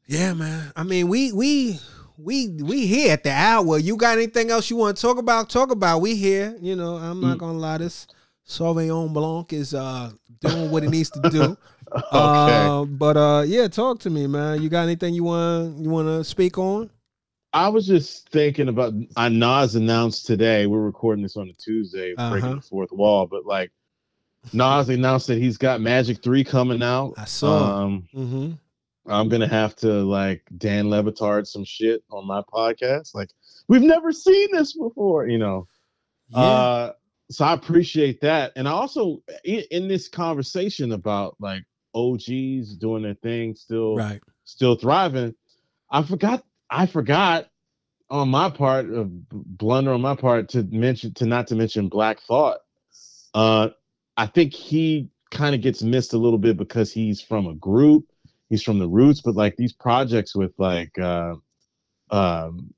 Yeah, 0.07 0.33
man. 0.35 0.73
I 0.77 0.83
mean, 0.85 1.09
we 1.09 1.33
we 1.33 1.79
we 2.17 2.49
we 2.49 2.87
here 2.87 3.13
at 3.13 3.23
the 3.25 3.31
hour. 3.31 3.79
You 3.79 3.97
got 3.97 4.17
anything 4.17 4.51
else 4.51 4.71
you 4.71 4.77
want 4.77 4.97
to 4.97 5.01
talk 5.03 5.19
about? 5.19 5.51
Talk 5.51 5.71
about. 5.71 6.01
We 6.01 6.17
here. 6.17 6.57
You 6.61 6.77
know, 6.77 6.97
I'm 6.97 7.21
not 7.21 7.37
Mm. 7.37 7.41
gonna 7.41 7.59
lie. 7.59 7.79
This 7.79 8.07
Sauvignon 8.47 9.13
Blanc 9.13 9.53
is 9.53 9.75
uh 9.75 10.11
doing 10.41 10.71
what 10.71 10.83
it 10.85 10.91
needs 10.91 11.11
to 11.11 11.31
do. 11.31 11.57
Okay. 12.13 12.67
Uh, 12.67 12.85
but 12.85 13.17
uh, 13.17 13.45
yeah, 13.47 13.67
talk 13.67 13.99
to 14.01 14.11
me, 14.11 14.27
man. 14.27 14.61
You 14.63 14.69
got 14.69 14.83
anything 14.83 15.15
you 15.15 15.25
want 15.25 15.79
you 15.79 15.89
want 15.89 16.07
to 16.07 16.23
speak 16.23 16.59
on? 16.59 16.91
I 17.59 17.69
was 17.69 17.87
just 17.89 18.29
thinking 18.29 18.69
about 18.69 18.93
uh, 19.17 19.29
Nas 19.29 19.75
announced 19.75 20.27
today. 20.27 20.67
We're 20.67 20.81
recording 20.81 21.25
this 21.25 21.37
on 21.37 21.49
a 21.49 21.53
Tuesday, 21.55 22.15
breaking 22.15 22.45
Uh-huh. 22.45 22.55
the 22.57 22.61
fourth 22.61 22.93
wall. 22.93 23.27
But 23.27 23.47
like 23.47 23.73
Nas 24.53 24.89
announced 24.89 25.27
that 25.27 25.39
he's 25.39 25.59
got 25.59 25.81
Magic 25.81 26.23
Three 26.23 26.45
coming 26.45 26.83
out. 26.85 27.15
I 27.17 27.25
saw. 27.25 27.83
Um, 27.85 28.09
Mm-hmm. 28.15 28.53
I'm 29.11 29.29
gonna 29.29 29.49
have 29.49 29.75
to 29.77 29.89
like 30.05 30.43
Dan 30.59 30.89
Le 30.91 31.03
Batard 31.03 31.47
some 31.47 31.65
shit 31.65 32.05
on 32.11 32.27
my 32.27 32.43
podcast. 32.53 33.15
Like 33.15 33.31
we've 33.67 33.83
never 33.83 34.13
seen 34.13 34.49
this 34.53 34.75
before, 34.77 35.27
you 35.27 35.39
know. 35.39 35.67
Yeah. 36.29 36.39
Uh, 36.39 36.93
so 37.31 37.45
I 37.45 37.55
appreciate 37.55 38.21
that, 38.21 38.53
and 38.55 38.69
I 38.69 38.71
also 38.73 39.23
in, 39.45 39.65
in 39.71 39.89
this 39.89 40.09
conversation 40.09 40.93
about 40.93 41.37
like 41.41 41.65
OGs 41.95 42.77
doing 42.77 43.03
their 43.03 43.15
thing, 43.15 43.55
still 43.57 43.97
right. 43.97 44.21
still 44.45 44.77
thriving. 44.77 45.35
I 45.91 46.03
forgot. 46.03 46.45
I 46.71 46.87
forgot 46.87 47.49
on 48.11 48.29
my 48.31 48.51
part 48.51 48.91
of 48.91 49.09
blunder 49.31 49.93
on 49.93 50.01
my 50.01 50.15
part 50.17 50.49
to 50.51 50.63
mention 50.65 51.15
to 51.15 51.27
not 51.27 51.47
to 51.49 51.55
mention 51.55 51.89
Black 51.89 52.21
Thought. 52.21 52.59
Uh, 53.35 53.69
I 54.17 54.27
think 54.27 54.53
he 54.55 55.09
kind 55.31 55.55
of 55.55 55.61
gets 55.61 55.83
missed 55.83 56.15
a 56.15 56.19
little 56.19 56.39
bit 56.39 56.57
because 56.57 56.93
he's 56.93 57.21
from 57.21 57.47
a 57.47 57.55
group. 57.55 58.07
He's 58.49 58.63
from 58.63 58.79
the 58.79 58.89
roots, 58.89 59.21
but 59.21 59.35
like 59.37 59.57
these 59.57 59.73
projects 59.75 60.35
with 60.35 60.53
like 60.59 60.99
uh, 60.99 61.35
um 62.11 62.73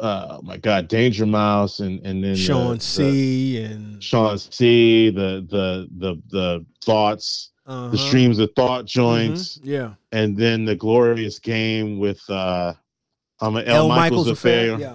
uh 0.00 0.26
oh 0.38 0.42
my 0.42 0.56
god, 0.56 0.88
Danger 0.88 1.26
Mouse 1.26 1.78
and 1.78 2.04
and 2.04 2.22
then 2.24 2.34
Sean 2.34 2.74
the- 2.74 2.80
C 2.80 3.62
and 3.62 4.02
Sean 4.02 4.36
C, 4.38 5.10
the 5.10 5.46
the 5.48 5.88
the 5.96 6.20
the 6.30 6.66
thoughts, 6.84 7.50
uh 7.66 7.88
the 7.90 7.98
streams 7.98 8.40
of 8.40 8.50
thought 8.56 8.84
joints 8.86 9.60
Yeah. 9.62 9.94
and 10.10 10.36
then 10.36 10.64
the 10.64 10.74
glorious 10.74 11.38
game 11.38 12.00
with 12.00 12.20
uh 12.28 12.74
um 13.42 13.56
L, 13.58 13.64
L. 13.66 13.88
Michels, 13.88 14.28
affair. 14.28 14.78
Yeah. 14.78 14.94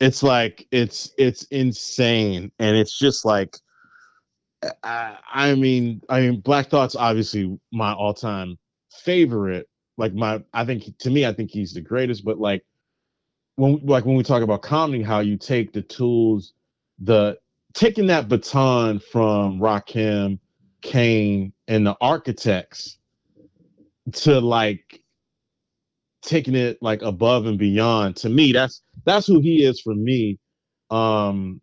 It's 0.00 0.22
like 0.22 0.66
it's 0.72 1.12
it's 1.18 1.44
insane, 1.44 2.50
and 2.58 2.76
it's 2.76 2.98
just 2.98 3.24
like 3.24 3.56
I, 4.82 5.18
I 5.32 5.54
mean 5.54 6.00
I 6.08 6.20
mean 6.20 6.40
Black 6.40 6.68
Thought's 6.68 6.96
obviously 6.96 7.58
my 7.72 7.92
all 7.92 8.14
time 8.14 8.58
favorite. 8.90 9.68
Like 9.96 10.14
my 10.14 10.42
I 10.52 10.64
think 10.64 10.98
to 10.98 11.10
me 11.10 11.26
I 11.26 11.32
think 11.32 11.50
he's 11.50 11.72
the 11.72 11.80
greatest, 11.80 12.24
but 12.24 12.40
like 12.40 12.64
when 13.56 13.80
like 13.84 14.04
when 14.04 14.16
we 14.16 14.24
talk 14.24 14.42
about 14.42 14.62
comedy, 14.62 15.02
how 15.02 15.20
you 15.20 15.36
take 15.36 15.72
the 15.72 15.82
tools, 15.82 16.54
the 16.98 17.38
taking 17.74 18.06
that 18.06 18.28
baton 18.28 18.98
from 18.98 19.60
Rakim, 19.60 20.38
Kane, 20.82 21.52
and 21.68 21.86
the 21.86 21.96
architects 22.00 22.98
to 24.12 24.40
like 24.40 25.03
taking 26.24 26.56
it 26.56 26.78
like 26.82 27.02
above 27.02 27.46
and 27.46 27.58
beyond. 27.58 28.16
To 28.18 28.30
me 28.30 28.52
that's 28.52 28.82
that's 29.06 29.26
who 29.28 29.40
he 29.40 29.64
is 29.64 29.80
for 29.80 29.94
me. 29.94 30.38
Um 30.90 31.60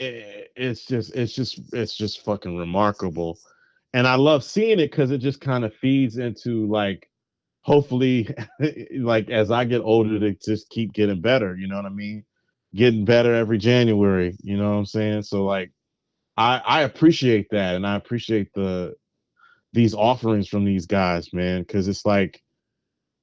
i- 0.00 0.46
it's 0.56 0.86
just 0.86 1.14
it's 1.16 1.34
just 1.34 1.60
it's 1.74 1.96
just 1.96 2.24
fucking 2.24 2.56
remarkable. 2.58 3.38
And 3.94 4.06
i 4.06 4.16
love 4.16 4.44
seeing 4.44 4.80
it 4.80 4.90
because 4.90 5.10
it 5.12 5.18
just 5.18 5.40
kind 5.40 5.64
of 5.64 5.74
feeds 5.74 6.18
into 6.18 6.66
like 6.68 7.08
hopefully 7.62 8.28
like 8.98 9.30
as 9.30 9.50
i 9.50 9.64
get 9.64 9.80
older 9.82 10.18
to 10.20 10.34
just 10.44 10.70
keep 10.70 10.92
getting 10.94 11.20
better 11.20 11.56
you 11.56 11.68
know 11.68 11.76
what 11.76 11.86
i 11.86 11.90
mean? 11.90 12.24
Getting 12.74 13.04
better 13.04 13.34
every 13.34 13.58
january 13.58 14.36
you 14.42 14.56
know 14.58 14.70
what 14.72 14.78
i'm 14.78 14.86
saying? 14.86 15.22
So 15.24 15.44
like 15.44 15.72
i 16.38 16.58
i 16.66 16.82
appreciate 16.82 17.48
that 17.52 17.76
and 17.76 17.86
i 17.86 17.96
appreciate 17.96 18.52
the 18.54 18.94
these 19.74 19.94
offerings 19.94 20.48
from 20.48 20.64
these 20.64 20.86
guys 20.86 21.32
man 21.34 21.62
because 21.62 21.88
it's 21.88 22.06
like 22.06 22.42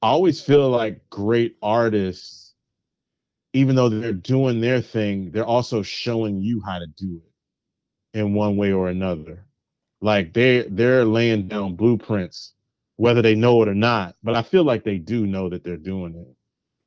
I 0.06 0.10
always 0.10 0.40
feel 0.40 0.70
like 0.70 1.10
great 1.10 1.58
artists, 1.64 2.54
even 3.54 3.76
though 3.76 3.90
they're 3.90 4.14
doing 4.14 4.62
their 4.62 4.80
thing, 4.80 5.32
they're 5.32 5.48
also 5.48 5.82
showing 5.82 6.40
you 6.40 6.62
how 6.64 6.78
to 6.78 6.86
do 6.86 7.24
it 8.14 8.20
in 8.20 8.36
one 8.36 8.56
way 8.56 8.72
or 8.72 8.90
another. 8.90 9.48
Like 10.02 10.32
they 10.32 10.68
they're 10.70 11.06
laying 11.06 11.48
down 11.48 11.76
blueprints, 11.76 12.54
whether 12.98 13.24
they 13.24 13.34
know 13.34 13.64
it 13.64 13.68
or 13.68 13.74
not. 13.74 14.16
But 14.22 14.36
I 14.36 14.44
feel 14.44 14.64
like 14.64 14.84
they 14.84 15.00
do 15.00 15.26
know 15.26 15.50
that 15.50 15.64
they're 15.64 15.76
doing 15.76 16.14
it. 16.14 16.36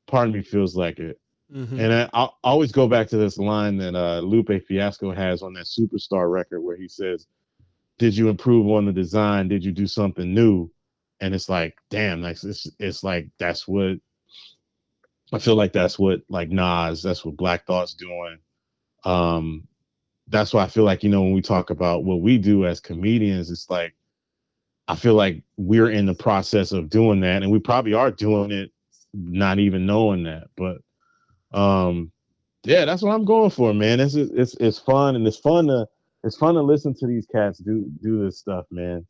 Part 0.07 0.29
of 0.29 0.35
me 0.35 0.43
feels 0.43 0.77
like 0.77 1.01
it. 1.01 1.19
Mhm. 1.53 1.73
And 1.81 1.93
I, 1.93 2.09
I 2.13 2.29
always 2.45 2.71
go 2.71 2.87
back 2.87 3.09
to 3.09 3.17
this 3.17 3.37
line 3.37 3.79
that 3.79 3.97
uh, 3.97 4.21
Lupe 4.21 4.63
Fiasco 4.69 5.11
has 5.13 5.43
on 5.43 5.55
that 5.55 5.67
Superstar 5.67 6.31
record 6.31 6.61
where 6.61 6.77
he 6.77 6.87
says, 6.87 7.27
"Did 7.99 8.17
you 8.17 8.29
improve 8.29 8.69
on 8.69 8.87
the 8.87 8.93
design? 8.93 9.49
Did 9.49 9.65
you 9.65 9.73
do 9.73 9.89
something 9.89 10.33
new?" 10.33 10.71
And 11.21 11.35
it's 11.35 11.49
like, 11.49 11.77
damn, 11.91 12.23
like 12.23 12.43
it's, 12.45 12.69
it's 12.79 13.03
like 13.03 13.29
that's 13.39 13.67
what 13.67 13.99
I 15.33 15.39
feel 15.39 15.57
like 15.57 15.73
that's 15.73 15.99
what 15.99 16.23
like 16.29 16.51
Nas, 16.51 17.03
that's 17.03 17.25
what 17.25 17.37
Black 17.37 17.67
Thought's 17.67 17.95
doing. 17.95 18.39
Um, 19.05 19.67
that's 20.29 20.53
why 20.53 20.65
I 20.65 20.69
feel 20.69 20.85
like 20.85 21.03
you 21.03 21.11
know 21.11 21.23
when 21.23 21.33
we 21.33 21.43
talk 21.43 21.71
about 21.71 22.05
what 22.05 22.21
we 22.21 22.39
do 22.39 22.67
as 22.67 22.81
comedians, 22.81 23.51
it's 23.51 23.69
like 23.69 23.95
I 24.87 24.97
feel 24.97 25.15
like 25.15 25.43
we're 25.57 25.91
in 25.91 26.07
the 26.07 26.15
process 26.15 26.73
of 26.73 26.89
doing 26.89 27.21
that, 27.21 27.43
and 27.43 27.53
we 27.53 27.59
probably 27.59 27.95
are 27.95 28.11
doing 28.11 28.51
it 28.51 28.71
not 29.13 29.59
even 29.59 29.87
knowing 29.87 30.25
that. 30.25 30.49
But 30.57 30.79
um, 31.59 32.11
yeah, 32.65 32.85
that's 32.85 33.03
what 33.03 33.13
I'm 33.13 33.25
going 33.25 33.51
for, 33.51 33.75
man. 33.75 34.01
It's 34.01 34.15
it's 34.15 34.55
it's 34.55 34.79
fun 34.79 35.17
and 35.17 35.27
it's 35.27 35.39
fun 35.39 35.67
to 35.67 35.87
it's 36.25 36.37
fun 36.37 36.55
to 36.55 36.63
listen 36.63 36.95
to 36.95 37.07
these 37.07 37.27
cats 37.27 37.59
do 37.59 37.91
do 38.03 38.25
this 38.25 38.39
stuff, 38.39 38.67
man. 38.71 39.07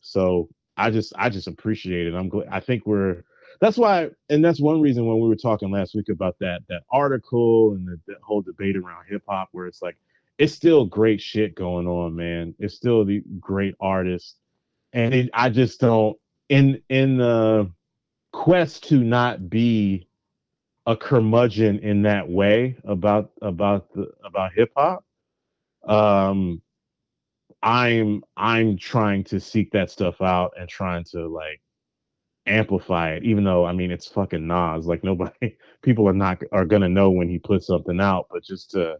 So 0.00 0.48
I 0.76 0.90
just 0.90 1.12
I 1.16 1.28
just 1.28 1.46
appreciate 1.46 2.06
it. 2.06 2.14
I'm 2.14 2.28
glad. 2.28 2.48
I 2.50 2.60
think 2.60 2.86
we're 2.86 3.24
that's 3.60 3.78
why, 3.78 4.10
and 4.28 4.44
that's 4.44 4.60
one 4.60 4.80
reason 4.80 5.06
when 5.06 5.20
we 5.20 5.28
were 5.28 5.36
talking 5.36 5.70
last 5.70 5.94
week 5.94 6.08
about 6.08 6.36
that 6.40 6.62
that 6.68 6.82
article 6.90 7.74
and 7.74 7.86
the, 7.86 8.00
the 8.06 8.16
whole 8.22 8.42
debate 8.42 8.76
around 8.76 9.04
hip 9.08 9.22
hop, 9.28 9.48
where 9.52 9.66
it's 9.66 9.82
like 9.82 9.96
it's 10.38 10.52
still 10.52 10.84
great 10.84 11.20
shit 11.20 11.54
going 11.54 11.86
on, 11.86 12.16
man. 12.16 12.54
It's 12.58 12.74
still 12.74 13.04
the 13.04 13.22
great 13.38 13.74
artists, 13.80 14.36
and 14.92 15.14
it, 15.14 15.30
I 15.34 15.50
just 15.50 15.80
don't 15.80 16.18
in 16.48 16.82
in 16.88 17.18
the 17.18 17.70
quest 18.32 18.88
to 18.88 18.98
not 18.98 19.48
be 19.48 20.08
a 20.86 20.96
curmudgeon 20.96 21.78
in 21.80 22.02
that 22.02 22.28
way 22.28 22.76
about 22.84 23.30
about 23.42 23.92
the 23.92 24.10
about 24.24 24.52
hip 24.54 24.72
hop. 24.76 25.04
Um, 25.84 26.62
I'm 27.62 28.22
I'm 28.36 28.76
trying 28.76 29.24
to 29.24 29.40
seek 29.40 29.70
that 29.72 29.90
stuff 29.90 30.20
out 30.20 30.52
and 30.58 30.68
trying 30.68 31.04
to 31.12 31.28
like 31.28 31.60
amplify 32.46 33.12
it, 33.12 33.24
even 33.24 33.44
though 33.44 33.64
I 33.64 33.72
mean 33.72 33.90
it's 33.90 34.08
fucking 34.08 34.46
Nas. 34.46 34.86
Like 34.86 35.04
nobody 35.04 35.56
people 35.82 36.08
are 36.08 36.12
not 36.12 36.42
are 36.52 36.64
gonna 36.64 36.88
know 36.88 37.10
when 37.10 37.28
he 37.28 37.38
puts 37.38 37.66
something 37.66 38.00
out, 38.00 38.26
but 38.30 38.42
just 38.42 38.70
to 38.72 38.96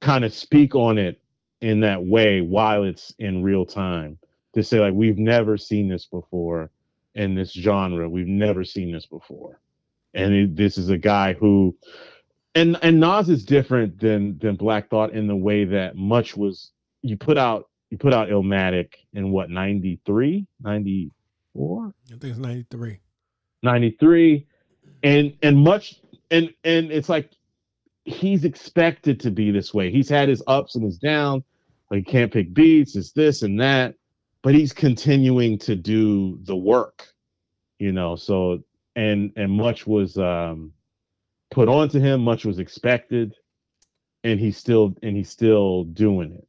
kind 0.00 0.24
of 0.24 0.32
speak 0.32 0.74
on 0.74 0.98
it 0.98 1.20
in 1.60 1.80
that 1.80 2.04
way 2.04 2.40
while 2.40 2.84
it's 2.84 3.14
in 3.18 3.42
real 3.42 3.64
time 3.64 4.18
to 4.54 4.62
say 4.62 4.80
like 4.80 4.94
we've 4.94 5.18
never 5.18 5.56
seen 5.56 5.88
this 5.88 6.06
before 6.06 6.70
in 7.14 7.34
this 7.34 7.52
genre. 7.52 8.08
We've 8.08 8.26
never 8.26 8.64
seen 8.64 8.92
this 8.92 9.06
before, 9.06 9.60
and 10.14 10.32
it, 10.32 10.56
this 10.56 10.78
is 10.78 10.88
a 10.88 10.98
guy 10.98 11.32
who, 11.32 11.76
and 12.54 12.78
and 12.82 13.00
Nas 13.00 13.28
is 13.28 13.44
different 13.44 13.98
than 13.98 14.38
than 14.38 14.56
Black 14.56 14.88
Thought 14.88 15.12
in 15.12 15.26
the 15.26 15.36
way 15.36 15.64
that 15.64 15.96
much 15.96 16.36
was 16.36 16.72
you 17.02 17.16
put 17.16 17.38
out 17.38 17.68
you 17.92 17.98
put 17.98 18.14
out 18.14 18.30
Illmatic 18.30 18.94
in 19.12 19.30
what 19.30 19.50
93 19.50 20.46
94 20.62 21.94
I 22.06 22.10
think 22.12 22.24
it's 22.24 22.38
93. 22.38 22.98
93 23.62 24.46
and 25.02 25.34
and 25.42 25.58
much 25.58 26.00
and 26.30 26.54
and 26.64 26.90
it's 26.90 27.10
like 27.10 27.30
he's 28.06 28.46
expected 28.46 29.20
to 29.20 29.30
be 29.30 29.50
this 29.50 29.74
way. 29.74 29.92
He's 29.92 30.08
had 30.08 30.30
his 30.30 30.42
ups 30.46 30.74
and 30.74 30.84
his 30.84 30.96
downs 30.96 31.44
like 31.90 32.06
he 32.06 32.10
can't 32.10 32.32
pick 32.32 32.54
beats 32.54 32.96
it's 32.96 33.12
this 33.12 33.42
and 33.42 33.60
that. 33.60 33.94
But 34.40 34.54
he's 34.54 34.72
continuing 34.72 35.58
to 35.58 35.76
do 35.76 36.38
the 36.44 36.56
work 36.56 37.12
you 37.78 37.92
know? 37.92 38.16
So 38.16 38.60
and 38.96 39.32
and 39.36 39.52
much 39.52 39.86
was 39.86 40.16
um 40.16 40.72
put 41.50 41.68
onto 41.68 42.00
him 42.00 42.22
much 42.22 42.46
was 42.46 42.58
expected. 42.58 43.34
And 44.24 44.40
he's 44.40 44.56
still 44.56 44.94
and 45.02 45.14
he's 45.14 45.28
still 45.28 45.84
doing 45.84 46.32
it 46.32 46.48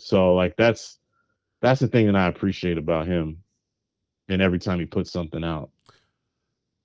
so 0.00 0.34
like 0.34 0.56
that's 0.56 0.98
that's 1.60 1.80
the 1.80 1.88
thing 1.88 2.06
that 2.06 2.16
i 2.16 2.26
appreciate 2.26 2.78
about 2.78 3.06
him 3.06 3.42
and 4.28 4.40
every 4.42 4.58
time 4.58 4.78
he 4.78 4.86
puts 4.86 5.10
something 5.12 5.44
out 5.44 5.70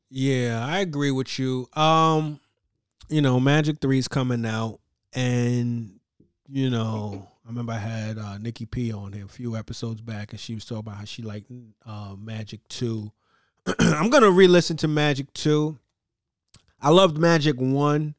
Yeah, 0.09 0.63
I 0.65 0.79
agree 0.79 1.11
with 1.11 1.37
you. 1.39 1.67
Um, 1.73 2.39
you 3.09 3.21
know, 3.21 3.39
Magic 3.39 3.79
3's 3.79 4.07
coming 4.07 4.45
out 4.45 4.79
and 5.13 5.99
you 6.47 6.69
know, 6.69 7.27
I 7.43 7.49
remember 7.49 7.73
I 7.73 7.77
had 7.79 8.17
uh 8.17 8.37
Nikki 8.37 8.65
P 8.65 8.93
on 8.93 9.13
here 9.13 9.25
a 9.25 9.27
few 9.27 9.55
episodes 9.55 10.01
back 10.01 10.31
and 10.31 10.39
she 10.39 10.53
was 10.55 10.63
talking 10.65 10.79
about 10.79 10.97
how 10.97 11.05
she 11.05 11.21
liked 11.23 11.51
uh 11.85 12.15
Magic 12.17 12.61
2. 12.69 13.11
I'm 13.79 14.09
gonna 14.09 14.31
re-listen 14.31 14.77
to 14.77 14.87
Magic 14.87 15.31
2. 15.33 15.77
I 16.81 16.89
loved 16.89 17.17
Magic 17.17 17.55
1. 17.57 18.15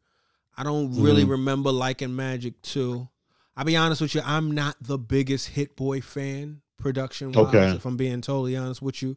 I 0.58 0.62
don't 0.64 1.00
really 1.00 1.24
Mhm. 1.24 1.30
remember 1.30 1.70
liking 1.70 2.16
Magic 2.16 2.60
2. 2.62 3.08
I'll 3.56 3.64
be 3.64 3.76
honest 3.76 4.00
with 4.00 4.14
you, 4.14 4.22
I'm 4.24 4.50
not 4.52 4.76
the 4.80 4.98
biggest 4.98 5.48
Hit 5.48 5.76
Boy 5.76 6.00
fan 6.00 6.60
production 6.78 7.32
wise, 7.32 7.46
Okay. 7.48 7.70
if 7.76 7.84
I'm 7.86 7.96
being 7.96 8.20
totally 8.20 8.56
honest 8.56 8.82
with 8.82 9.00
you. 9.02 9.16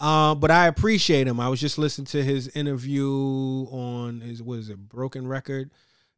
Uh, 0.00 0.34
but 0.34 0.50
I 0.50 0.66
appreciate 0.66 1.26
him. 1.26 1.38
I 1.40 1.48
was 1.48 1.60
just 1.60 1.78
listening 1.78 2.06
to 2.06 2.22
his 2.22 2.48
interview 2.48 3.08
on 3.70 4.20
his 4.20 4.42
what 4.42 4.58
is 4.58 4.68
it, 4.68 4.88
Broken 4.88 5.26
Record 5.26 5.70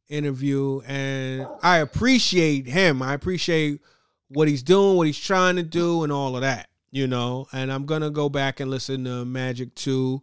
interview, 0.08 0.80
and 0.86 1.46
I 1.62 1.78
appreciate 1.78 2.66
him. 2.66 3.02
I 3.02 3.12
appreciate 3.14 3.80
what 4.28 4.48
he's 4.48 4.62
doing, 4.62 4.96
what 4.96 5.06
he's 5.06 5.18
trying 5.18 5.56
to 5.56 5.62
do, 5.62 6.02
and 6.02 6.12
all 6.12 6.34
of 6.34 6.40
that. 6.42 6.68
You 6.90 7.06
know, 7.06 7.46
and 7.52 7.70
I'm 7.70 7.84
gonna 7.84 8.10
go 8.10 8.30
back 8.30 8.60
and 8.60 8.70
listen 8.70 9.04
to 9.04 9.24
Magic 9.26 9.74
2. 9.74 10.22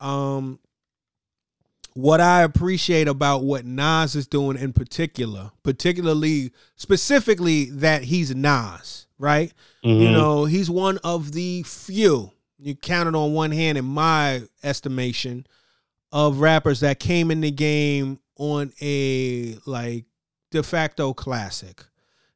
Um, 0.00 0.58
what 1.96 2.20
I 2.20 2.42
appreciate 2.42 3.08
about 3.08 3.42
what 3.42 3.64
Nas 3.64 4.14
is 4.14 4.26
doing 4.26 4.58
in 4.58 4.74
particular, 4.74 5.50
particularly 5.62 6.52
specifically 6.76 7.70
that 7.70 8.04
he's 8.04 8.34
Nas, 8.34 9.06
right? 9.18 9.50
You 9.82 9.94
Mhm. 9.94 10.12
know, 10.12 10.44
he's 10.44 10.68
one 10.68 10.98
of 10.98 11.32
the 11.32 11.62
few, 11.62 12.32
you 12.58 12.74
count 12.74 13.08
it 13.08 13.14
on 13.14 13.32
one 13.32 13.50
hand 13.50 13.78
in 13.78 13.86
my 13.86 14.42
estimation, 14.62 15.46
of 16.12 16.40
rappers 16.40 16.80
that 16.80 17.00
came 17.00 17.30
in 17.30 17.40
the 17.40 17.50
game 17.50 18.18
on 18.36 18.72
a 18.82 19.56
like 19.64 20.04
de 20.50 20.62
facto 20.62 21.14
classic. 21.14 21.82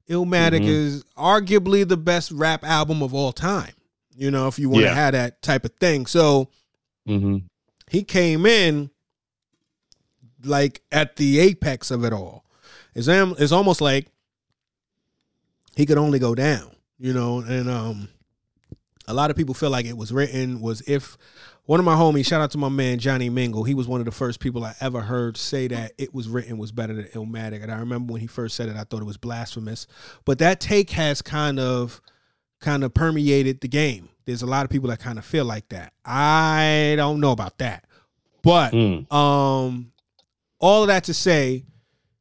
Illmatic 0.09 0.63
Mhm. 0.63 0.69
is 0.69 1.05
arguably 1.19 1.87
the 1.87 1.97
best 1.99 2.31
rap 2.33 2.65
album 2.65 3.03
of 3.03 3.13
all 3.13 3.33
time. 3.33 3.75
You 4.17 4.31
know, 4.31 4.49
if 4.49 4.59
you 4.59 4.71
want 4.71 4.85
to 4.85 4.89
Yeah. 4.89 4.95
have 4.95 5.13
that 5.13 5.43
type 5.43 5.65
of 5.67 5.73
thing. 5.79 6.07
So 6.07 6.49
Mhm. 7.07 7.45
he 7.91 8.03
came 8.03 8.47
in 8.47 8.91
like 10.45 10.83
at 10.93 11.17
the 11.17 11.39
apex 11.41 11.91
of 11.91 12.05
it 12.05 12.13
all. 12.13 12.45
It's 12.95 13.09
it's 13.09 13.53
almost 13.53 13.81
like 13.81 14.09
he 15.77 15.87
could 15.87 15.99
only 15.99 16.19
go 16.19 16.35
down, 16.35 16.71
you 16.99 17.13
know, 17.13 17.39
and 17.41 17.71
um 17.71 18.09
a 19.09 19.15
lot 19.15 19.31
of 19.31 19.37
people 19.37 19.55
feel 19.55 19.71
like 19.71 19.87
it 19.87 19.97
was 19.97 20.13
written 20.13 20.61
was 20.61 20.83
if 20.87 21.17
one 21.67 21.79
of 21.81 21.87
my 21.87 21.95
homies, 21.95 22.27
shout 22.27 22.41
out 22.41 22.51
to 22.53 22.59
my 22.59 22.69
man 22.69 22.99
Johnny 22.99 23.29
Mingle, 23.29 23.65
he 23.65 23.75
was 23.75 23.87
one 23.87 24.01
of 24.01 24.05
the 24.05 24.13
first 24.13 24.41
people 24.41 24.65
I 24.65 24.75
ever 24.81 25.01
heard 25.01 25.37
say 25.37 25.69
that 25.69 25.93
it 25.99 26.13
was 26.13 26.29
written 26.29 26.59
was 26.59 26.73
better 26.73 26.95
than 26.95 27.05
Illmatic. 27.07 27.63
And 27.63 27.71
I 27.71 27.79
remember 27.79 28.13
when 28.13 28.21
he 28.21 28.27
first 28.27 28.57
said 28.57 28.69
it, 28.69 28.77
I 28.77 28.83
thought 28.85 29.01
it 29.03 29.07
was 29.07 29.17
blasphemous. 29.17 29.87
But 30.25 30.39
that 30.39 30.59
take 30.61 30.91
has 30.91 31.23
kind 31.23 31.61
of 31.61 32.01
kind 32.61 32.83
of 32.85 32.93
permeated 32.93 33.61
the 33.61 33.69
game. 33.69 34.09
There's 34.27 34.43
a 34.43 34.47
lot 34.47 34.65
of 34.65 34.71
people 34.71 34.91
that 34.91 34.99
kind 34.99 35.19
of 35.19 35.25
feel 35.25 35.45
like 35.45 35.69
that. 35.71 35.93
I 36.05 36.95
don't 36.97 37.21
know 37.21 37.33
about 37.33 37.59
that. 37.59 37.85
But 38.43 38.73
Mm. 38.73 39.13
um 39.13 39.93
all 40.61 40.83
of 40.83 40.89
that 40.89 41.05
to 41.05 41.15
say 41.15 41.65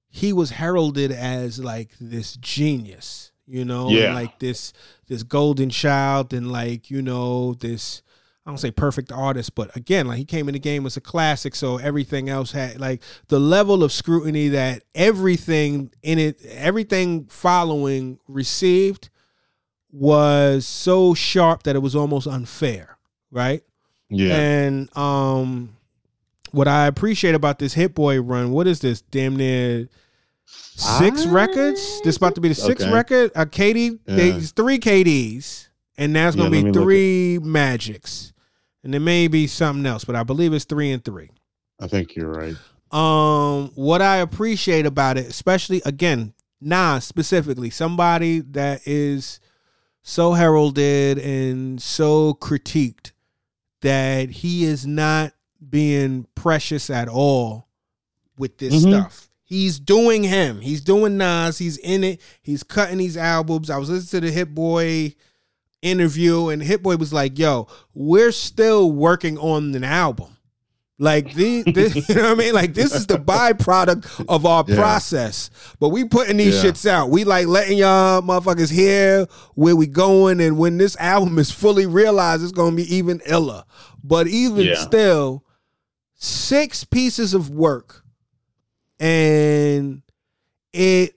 he 0.10 0.34
was 0.34 0.50
heralded 0.52 1.12
as 1.12 1.60
like 1.60 1.92
this 2.02 2.36
genius 2.38 3.32
you 3.48 3.64
know 3.66 3.90
Yeah. 3.90 4.14
like 4.14 4.40
this 4.40 4.74
this 5.08 5.24
golden 5.24 5.70
child 5.70 6.34
and 6.34 6.52
like 6.52 6.90
you 6.90 7.02
know 7.02 7.54
this 7.54 8.02
i 8.46 8.50
don't 8.50 8.58
say 8.60 8.72
perfect 8.72 9.12
artist 9.12 9.54
but 9.56 9.76
again 9.76 10.08
like 10.08 10.18
he 10.18 10.26
came 10.26 10.48
in 10.50 10.54
the 10.54 10.60
game 10.60 10.86
as 10.86 10.98
a 10.98 11.02
classic 11.02 11.54
so 11.56 11.78
everything 11.78 12.30
else 12.30 12.52
had 12.52 12.80
like 12.80 13.02
the 13.28 13.40
level 13.40 13.84
of 13.84 13.92
scrutiny 13.92 14.48
that 14.50 14.84
everything 14.96 15.92
in 16.02 16.18
it 16.20 16.44
everything 16.46 17.26
following 17.26 18.20
received 18.28 19.10
was 19.92 20.66
so 20.66 21.14
sharp 21.14 21.64
that 21.64 21.76
it 21.76 21.80
was 21.80 21.96
almost 21.96 22.28
unfair 22.28 22.98
right 23.32 23.64
Yeah. 24.10 24.36
and 24.36 24.98
um, 24.98 25.76
what 26.52 26.68
I 26.68 26.88
appreciate 26.88 27.36
about 27.36 27.60
this 27.60 27.74
Hit 27.74 27.94
Boy 27.96 28.22
run, 28.22 28.52
what 28.52 28.68
is 28.68 28.80
this? 28.80 29.02
Damn 29.02 29.36
near 29.36 29.88
six 30.46 31.26
I- 31.26 31.30
records. 31.32 32.02
This 32.04 32.18
about 32.18 32.36
to 32.36 32.42
be 32.42 32.50
the 32.50 32.56
sixth 32.56 32.86
Okay. 32.86 32.94
record. 32.94 33.32
A 33.36 33.46
KD, 33.46 34.00
Yeah. 34.08 34.16
there's 34.16 34.52
three 34.52 34.80
KDs, 34.80 35.68
and 35.98 36.14
now 36.14 36.28
it's 36.28 36.36
gonna 36.36 36.50
let 36.50 36.58
me 36.58 36.64
be 36.64 36.72
look 36.72 36.84
three 36.84 37.40
Magics, 37.42 38.34
and 38.84 38.94
there 38.94 39.02
may 39.02 39.28
be 39.28 39.48
something 39.48 39.86
else, 39.86 40.04
but 40.06 40.16
I 40.16 40.24
believe 40.24 40.54
it's 40.54 40.66
three 40.66 40.92
and 40.92 41.04
three. 41.04 41.30
I 41.80 41.88
think 41.88 42.16
you're 42.16 42.30
right. 42.32 42.56
Um, 42.92 43.72
what 43.76 44.02
I 44.02 44.18
appreciate 44.18 44.86
about 44.86 45.18
it, 45.18 45.28
especially 45.28 45.82
again, 45.86 46.34
Nas 46.62 47.06
specifically, 47.06 47.70
somebody 47.70 48.40
that 48.40 48.82
is 48.86 49.40
so 50.02 50.34
heralded 50.34 51.18
and 51.20 51.82
so 51.82 52.34
critiqued 52.34 53.12
that 53.82 54.30
he 54.30 54.66
is 54.66 54.86
not 54.88 55.34
being 55.68 56.26
precious 56.36 56.90
at 56.90 57.08
all 57.08 57.68
with 58.38 58.58
this 58.58 58.74
Mhm. 58.76 58.82
stuff. 58.82 59.30
He's 59.44 59.80
doing 59.80 60.24
him. 60.24 60.62
He's 60.62 60.82
doing 60.82 61.18
Nas. 61.18 61.58
He's 61.58 61.78
in 61.78 62.04
it. 62.04 62.22
He's 62.42 62.62
cutting 62.64 63.00
these 63.00 63.18
albums. 63.18 63.70
I 63.70 63.78
was 63.78 63.90
listening 63.90 64.22
to 64.22 64.28
the 64.28 64.34
Hit 64.34 64.54
Boy 64.54 65.16
interview, 65.82 66.50
and 66.50 66.62
Hit 66.62 66.84
Boy 66.84 66.98
was 66.98 67.12
like, 67.14 67.38
"Yo, 67.40 67.68
we're 67.94 68.32
still 68.32 68.92
working 68.92 69.38
on 69.38 69.74
an 69.76 69.84
album." 69.84 70.38
Like 71.02 71.34
the, 71.34 71.62
the 71.64 72.04
you 72.10 72.16
know 72.16 72.24
what 72.24 72.32
I 72.32 72.36
mean? 72.36 72.54
Like 72.54 72.74
this 72.74 72.94
is 72.94 73.08
the 73.08 73.18
byproduct 73.18 74.26
of 74.28 74.46
our 74.46 74.66
Yeah. 74.68 74.76
process. 74.76 75.50
But 75.80 75.90
we 75.90 76.04
putting 76.04 76.36
these 76.38 76.62
Yeah. 76.62 76.70
shits 76.72 76.86
out. 76.86 77.10
We 77.10 77.24
like 77.24 77.48
letting 77.48 77.78
y'all 77.78 78.22
motherfuckers 78.22 78.70
hear 78.70 79.26
where 79.56 79.78
we 79.78 79.88
going 79.88 80.42
and 80.42 80.58
when 80.58 80.78
this 80.78 80.98
album 80.98 81.40
is 81.40 81.52
fully 81.52 81.86
realized, 81.86 82.44
it's 82.44 82.52
gonna 82.52 82.76
be 82.76 82.94
even 82.94 83.22
iller. 83.26 83.64
But 84.04 84.28
even 84.28 84.66
Yeah. 84.66 84.76
still, 84.76 85.46
six 86.20 86.84
pieces 86.84 87.34
of 87.34 87.50
work. 87.50 88.04
And 89.00 90.02
it 90.74 91.16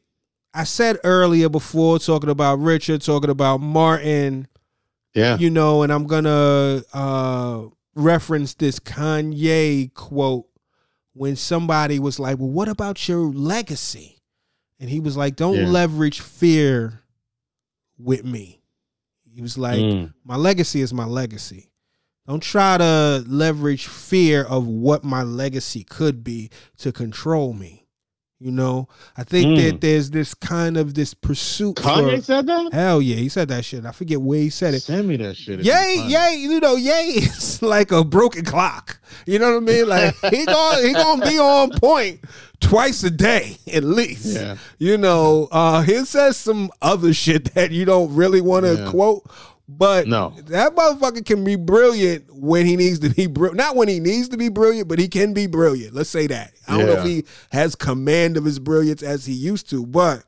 I 0.54 0.64
said 0.64 0.98
earlier 1.04 1.48
before 1.48 1.98
talking 1.98 2.30
about 2.30 2.58
Richard, 2.60 3.00
talking 3.02 3.30
about 3.30 3.58
Martin, 3.60 4.46
Yeah. 5.14 5.36
you 5.38 5.50
know, 5.50 5.82
and 5.82 5.92
I'm 5.92 6.06
gonna 6.06 6.82
uh 6.94 7.64
reference 7.94 8.54
this 8.54 8.78
Kanye 8.78 9.92
quote 9.94 10.46
when 11.14 11.36
somebody 11.36 11.98
was 11.98 12.18
like, 12.18 12.38
Well, 12.38 12.48
what 12.50 12.68
about 12.68 13.08
your 13.08 13.20
legacy? 13.32 14.18
And 14.78 14.88
he 14.88 15.00
was 15.00 15.16
like, 15.16 15.36
Don't 15.36 15.56
Yeah. 15.56 15.66
leverage 15.66 16.20
fear 16.20 17.00
with 17.98 18.24
me. 18.24 18.60
He 19.34 19.42
was 19.42 19.58
like, 19.58 19.80
Mm. 19.80 20.14
My 20.24 20.36
legacy 20.36 20.80
is 20.82 20.92
my 20.94 21.04
legacy. 21.06 21.70
Don't 22.26 22.42
try 22.42 22.78
to 22.78 23.24
leverage 23.26 23.86
fear 23.86 24.44
of 24.44 24.66
what 24.66 25.02
my 25.02 25.22
legacy 25.22 25.82
could 25.84 26.22
be 26.22 26.50
to 26.78 26.92
control 26.92 27.52
me. 27.52 27.80
You 28.38 28.50
know, 28.50 28.88
I 29.16 29.22
think 29.22 29.46
Mm. 29.50 29.62
that 29.70 29.80
there's 29.82 30.10
this 30.10 30.34
kind 30.34 30.76
of 30.76 30.94
this 30.94 31.14
pursuit. 31.14 31.76
Kanye 31.76 32.16
for, 32.16 32.22
said 32.22 32.46
that? 32.48 32.72
hell 32.72 33.00
yeah, 33.00 33.14
he 33.14 33.28
said 33.28 33.46
that 33.50 33.64
shit. 33.64 33.84
I 33.86 33.92
forget 33.92 34.20
where 34.20 34.40
he 34.40 34.50
said 34.50 34.74
it. 34.74 34.80
Send 34.82 35.06
me 35.06 35.16
that 35.18 35.36
shit. 35.36 35.60
Yay, 35.60 36.04
yay, 36.08 36.36
you 36.40 36.58
know, 36.58 36.74
yay 36.74 37.10
It's 37.18 37.62
like 37.62 37.92
a 37.92 38.02
broken 38.02 38.44
clock. 38.44 39.00
You 39.26 39.38
know 39.38 39.52
what 39.52 39.56
I 39.58 39.60
mean? 39.60 39.88
Like 39.88 40.16
he 40.30 40.44
gonna 40.46 40.82
he 40.88 40.92
gonna 40.92 41.24
be 41.24 41.38
on 41.38 41.70
point 41.78 42.20
twice 42.58 43.04
a 43.04 43.10
day 43.12 43.58
at 43.72 43.84
least. 43.84 44.26
Yeah. 44.34 44.56
You 44.76 44.98
know, 44.98 45.46
uh 45.52 45.82
he 45.82 46.04
says 46.04 46.36
some 46.36 46.72
other 46.82 47.14
shit 47.14 47.54
that 47.54 47.70
you 47.70 47.84
don't 47.84 48.12
really 48.12 48.40
want 48.40 48.66
to 48.66 48.74
Yeah. 48.74 48.90
quote, 48.90 49.22
but 49.78 50.06
No. 50.06 50.34
that 50.46 50.74
motherfucker 50.74 51.24
can 51.24 51.44
be 51.44 51.56
brilliant 51.56 52.24
when 52.34 52.66
he 52.66 52.76
needs 52.76 52.98
to 53.00 53.10
be 53.10 53.26
brilliant. 53.26 53.56
Not 53.56 53.76
when 53.76 53.88
he 53.88 54.00
needs 54.00 54.28
to 54.30 54.36
be 54.36 54.48
brilliant, 54.48 54.88
but 54.88 54.98
he 54.98 55.08
can 55.08 55.32
be 55.32 55.46
brilliant. 55.46 55.94
Let's 55.94 56.10
say 56.10 56.26
that. 56.26 56.52
I 56.68 56.76
don't 56.78 56.86
know 56.86 57.00
if 57.00 57.04
he 57.04 57.24
has 57.50 57.74
command 57.74 58.36
of 58.36 58.44
his 58.44 58.58
brilliance 58.58 59.02
as 59.02 59.26
he 59.26 59.32
used 59.34 59.68
to, 59.70 59.86
but 59.86 60.24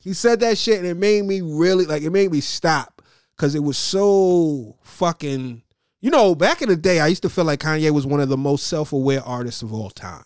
he 0.00 0.12
said 0.12 0.40
that 0.40 0.58
shit 0.58 0.78
and 0.78 0.86
it 0.86 0.96
made 0.96 1.24
me 1.24 1.40
really 1.40 1.84
like 1.84 2.02
it 2.02 2.10
made 2.10 2.32
me 2.32 2.40
stop 2.40 3.02
because 3.36 3.54
it 3.54 3.62
was 3.62 3.76
so 3.78 4.76
fucking. 4.82 5.62
You 6.00 6.10
know, 6.12 6.36
back 6.36 6.62
in 6.62 6.68
the 6.68 6.76
day, 6.76 7.00
I 7.00 7.08
used 7.08 7.22
to 7.22 7.28
feel 7.28 7.44
like 7.44 7.58
Kanye 7.58 7.90
was 7.90 8.06
one 8.06 8.20
of 8.20 8.28
the 8.28 8.36
most 8.36 8.68
self-aware 8.68 9.20
artists 9.24 9.62
of 9.62 9.72
all 9.72 9.90
time. 9.90 10.22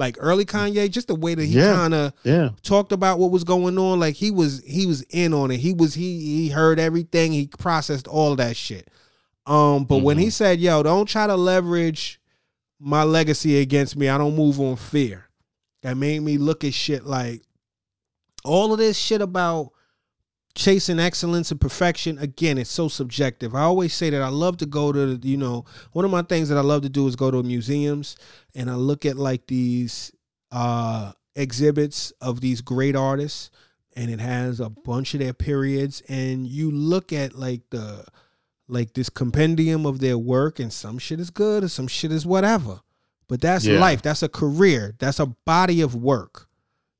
Like 0.00 0.16
early 0.18 0.46
Kanye, 0.46 0.90
just 0.90 1.08
the 1.08 1.14
way 1.14 1.34
that 1.34 1.44
he 1.44 1.52
Yeah. 1.58 1.74
kind 1.74 1.92
of 1.94 2.12
Yeah. 2.24 2.50
talked 2.62 2.90
about 2.90 3.18
what 3.18 3.30
was 3.30 3.44
going 3.44 3.78
on 3.78 4.00
like 4.00 4.16
he 4.16 4.30
was 4.30 4.62
he 4.66 4.86
was 4.86 5.02
in 5.10 5.34
on 5.34 5.50
it. 5.50 5.58
He 5.58 5.74
was 5.74 5.92
he 5.94 6.18
he 6.20 6.48
heard 6.48 6.80
everything. 6.80 7.32
He 7.32 7.46
processed 7.46 8.08
all 8.08 8.34
that 8.36 8.56
shit. 8.56 8.88
Um 9.46 9.84
but 9.84 9.98
when 9.98 10.16
he 10.16 10.30
said 10.30 10.58
yo 10.58 10.82
don't 10.82 11.06
try 11.06 11.26
to 11.26 11.36
leverage 11.36 12.18
my 12.80 13.04
legacy 13.04 13.58
against 13.60 13.94
me. 13.94 14.08
I 14.08 14.16
don't 14.16 14.34
move 14.34 14.58
on 14.58 14.76
fear. 14.76 15.26
That 15.82 15.98
made 15.98 16.20
me 16.22 16.38
look 16.38 16.64
at 16.64 16.72
shit 16.72 17.04
like 17.04 17.42
all 18.42 18.72
of 18.72 18.78
this 18.78 18.96
shit 18.96 19.20
about 19.20 19.72
chasing 20.54 20.98
excellence 20.98 21.50
and 21.50 21.60
perfection 21.60 22.18
again 22.18 22.58
it's 22.58 22.70
so 22.70 22.88
subjective. 22.88 23.54
I 23.54 23.60
always 23.62 23.94
say 23.94 24.10
that 24.10 24.20
i 24.22 24.28
love 24.28 24.56
to 24.58 24.66
go 24.66 24.92
to 24.92 25.18
you 25.22 25.36
know 25.36 25.64
one 25.92 26.04
of 26.04 26.10
my 26.10 26.22
things 26.22 26.48
that 26.48 26.58
i 26.58 26.60
love 26.62 26.82
to 26.82 26.88
do 26.88 27.06
is 27.06 27.14
go 27.16 27.30
to 27.30 27.42
museums 27.42 28.16
and 28.54 28.68
i 28.70 28.74
look 28.74 29.06
at 29.06 29.16
like 29.16 29.46
these 29.46 30.10
uh 30.50 31.12
exhibits 31.36 32.12
of 32.20 32.40
these 32.40 32.60
great 32.60 32.96
artists 32.96 33.50
and 33.94 34.10
it 34.10 34.18
has 34.20 34.58
a 34.60 34.68
bunch 34.68 35.14
of 35.14 35.20
their 35.20 35.32
periods 35.32 36.02
and 36.08 36.46
you 36.46 36.70
look 36.70 37.12
at 37.12 37.34
like 37.34 37.62
the 37.70 38.04
like 38.68 38.92
this 38.94 39.08
compendium 39.08 39.86
of 39.86 40.00
their 40.00 40.18
work 40.18 40.58
and 40.58 40.72
some 40.72 40.98
shit 40.98 41.18
is 41.20 41.30
good 41.30 41.62
and 41.62 41.70
some 41.70 41.88
shit 41.88 42.12
is 42.12 42.24
whatever. 42.24 42.80
But 43.28 43.40
that's 43.40 43.64
Yeah. 43.64 43.80
life. 43.80 44.00
That's 44.02 44.22
a 44.22 44.28
career. 44.28 44.94
That's 44.98 45.18
a 45.18 45.26
body 45.26 45.80
of 45.80 45.94
work 45.94 46.48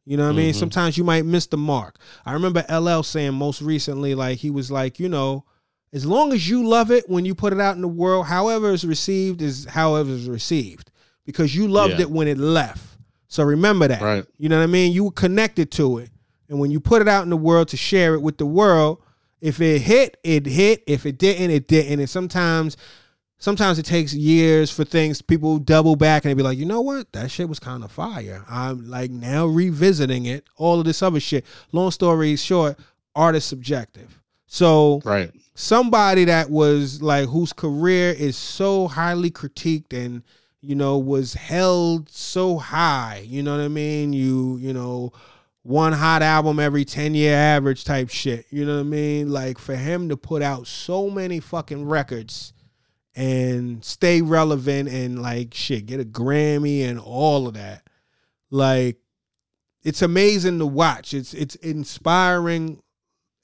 you 0.04 0.16
know 0.16 0.24
what 0.24 0.34
I 0.34 0.36
mean? 0.36 0.52
Mhm. 0.52 0.58
Sometimes 0.58 0.96
you 0.98 1.04
might 1.04 1.24
miss 1.26 1.46
the 1.46 1.56
mark. 1.56 1.98
I 2.24 2.32
remember 2.32 2.64
LL 2.68 3.02
saying 3.02 3.34
most 3.34 3.60
recently, 3.62 4.14
like 4.14 4.38
he 4.38 4.50
was 4.50 4.70
like, 4.70 4.98
you 4.98 5.08
know, 5.08 5.44
as 5.92 6.06
long 6.06 6.32
as 6.32 6.48
you 6.48 6.66
love 6.66 6.90
it 6.90 7.08
when 7.08 7.24
you 7.24 7.34
put 7.34 7.52
it 7.52 7.60
out 7.60 7.74
in 7.76 7.82
the 7.82 7.88
world, 7.88 8.26
however 8.26 8.72
it's 8.72 8.84
received 8.84 9.42
is 9.42 9.64
however 9.66 10.12
it's 10.14 10.26
received. 10.26 10.90
Because 11.26 11.54
you 11.54 11.68
loved 11.68 11.94
Yeah. 11.94 12.02
it 12.02 12.10
when 12.10 12.28
it 12.28 12.38
left. 12.38 12.84
So 13.28 13.44
remember 13.44 13.86
that. 13.88 14.00
Right. 14.02 14.24
You 14.38 14.48
know 14.48 14.56
what 14.58 14.64
I 14.64 14.68
mean? 14.68 14.92
You 14.92 15.04
were 15.04 15.10
connected 15.12 15.70
to 15.72 15.98
it. 15.98 16.10
And 16.48 16.58
when 16.58 16.70
you 16.72 16.80
put 16.80 17.02
it 17.02 17.08
out 17.08 17.22
in 17.22 17.30
the 17.30 17.36
world 17.36 17.68
to 17.68 17.76
share 17.76 18.14
it 18.14 18.22
with 18.22 18.38
the 18.38 18.46
world, 18.46 18.98
if 19.40 19.60
it 19.60 19.82
hit, 19.82 20.16
it 20.24 20.46
hit. 20.46 20.82
If 20.86 21.06
it 21.06 21.18
didn't, 21.18 21.50
it 21.50 21.68
didn't. 21.68 22.00
And 22.00 22.10
sometimes 22.10 22.76
sometimes 23.40 23.78
it 23.80 23.84
takes 23.84 24.14
years 24.14 24.70
for 24.70 24.84
things 24.84 25.20
people 25.20 25.58
double 25.58 25.96
back 25.96 26.24
and 26.24 26.30
they 26.30 26.34
be 26.34 26.42
like, 26.44 26.58
you 26.58 26.64
know 26.66 26.80
what? 26.82 27.10
That 27.12 27.30
shit 27.32 27.48
was 27.48 27.58
kind 27.58 27.82
of 27.82 27.90
fire. 27.90 28.44
I'm 28.48 28.88
like 28.88 29.10
now 29.10 29.46
revisiting 29.46 30.26
it, 30.26 30.44
all 30.56 30.78
of 30.78 30.84
this 30.86 31.02
other 31.02 31.18
shit. 31.18 31.44
Long 31.72 31.90
story 31.90 32.36
short, 32.36 32.78
art 33.16 33.34
is 33.34 33.44
subjective. 33.44 34.20
So 34.46 35.00
Right. 35.04 35.32
somebody 35.54 36.24
that 36.26 36.50
was 36.50 37.02
like 37.02 37.28
whose 37.28 37.52
career 37.52 38.10
is 38.16 38.36
so 38.36 38.86
highly 38.88 39.30
critiqued 39.30 39.92
and 39.92 40.22
you 40.60 40.74
know 40.74 40.98
was 40.98 41.34
held 41.34 42.08
so 42.10 42.58
high 42.58 43.24
you 43.26 43.42
know 43.42 43.56
what 43.56 43.64
i 43.64 43.68
mean 43.68 44.12
you 44.12 44.58
you 44.58 44.74
know 44.74 45.10
one 45.62 45.92
hot 45.92 46.20
album 46.20 46.58
every 46.60 46.84
10 46.84 47.14
year 47.14 47.34
average 47.34 47.84
type 47.84 48.10
shit 48.10 48.44
you 48.50 48.66
know 48.66 48.74
what 48.74 48.80
i 48.80 48.82
mean 48.84 49.30
like 49.30 49.58
for 49.58 49.74
him 49.74 50.08
to 50.10 50.16
put 50.18 50.42
out 50.42 50.66
so 50.66 51.08
many 51.08 51.40
fucking 51.40 51.86
records 51.86 52.52
and 53.14 53.84
stay 53.84 54.22
relevant 54.22 54.88
and 54.88 55.20
like 55.20 55.52
shit 55.52 55.86
get 55.86 56.00
a 56.00 56.04
grammy 56.04 56.88
and 56.88 56.98
all 56.98 57.48
of 57.48 57.54
that. 57.54 57.82
Like 58.50 58.98
it's 59.82 60.02
amazing 60.02 60.58
to 60.58 60.66
watch. 60.66 61.14
It's 61.14 61.34
it's 61.34 61.56
inspiring 61.56 62.82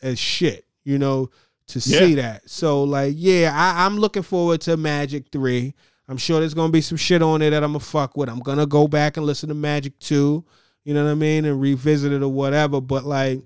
as 0.03 0.19
shit 0.19 0.67
you 0.85 0.99
know 0.99 1.31
to 1.69 1.81
see 1.81 2.15
that. 2.15 2.49
So 2.49 2.85
like 2.85 3.15
yeah 3.17 3.53
I, 3.55 3.85
i'm 3.85 3.99
looking 3.99 4.23
forward 4.23 4.61
to 4.63 4.77
magic 4.77 5.27
3 5.33 5.75
i'm 6.09 6.17
sure 6.17 6.39
there's 6.39 6.55
gonna 6.55 6.71
be 6.71 6.81
some 6.81 6.99
shit 6.99 7.23
on 7.23 7.43
it 7.43 7.51
that 7.51 7.65
i'm 7.65 7.73
gonna 7.73 7.81
fuck 7.81 8.17
with. 8.17 8.29
I'm 8.29 8.39
gonna 8.39 8.67
go 8.67 8.87
back 8.87 9.17
and 9.17 9.27
listen 9.27 9.49
to 9.49 9.55
magic 9.55 9.99
2 9.99 10.45
you 10.85 10.95
know 10.95 11.05
what 11.05 11.11
i 11.11 11.15
mean 11.15 11.45
and 11.45 11.61
revisit 11.61 12.13
it 12.13 12.23
or 12.23 12.29
whatever. 12.29 12.81
But 12.81 13.05
like 13.05 13.43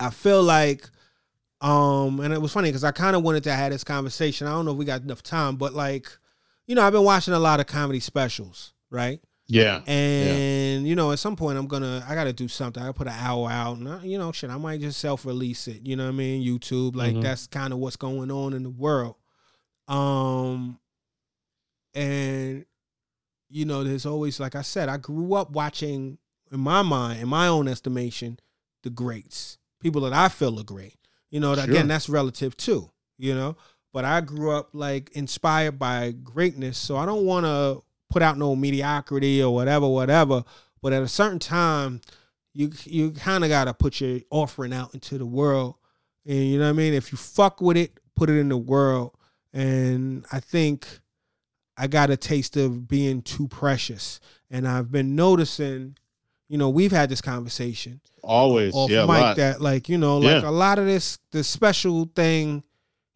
i 0.00 0.10
feel 0.10 0.42
like 0.42 0.90
um 1.62 2.20
and 2.20 2.34
it 2.34 2.40
was 2.42 2.52
funny 2.52 2.68
because 2.68 2.84
i 2.84 2.90
kind 2.90 3.16
of 3.16 3.22
wanted 3.22 3.42
to 3.42 3.52
have 3.52 3.72
this 3.72 3.82
conversation 3.84 4.46
i 4.46 4.50
don't 4.50 4.64
know 4.66 4.72
if 4.72 4.76
we 4.76 4.84
got 4.84 5.00
enough 5.02 5.22
time 5.22 5.56
but 5.56 5.72
like 5.72 6.06
you 6.66 6.74
know 6.74 6.82
i've 6.82 6.92
been 6.92 7.02
watching 7.04 7.32
a 7.34 7.38
lot 7.38 7.60
of 7.60 7.66
comedy 7.66 7.98
specials 8.00 8.74
right 8.90 9.20
Yeah. 9.48 9.80
and 9.86 10.86
you 10.86 10.94
know, 10.96 11.12
at 11.12 11.18
some 11.20 11.34
point, 11.36 11.56
I'm 11.58 11.66
gonna, 11.68 12.04
I 12.08 12.14
gotta 12.16 12.32
do 12.32 12.48
something. 12.48 12.82
I 12.82 12.90
put 12.92 13.06
an 13.06 13.14
hour 13.16 13.48
out, 13.50 13.76
and 13.78 13.88
I, 13.88 14.02
you 14.04 14.18
know, 14.18 14.30
shit, 14.32 14.50
I 14.50 14.56
might 14.58 14.80
just 14.80 14.98
self 15.00 15.24
release 15.24 15.66
it. 15.68 15.86
You 15.86 15.94
know 15.96 16.04
what 16.04 16.14
I 16.14 16.16
mean? 16.16 16.42
YouTube, 16.44 16.94
like 16.96 17.14
Mhm. 17.14 17.22
that's 17.22 17.46
kind 17.46 17.72
of 17.72 17.78
what's 17.78 17.96
going 17.96 18.30
on 18.32 18.52
in 18.52 18.62
the 18.64 18.70
world. 18.70 19.14
Um, 19.88 20.78
and 21.94 22.64
you 23.48 23.64
know, 23.64 23.84
there's 23.84 24.04
always, 24.06 24.40
like 24.40 24.56
I 24.56 24.62
said, 24.62 24.88
I 24.88 24.96
grew 24.96 25.34
up 25.34 25.50
watching, 25.52 26.18
in 26.50 26.60
my 26.60 26.82
mind, 26.82 27.20
in 27.20 27.28
my 27.28 27.46
own 27.46 27.68
estimation, 27.68 28.40
the 28.82 28.90
greats, 28.90 29.58
people 29.80 30.00
that 30.02 30.12
I 30.12 30.28
feel 30.28 30.58
are 30.58 30.64
great. 30.64 30.96
You 31.36 31.40
know, 31.40 31.54
Sure. 31.54 31.64
again, 31.64 31.86
that's 31.86 32.08
relative 32.08 32.56
too. 32.56 32.90
You 33.18 33.34
know, 33.34 33.56
but 33.92 34.06
I 34.06 34.22
grew 34.22 34.52
up 34.52 34.70
like 34.72 35.10
inspired 35.12 35.78
by 35.78 36.12
greatness, 36.12 36.78
so 36.78 36.96
I 36.96 37.04
don't 37.04 37.26
want 37.26 37.44
to 37.44 37.82
put 38.08 38.22
out 38.22 38.38
no 38.38 38.56
mediocrity 38.56 39.42
or 39.42 39.52
whatever, 39.52 39.86
whatever. 39.86 40.44
But 40.80 40.94
at 40.94 41.02
a 41.02 41.08
certain 41.08 41.38
time, 41.38 42.00
you 42.54 42.70
you 42.84 43.10
kind 43.10 43.44
of 43.44 43.50
gotta 43.50 43.74
put 43.74 44.00
your 44.00 44.20
offering 44.30 44.72
out 44.72 44.94
into 44.94 45.18
the 45.18 45.26
world, 45.26 45.74
and 46.24 46.38
you 46.38 46.58
know 46.58 46.64
what 46.64 46.70
I 46.70 46.72
mean. 46.72 46.94
If 46.94 47.12
you 47.12 47.18
fuck 47.18 47.60
with 47.60 47.76
it, 47.76 48.00
put 48.14 48.30
it 48.30 48.38
in 48.38 48.48
the 48.48 48.56
world. 48.56 49.12
And 49.52 50.24
I 50.32 50.40
think 50.40 50.86
I 51.76 51.86
got 51.86 52.08
a 52.08 52.16
taste 52.16 52.56
of 52.56 52.88
being 52.88 53.20
too 53.20 53.46
precious, 53.46 54.20
and 54.50 54.66
I've 54.66 54.90
been 54.90 55.14
noticing. 55.14 55.98
You 56.48 56.58
know, 56.58 56.68
we've 56.70 56.92
had 56.92 57.08
this 57.08 57.20
conversation 57.20 58.00
Always. 58.22 58.74
off 58.74 58.90
yeah. 58.90 59.02
a 59.04 59.06
mic 59.06 59.36
that 59.36 59.60
like 59.60 59.88
you 59.88 59.98
know 59.98 60.18
like 60.18 60.42
Yeah. 60.42 60.48
a 60.48 60.52
lot 60.52 60.78
of 60.78 60.86
this 60.86 61.18
the 61.32 61.42
special 61.44 62.10
thing 62.14 62.62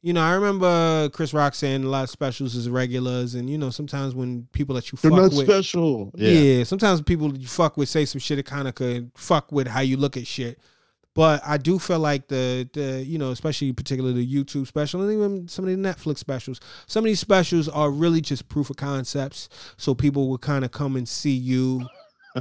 you 0.02 0.12
know 0.14 0.20
i 0.22 0.32
remember 0.32 1.10
chris 1.12 1.34
rock 1.34 1.54
saying 1.54 1.84
a 1.84 1.88
lot 1.88 2.04
of 2.04 2.10
specials 2.10 2.54
is 2.54 2.70
regulars 2.70 3.34
and 3.34 3.50
you 3.50 3.58
know 3.58 3.68
sometimes 3.70 4.14
when 4.14 4.46
people 4.52 4.74
that 4.76 4.90
you 4.90 4.96
They're 5.02 5.10
fuck 5.10 5.20
not 5.20 5.32
with 5.36 5.46
special. 5.46 6.10
yeah. 6.14 6.30
Yeah. 6.30 6.64
sometimes 6.64 7.02
people 7.02 7.36
you 7.36 7.46
fuck 7.46 7.76
with 7.76 7.88
say 7.88 8.04
some 8.06 8.18
shit 8.20 8.38
it 8.38 8.46
kind 8.46 8.66
of 8.66 8.74
could 8.74 9.10
fuck 9.14 9.52
with 9.52 9.66
how 9.68 9.80
you 9.80 9.96
look 9.98 10.16
at 10.16 10.26
shit 10.26 10.58
but 11.14 11.42
i 11.44 11.56
do 11.58 11.78
feel 11.78 11.98
like 11.98 12.28
the 12.28 12.66
the 12.72 13.04
you 13.04 13.18
know 13.18 13.30
especially 13.30 13.72
particularly 13.74 14.24
the 14.24 14.34
youtube 14.44 14.66
special 14.66 15.02
and 15.02 15.12
even 15.12 15.48
some 15.48 15.66
of 15.66 15.70
the 15.70 15.76
netflix 15.76 16.18
specials 16.18 16.60
some 16.86 17.04
of 17.04 17.08
these 17.08 17.20
specials 17.20 17.68
are 17.68 17.90
really 17.90 18.20
just 18.22 18.48
proof 18.48 18.70
of 18.70 18.76
concepts 18.76 19.48
so 19.76 19.94
people 19.94 20.28
will 20.30 20.38
kind 20.38 20.64
of 20.64 20.70
come 20.70 20.96
and 20.96 21.06
see 21.08 21.32
you 21.34 21.86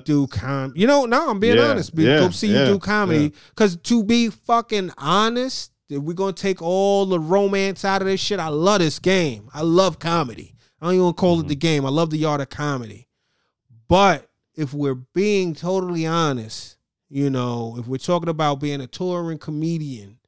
do 0.05 0.27
com 0.27 0.71
you 0.75 0.85
know 0.85 1.05
no 1.05 1.29
i'm 1.31 1.39
being 1.39 1.57
Yeah, 1.57 1.69
honest 1.71 1.95
Be- 1.95 2.03
yeah, 2.03 2.19
go 2.19 2.29
see 2.29 2.53
yeah, 2.53 2.59
you 2.67 2.73
do 2.73 2.79
comedy 2.79 3.33
because 3.49 3.75
to 3.77 4.03
be 4.03 4.29
fucking 4.29 4.91
honest 4.97 5.71
we're 5.89 6.13
gonna 6.13 6.33
take 6.33 6.61
all 6.61 7.07
the 7.07 7.19
romance 7.19 7.83
out 7.83 8.01
of 8.01 8.07
this 8.07 8.19
shit 8.21 8.39
i 8.39 8.49
love 8.49 8.79
this 8.79 8.99
game 8.99 9.49
i 9.53 9.61
love 9.61 9.97
comedy 9.99 10.53
I 10.81 10.85
don't 10.85 10.93
even 10.95 11.07
to 11.07 11.13
call 11.13 11.41
it 11.41 11.49
the 11.49 11.57
game. 11.57 11.85
I 11.85 11.89
love 11.89 12.09
the 12.09 12.23
art 12.23 12.39
of 12.39 12.47
comedy. 12.47 13.09
But 13.89 14.29
if 14.55 14.73
we're 14.73 14.95
being 14.95 15.53
totally 15.53 16.05
honest, 16.07 16.77
you 17.09 17.29
know, 17.29 17.75
if 17.77 17.85
we're 17.85 17.97
talking 17.97 18.29
about 18.29 18.61
being 18.61 18.79
a 18.79 18.87
touring 18.87 19.39
comedian, 19.39 20.19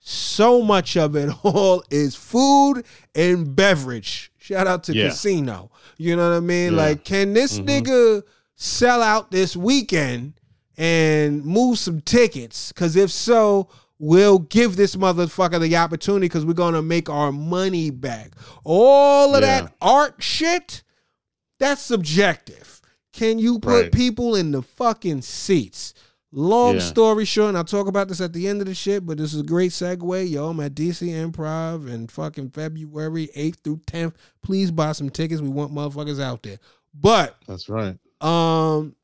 so 0.00 0.62
much 0.62 0.96
of 0.96 1.14
it 1.14 1.30
all 1.44 1.84
is 1.90 2.16
food 2.16 2.82
and 3.14 3.54
beverage. 3.54 4.32
Shout 4.38 4.66
out 4.66 4.82
to. 4.84 4.92
Casino. 4.94 5.70
You 5.96 6.16
know 6.16 6.28
what 6.30 6.36
I 6.38 6.40
mean? 6.40 6.74
Like, 6.74 7.04
can 7.04 7.32
this 7.32 7.60
Mhm. 7.60 7.66
nigga 7.66 8.22
sell 8.56 9.02
out 9.02 9.30
this 9.30 9.56
weekend 9.56 10.34
and 10.76 11.44
move 11.44 11.78
some 11.78 12.00
tickets? 12.00 12.72
Because 12.72 12.96
if 12.96 13.10
so, 13.10 13.68
we'll 13.98 14.38
give 14.40 14.76
this 14.76 14.96
motherfucker 14.96 15.60
the 15.60 15.76
opportunity 15.76 16.26
because 16.26 16.44
we're 16.44 16.52
gonna 16.52 16.82
make 16.82 17.08
our 17.08 17.32
money 17.32 17.90
back. 17.90 18.32
All 18.64 19.34
of 19.34 19.42
Yeah. 19.42 19.62
that 19.62 19.74
art 19.80 20.16
shit, 20.22 20.82
that's 21.58 21.82
subjective. 21.82 22.80
Can 23.12 23.38
you 23.38 23.58
put 23.60 23.82
Right. 23.82 23.92
people 23.92 24.34
in 24.34 24.50
the 24.50 24.62
fucking 24.62 25.22
seats? 25.22 25.94
Long 26.32 26.74
Yeah. 26.74 26.80
story 26.80 27.24
short, 27.24 27.50
and 27.50 27.56
I'll 27.56 27.62
talk 27.62 27.86
about 27.86 28.08
this 28.08 28.20
at 28.20 28.32
the 28.32 28.48
end 28.48 28.60
of 28.60 28.66
the 28.66 28.74
shit, 28.74 29.06
but 29.06 29.18
this 29.18 29.32
is 29.32 29.38
a 29.40 29.44
great 29.44 29.70
segue. 29.70 30.28
Yo, 30.28 30.48
I'm 30.48 30.58
at 30.58 30.74
DC 30.74 31.10
Improv 31.10 31.88
in 31.88 32.08
fucking 32.08 32.50
February 32.50 33.30
8th 33.36 33.60
through 33.62 33.82
10th. 33.86 34.14
Please 34.42 34.72
buy 34.72 34.90
some 34.90 35.10
tickets. 35.10 35.40
We 35.40 35.48
want 35.48 35.72
motherfuckers 35.72 36.20
out 36.20 36.42
there. 36.42 36.58
But 36.92 37.36
That's 37.46 37.68
right. 37.68 37.96
Um 38.24 38.94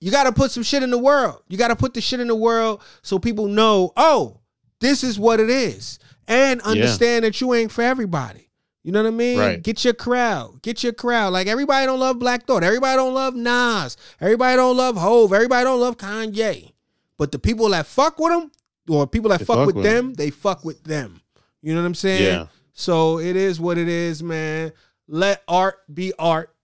you 0.00 0.10
got 0.10 0.24
to 0.24 0.32
put 0.32 0.50
some 0.50 0.62
shit 0.62 0.82
in 0.82 0.90
the 0.90 0.98
world. 0.98 1.42
You 1.48 1.56
got 1.56 1.68
to 1.68 1.76
put 1.76 1.94
the 1.94 2.00
shit 2.00 2.20
in 2.20 2.28
the 2.28 2.36
world 2.36 2.82
so 3.02 3.18
people 3.18 3.48
know, 3.48 3.92
"Oh, 3.96 4.40
this 4.80 5.02
is 5.02 5.18
what 5.18 5.40
it 5.40 5.50
is." 5.50 5.98
And 6.28 6.60
understand 6.62 7.24
that 7.24 7.40
you 7.40 7.54
ain't 7.54 7.72
for 7.72 7.82
everybody. 7.82 8.50
You 8.82 8.92
know 8.92 9.02
what 9.02 9.08
I 9.08 9.12
mean? 9.12 9.38
Right. 9.38 9.62
Get 9.62 9.84
your 9.84 9.94
crowd. 9.94 10.62
Get 10.62 10.84
your 10.84 10.92
crowd. 10.92 11.32
Like 11.32 11.46
everybody 11.48 11.86
don't 11.86 11.98
love 11.98 12.18
Black 12.18 12.46
Thought. 12.46 12.62
Everybody 12.62 12.96
don't 12.96 13.14
love 13.14 13.34
Nas. 13.34 13.96
Everybody 14.20 14.56
don't 14.56 14.76
love 14.76 14.96
Hove. 14.96 15.32
Everybody 15.32 15.64
don't 15.64 15.80
love 15.80 15.96
Kanye. 15.96 16.72
But 17.16 17.32
the 17.32 17.38
people 17.38 17.68
that 17.70 17.86
fuck 17.86 18.18
with 18.20 18.32
them, 18.32 18.52
or 18.88 19.06
people 19.06 19.30
that 19.30 19.38
fuck, 19.40 19.56
fuck 19.56 19.66
with 19.66 19.76
with 19.76 19.84
them, 19.84 20.14
they 20.14 20.30
fuck 20.30 20.64
with 20.64 20.84
them. 20.84 21.20
You 21.62 21.74
know 21.74 21.80
what 21.80 21.86
I'm 21.86 21.94
saying? 21.94 22.22
Yeah. 22.22 22.46
So 22.74 23.18
it 23.18 23.34
is 23.34 23.58
what 23.58 23.78
it 23.78 23.88
is, 23.88 24.22
man. 24.22 24.72
Let 25.08 25.42
art 25.48 25.78
be 25.92 26.12
art 26.18 26.54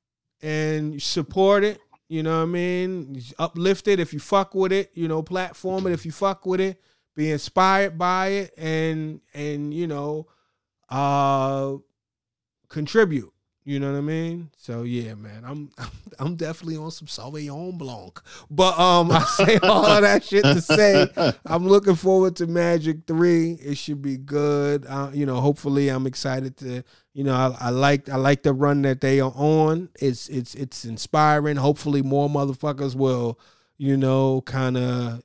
and 0.43 1.01
support 1.01 1.65
it. 1.65 1.81
You 2.09 2.23
know 2.23 2.39
what 2.39 2.43
I 2.43 2.47
mean? 2.47 3.23
Uplift 3.39 3.89
it 3.89 4.01
if 4.01 4.13
you 4.13 4.19
fuck 4.19 4.55
with 4.55 4.73
it. 4.73 4.91
You 4.95 5.09
know, 5.09 5.23
platform 5.23 5.87
it 5.87 5.93
if 5.93 6.05
you 6.05 6.13
fuck 6.13 6.45
with 6.45 6.61
it. 6.61 6.81
Be 7.15 7.31
inspired 7.31 7.99
by 7.99 8.29
it, 8.29 8.55
and 8.57 9.21
and 9.35 9.73
you 9.73 9.87
know, 9.87 10.27
uh, 10.91 11.77
contribute. 12.69 13.33
You 13.65 13.79
know 13.79 13.93
what 13.93 13.99
I 13.99 14.03
mean? 14.03 14.51
So 14.57 14.83
yeah, 14.83 15.15
man, 15.15 15.45
I'm 15.47 15.71
I'm 16.19 16.37
definitely 16.37 16.77
on 16.77 16.91
some 16.91 17.07
Sauvignon 17.07 17.79
Blanc. 17.79 18.21
But 18.51 18.79
um, 18.79 19.11
I 19.11 19.23
say 19.23 19.59
all 19.63 19.87
of 19.87 20.03
that 20.03 20.25
shit 20.25 20.43
to 20.45 20.61
say 20.61 21.09
I'm 21.47 21.69
looking 21.69 21.95
forward 21.95 22.37
to 22.37 22.47
Magic 22.47 23.07
Three. 23.07 23.53
It 23.53 23.77
should 23.77 24.03
be 24.03 24.17
good. 24.17 24.85
Uh, 24.87 25.11
you 25.13 25.27
know, 25.27 25.41
hopefully, 25.41 25.89
I'm 25.89 26.07
excited 26.07 26.57
to. 26.59 26.83
You 27.15 27.25
know, 27.25 27.35
I, 27.35 27.67
I 27.67 27.71
like 27.71 28.09
I 28.09 28.17
like 28.17 28.43
the 28.43 28.53
run 28.53 28.83
that 28.83 29.01
they 29.01 29.21
are 29.21 29.33
on. 29.35 29.91
It's 30.01 30.29
it's 30.29 30.55
it's 30.55 30.85
inspiring. 30.85 31.57
Hopefully, 31.57 32.03
more 32.03 32.29
motherfuckers 32.29 32.97
will, 32.97 33.39
you 33.77 33.97
know, 33.97 34.41
kind 34.43 34.77
of 34.77 35.23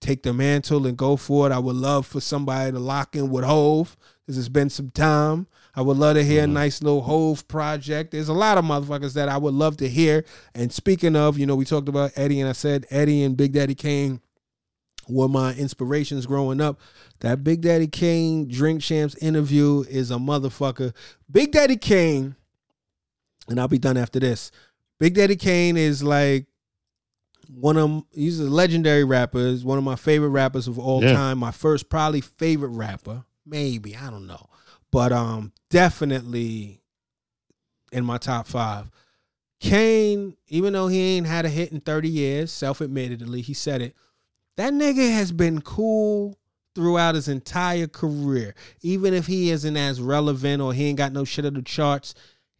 take 0.00 0.22
the 0.22 0.32
mantle 0.32 0.86
and 0.86 0.96
go 0.96 1.16
for 1.16 1.46
it. 1.46 1.52
I 1.52 1.58
would 1.58 1.76
love 1.76 2.06
for 2.06 2.20
somebody 2.20 2.72
to 2.72 2.78
lock 2.78 3.16
in 3.16 3.30
with 3.30 3.44
Hove 3.44 3.96
because 4.26 4.38
it's 4.38 4.48
been 4.48 4.70
some 4.70 4.90
time. 4.90 5.46
I 5.74 5.82
would 5.82 5.96
love 5.96 6.14
to 6.16 6.24
hear 6.24 6.44
a 6.44 6.46
Mhm. 6.46 6.52
nice 6.52 6.82
little 6.82 7.02
Hove 7.02 7.46
project. 7.46 8.10
There's 8.10 8.28
a 8.28 8.32
lot 8.34 8.58
of 8.58 8.64
motherfuckers 8.64 9.12
that 9.14 9.28
I 9.28 9.36
would 9.36 9.54
love 9.54 9.76
to 9.78 9.88
hear. 9.88 10.24
And 10.54 10.72
speaking 10.72 11.14
of, 11.14 11.38
you 11.38 11.46
know, 11.46 11.54
we 11.56 11.64
talked 11.64 11.88
about 11.88 12.12
Eddie, 12.16 12.40
and 12.40 12.48
I 12.48 12.52
said 12.52 12.86
Eddie 12.90 13.22
and 13.22 13.36
Big 13.36 13.52
Daddy 13.52 13.74
Kane 13.74 14.20
were 15.08 15.28
my 15.28 15.54
inspirations 15.54 16.26
growing 16.26 16.60
up. 16.60 16.80
That 17.20 17.44
Big 17.44 17.60
Daddy 17.60 17.86
Kane 17.86 18.48
Drink 18.48 18.80
Champs 18.82 19.14
interview 19.16 19.84
is 19.88 20.10
a 20.10 20.16
motherfucker. 20.16 20.92
Big 21.30 21.52
Daddy 21.52 21.76
Kane, 21.76 22.34
and 23.48 23.60
I'll 23.60 23.68
be 23.68 23.78
done 23.78 23.96
after 23.96 24.18
this. 24.20 24.50
Big 24.98 25.14
Daddy 25.14 25.36
Kane 25.36 25.76
is 25.76 26.02
like 26.02 26.46
one 27.48 27.76
of 27.78 28.02
he's 28.12 28.40
a 28.40 28.44
legendary 28.50 29.04
rapper. 29.04 29.48
He's 29.48 29.64
one 29.64 29.78
of 29.78 29.84
my 29.84 29.96
favorite 29.96 30.28
rappers 30.30 30.68
of 30.68 30.78
all 30.78 31.02
Yeah. 31.02 31.14
time. 31.14 31.38
My 31.38 31.50
first 31.52 31.88
probably 31.88 32.20
favorite 32.20 32.70
rapper, 32.70 33.24
maybe 33.46 33.96
I 33.96 34.10
don't 34.10 34.26
know, 34.26 34.48
but 34.90 35.12
um 35.12 35.52
definitely 35.70 36.80
in 37.92 38.04
my 38.04 38.18
top 38.18 38.46
five. 38.46 38.90
Kane, 39.60 40.36
even 40.48 40.72
though 40.72 40.86
he 40.88 41.16
ain't 41.16 41.26
had 41.26 41.44
a 41.44 41.48
hit 41.48 41.72
in 41.72 41.80
30 41.80 42.08
years, 42.08 42.52
self-admittedly, 42.52 43.40
he 43.40 43.54
said 43.54 43.82
it. 43.82 43.96
That 44.56 44.72
nigga 44.72 45.12
has 45.12 45.32
been 45.32 45.60
cool 45.62 46.38
throughout 46.74 47.16
his 47.16 47.26
entire 47.28 47.88
career. 47.88 48.54
Even 48.82 49.14
if 49.14 49.26
he 49.26 49.50
isn't 49.50 49.76
as 49.76 50.00
relevant 50.00 50.62
or 50.62 50.72
he 50.72 50.86
ain't 50.86 50.98
got 50.98 51.12
no 51.12 51.24
shit 51.24 51.44
on 51.44 51.54
the 51.54 51.62
charts, 51.62 52.14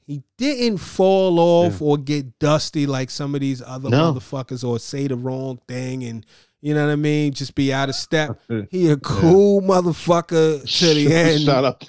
he 0.06 0.22
didn't 0.38 0.78
fall 0.78 1.38
off 1.38 1.82
or 1.82 1.98
get 1.98 2.38
dusty 2.38 2.86
like 2.86 3.10
some 3.10 3.34
of 3.34 3.42
these 3.42 3.62
other 3.62 3.90
No. 3.90 4.12
motherfuckers 4.14 4.66
or 4.66 4.78
say 4.78 5.06
the 5.06 5.16
wrong 5.16 5.60
thing 5.68 6.02
and 6.02 6.24
you 6.60 6.74
know 6.74 6.86
what 6.86 6.92
I 6.92 6.96
mean? 6.96 7.32
Just 7.32 7.54
be 7.54 7.72
out 7.72 7.88
of 7.88 7.94
step. 7.94 8.40
He 8.70 8.90
a 8.90 8.96
cool 8.96 9.60
motherfucker 9.62 10.62
to 10.78 10.94
the 10.94 11.12
end. 11.14 11.42
Shout 11.42 11.64
out, 11.64 11.84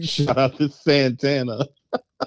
shout 0.02 0.36
out 0.38 0.56
to 0.58 0.68
Santana. 0.68 1.66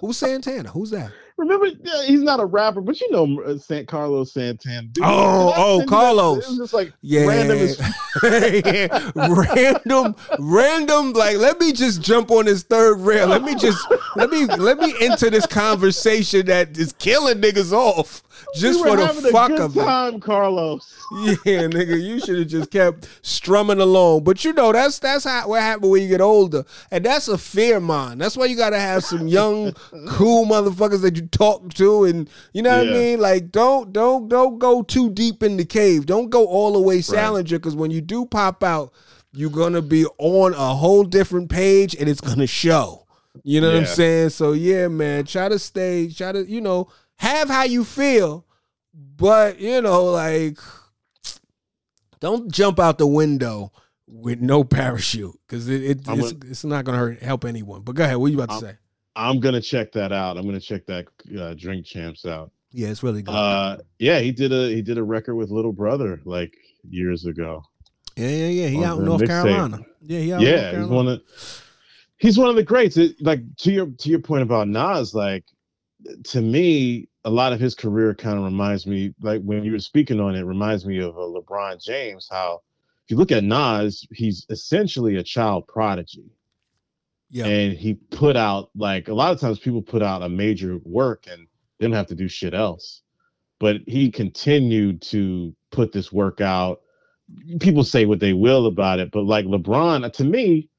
Who's 0.02 0.18
Santana? 0.18 0.70
Who's 0.70 0.92
that? 0.92 1.12
Remember, 1.38 1.68
yeah, 1.68 2.04
he's 2.06 2.22
not 2.22 2.42
a 2.42 2.46
rapper, 2.46 2.82
but 2.82 3.00
you 3.00 3.10
know 3.12 3.42
uh, 3.44 3.58
Sant 3.58 3.88
Carlos 3.88 4.34
Santana. 4.34 4.88
Dude, 4.88 5.04
Oh, 5.08 5.54
oh? 5.56 5.86
Carlos. 5.88 6.44
It 6.46 6.50
was 6.50 6.58
just 6.58 6.74
like 6.74 6.92
Yeah. 7.02 7.26
random 7.28 7.58
as 7.60 7.80
Yeah. 8.24 8.90
random, 9.16 10.16
random. 10.38 11.14
Like, 11.14 11.38
let 11.38 11.60
me 11.60 11.72
just 11.72 12.02
jump 12.02 12.30
on 12.32 12.46
this 12.46 12.64
third 12.64 13.00
rail. 13.00 13.28
Let 13.28 13.44
me 13.44 13.56
just 13.56 13.86
let 14.18 14.30
me 14.30 14.46
let 14.48 14.80
me 14.80 14.94
enter 15.00 15.30
this 15.30 15.46
conversation 15.46 16.46
that 16.48 16.78
is 16.78 16.92
killing 17.00 17.40
niggas 17.42 17.72
off 17.72 18.22
just 18.56 18.80
You 18.80 18.86
for 18.86 18.98
the 18.98 19.30
fuck 19.32 19.52
of 19.52 19.76
it. 19.78 19.84
time, 19.84 20.20
Carlos. 20.20 20.96
Yeah, 21.46 21.64
nigga, 21.64 22.00
you 22.00 22.20
should 22.20 22.38
have 22.38 22.48
just 22.48 22.70
kept 22.72 23.08
strumming 23.24 23.80
along. 23.80 24.24
But 24.24 24.46
you 24.46 24.54
know, 24.54 24.72
that's 24.72 25.00
that's 25.00 25.24
how 25.24 25.48
what 25.48 25.62
happens 25.62 25.90
when 25.90 26.04
you 26.04 26.08
get 26.08 26.22
older, 26.22 26.66
and 26.92 27.04
that's 27.04 27.28
a 27.28 27.38
fear 27.38 27.80
mine. 27.80 28.20
That's 28.20 28.38
why 28.38 28.46
you 28.46 28.56
got 28.56 28.70
to 28.72 28.80
have 28.80 29.04
some 29.04 29.28
young, 29.28 29.74
cool 30.08 30.46
motherfuckers 30.46 31.02
that 31.02 31.16
you 31.16 31.26
talk 31.28 31.74
to, 31.76 32.04
and 32.04 32.30
you 32.54 32.62
know 32.62 32.78
what 32.78 32.90
I 32.90 32.92
mean. 32.92 33.20
Like, 33.20 33.52
don't 33.52 33.92
don't 33.92 34.28
don't 34.30 34.60
go 34.60 34.84
too 34.84 35.10
deep 35.10 35.42
in 35.42 35.58
the 35.58 35.66
cave. 35.66 36.06
Don't 36.06 36.30
go 36.30 36.46
all 36.46 36.74
the 36.74 36.80
way 36.82 37.02
Salinger, 37.02 37.58
because 37.58 37.76
when 37.76 37.90
you 37.92 38.02
do 38.02 38.26
pop 38.26 38.64
out, 38.64 38.94
you're 39.34 39.50
gonna 39.50 39.82
be 39.82 40.06
on 40.20 40.54
a 40.54 40.76
whole 40.76 41.04
different 41.04 41.50
page, 41.50 41.96
and 41.96 42.08
it's 42.08 42.22
gonna 42.22 42.48
show. 42.48 43.08
You 43.44 43.62
know 43.62 43.70
what 43.70 43.78
I'm 43.78 43.86
saying? 43.86 44.30
So 44.30 44.52
yeah, 44.52 44.88
man, 44.90 45.26
try 45.26 45.50
to 45.50 45.58
stay, 45.60 46.08
try 46.10 46.32
to 46.34 46.46
you 46.50 46.62
know 46.62 46.90
have 47.20 47.50
how 47.50 47.64
you 47.64 47.84
feel, 47.84 48.46
but 48.94 49.60
you 49.60 49.82
know 49.82 50.06
like 50.06 50.58
don't 52.20 52.52
jump 52.52 52.80
out 52.80 52.98
the 52.98 53.08
window 53.08 53.72
with 54.08 54.40
no 54.42 54.64
parachute 54.64 55.40
because 55.48 55.70
it, 55.70 55.84
it 55.84 56.00
it's, 56.08 56.32
it's 56.46 56.64
not 56.64 56.86
gonna 56.86 56.98
hurt 56.98 57.22
help 57.22 57.46
anyone. 57.46 57.82
But 57.82 57.96
go 57.96 58.04
ahead, 58.04 58.18
what 58.18 58.28
are 58.28 58.30
you 58.30 58.42
about 58.42 58.50
to 58.60 58.66
I'm- 58.66 58.74
say? 58.74 58.78
I'm 59.16 59.40
gonna 59.42 59.60
check 59.62 59.92
that 59.94 60.14
out. 60.14 60.38
I'm 60.38 60.46
gonna 60.46 60.60
check 60.62 60.86
that 60.86 61.08
uh, 61.38 61.54
Drink 61.56 61.86
Champs 61.86 62.26
out. 62.26 62.52
Yeah, 62.72 62.88
it's 62.90 63.04
really 63.04 63.22
good. 63.22 63.34
Uh, 63.34 63.78
yeah, 63.98 64.20
he 64.20 64.32
did 64.32 64.54
a 64.54 64.70
he 64.70 64.82
did 64.82 64.98
a 64.98 65.04
record 65.04 65.36
with 65.36 65.50
Little 65.50 65.74
Brother 65.74 66.22
like 66.24 66.56
years 66.90 67.26
ago. 67.26 67.62
yeah, 68.16 68.30
yeah, 68.30 68.48
yeah. 68.48 68.68
He 68.68 68.84
out 68.84 69.00
in 69.00 69.06
North. 69.06 69.26
Carolina. 69.26 69.80
Yeah, 70.02 70.20
he 70.20 70.32
out 70.32 70.42
North 70.42 70.52
yeah, 70.54 70.80
he's 70.80 70.88
one 70.88 71.08
of 71.10 71.22
he's 72.18 72.38
one 72.38 72.50
of 72.50 72.56
the 72.56 72.64
greats. 72.64 72.96
It, 72.96 73.16
like 73.20 73.42
to 73.58 73.72
your 73.74 73.88
to 73.88 74.10
your 74.10 74.20
point 74.20 74.44
about 74.44 74.70
Nas, 74.70 75.14
like 75.14 75.44
to 76.26 76.42
me, 76.42 77.10
a 77.26 77.30
lot 77.30 77.54
of 77.54 77.60
his 77.60 77.76
career 77.76 78.16
kind 78.16 78.38
of 78.38 78.46
reminds 78.46 78.88
me, 78.88 79.14
like 79.22 79.42
when 79.42 79.64
you 79.64 79.74
were 79.74 79.80
speaking 79.80 80.20
on 80.20 80.36
it, 80.36 80.44
reminds 80.44 80.86
me 80.86 81.00
of 81.00 81.18
uh, 81.18 81.22
LeBron 81.22 81.84
James. 81.84 82.28
How 82.30 82.62
if 83.06 83.12
you 83.12 83.18
look 83.18 83.32
at 83.32 83.44
Nas, 83.44 84.08
he's 84.12 84.46
essentially 84.50 85.18
a 85.18 85.24
child 85.24 85.68
prodigy, 85.68 86.32
yeah, 87.30 87.46
and 87.46 87.78
he 87.78 87.96
put 87.96 88.36
out 88.36 88.70
like 88.76 89.08
a 89.08 89.14
lot 89.14 89.32
of 89.32 89.40
times 89.40 89.60
people 89.60 89.82
put 89.82 90.02
out 90.02 90.22
a 90.22 90.30
major 90.30 90.80
work 90.84 91.26
and 91.30 91.48
they 91.80 91.86
don't 91.86 91.96
have 91.96 92.08
to 92.08 92.16
do 92.16 92.28
shit 92.28 92.54
else, 92.54 93.02
but 93.60 93.78
he 93.86 94.12
continued 94.12 95.02
to 95.02 95.56
put 95.72 95.92
this 95.92 96.12
work 96.12 96.42
out. 96.42 96.82
People 97.60 97.84
say 97.84 98.06
what 98.06 98.20
they 98.20 98.34
will 98.34 98.66
about 98.66 99.00
it, 99.00 99.12
but 99.12 99.24
like 99.26 99.46
LeBron, 99.46 100.12
to 100.14 100.24
me, 100.24 100.70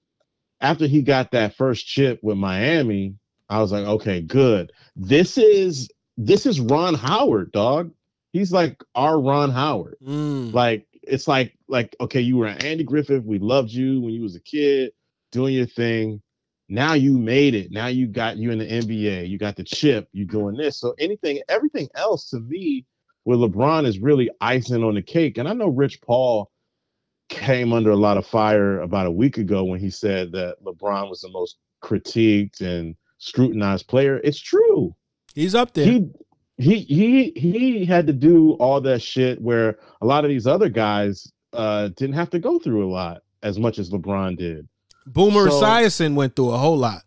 after 0.61 0.87
he 0.87 1.03
got 1.03 1.31
that 1.31 1.55
first 1.55 1.87
chip 1.87 2.19
with 2.23 2.37
Miami, 2.37 3.15
I 3.51 3.61
was 3.61 3.73
like, 3.73 3.85
okay, 3.85 4.23
good. 4.23 4.73
This 4.97 5.37
is 5.37 5.91
this 6.17 6.47
is 6.47 6.61
Ron 6.61 6.95
Howard, 6.95 7.53
dog. 7.53 7.91
He's 8.33 8.53
like 8.53 8.83
our 8.95 9.21
Ron 9.21 9.51
Howard. 9.51 9.97
Mm. 10.03 10.53
Like 10.55 10.87
it's 11.03 11.27
like 11.29 11.55
like 11.69 11.97
okay, 12.01 12.21
you 12.21 12.37
were 12.37 12.47
Andy 12.47 12.85
Griffith. 12.85 13.25
We 13.25 13.39
loved 13.41 13.71
you 13.71 14.01
when 14.01 14.15
you 14.15 14.23
was 14.23 14.37
a 14.37 14.41
kid, 14.41 14.93
doing 15.33 15.55
your 15.55 15.67
thing. 15.67 16.23
now 16.69 16.95
you 16.95 17.19
made 17.19 17.55
it. 17.55 17.73
Now 17.73 17.89
you 17.89 18.07
got 18.07 18.37
you 18.37 18.53
in 18.53 18.59
the 18.61 18.67
NBA. 18.67 19.29
You 19.29 19.37
got 19.39 19.57
the 19.57 19.65
chip. 19.65 20.09
You 20.13 20.25
doing 20.25 20.57
this. 20.57 20.79
So 20.79 20.95
anything, 21.01 21.41
everything 21.49 21.89
else 21.97 22.31
to 22.31 22.39
me 22.39 22.87
with 23.25 23.41
LeBron 23.41 23.85
is 23.87 23.99
really 23.99 24.31
icing 24.41 24.85
on 24.85 24.95
the 24.95 25.03
cake. 25.03 25.37
And 25.39 25.49
I 25.49 25.53
know 25.53 25.69
Rich 25.69 26.01
Paul 26.01 26.51
came 27.29 27.73
under 27.73 27.91
a 27.91 27.97
lot 27.97 28.17
of 28.17 28.27
fire 28.27 28.81
about 28.81 29.07
a 29.07 29.11
week 29.11 29.39
ago 29.39 29.65
when 29.65 29.81
he 29.81 29.91
said 29.91 30.33
that 30.33 30.57
LeBron 30.65 31.09
was 31.11 31.21
the 31.21 31.31
most 31.31 31.59
critiqued 31.83 32.61
and 32.61 32.95
scrutinized 33.21 33.87
player. 33.87 34.21
It's 34.25 34.41
true. 34.41 34.97
He's 35.35 35.55
up 35.55 35.73
there. 35.73 35.85
He 35.85 36.11
he 36.59 36.81
he 36.81 37.31
he 37.37 37.85
had 37.85 38.09
to 38.09 38.13
do 38.13 38.55
all 38.55 38.81
that 38.81 39.01
shit 39.01 39.41
where 39.41 39.79
a 40.03 40.07
lot 40.07 40.25
of 40.25 40.31
these 40.31 40.47
other 40.47 40.69
guys 40.69 41.31
uh 41.53 41.89
didn't 41.89 42.17
have 42.17 42.31
to 42.31 42.41
go 42.41 42.59
through 42.59 42.85
a 42.85 42.91
lot 42.91 43.23
as 43.43 43.59
much 43.59 43.79
as 43.79 43.91
LeBron 43.91 44.37
did. 44.37 44.69
Boomer 45.07 45.49
So- 45.49 45.63
Esiason 45.63 46.15
went 46.15 46.35
through 46.35 46.51
a 46.51 46.59
whole 46.59 46.77
lot. 46.77 47.03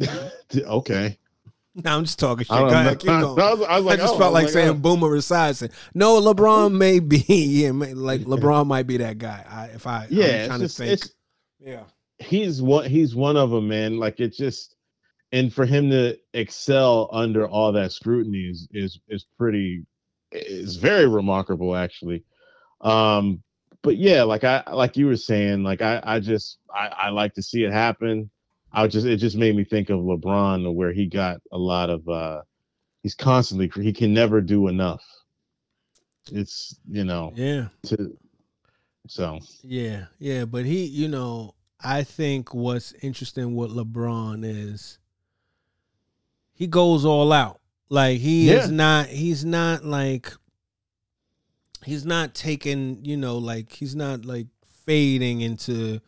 okay. 0.56 1.18
No, 1.72 1.96
I'm 1.96 2.04
just 2.04 2.18
talking 2.18 2.44
shit. 2.44 2.50
I, 2.56 2.58
Go 2.58 2.66
ahead. 2.66 3.08
I, 3.08 3.22
was, 3.22 3.66
I 3.68 3.80
was 3.80 3.94
I 3.94 3.96
just 3.96 4.14
oh, 4.14 4.18
felt 4.18 4.34
I 4.34 4.40
like 4.40 4.48
saying 4.48 4.68
oh. 4.70 4.74
Boomer 4.74 5.08
Esiason. 5.10 5.70
No, 5.94 6.20
LeBron 6.20 6.72
may 6.72 6.98
be. 6.98 7.22
Yeah, 7.28 7.70
may, 7.70 7.94
like 7.94 8.22
LeBron 8.22 8.66
might 8.66 8.88
be 8.88 8.96
that 8.96 9.18
guy. 9.18 9.46
I, 9.48 9.66
if 9.66 9.86
I, 9.86 10.08
yeah, 10.10 10.42
I'm 10.42 10.46
trying 10.48 10.60
just 10.60 10.76
to 10.78 10.84
think. 10.84 11.02
yeah, 11.60 11.84
he's 12.20 12.62
one 12.62 12.88
he's 12.88 13.14
one 13.14 13.36
of 13.36 13.50
them, 13.50 13.68
man. 13.68 13.98
Like 13.98 14.20
it 14.20 14.34
just 14.34 14.76
and 15.32 15.52
for 15.52 15.64
him 15.64 15.90
to 15.90 16.16
excel 16.34 17.08
under 17.12 17.48
all 17.48 17.72
that 17.72 17.92
scrutiny 17.92 18.48
is 18.50 18.68
is 18.72 19.00
is 19.08 19.26
pretty 19.38 19.84
is 20.32 20.76
very 20.76 21.08
remarkable 21.08 21.74
actually. 21.74 22.24
Um 22.80 23.42
but 23.82 23.96
yeah, 23.96 24.22
like 24.22 24.44
I 24.44 24.62
like 24.72 24.96
you 24.96 25.06
were 25.06 25.16
saying, 25.16 25.62
like 25.62 25.80
I 25.82 26.00
I 26.04 26.20
just 26.20 26.58
I, 26.74 26.88
I 26.88 27.08
like 27.10 27.34
to 27.34 27.42
see 27.42 27.64
it 27.64 27.72
happen. 27.72 28.30
I 28.72 28.86
just 28.86 29.06
it 29.06 29.16
just 29.16 29.36
made 29.36 29.56
me 29.56 29.64
think 29.64 29.90
of 29.90 30.00
LeBron 30.00 30.74
where 30.74 30.92
he 30.92 31.06
got 31.06 31.40
a 31.50 31.58
lot 31.58 31.90
of 31.90 32.06
uh 32.08 32.42
he's 33.02 33.14
constantly 33.14 33.70
he 33.82 33.92
can 33.92 34.12
never 34.12 34.40
do 34.40 34.68
enough. 34.68 35.02
It's 36.30 36.76
you 36.88 37.04
know 37.04 37.32
yeah, 37.34 37.68
to 37.84 38.16
so 39.06 39.40
yeah, 39.62 40.06
yeah. 40.18 40.44
But 40.44 40.66
he, 40.66 40.84
you 40.84 41.08
know, 41.08 41.54
I 41.82 42.02
think 42.02 42.52
what's 42.54 42.92
interesting 43.02 43.54
with 43.56 43.70
LeBron 43.70 44.44
is 44.44 44.98
he 46.52 46.66
goes 46.66 47.04
all 47.04 47.32
out. 47.32 47.60
Like 47.88 48.18
he 48.20 48.48
Yeah. 48.50 48.64
is 48.64 48.70
not. 48.70 49.06
He's 49.08 49.44
not 49.44 49.84
like. 49.84 50.32
He's 51.84 52.04
not 52.04 52.34
taking. 52.34 53.04
You 53.04 53.16
know, 53.16 53.38
like 53.38 53.72
he's 53.72 53.96
not 53.96 54.24
like 54.24 54.46
fading 54.84 55.40
into 55.40 56.00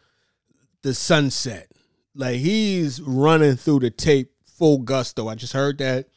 the 0.82 0.94
sunset. 0.94 1.68
Like 2.14 2.36
he's 2.36 3.00
running 3.00 3.56
through 3.56 3.80
the 3.80 3.90
tape 3.90 4.32
full 4.44 4.78
gusto. 4.78 5.28
I 5.28 5.34
just 5.34 5.52
heard 5.54 5.78
that. 5.78 6.08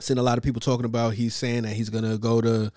Seen 0.00 0.18
a 0.18 0.22
lot 0.22 0.38
of 0.38 0.44
people 0.44 0.60
talking 0.60 0.84
about 0.84 1.14
he's 1.14 1.34
saying 1.34 1.62
that 1.64 1.72
he's 1.72 1.90
gonna 1.90 2.18
go 2.18 2.40
to 2.40 2.70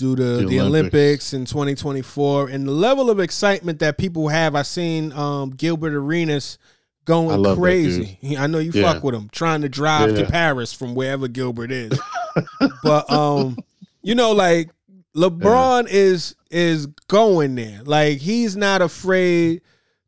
do 0.00 0.16
to 0.16 0.22
The 0.22 0.46
the, 0.46 0.60
Olympics. 0.60 0.64
Olympics. 0.64 1.32
in 1.34 1.44
2024 1.44 2.48
and 2.48 2.66
the 2.66 2.72
level 2.72 3.10
of 3.10 3.20
excitement 3.20 3.78
that 3.78 3.98
people 3.98 4.28
have. 4.28 4.54
I 4.56 4.62
seen 4.62 5.12
um, 5.12 5.50
Gilbert 5.50 5.94
Arenas 5.94 6.58
going 7.04 7.42
that 7.42 7.56
crazy. 7.56 8.18
He- 8.20 8.36
I 8.36 8.46
know 8.48 8.58
you 8.58 8.72
Yeah. 8.74 8.92
fuck 8.92 9.04
with 9.04 9.14
him, 9.14 9.28
trying 9.32 9.62
to 9.62 9.68
drive 9.68 10.14
to 10.16 10.24
Paris 10.26 10.72
from 10.72 10.94
wherever 10.94 11.28
Gilbert 11.28 11.70
is. 11.70 11.98
but 12.82 13.10
um, 13.12 13.58
you 14.02 14.14
know, 14.14 14.32
like 14.32 14.70
LeBron 15.16 15.86
is 15.88 16.34
is 16.50 16.86
going 17.08 17.54
there. 17.54 17.82
Like 17.84 18.18
he's 18.18 18.56
not 18.56 18.82
afraid 18.82 19.62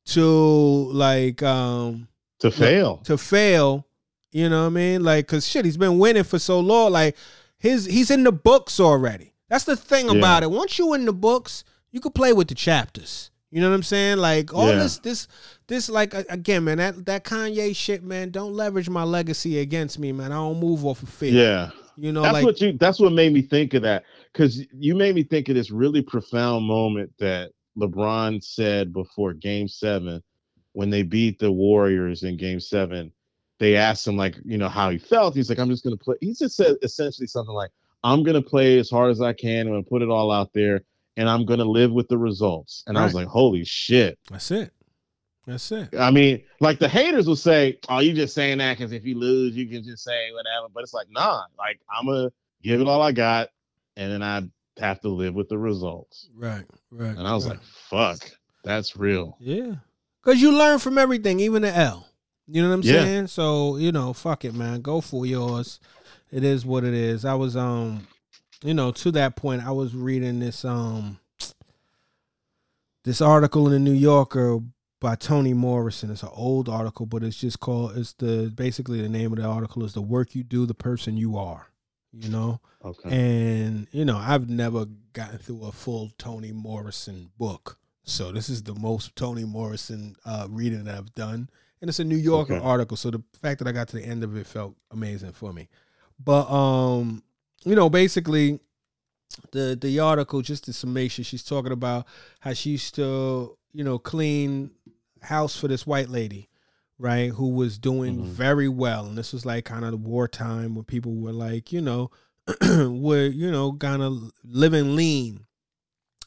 to 0.06 0.24
like 0.93 1.43
um 1.43 2.09
to 2.40 2.51
fail. 2.51 2.98
to 3.05 3.16
fail. 3.19 3.86
You 4.32 4.48
know 4.48 4.62
what 4.62 4.66
I 4.69 4.70
mean? 4.70 5.05
Like, 5.05 5.27
cause 5.28 5.47
shit, 5.47 5.64
he's 5.66 5.77
been 5.77 5.98
winning 5.98 6.24
for 6.24 6.39
so 6.39 6.59
long. 6.60 6.93
Like, 6.93 7.16
his 7.59 7.85
he's 7.85 8.10
in 8.10 8.24
the 8.24 8.32
books 8.32 8.81
already. 8.81 9.31
That's 9.52 9.64
the 9.64 9.76
thing 9.76 10.06
Yeah. 10.06 10.14
about 10.16 10.42
it. 10.42 10.50
Once 10.50 10.78
you 10.78 10.94
in 10.94 11.04
the 11.04 11.12
books, 11.12 11.62
you 11.90 12.00
could 12.00 12.14
play 12.14 12.32
with 12.32 12.48
the 12.48 12.54
chapters. 12.54 13.30
You 13.50 13.60
know 13.60 13.68
what 13.68 13.74
I'm 13.76 13.82
saying? 13.82 14.16
Like 14.16 14.54
all 14.54 14.68
Yeah. 14.70 14.76
this, 14.76 14.96
this, 15.00 15.28
this, 15.66 15.90
like 15.90 16.14
again, 16.14 16.64
man. 16.64 16.78
That 16.78 17.04
that 17.04 17.24
Kanye 17.24 17.76
shit, 17.76 18.02
man. 18.02 18.30
Don't 18.30 18.54
leverage 18.54 18.88
my 18.88 19.04
legacy 19.04 19.58
against 19.58 19.98
me, 19.98 20.10
man. 20.10 20.32
I 20.32 20.36
don't 20.36 20.58
move 20.58 20.86
off 20.86 21.02
of 21.02 21.10
fear. 21.10 21.32
Yeah. 21.32 21.70
You 21.98 22.12
know, 22.12 22.22
that's 22.22 22.32
like 22.32 22.44
what 22.46 22.60
you 22.62 22.72
that's 22.78 22.98
what 22.98 23.12
made 23.12 23.34
me 23.34 23.42
think 23.42 23.74
of 23.74 23.82
that 23.82 24.04
because 24.32 24.64
you 24.72 24.94
made 24.94 25.14
me 25.14 25.22
think 25.22 25.50
of 25.50 25.54
this 25.54 25.70
really 25.70 26.00
profound 26.00 26.64
moment 26.64 27.12
that 27.18 27.50
lebron 27.78 28.42
said 28.42 28.94
before 28.94 29.34
game 29.34 29.68
seven 29.68 30.22
when 30.72 30.88
they 30.88 31.02
beat 31.02 31.38
the 31.38 31.52
warriors 31.52 32.22
in 32.22 32.38
game 32.38 32.58
seven 32.60 33.12
they 33.58 33.76
asked 33.76 34.06
him 34.06 34.16
like 34.16 34.36
you 34.44 34.56
know 34.56 34.68
how 34.70 34.88
he 34.90 34.96
felt 34.98 35.34
he's 35.34 35.48
like 35.50 35.58
i'm 35.58 35.68
just 35.70 35.84
gonna 35.84 35.96
play 35.96 36.16
he 36.20 36.32
just 36.34 36.56
said 36.56 36.76
essentially 36.82 37.26
something 37.26 37.54
like 37.54 37.70
i'm 38.04 38.22
gonna 38.22 38.42
play 38.42 38.78
as 38.78 38.90
hard 38.90 39.10
as 39.10 39.20
i 39.20 39.32
can 39.32 39.66
i'm 39.66 39.72
gonna 39.72 39.82
put 39.82 40.02
it 40.02 40.08
all 40.08 40.30
out 40.30 40.50
there 40.52 40.80
and 41.16 41.28
i'm 41.28 41.44
gonna 41.44 41.64
live 41.64 41.92
with 41.92 42.08
the 42.08 42.18
results 42.18 42.82
and 42.86 42.96
i 42.98 43.04
was 43.04 43.14
like 43.14 43.26
holy 43.28 43.64
shit 43.64 44.18
that's 44.30 44.50
it. 44.50 44.72
That's 45.44 45.72
it. 45.72 45.88
I 45.98 46.12
mean, 46.12 46.44
like 46.60 46.78
the 46.78 46.88
haters 46.88 47.26
will 47.26 47.34
say, 47.34 47.76
"Oh, 47.88 47.98
you 47.98 48.12
just 48.12 48.32
saying 48.32 48.58
that 48.58 48.78
because 48.78 48.92
if 48.92 49.04
you 49.04 49.18
lose, 49.18 49.56
you 49.56 49.66
can 49.66 49.82
just 49.82 50.04
say 50.04 50.30
whatever." 50.30 50.68
But 50.72 50.84
it's 50.84 50.94
like, 50.94 51.08
nah, 51.10 51.42
like 51.58 51.80
I'm 51.92 52.06
gonna 52.06 52.30
give 52.62 52.80
it 52.80 52.86
all 52.86 53.02
I 53.02 53.10
got, 53.10 53.48
and 53.96 54.12
then 54.12 54.22
I 54.22 54.42
have 54.80 55.00
to 55.00 55.08
live 55.08 55.34
with 55.34 55.48
the 55.48 55.58
results. 55.58 56.28
Right. 56.36 56.64
Right. 56.92 57.16
And 57.16 57.26
I 57.26 57.34
was 57.34 57.48
right. 57.48 57.58
like, 57.58 57.62
"Fuck, 58.20 58.30
that's 58.62 58.96
real." 58.96 59.36
Yeah. 59.40 59.74
Cause 60.22 60.36
you 60.36 60.52
learn 60.56 60.78
from 60.78 60.96
everything, 60.96 61.40
even 61.40 61.62
the 61.62 61.76
L. 61.76 62.06
You 62.46 62.62
know 62.62 62.68
what 62.68 62.74
I'm 62.74 62.82
Yeah. 62.82 63.02
saying? 63.02 63.26
So, 63.26 63.78
you 63.78 63.90
know, 63.90 64.12
fuck 64.12 64.44
it, 64.44 64.54
man. 64.54 64.80
Go 64.80 65.00
for 65.00 65.26
yours. 65.26 65.80
It 66.32 66.44
is 66.44 66.64
what 66.64 66.82
it 66.82 66.94
is. 66.94 67.24
I 67.24 67.34
was 67.34 67.56
um, 67.56 68.06
you 68.64 68.74
know, 68.74 68.90
to 68.92 69.10
that 69.12 69.36
point, 69.36 69.64
I 69.66 69.70
was 69.70 69.94
reading 69.94 70.40
this 70.40 70.64
um 70.64 71.18
this 73.04 73.20
article 73.20 73.66
in 73.66 73.72
the 73.72 73.78
New 73.78 73.92
Yorker 73.96 74.60
by 75.00 75.16
Toni 75.16 75.52
Morrison. 75.52 76.10
It's 76.10 76.22
an 76.22 76.28
old 76.32 76.68
article, 76.68 77.06
but 77.06 77.22
it's 77.22 77.36
just 77.36 77.60
called 77.60 77.96
it's 77.96 78.12
the 78.14 78.52
basically 78.54 79.02
the 79.02 79.09
name 79.09 79.32
of 79.32 79.38
the 79.38 79.44
article 79.44 79.84
is 79.84 79.94
the 79.94 80.02
work 80.02 80.34
you 80.34 80.42
do, 80.42 80.66
the 80.66 80.74
person 80.74 81.16
you 81.16 81.36
are. 81.36 81.68
You 82.14 82.28
know? 82.28 82.60
Okay. 82.84 83.10
And 83.10 83.86
you 83.90 84.04
know, 84.04 84.16
I've 84.18 84.48
never 84.48 84.86
gotten 85.12 85.38
through 85.38 85.64
a 85.64 85.72
full 85.72 86.10
Toni 86.18 86.52
Morrison 86.52 87.30
book, 87.38 87.78
so 88.04 88.32
this 88.32 88.48
is 88.48 88.62
the 88.62 88.74
most 88.74 89.16
Toni 89.16 89.44
Morrison 89.44 90.16
uh, 90.24 90.46
reading 90.50 90.84
that 90.84 90.96
I've 90.96 91.14
done, 91.14 91.48
and 91.80 91.88
it's 91.88 92.00
a 92.00 92.04
New 92.04 92.16
Yorker 92.16 92.54
Okay. 92.54 92.64
article. 92.64 92.96
So 92.96 93.10
the 93.10 93.22
fact 93.40 93.59
that 93.60 93.68
I 93.68 93.72
got 93.72 93.88
to 93.88 93.96
the 93.96 94.04
end 94.04 94.22
of 94.24 94.36
it 94.36 94.46
felt 94.46 94.76
amazing 94.90 95.32
for 95.32 95.52
me. 95.52 95.68
But 96.24 96.50
um, 96.52 97.22
you 97.64 97.74
know, 97.74 97.88
basically, 97.90 98.60
the 99.52 99.76
the 99.80 99.98
article 100.00 100.42
just 100.42 100.66
the 100.66 100.72
summation. 100.72 101.24
She's 101.24 101.42
talking 101.42 101.72
about 101.72 102.06
how 102.40 102.52
she 102.52 102.70
used 102.70 102.94
to 102.96 103.56
you 103.72 103.84
know 103.84 103.98
clean 103.98 104.70
house 105.22 105.56
for 105.56 105.68
this 105.68 105.86
white 105.86 106.08
lady 106.08 106.48
right 106.98 107.30
who 107.30 107.48
was 107.48 107.78
doing 107.78 108.18
Mhm. 108.18 108.24
very 108.26 108.68
well 108.68 109.06
and 109.06 109.16
this 109.16 109.32
was 109.32 109.46
like 109.46 109.64
kind 109.64 109.84
of 109.84 109.92
the 109.92 109.96
wartime 109.96 110.74
when 110.74 110.84
people 110.84 111.14
were 111.14 111.32
like 111.32 111.72
you 111.72 111.80
know 111.80 112.10
were 112.60 113.26
you 113.26 113.50
know 113.50 113.72
kind 113.72 114.02
of 114.02 114.30
living 114.44 114.94
lean 114.96 115.46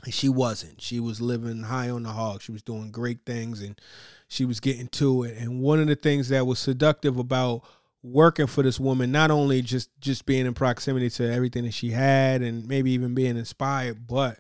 and 0.06 0.14
she 0.14 0.28
wasn't 0.30 0.82
she 0.82 1.00
was 1.00 1.20
living 1.22 1.64
high 1.64 1.90
on 1.90 2.04
the 2.04 2.10
hog 2.10 2.42
she 2.42 2.52
was 2.54 2.64
doing 2.64 2.90
great 2.90 3.20
things 3.26 3.62
and 3.62 3.80
she 4.30 4.46
was 4.46 4.60
getting 4.62 4.88
to 4.88 5.24
it 5.24 5.38
and 5.38 5.62
one 5.62 5.80
of 5.80 5.88
the 5.88 5.96
things 5.96 6.30
that 6.30 6.48
was 6.48 6.58
seductive 6.58 7.18
about 7.18 7.62
working 8.12 8.46
for 8.46 8.62
this 8.62 8.80
woman 8.80 9.12
not 9.12 9.32
only 9.32 9.62
just 9.64 9.90
just 10.00 10.26
being 10.28 10.46
in 10.46 10.54
proximity 10.54 11.10
to 11.10 11.24
everything 11.34 11.64
that 11.66 11.74
she 11.74 11.90
had 11.90 12.42
and 12.44 12.68
maybe 12.68 12.92
even 12.92 13.16
being 13.16 13.36
inspired 13.36 14.06
but 14.06 14.38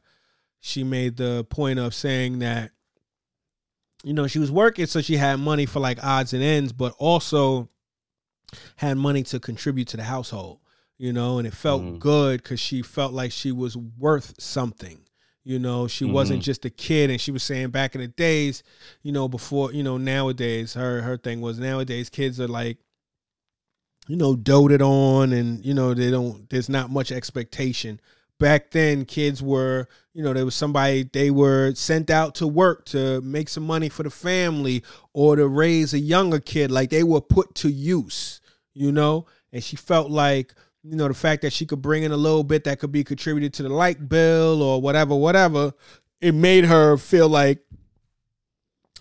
she 0.59 0.83
made 0.83 1.17
the 1.17 1.43
point 1.49 1.79
of 1.79 1.91
saying 1.93 2.37
that 2.39 2.69
you 4.03 4.13
know 4.13 4.27
she 4.27 4.37
was 4.39 4.51
working 4.51 4.85
so 4.85 5.01
she 5.01 5.17
had 5.17 5.39
money 5.39 5.65
for 5.65 5.79
like 5.79 6.03
odds 6.03 6.31
and 6.33 6.43
ends 6.43 6.71
but 6.71 6.93
also 6.99 7.67
had 8.77 8.97
money 8.97 9.23
to 9.23 9.39
contribute 9.39 9.87
to 9.87 9.97
the 9.97 10.03
household 10.03 10.59
you 10.97 11.11
know 11.11 11.39
and 11.39 11.47
it 11.47 11.53
felt 11.53 11.81
Mhm. 11.81 11.99
good 11.99 12.43
because 12.43 12.59
she 12.59 12.81
felt 12.83 13.13
like 13.13 13.31
she 13.31 13.51
was 13.51 13.75
worth 13.75 14.35
something 14.39 14.99
you 15.43 15.57
know 15.57 15.87
she 15.87 16.05
wasn't 16.05 16.41
Mhm. 16.41 16.45
just 16.45 16.65
a 16.65 16.69
kid 16.69 17.09
and 17.09 17.19
she 17.19 17.31
was 17.31 17.41
saying 17.41 17.69
back 17.69 17.95
in 17.95 18.01
the 18.01 18.07
days 18.07 18.61
you 19.01 19.11
know 19.11 19.27
before 19.27 19.73
you 19.73 19.81
know 19.81 19.97
nowadays 19.97 20.75
her 20.75 21.01
her 21.01 21.17
thing 21.17 21.41
was 21.41 21.57
nowadays 21.57 22.09
kids 22.11 22.39
are 22.39 22.47
like 22.47 22.77
you 24.07 24.15
know 24.15 24.35
doted 24.35 24.81
on 24.81 25.33
and 25.33 25.65
you 25.65 25.73
know 25.73 25.93
they 25.93 26.11
don't 26.11 26.49
there's 26.49 26.69
not 26.69 26.89
much 26.89 27.11
expectation. 27.11 27.99
Back 28.37 28.71
then 28.71 29.05
kids 29.05 29.41
were 29.41 29.87
you 30.13 30.23
know 30.23 30.33
there 30.33 30.45
was 30.45 30.55
somebody 30.55 31.03
they 31.03 31.31
were 31.31 31.73
sent 31.75 32.09
out 32.09 32.35
to 32.35 32.47
work 32.47 32.85
to 32.87 33.21
make 33.21 33.49
some 33.49 33.65
money 33.65 33.89
for 33.89 34.03
the 34.03 34.09
family 34.09 34.83
or 35.13 35.35
to 35.35 35.47
raise 35.47 35.93
a 35.93 35.99
younger 35.99 36.39
kid. 36.39 36.71
Like 36.71 36.89
they 36.89 37.03
were 37.03 37.21
put 37.21 37.55
to 37.55 37.69
use 37.69 38.41
you 38.75 38.91
know? 38.91 39.25
And 39.51 39.63
she 39.63 39.75
felt 39.75 40.11
like 40.11 40.53
you 40.83 40.95
know 40.95 41.07
the 41.07 41.15
fact 41.15 41.41
that 41.41 41.53
she 41.53 41.65
could 41.65 41.81
bring 41.81 42.03
in 42.03 42.11
a 42.11 42.17
little 42.17 42.43
bit 42.43 42.65
that 42.65 42.77
could 42.79 42.91
be 42.91 43.03
contributed 43.03 43.53
to 43.55 43.63
the 43.63 43.69
light 43.69 44.07
bill 44.07 44.61
or 44.61 44.79
whatever 44.79 45.15
whatever 45.15 45.73
it 46.21 46.33
made 46.33 46.65
her 46.65 46.95
feel 46.97 47.27
like 47.27 47.59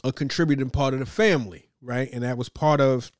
a 0.02 0.12
contributing 0.12 0.70
part 0.70 0.94
of 0.94 1.00
the 1.00 1.06
family, 1.06 1.68
right? 1.82 2.10
And 2.12 2.22
that 2.22 2.38
was 2.38 2.48
part 2.48 2.80
of 2.80 3.10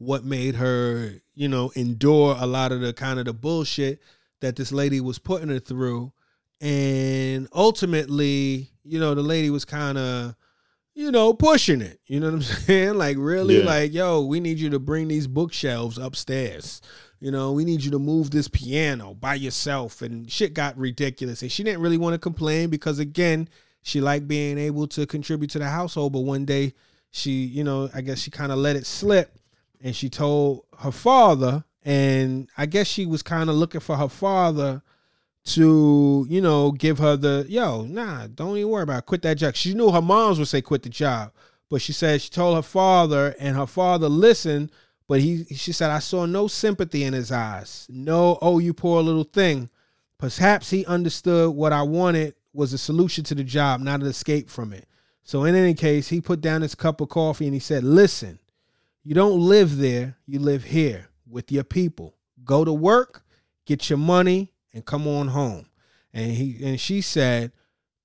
what 0.00 0.24
made 0.24 0.54
her, 0.54 1.12
you 1.34 1.46
know, 1.46 1.70
endure 1.76 2.34
a 2.38 2.46
lot 2.46 2.72
of 2.72 2.80
the 2.80 2.90
kind 2.94 3.18
of 3.18 3.26
the 3.26 3.34
bullshit 3.34 4.00
that 4.40 4.56
this 4.56 4.72
lady 4.72 4.98
was 4.98 5.18
putting 5.18 5.50
her 5.50 5.58
through. 5.58 6.10
And 6.62 7.46
ultimately, 7.54 8.70
you 8.82 8.98
know, 8.98 9.14
the 9.14 9.20
lady 9.22 9.50
was 9.50 9.66
kind 9.66 9.98
of, 9.98 10.34
you 10.94 11.10
know, 11.10 11.34
pushing 11.34 11.82
it. 11.82 12.00
You 12.06 12.18
know 12.20 12.28
what 12.28 12.34
I'm 12.36 12.42
saying? 12.42 12.94
Like, 12.94 13.16
really, 13.18 13.58
Yeah. 13.58 13.64
like, 13.66 13.92
yo, 13.92 14.22
we 14.22 14.40
need 14.40 14.58
you 14.58 14.70
to 14.70 14.78
bring 14.78 15.08
these 15.08 15.26
bookshelves 15.26 15.98
upstairs. 15.98 16.80
You 17.20 17.30
know, 17.30 17.52
we 17.52 17.66
need 17.66 17.84
you 17.84 17.90
to 17.90 17.98
move 17.98 18.30
this 18.30 18.48
piano 18.48 19.12
by 19.12 19.34
yourself. 19.34 20.00
And 20.00 20.30
shit 20.32 20.54
got 20.54 20.78
ridiculous. 20.78 21.42
And 21.42 21.52
she 21.52 21.62
didn't 21.62 21.82
really 21.82 21.98
want 21.98 22.14
to 22.14 22.18
complain 22.18 22.70
because, 22.70 22.98
again, 22.98 23.50
she 23.82 24.00
liked 24.00 24.26
being 24.26 24.56
able 24.56 24.86
to 24.88 25.06
contribute 25.06 25.50
to 25.50 25.58
the 25.58 25.68
household. 25.68 26.14
But 26.14 26.20
one 26.20 26.46
day, 26.46 26.72
she, 27.10 27.32
you 27.44 27.64
know, 27.64 27.90
I 27.94 28.00
guess 28.00 28.20
she 28.20 28.30
kind 28.30 28.50
of 28.50 28.58
let 28.58 28.76
it 28.76 28.86
slip 28.86 29.36
and 29.80 29.94
she 29.94 30.08
told 30.08 30.64
her 30.78 30.92
father. 30.92 31.64
And 31.82 32.48
I 32.58 32.66
guess 32.66 32.86
she 32.86 33.06
was 33.06 33.22
kind 33.22 33.48
of 33.48 33.56
looking 33.56 33.80
for 33.80 33.96
her 33.96 34.08
father 34.08 34.82
to, 35.44 36.26
you 36.28 36.40
know, 36.40 36.72
give 36.72 36.98
her 36.98 37.16
the, 37.16 37.46
yo, 37.48 37.82
nah, 37.82 38.26
don't 38.26 38.56
even 38.56 38.70
worry 38.70 38.82
about 38.82 38.98
it. 38.98 39.06
Quit 39.06 39.22
that 39.22 39.38
job. 39.38 39.54
She 39.54 39.74
knew 39.74 39.90
her 39.90 40.02
moms 40.02 40.38
would 40.38 40.48
say 40.48 40.60
quit 40.60 40.82
the 40.82 40.90
job. 40.90 41.32
But 41.70 41.80
she 41.80 41.92
said 41.92 42.20
she 42.20 42.30
told 42.30 42.56
her 42.56 42.62
father, 42.62 43.34
and 43.38 43.56
her 43.56 43.66
father 43.66 44.08
listened. 44.08 44.72
But 45.08 45.20
he, 45.20 45.44
she 45.54 45.72
said, 45.72 45.90
I 45.90 46.00
saw 46.00 46.26
no 46.26 46.48
sympathy 46.48 47.04
in 47.04 47.14
his 47.14 47.32
eyes. 47.32 47.86
No, 47.88 48.38
oh, 48.42 48.58
you 48.58 48.74
poor 48.74 49.02
little 49.02 49.24
thing. 49.24 49.70
Perhaps 50.18 50.70
he 50.70 50.84
understood 50.84 51.54
what 51.54 51.72
I 51.72 51.82
wanted 51.82 52.34
was 52.52 52.72
a 52.72 52.78
solution 52.78 53.24
to 53.24 53.34
the 53.34 53.44
job, 53.44 53.80
not 53.80 54.00
an 54.00 54.06
escape 54.06 54.50
from 54.50 54.72
it. 54.72 54.86
So, 55.22 55.44
in 55.44 55.54
any 55.54 55.74
case, 55.74 56.08
he 56.08 56.20
put 56.20 56.40
down 56.40 56.62
his 56.62 56.74
cup 56.74 57.00
of 57.00 57.08
coffee 57.08 57.46
and 57.46 57.54
he 57.54 57.60
said, 57.60 57.84
Listen, 57.84 58.38
you 59.02 59.14
don't 59.14 59.40
live 59.40 59.78
there, 59.78 60.16
you 60.26 60.38
live 60.38 60.64
here 60.64 61.08
with 61.28 61.50
your 61.50 61.64
people. 61.64 62.14
Go 62.44 62.64
to 62.64 62.72
work, 62.72 63.24
get 63.66 63.88
your 63.88 63.98
money, 63.98 64.52
and 64.74 64.84
come 64.84 65.06
on 65.06 65.28
home. 65.28 65.66
And 66.12 66.32
he 66.32 66.58
and 66.62 66.80
she 66.80 67.00
said, 67.00 67.52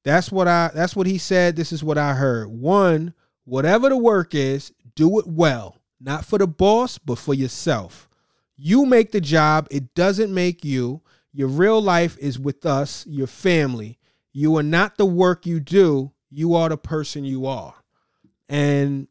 That's 0.04 0.32
what 0.32 0.48
I 0.48 0.72
that's 0.74 0.96
what 0.96 1.08
he 1.08 1.18
said. 1.18 1.56
This 1.56 1.72
is 1.72 1.84
what 1.84 1.98
I 1.98 2.14
heard. 2.14 2.48
One, 2.48 3.14
whatever 3.44 3.90
the 3.90 3.98
work 3.98 4.36
is, 4.36 4.72
do 4.96 5.20
it 5.20 5.28
well. 5.28 5.78
Not 6.00 6.26
for 6.26 6.38
the 6.38 6.48
boss, 6.48 6.98
but 6.98 7.18
for 7.18 7.34
yourself. 7.34 8.10
You 8.58 8.86
make 8.86 9.12
the 9.12 9.22
job, 9.22 9.68
it 9.72 9.94
doesn't 9.96 10.34
make 10.34 10.64
you. 10.64 11.02
Your 11.34 11.50
real 11.50 11.82
life 11.82 12.18
is 12.20 12.40
with 12.40 12.66
us, 12.66 13.06
your 13.08 13.28
family. 13.28 14.00
You 14.32 14.56
are 14.58 14.64
not 14.64 14.98
the 14.98 15.06
work 15.06 15.46
you 15.46 15.60
do, 15.60 16.12
you 16.30 16.56
are 16.56 16.70
the 16.70 16.78
person 16.78 17.26
you 17.26 17.46
are. 17.46 17.74
And 18.48 19.08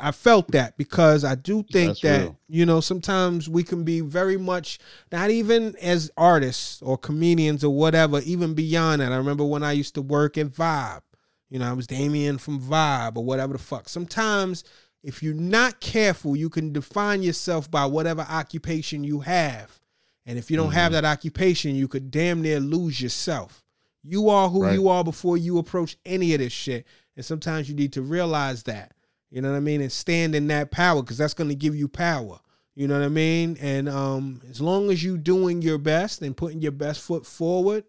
I 0.00 0.12
felt 0.12 0.50
that 0.52 0.76
because 0.76 1.24
I 1.24 1.34
do 1.34 1.62
think 1.62 1.90
That's 1.90 2.00
that, 2.00 2.20
real. 2.20 2.38
you 2.48 2.66
know, 2.66 2.80
sometimes 2.80 3.48
we 3.48 3.62
can 3.62 3.84
be 3.84 4.00
very 4.00 4.36
much, 4.36 4.78
not 5.12 5.30
even 5.30 5.76
as 5.80 6.10
artists 6.16 6.80
or 6.82 6.96
comedians 6.98 7.62
or 7.64 7.74
whatever, 7.74 8.20
even 8.20 8.54
beyond 8.54 9.02
that. 9.02 9.12
I 9.12 9.16
remember 9.16 9.44
when 9.44 9.62
I 9.62 9.72
used 9.72 9.94
to 9.94 10.02
work 10.02 10.38
at 10.38 10.48
Vibe, 10.48 11.02
you 11.48 11.58
know, 11.58 11.68
I 11.68 11.72
was 11.72 11.86
Damien 11.86 12.38
from 12.38 12.60
Vibe 12.60 13.16
or 13.16 13.24
whatever 13.24 13.52
the 13.52 13.58
fuck. 13.58 13.88
Sometimes 13.88 14.64
if 15.02 15.22
you're 15.22 15.34
not 15.34 15.80
careful, 15.80 16.36
you 16.36 16.50
can 16.50 16.72
define 16.72 17.22
yourself 17.22 17.70
by 17.70 17.86
whatever 17.86 18.26
occupation 18.28 19.04
you 19.04 19.20
have. 19.20 19.80
And 20.26 20.38
if 20.38 20.50
you 20.50 20.56
don't 20.56 20.72
have 20.72 20.92
mm-hmm. 20.92 21.02
that 21.02 21.04
occupation, 21.04 21.74
you 21.74 21.88
could 21.88 22.10
damn 22.10 22.42
near 22.42 22.60
lose 22.60 23.00
yourself. 23.00 23.64
You 24.02 24.28
are 24.28 24.48
who 24.48 24.64
Right. 24.64 24.74
you 24.74 24.88
are 24.88 25.02
before 25.02 25.36
you 25.36 25.58
approach 25.58 25.96
any 26.04 26.34
of 26.34 26.40
this 26.40 26.52
shit. 26.52 26.86
And 27.16 27.24
sometimes 27.24 27.68
you 27.68 27.74
need 27.74 27.92
to 27.94 28.02
realize 28.02 28.62
that. 28.64 28.92
You 29.30 29.40
know 29.40 29.50
what 29.50 29.56
I 29.56 29.60
mean? 29.60 29.80
And 29.80 29.92
stand 29.92 30.34
in 30.34 30.46
that 30.48 30.70
power 30.70 31.02
because 31.02 31.18
that's 31.18 31.34
going 31.34 31.50
to 31.50 31.54
give 31.54 31.76
you 31.76 31.88
power. 31.88 32.40
You 32.74 32.88
know 32.88 32.98
what 32.98 33.04
I 33.04 33.08
mean? 33.08 33.56
And 33.60 33.88
um, 33.88 34.40
as 34.48 34.60
long 34.60 34.90
as 34.90 35.02
you 35.02 35.18
doing 35.18 35.60
your 35.62 35.78
best 35.78 36.22
and 36.22 36.36
putting 36.36 36.60
your 36.62 36.72
best 36.72 37.00
foot 37.00 37.26
forward, 37.26 37.84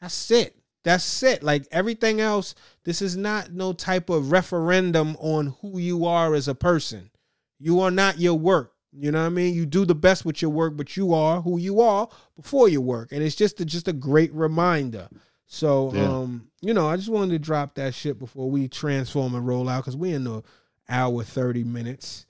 that's 0.00 0.30
it. 0.30 0.56
That's 0.84 1.22
it. 1.22 1.42
Like 1.42 1.66
everything 1.70 2.20
else, 2.20 2.54
this 2.84 3.02
is 3.02 3.16
not 3.16 3.52
no 3.52 3.72
type 3.72 4.08
of 4.10 4.30
referendum 4.30 5.16
on 5.18 5.54
who 5.60 5.78
you 5.78 6.06
are 6.06 6.34
as 6.34 6.46
a 6.48 6.54
person. 6.54 7.10
You 7.58 7.80
are 7.80 7.90
not 7.90 8.18
your 8.20 8.34
work. 8.34 8.72
You 8.92 9.10
know 9.12 9.20
what 9.20 9.26
I 9.26 9.30
mean? 9.30 9.54
You 9.54 9.66
do 9.66 9.84
the 9.84 9.94
best 9.94 10.24
with 10.24 10.40
your 10.40 10.50
work, 10.50 10.76
but 10.76 10.96
you 10.96 11.12
are 11.12 11.42
who 11.42 11.58
you 11.58 11.80
are 11.80 12.08
before 12.36 12.68
your 12.68 12.80
work. 12.80 13.12
And 13.12 13.22
it's 13.22 13.34
just 13.36 13.60
a, 13.60 13.64
just 13.64 13.88
a 13.88 13.92
great 13.92 14.32
reminder. 14.32 15.08
So, 15.46 15.92
Yeah. 15.94 16.08
um, 16.08 16.48
you 16.62 16.72
know, 16.74 16.86
I 16.88 16.96
just 16.96 17.08
wanted 17.08 17.32
to 17.32 17.38
drop 17.38 17.74
that 17.74 17.94
shit 17.94 18.18
before 18.18 18.50
we 18.50 18.68
transform 18.68 19.34
and 19.34 19.46
roll 19.46 19.68
out 19.68 19.82
because 19.84 19.96
we 19.96 20.12
in 20.12 20.24
the 20.24 20.42
hour 20.88 21.22
30 21.22 21.64
minutes. 21.64 22.26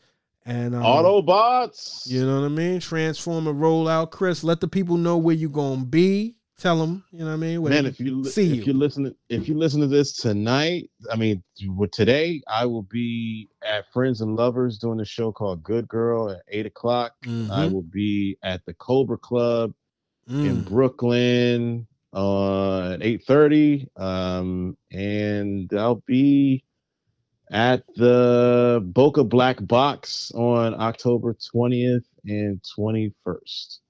And 0.47 0.75
um, 0.75 0.83
Autobots. 0.83 2.07
you 2.11 2.25
know 2.25 2.41
what 2.41 2.47
I 2.47 2.49
mean? 2.49 2.81
Transform 2.81 3.47
and 3.47 3.61
roll 3.61 3.87
out. 3.87 4.11
Chris, 4.11 4.43
let 4.43 4.61
the 4.61 4.69
people 4.69 4.97
know 4.97 5.17
where 5.19 5.35
you're 5.35 5.51
gonna 5.51 5.85
be. 5.85 6.37
Tell 6.59 6.77
them, 6.79 7.05
you 7.13 7.21
know 7.21 7.27
what 7.27 7.33
I 7.35 7.37
mean? 7.37 7.63
Where 7.63 7.71
Man, 7.71 7.87
if 7.87 8.01
you 8.01 8.25
see 8.25 8.51
if 8.51 8.67
you. 8.67 8.73
you 8.73 8.79
listen 8.79 9.15
if 9.29 9.47
you 9.47 9.57
listen 9.57 9.81
to 9.81 9.87
this 9.87 10.15
tonight, 10.15 10.91
I 11.13 11.17
mean 11.17 11.43
today, 11.93 12.41
I 12.49 12.65
will 12.67 12.83
be 12.83 13.49
at 13.63 13.85
Friends 13.93 14.23
and 14.23 14.35
Lovers 14.35 14.79
doing 14.79 14.99
a 15.01 15.05
show 15.05 15.31
called 15.31 15.63
Good 15.63 15.87
Girl 15.87 16.31
at 16.31 16.41
eight 16.49 16.67
o'clock. 16.67 17.13
I 17.25 17.29
Mhm. 17.29 17.73
will 17.73 17.83
be 17.83 18.39
at 18.43 18.65
the 18.65 18.75
Cobra 18.75 19.19
Club 19.19 19.73
in 20.29 20.63
Mm. 20.63 20.65
Brooklyn 20.65 21.87
uh, 22.15 22.93
at 22.95 23.03
eight 23.03 23.23
thirty, 23.25 23.87
um, 23.97 24.77
and 24.91 25.71
I'll 25.75 26.03
be 26.07 26.65
at 27.51 27.83
the 27.97 28.81
Boca 28.85 29.25
Black 29.25 29.57
Box 29.67 30.31
on 30.35 30.75
October 30.81 31.37
twentieth 31.53 32.05
and 32.25 32.61
twenty 32.75 33.13
first. 33.25 33.81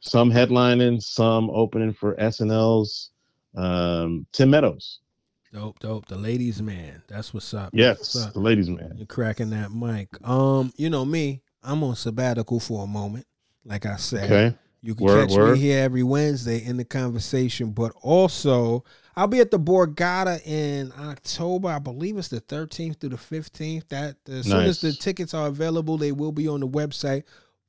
Some 0.00 0.30
headlining, 0.30 1.02
some 1.02 1.50
opening 1.50 1.92
for 1.92 2.14
SNL's 2.16 3.10
um, 3.56 4.26
Tim 4.32 4.50
Meadows. 4.50 5.00
Dope, 5.52 5.78
dope. 5.80 6.06
The 6.06 6.16
ladies' 6.16 6.62
man. 6.62 7.02
That's 7.08 7.34
what's 7.34 7.52
up. 7.52 7.70
Yes, 7.72 7.98
what's 7.98 8.26
up. 8.26 8.32
the 8.34 8.40
ladies' 8.40 8.70
man. 8.70 8.94
You're 8.96 9.06
cracking 9.06 9.50
that 9.50 9.72
mic. 9.72 10.08
Um, 10.26 10.72
you 10.76 10.88
know 10.90 11.04
me. 11.04 11.42
I'm 11.62 11.82
on 11.82 11.96
sabbatical 11.96 12.60
for 12.60 12.84
a 12.84 12.86
moment. 12.86 13.26
Like 13.64 13.84
I 13.84 13.96
said, 13.96 14.24
Okay. 14.30 14.56
you 14.80 14.94
can 14.94 15.04
Word, 15.06 15.28
catch 15.28 15.36
word. 15.36 15.52
me 15.54 15.58
here 15.58 15.82
every 15.82 16.02
Wednesday 16.02 16.64
in 16.64 16.76
the 16.78 16.84
conversation. 16.84 17.72
But 17.72 17.92
also, 18.00 18.84
I'll 19.16 19.26
be 19.26 19.40
at 19.40 19.50
the 19.50 19.58
Borgata 19.58 20.44
in 20.46 20.92
October. 20.98 21.68
I 21.68 21.78
believe 21.78 22.16
it's 22.16 22.28
the 22.28 22.40
13th 22.40 23.00
through 23.00 23.10
the 23.10 23.16
15th. 23.16 23.88
That 23.88 24.16
as 24.28 24.46
soon 24.46 24.64
as 24.64 24.80
the 24.80 24.92
tickets 24.92 25.34
are 25.34 25.48
available, 25.48 25.98
they 25.98 26.12
will 26.12 26.32
be 26.32 26.48
on 26.48 26.60
the 26.60 26.68
website. 26.68 27.24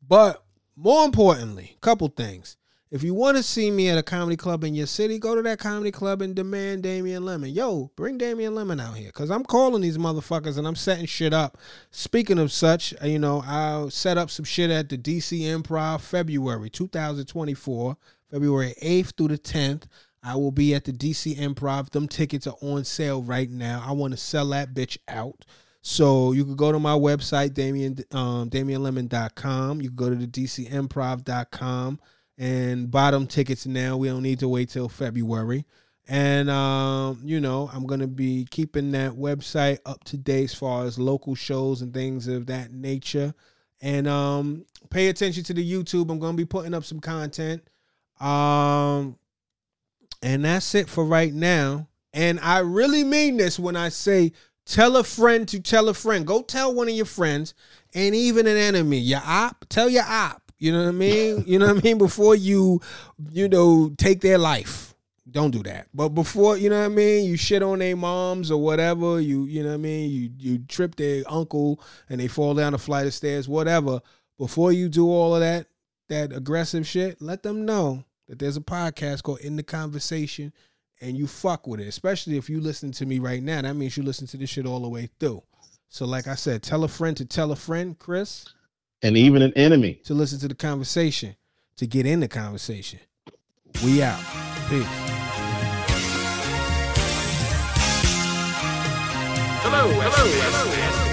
But 0.07 0.43
more 0.75 1.05
importantly, 1.05 1.77
couple 1.81 2.07
things. 2.07 2.57
If 2.91 3.03
you 3.03 3.13
want 3.13 3.37
to 3.37 3.43
see 3.43 3.71
me 3.71 3.87
at 3.87 3.97
a 3.97 4.03
comedy 4.03 4.35
club 4.35 4.65
in 4.65 4.75
your 4.75 4.85
city, 4.85 5.17
go 5.17 5.33
to 5.33 5.41
that 5.43 5.59
comedy 5.59 5.91
club 5.91 6.21
and 6.21 6.35
demand 6.35 6.83
Damien 6.83 7.23
Lemon. 7.23 7.51
Yo, 7.51 7.89
bring 7.95 8.17
Damien 8.17 8.53
Lemon 8.53 8.81
out 8.81 8.97
here 8.97 9.07
because 9.07 9.31
I'm 9.31 9.45
calling 9.45 9.81
these 9.81 9.97
motherfuckers 9.97 10.57
and 10.57 10.67
I'm 10.67 10.75
setting 10.75 11.05
shit 11.05 11.33
up. 11.33 11.57
Speaking 11.91 12.37
of 12.37 12.51
such, 12.51 12.93
uh, 13.01 13.07
you 13.07 13.17
know, 13.17 13.43
I'll 13.47 13.89
set 13.89 14.17
up 14.17 14.29
some 14.29 14.43
shit 14.43 14.69
at 14.69 14.89
the 14.89 14.97
DC 14.97 15.39
Improv 15.39 16.01
February 16.01 16.69
2024, 16.69 17.95
February 18.29 18.73
8th 18.81 19.15
through 19.15 19.29
the 19.29 19.37
10th. 19.37 19.83
I 20.23 20.35
will 20.35 20.51
be 20.51 20.75
at 20.75 20.85
the 20.85 20.91
DC 20.91 21.37
Improv. 21.37 21.89
Them 21.89 22.07
tickets 22.07 22.47
are 22.47 22.57
on 22.61 22.83
sale 22.83 23.23
right 23.23 23.49
now. 23.49 23.83
I 23.85 23.91
want 23.91 24.13
to 24.13 24.17
sell 24.17 24.47
that 24.49 24.73
bitch 24.73 24.97
out. 25.07 25.45
So 25.81 26.31
you 26.31 26.45
can 26.45 26.55
go 26.55 26.71
to 26.71 26.79
my 26.79 26.93
website, 26.93 27.55
Damien, 27.55 27.97
um, 28.11 28.49
DamienLemon.com. 28.49 29.81
You 29.81 29.89
can 29.89 29.95
go 29.95 30.09
to 30.09 30.15
the 30.15 30.27
DCImprov.com 30.27 31.99
and 32.37 32.91
buy 32.91 33.11
them 33.11 33.25
tickets 33.25 33.65
now. 33.65 33.97
We 33.97 34.09
don't 34.09 34.21
need 34.21 34.39
to 34.39 34.47
wait 34.47 34.69
till 34.69 34.89
February. 34.89 35.65
And 36.07 36.49
um, 36.49 37.21
you 37.23 37.39
know, 37.39 37.69
I'm 37.73 37.85
gonna 37.85 38.07
be 38.07 38.45
keeping 38.49 38.91
that 38.91 39.11
website 39.11 39.79
up 39.85 40.03
to 40.05 40.17
date 40.17 40.45
as 40.45 40.53
far 40.53 40.85
as 40.85 40.99
local 40.99 41.35
shows 41.35 41.81
and 41.81 41.93
things 41.93 42.27
of 42.27 42.47
that 42.47 42.71
nature. 42.71 43.33
And 43.81 44.07
um, 44.07 44.65
pay 44.89 45.07
attention 45.07 45.43
to 45.45 45.53
the 45.53 45.71
YouTube. 45.71 46.11
I'm 46.11 46.19
gonna 46.19 46.37
be 46.37 46.45
putting 46.45 46.73
up 46.73 46.83
some 46.83 46.99
content. 46.99 47.63
Um, 48.19 49.17
and 50.21 50.45
that's 50.45 50.75
it 50.75 50.89
for 50.89 51.05
right 51.05 51.33
now. 51.33 51.87
And 52.13 52.39
I 52.39 52.59
really 52.59 53.03
mean 53.03 53.37
this 53.37 53.57
when 53.57 53.75
I 53.75 53.89
say 53.89 54.33
tell 54.65 54.97
a 54.97 55.03
friend 55.03 55.47
to 55.49 55.59
tell 55.59 55.89
a 55.89 55.93
friend. 55.93 56.25
Go 56.27 56.41
tell 56.41 56.73
one 56.73 56.89
of 56.89 56.93
your 56.93 57.05
friends 57.05 57.53
and 57.93 58.13
even 58.13 58.47
an 58.47 58.57
enemy, 58.57 58.97
your 58.99 59.21
op, 59.23 59.65
tell 59.69 59.89
your 59.89 60.05
op. 60.05 60.51
You 60.57 60.71
know 60.71 60.83
what 60.83 60.89
I 60.89 60.91
mean? 60.91 61.43
you 61.47 61.59
know 61.59 61.67
what 61.67 61.77
I 61.77 61.81
mean? 61.81 61.97
Before 61.97 62.35
you, 62.35 62.81
you 63.31 63.47
know, 63.49 63.91
take 63.97 64.21
their 64.21 64.37
life. 64.37 64.93
Don't 65.29 65.51
do 65.51 65.63
that. 65.63 65.87
But 65.93 66.09
before, 66.09 66.57
you 66.57 66.69
know 66.69 66.79
what 66.79 66.85
I 66.85 66.89
mean, 66.89 67.25
you 67.25 67.37
shit 67.37 67.63
on 67.63 67.79
their 67.79 67.95
moms 67.95 68.51
or 68.51 68.61
whatever, 68.61 69.21
you 69.21 69.45
you 69.45 69.63
know 69.63 69.69
what 69.69 69.75
I 69.75 69.77
mean, 69.77 70.11
you 70.11 70.29
you 70.37 70.59
trip 70.67 70.95
their 70.95 71.23
uncle 71.25 71.81
and 72.09 72.19
they 72.19 72.27
fall 72.27 72.53
down 72.53 72.73
a 72.73 72.77
flight 72.77 73.07
of 73.07 73.13
stairs, 73.13 73.47
whatever. 73.47 74.01
Before 74.37 74.73
you 74.73 74.89
do 74.89 75.07
all 75.07 75.33
of 75.33 75.41
that, 75.41 75.67
that 76.09 76.33
aggressive 76.33 76.85
shit, 76.85 77.21
let 77.21 77.43
them 77.43 77.65
know 77.65 78.03
that 78.31 78.39
there's 78.39 78.55
a 78.55 78.61
podcast 78.61 79.23
called 79.23 79.41
In 79.41 79.57
the 79.57 79.63
Conversation 79.63 80.53
and 81.01 81.17
you 81.17 81.27
fuck 81.27 81.67
with 81.67 81.81
it, 81.81 81.87
especially 81.89 82.37
if 82.37 82.49
you 82.49 82.61
listen 82.61 82.89
to 82.93 83.05
me 83.05 83.19
right 83.19 83.43
now. 83.43 83.61
That 83.61 83.75
means 83.75 83.97
you 83.97 84.03
listen 84.03 84.25
to 84.27 84.37
this 84.37 84.49
shit 84.49 84.65
all 84.65 84.79
the 84.79 84.87
way 84.87 85.09
through. 85.19 85.43
So, 85.89 86.05
like 86.05 86.27
I 86.27 86.35
said, 86.35 86.63
tell 86.63 86.85
a 86.85 86.87
friend 86.87 87.17
to 87.17 87.25
tell 87.25 87.51
a 87.51 87.57
friend, 87.57 87.99
Chris, 87.99 88.45
And 89.01 89.17
even 89.17 89.41
an 89.41 89.51
enemy. 89.57 89.95
to 90.05 90.13
listen 90.13 90.39
to 90.39 90.47
the 90.47 90.55
conversation, 90.55 91.35
to 91.75 91.85
get 91.85 92.05
in 92.05 92.21
the 92.21 92.29
conversation. 92.29 92.99
We 93.83 94.01
out. 94.01 94.17
Peace. 94.69 94.85
Hello, 99.63 99.89
hello, 99.89 100.31
hello. 100.39 100.71
And 100.71 101.10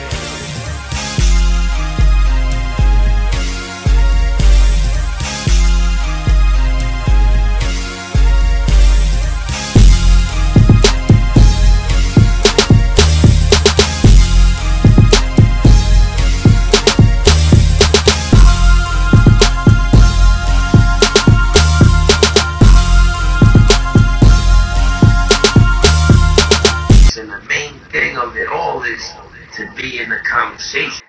be 29.79 30.01
in 30.01 30.11
the 30.11 30.21
conversation. 30.31 31.08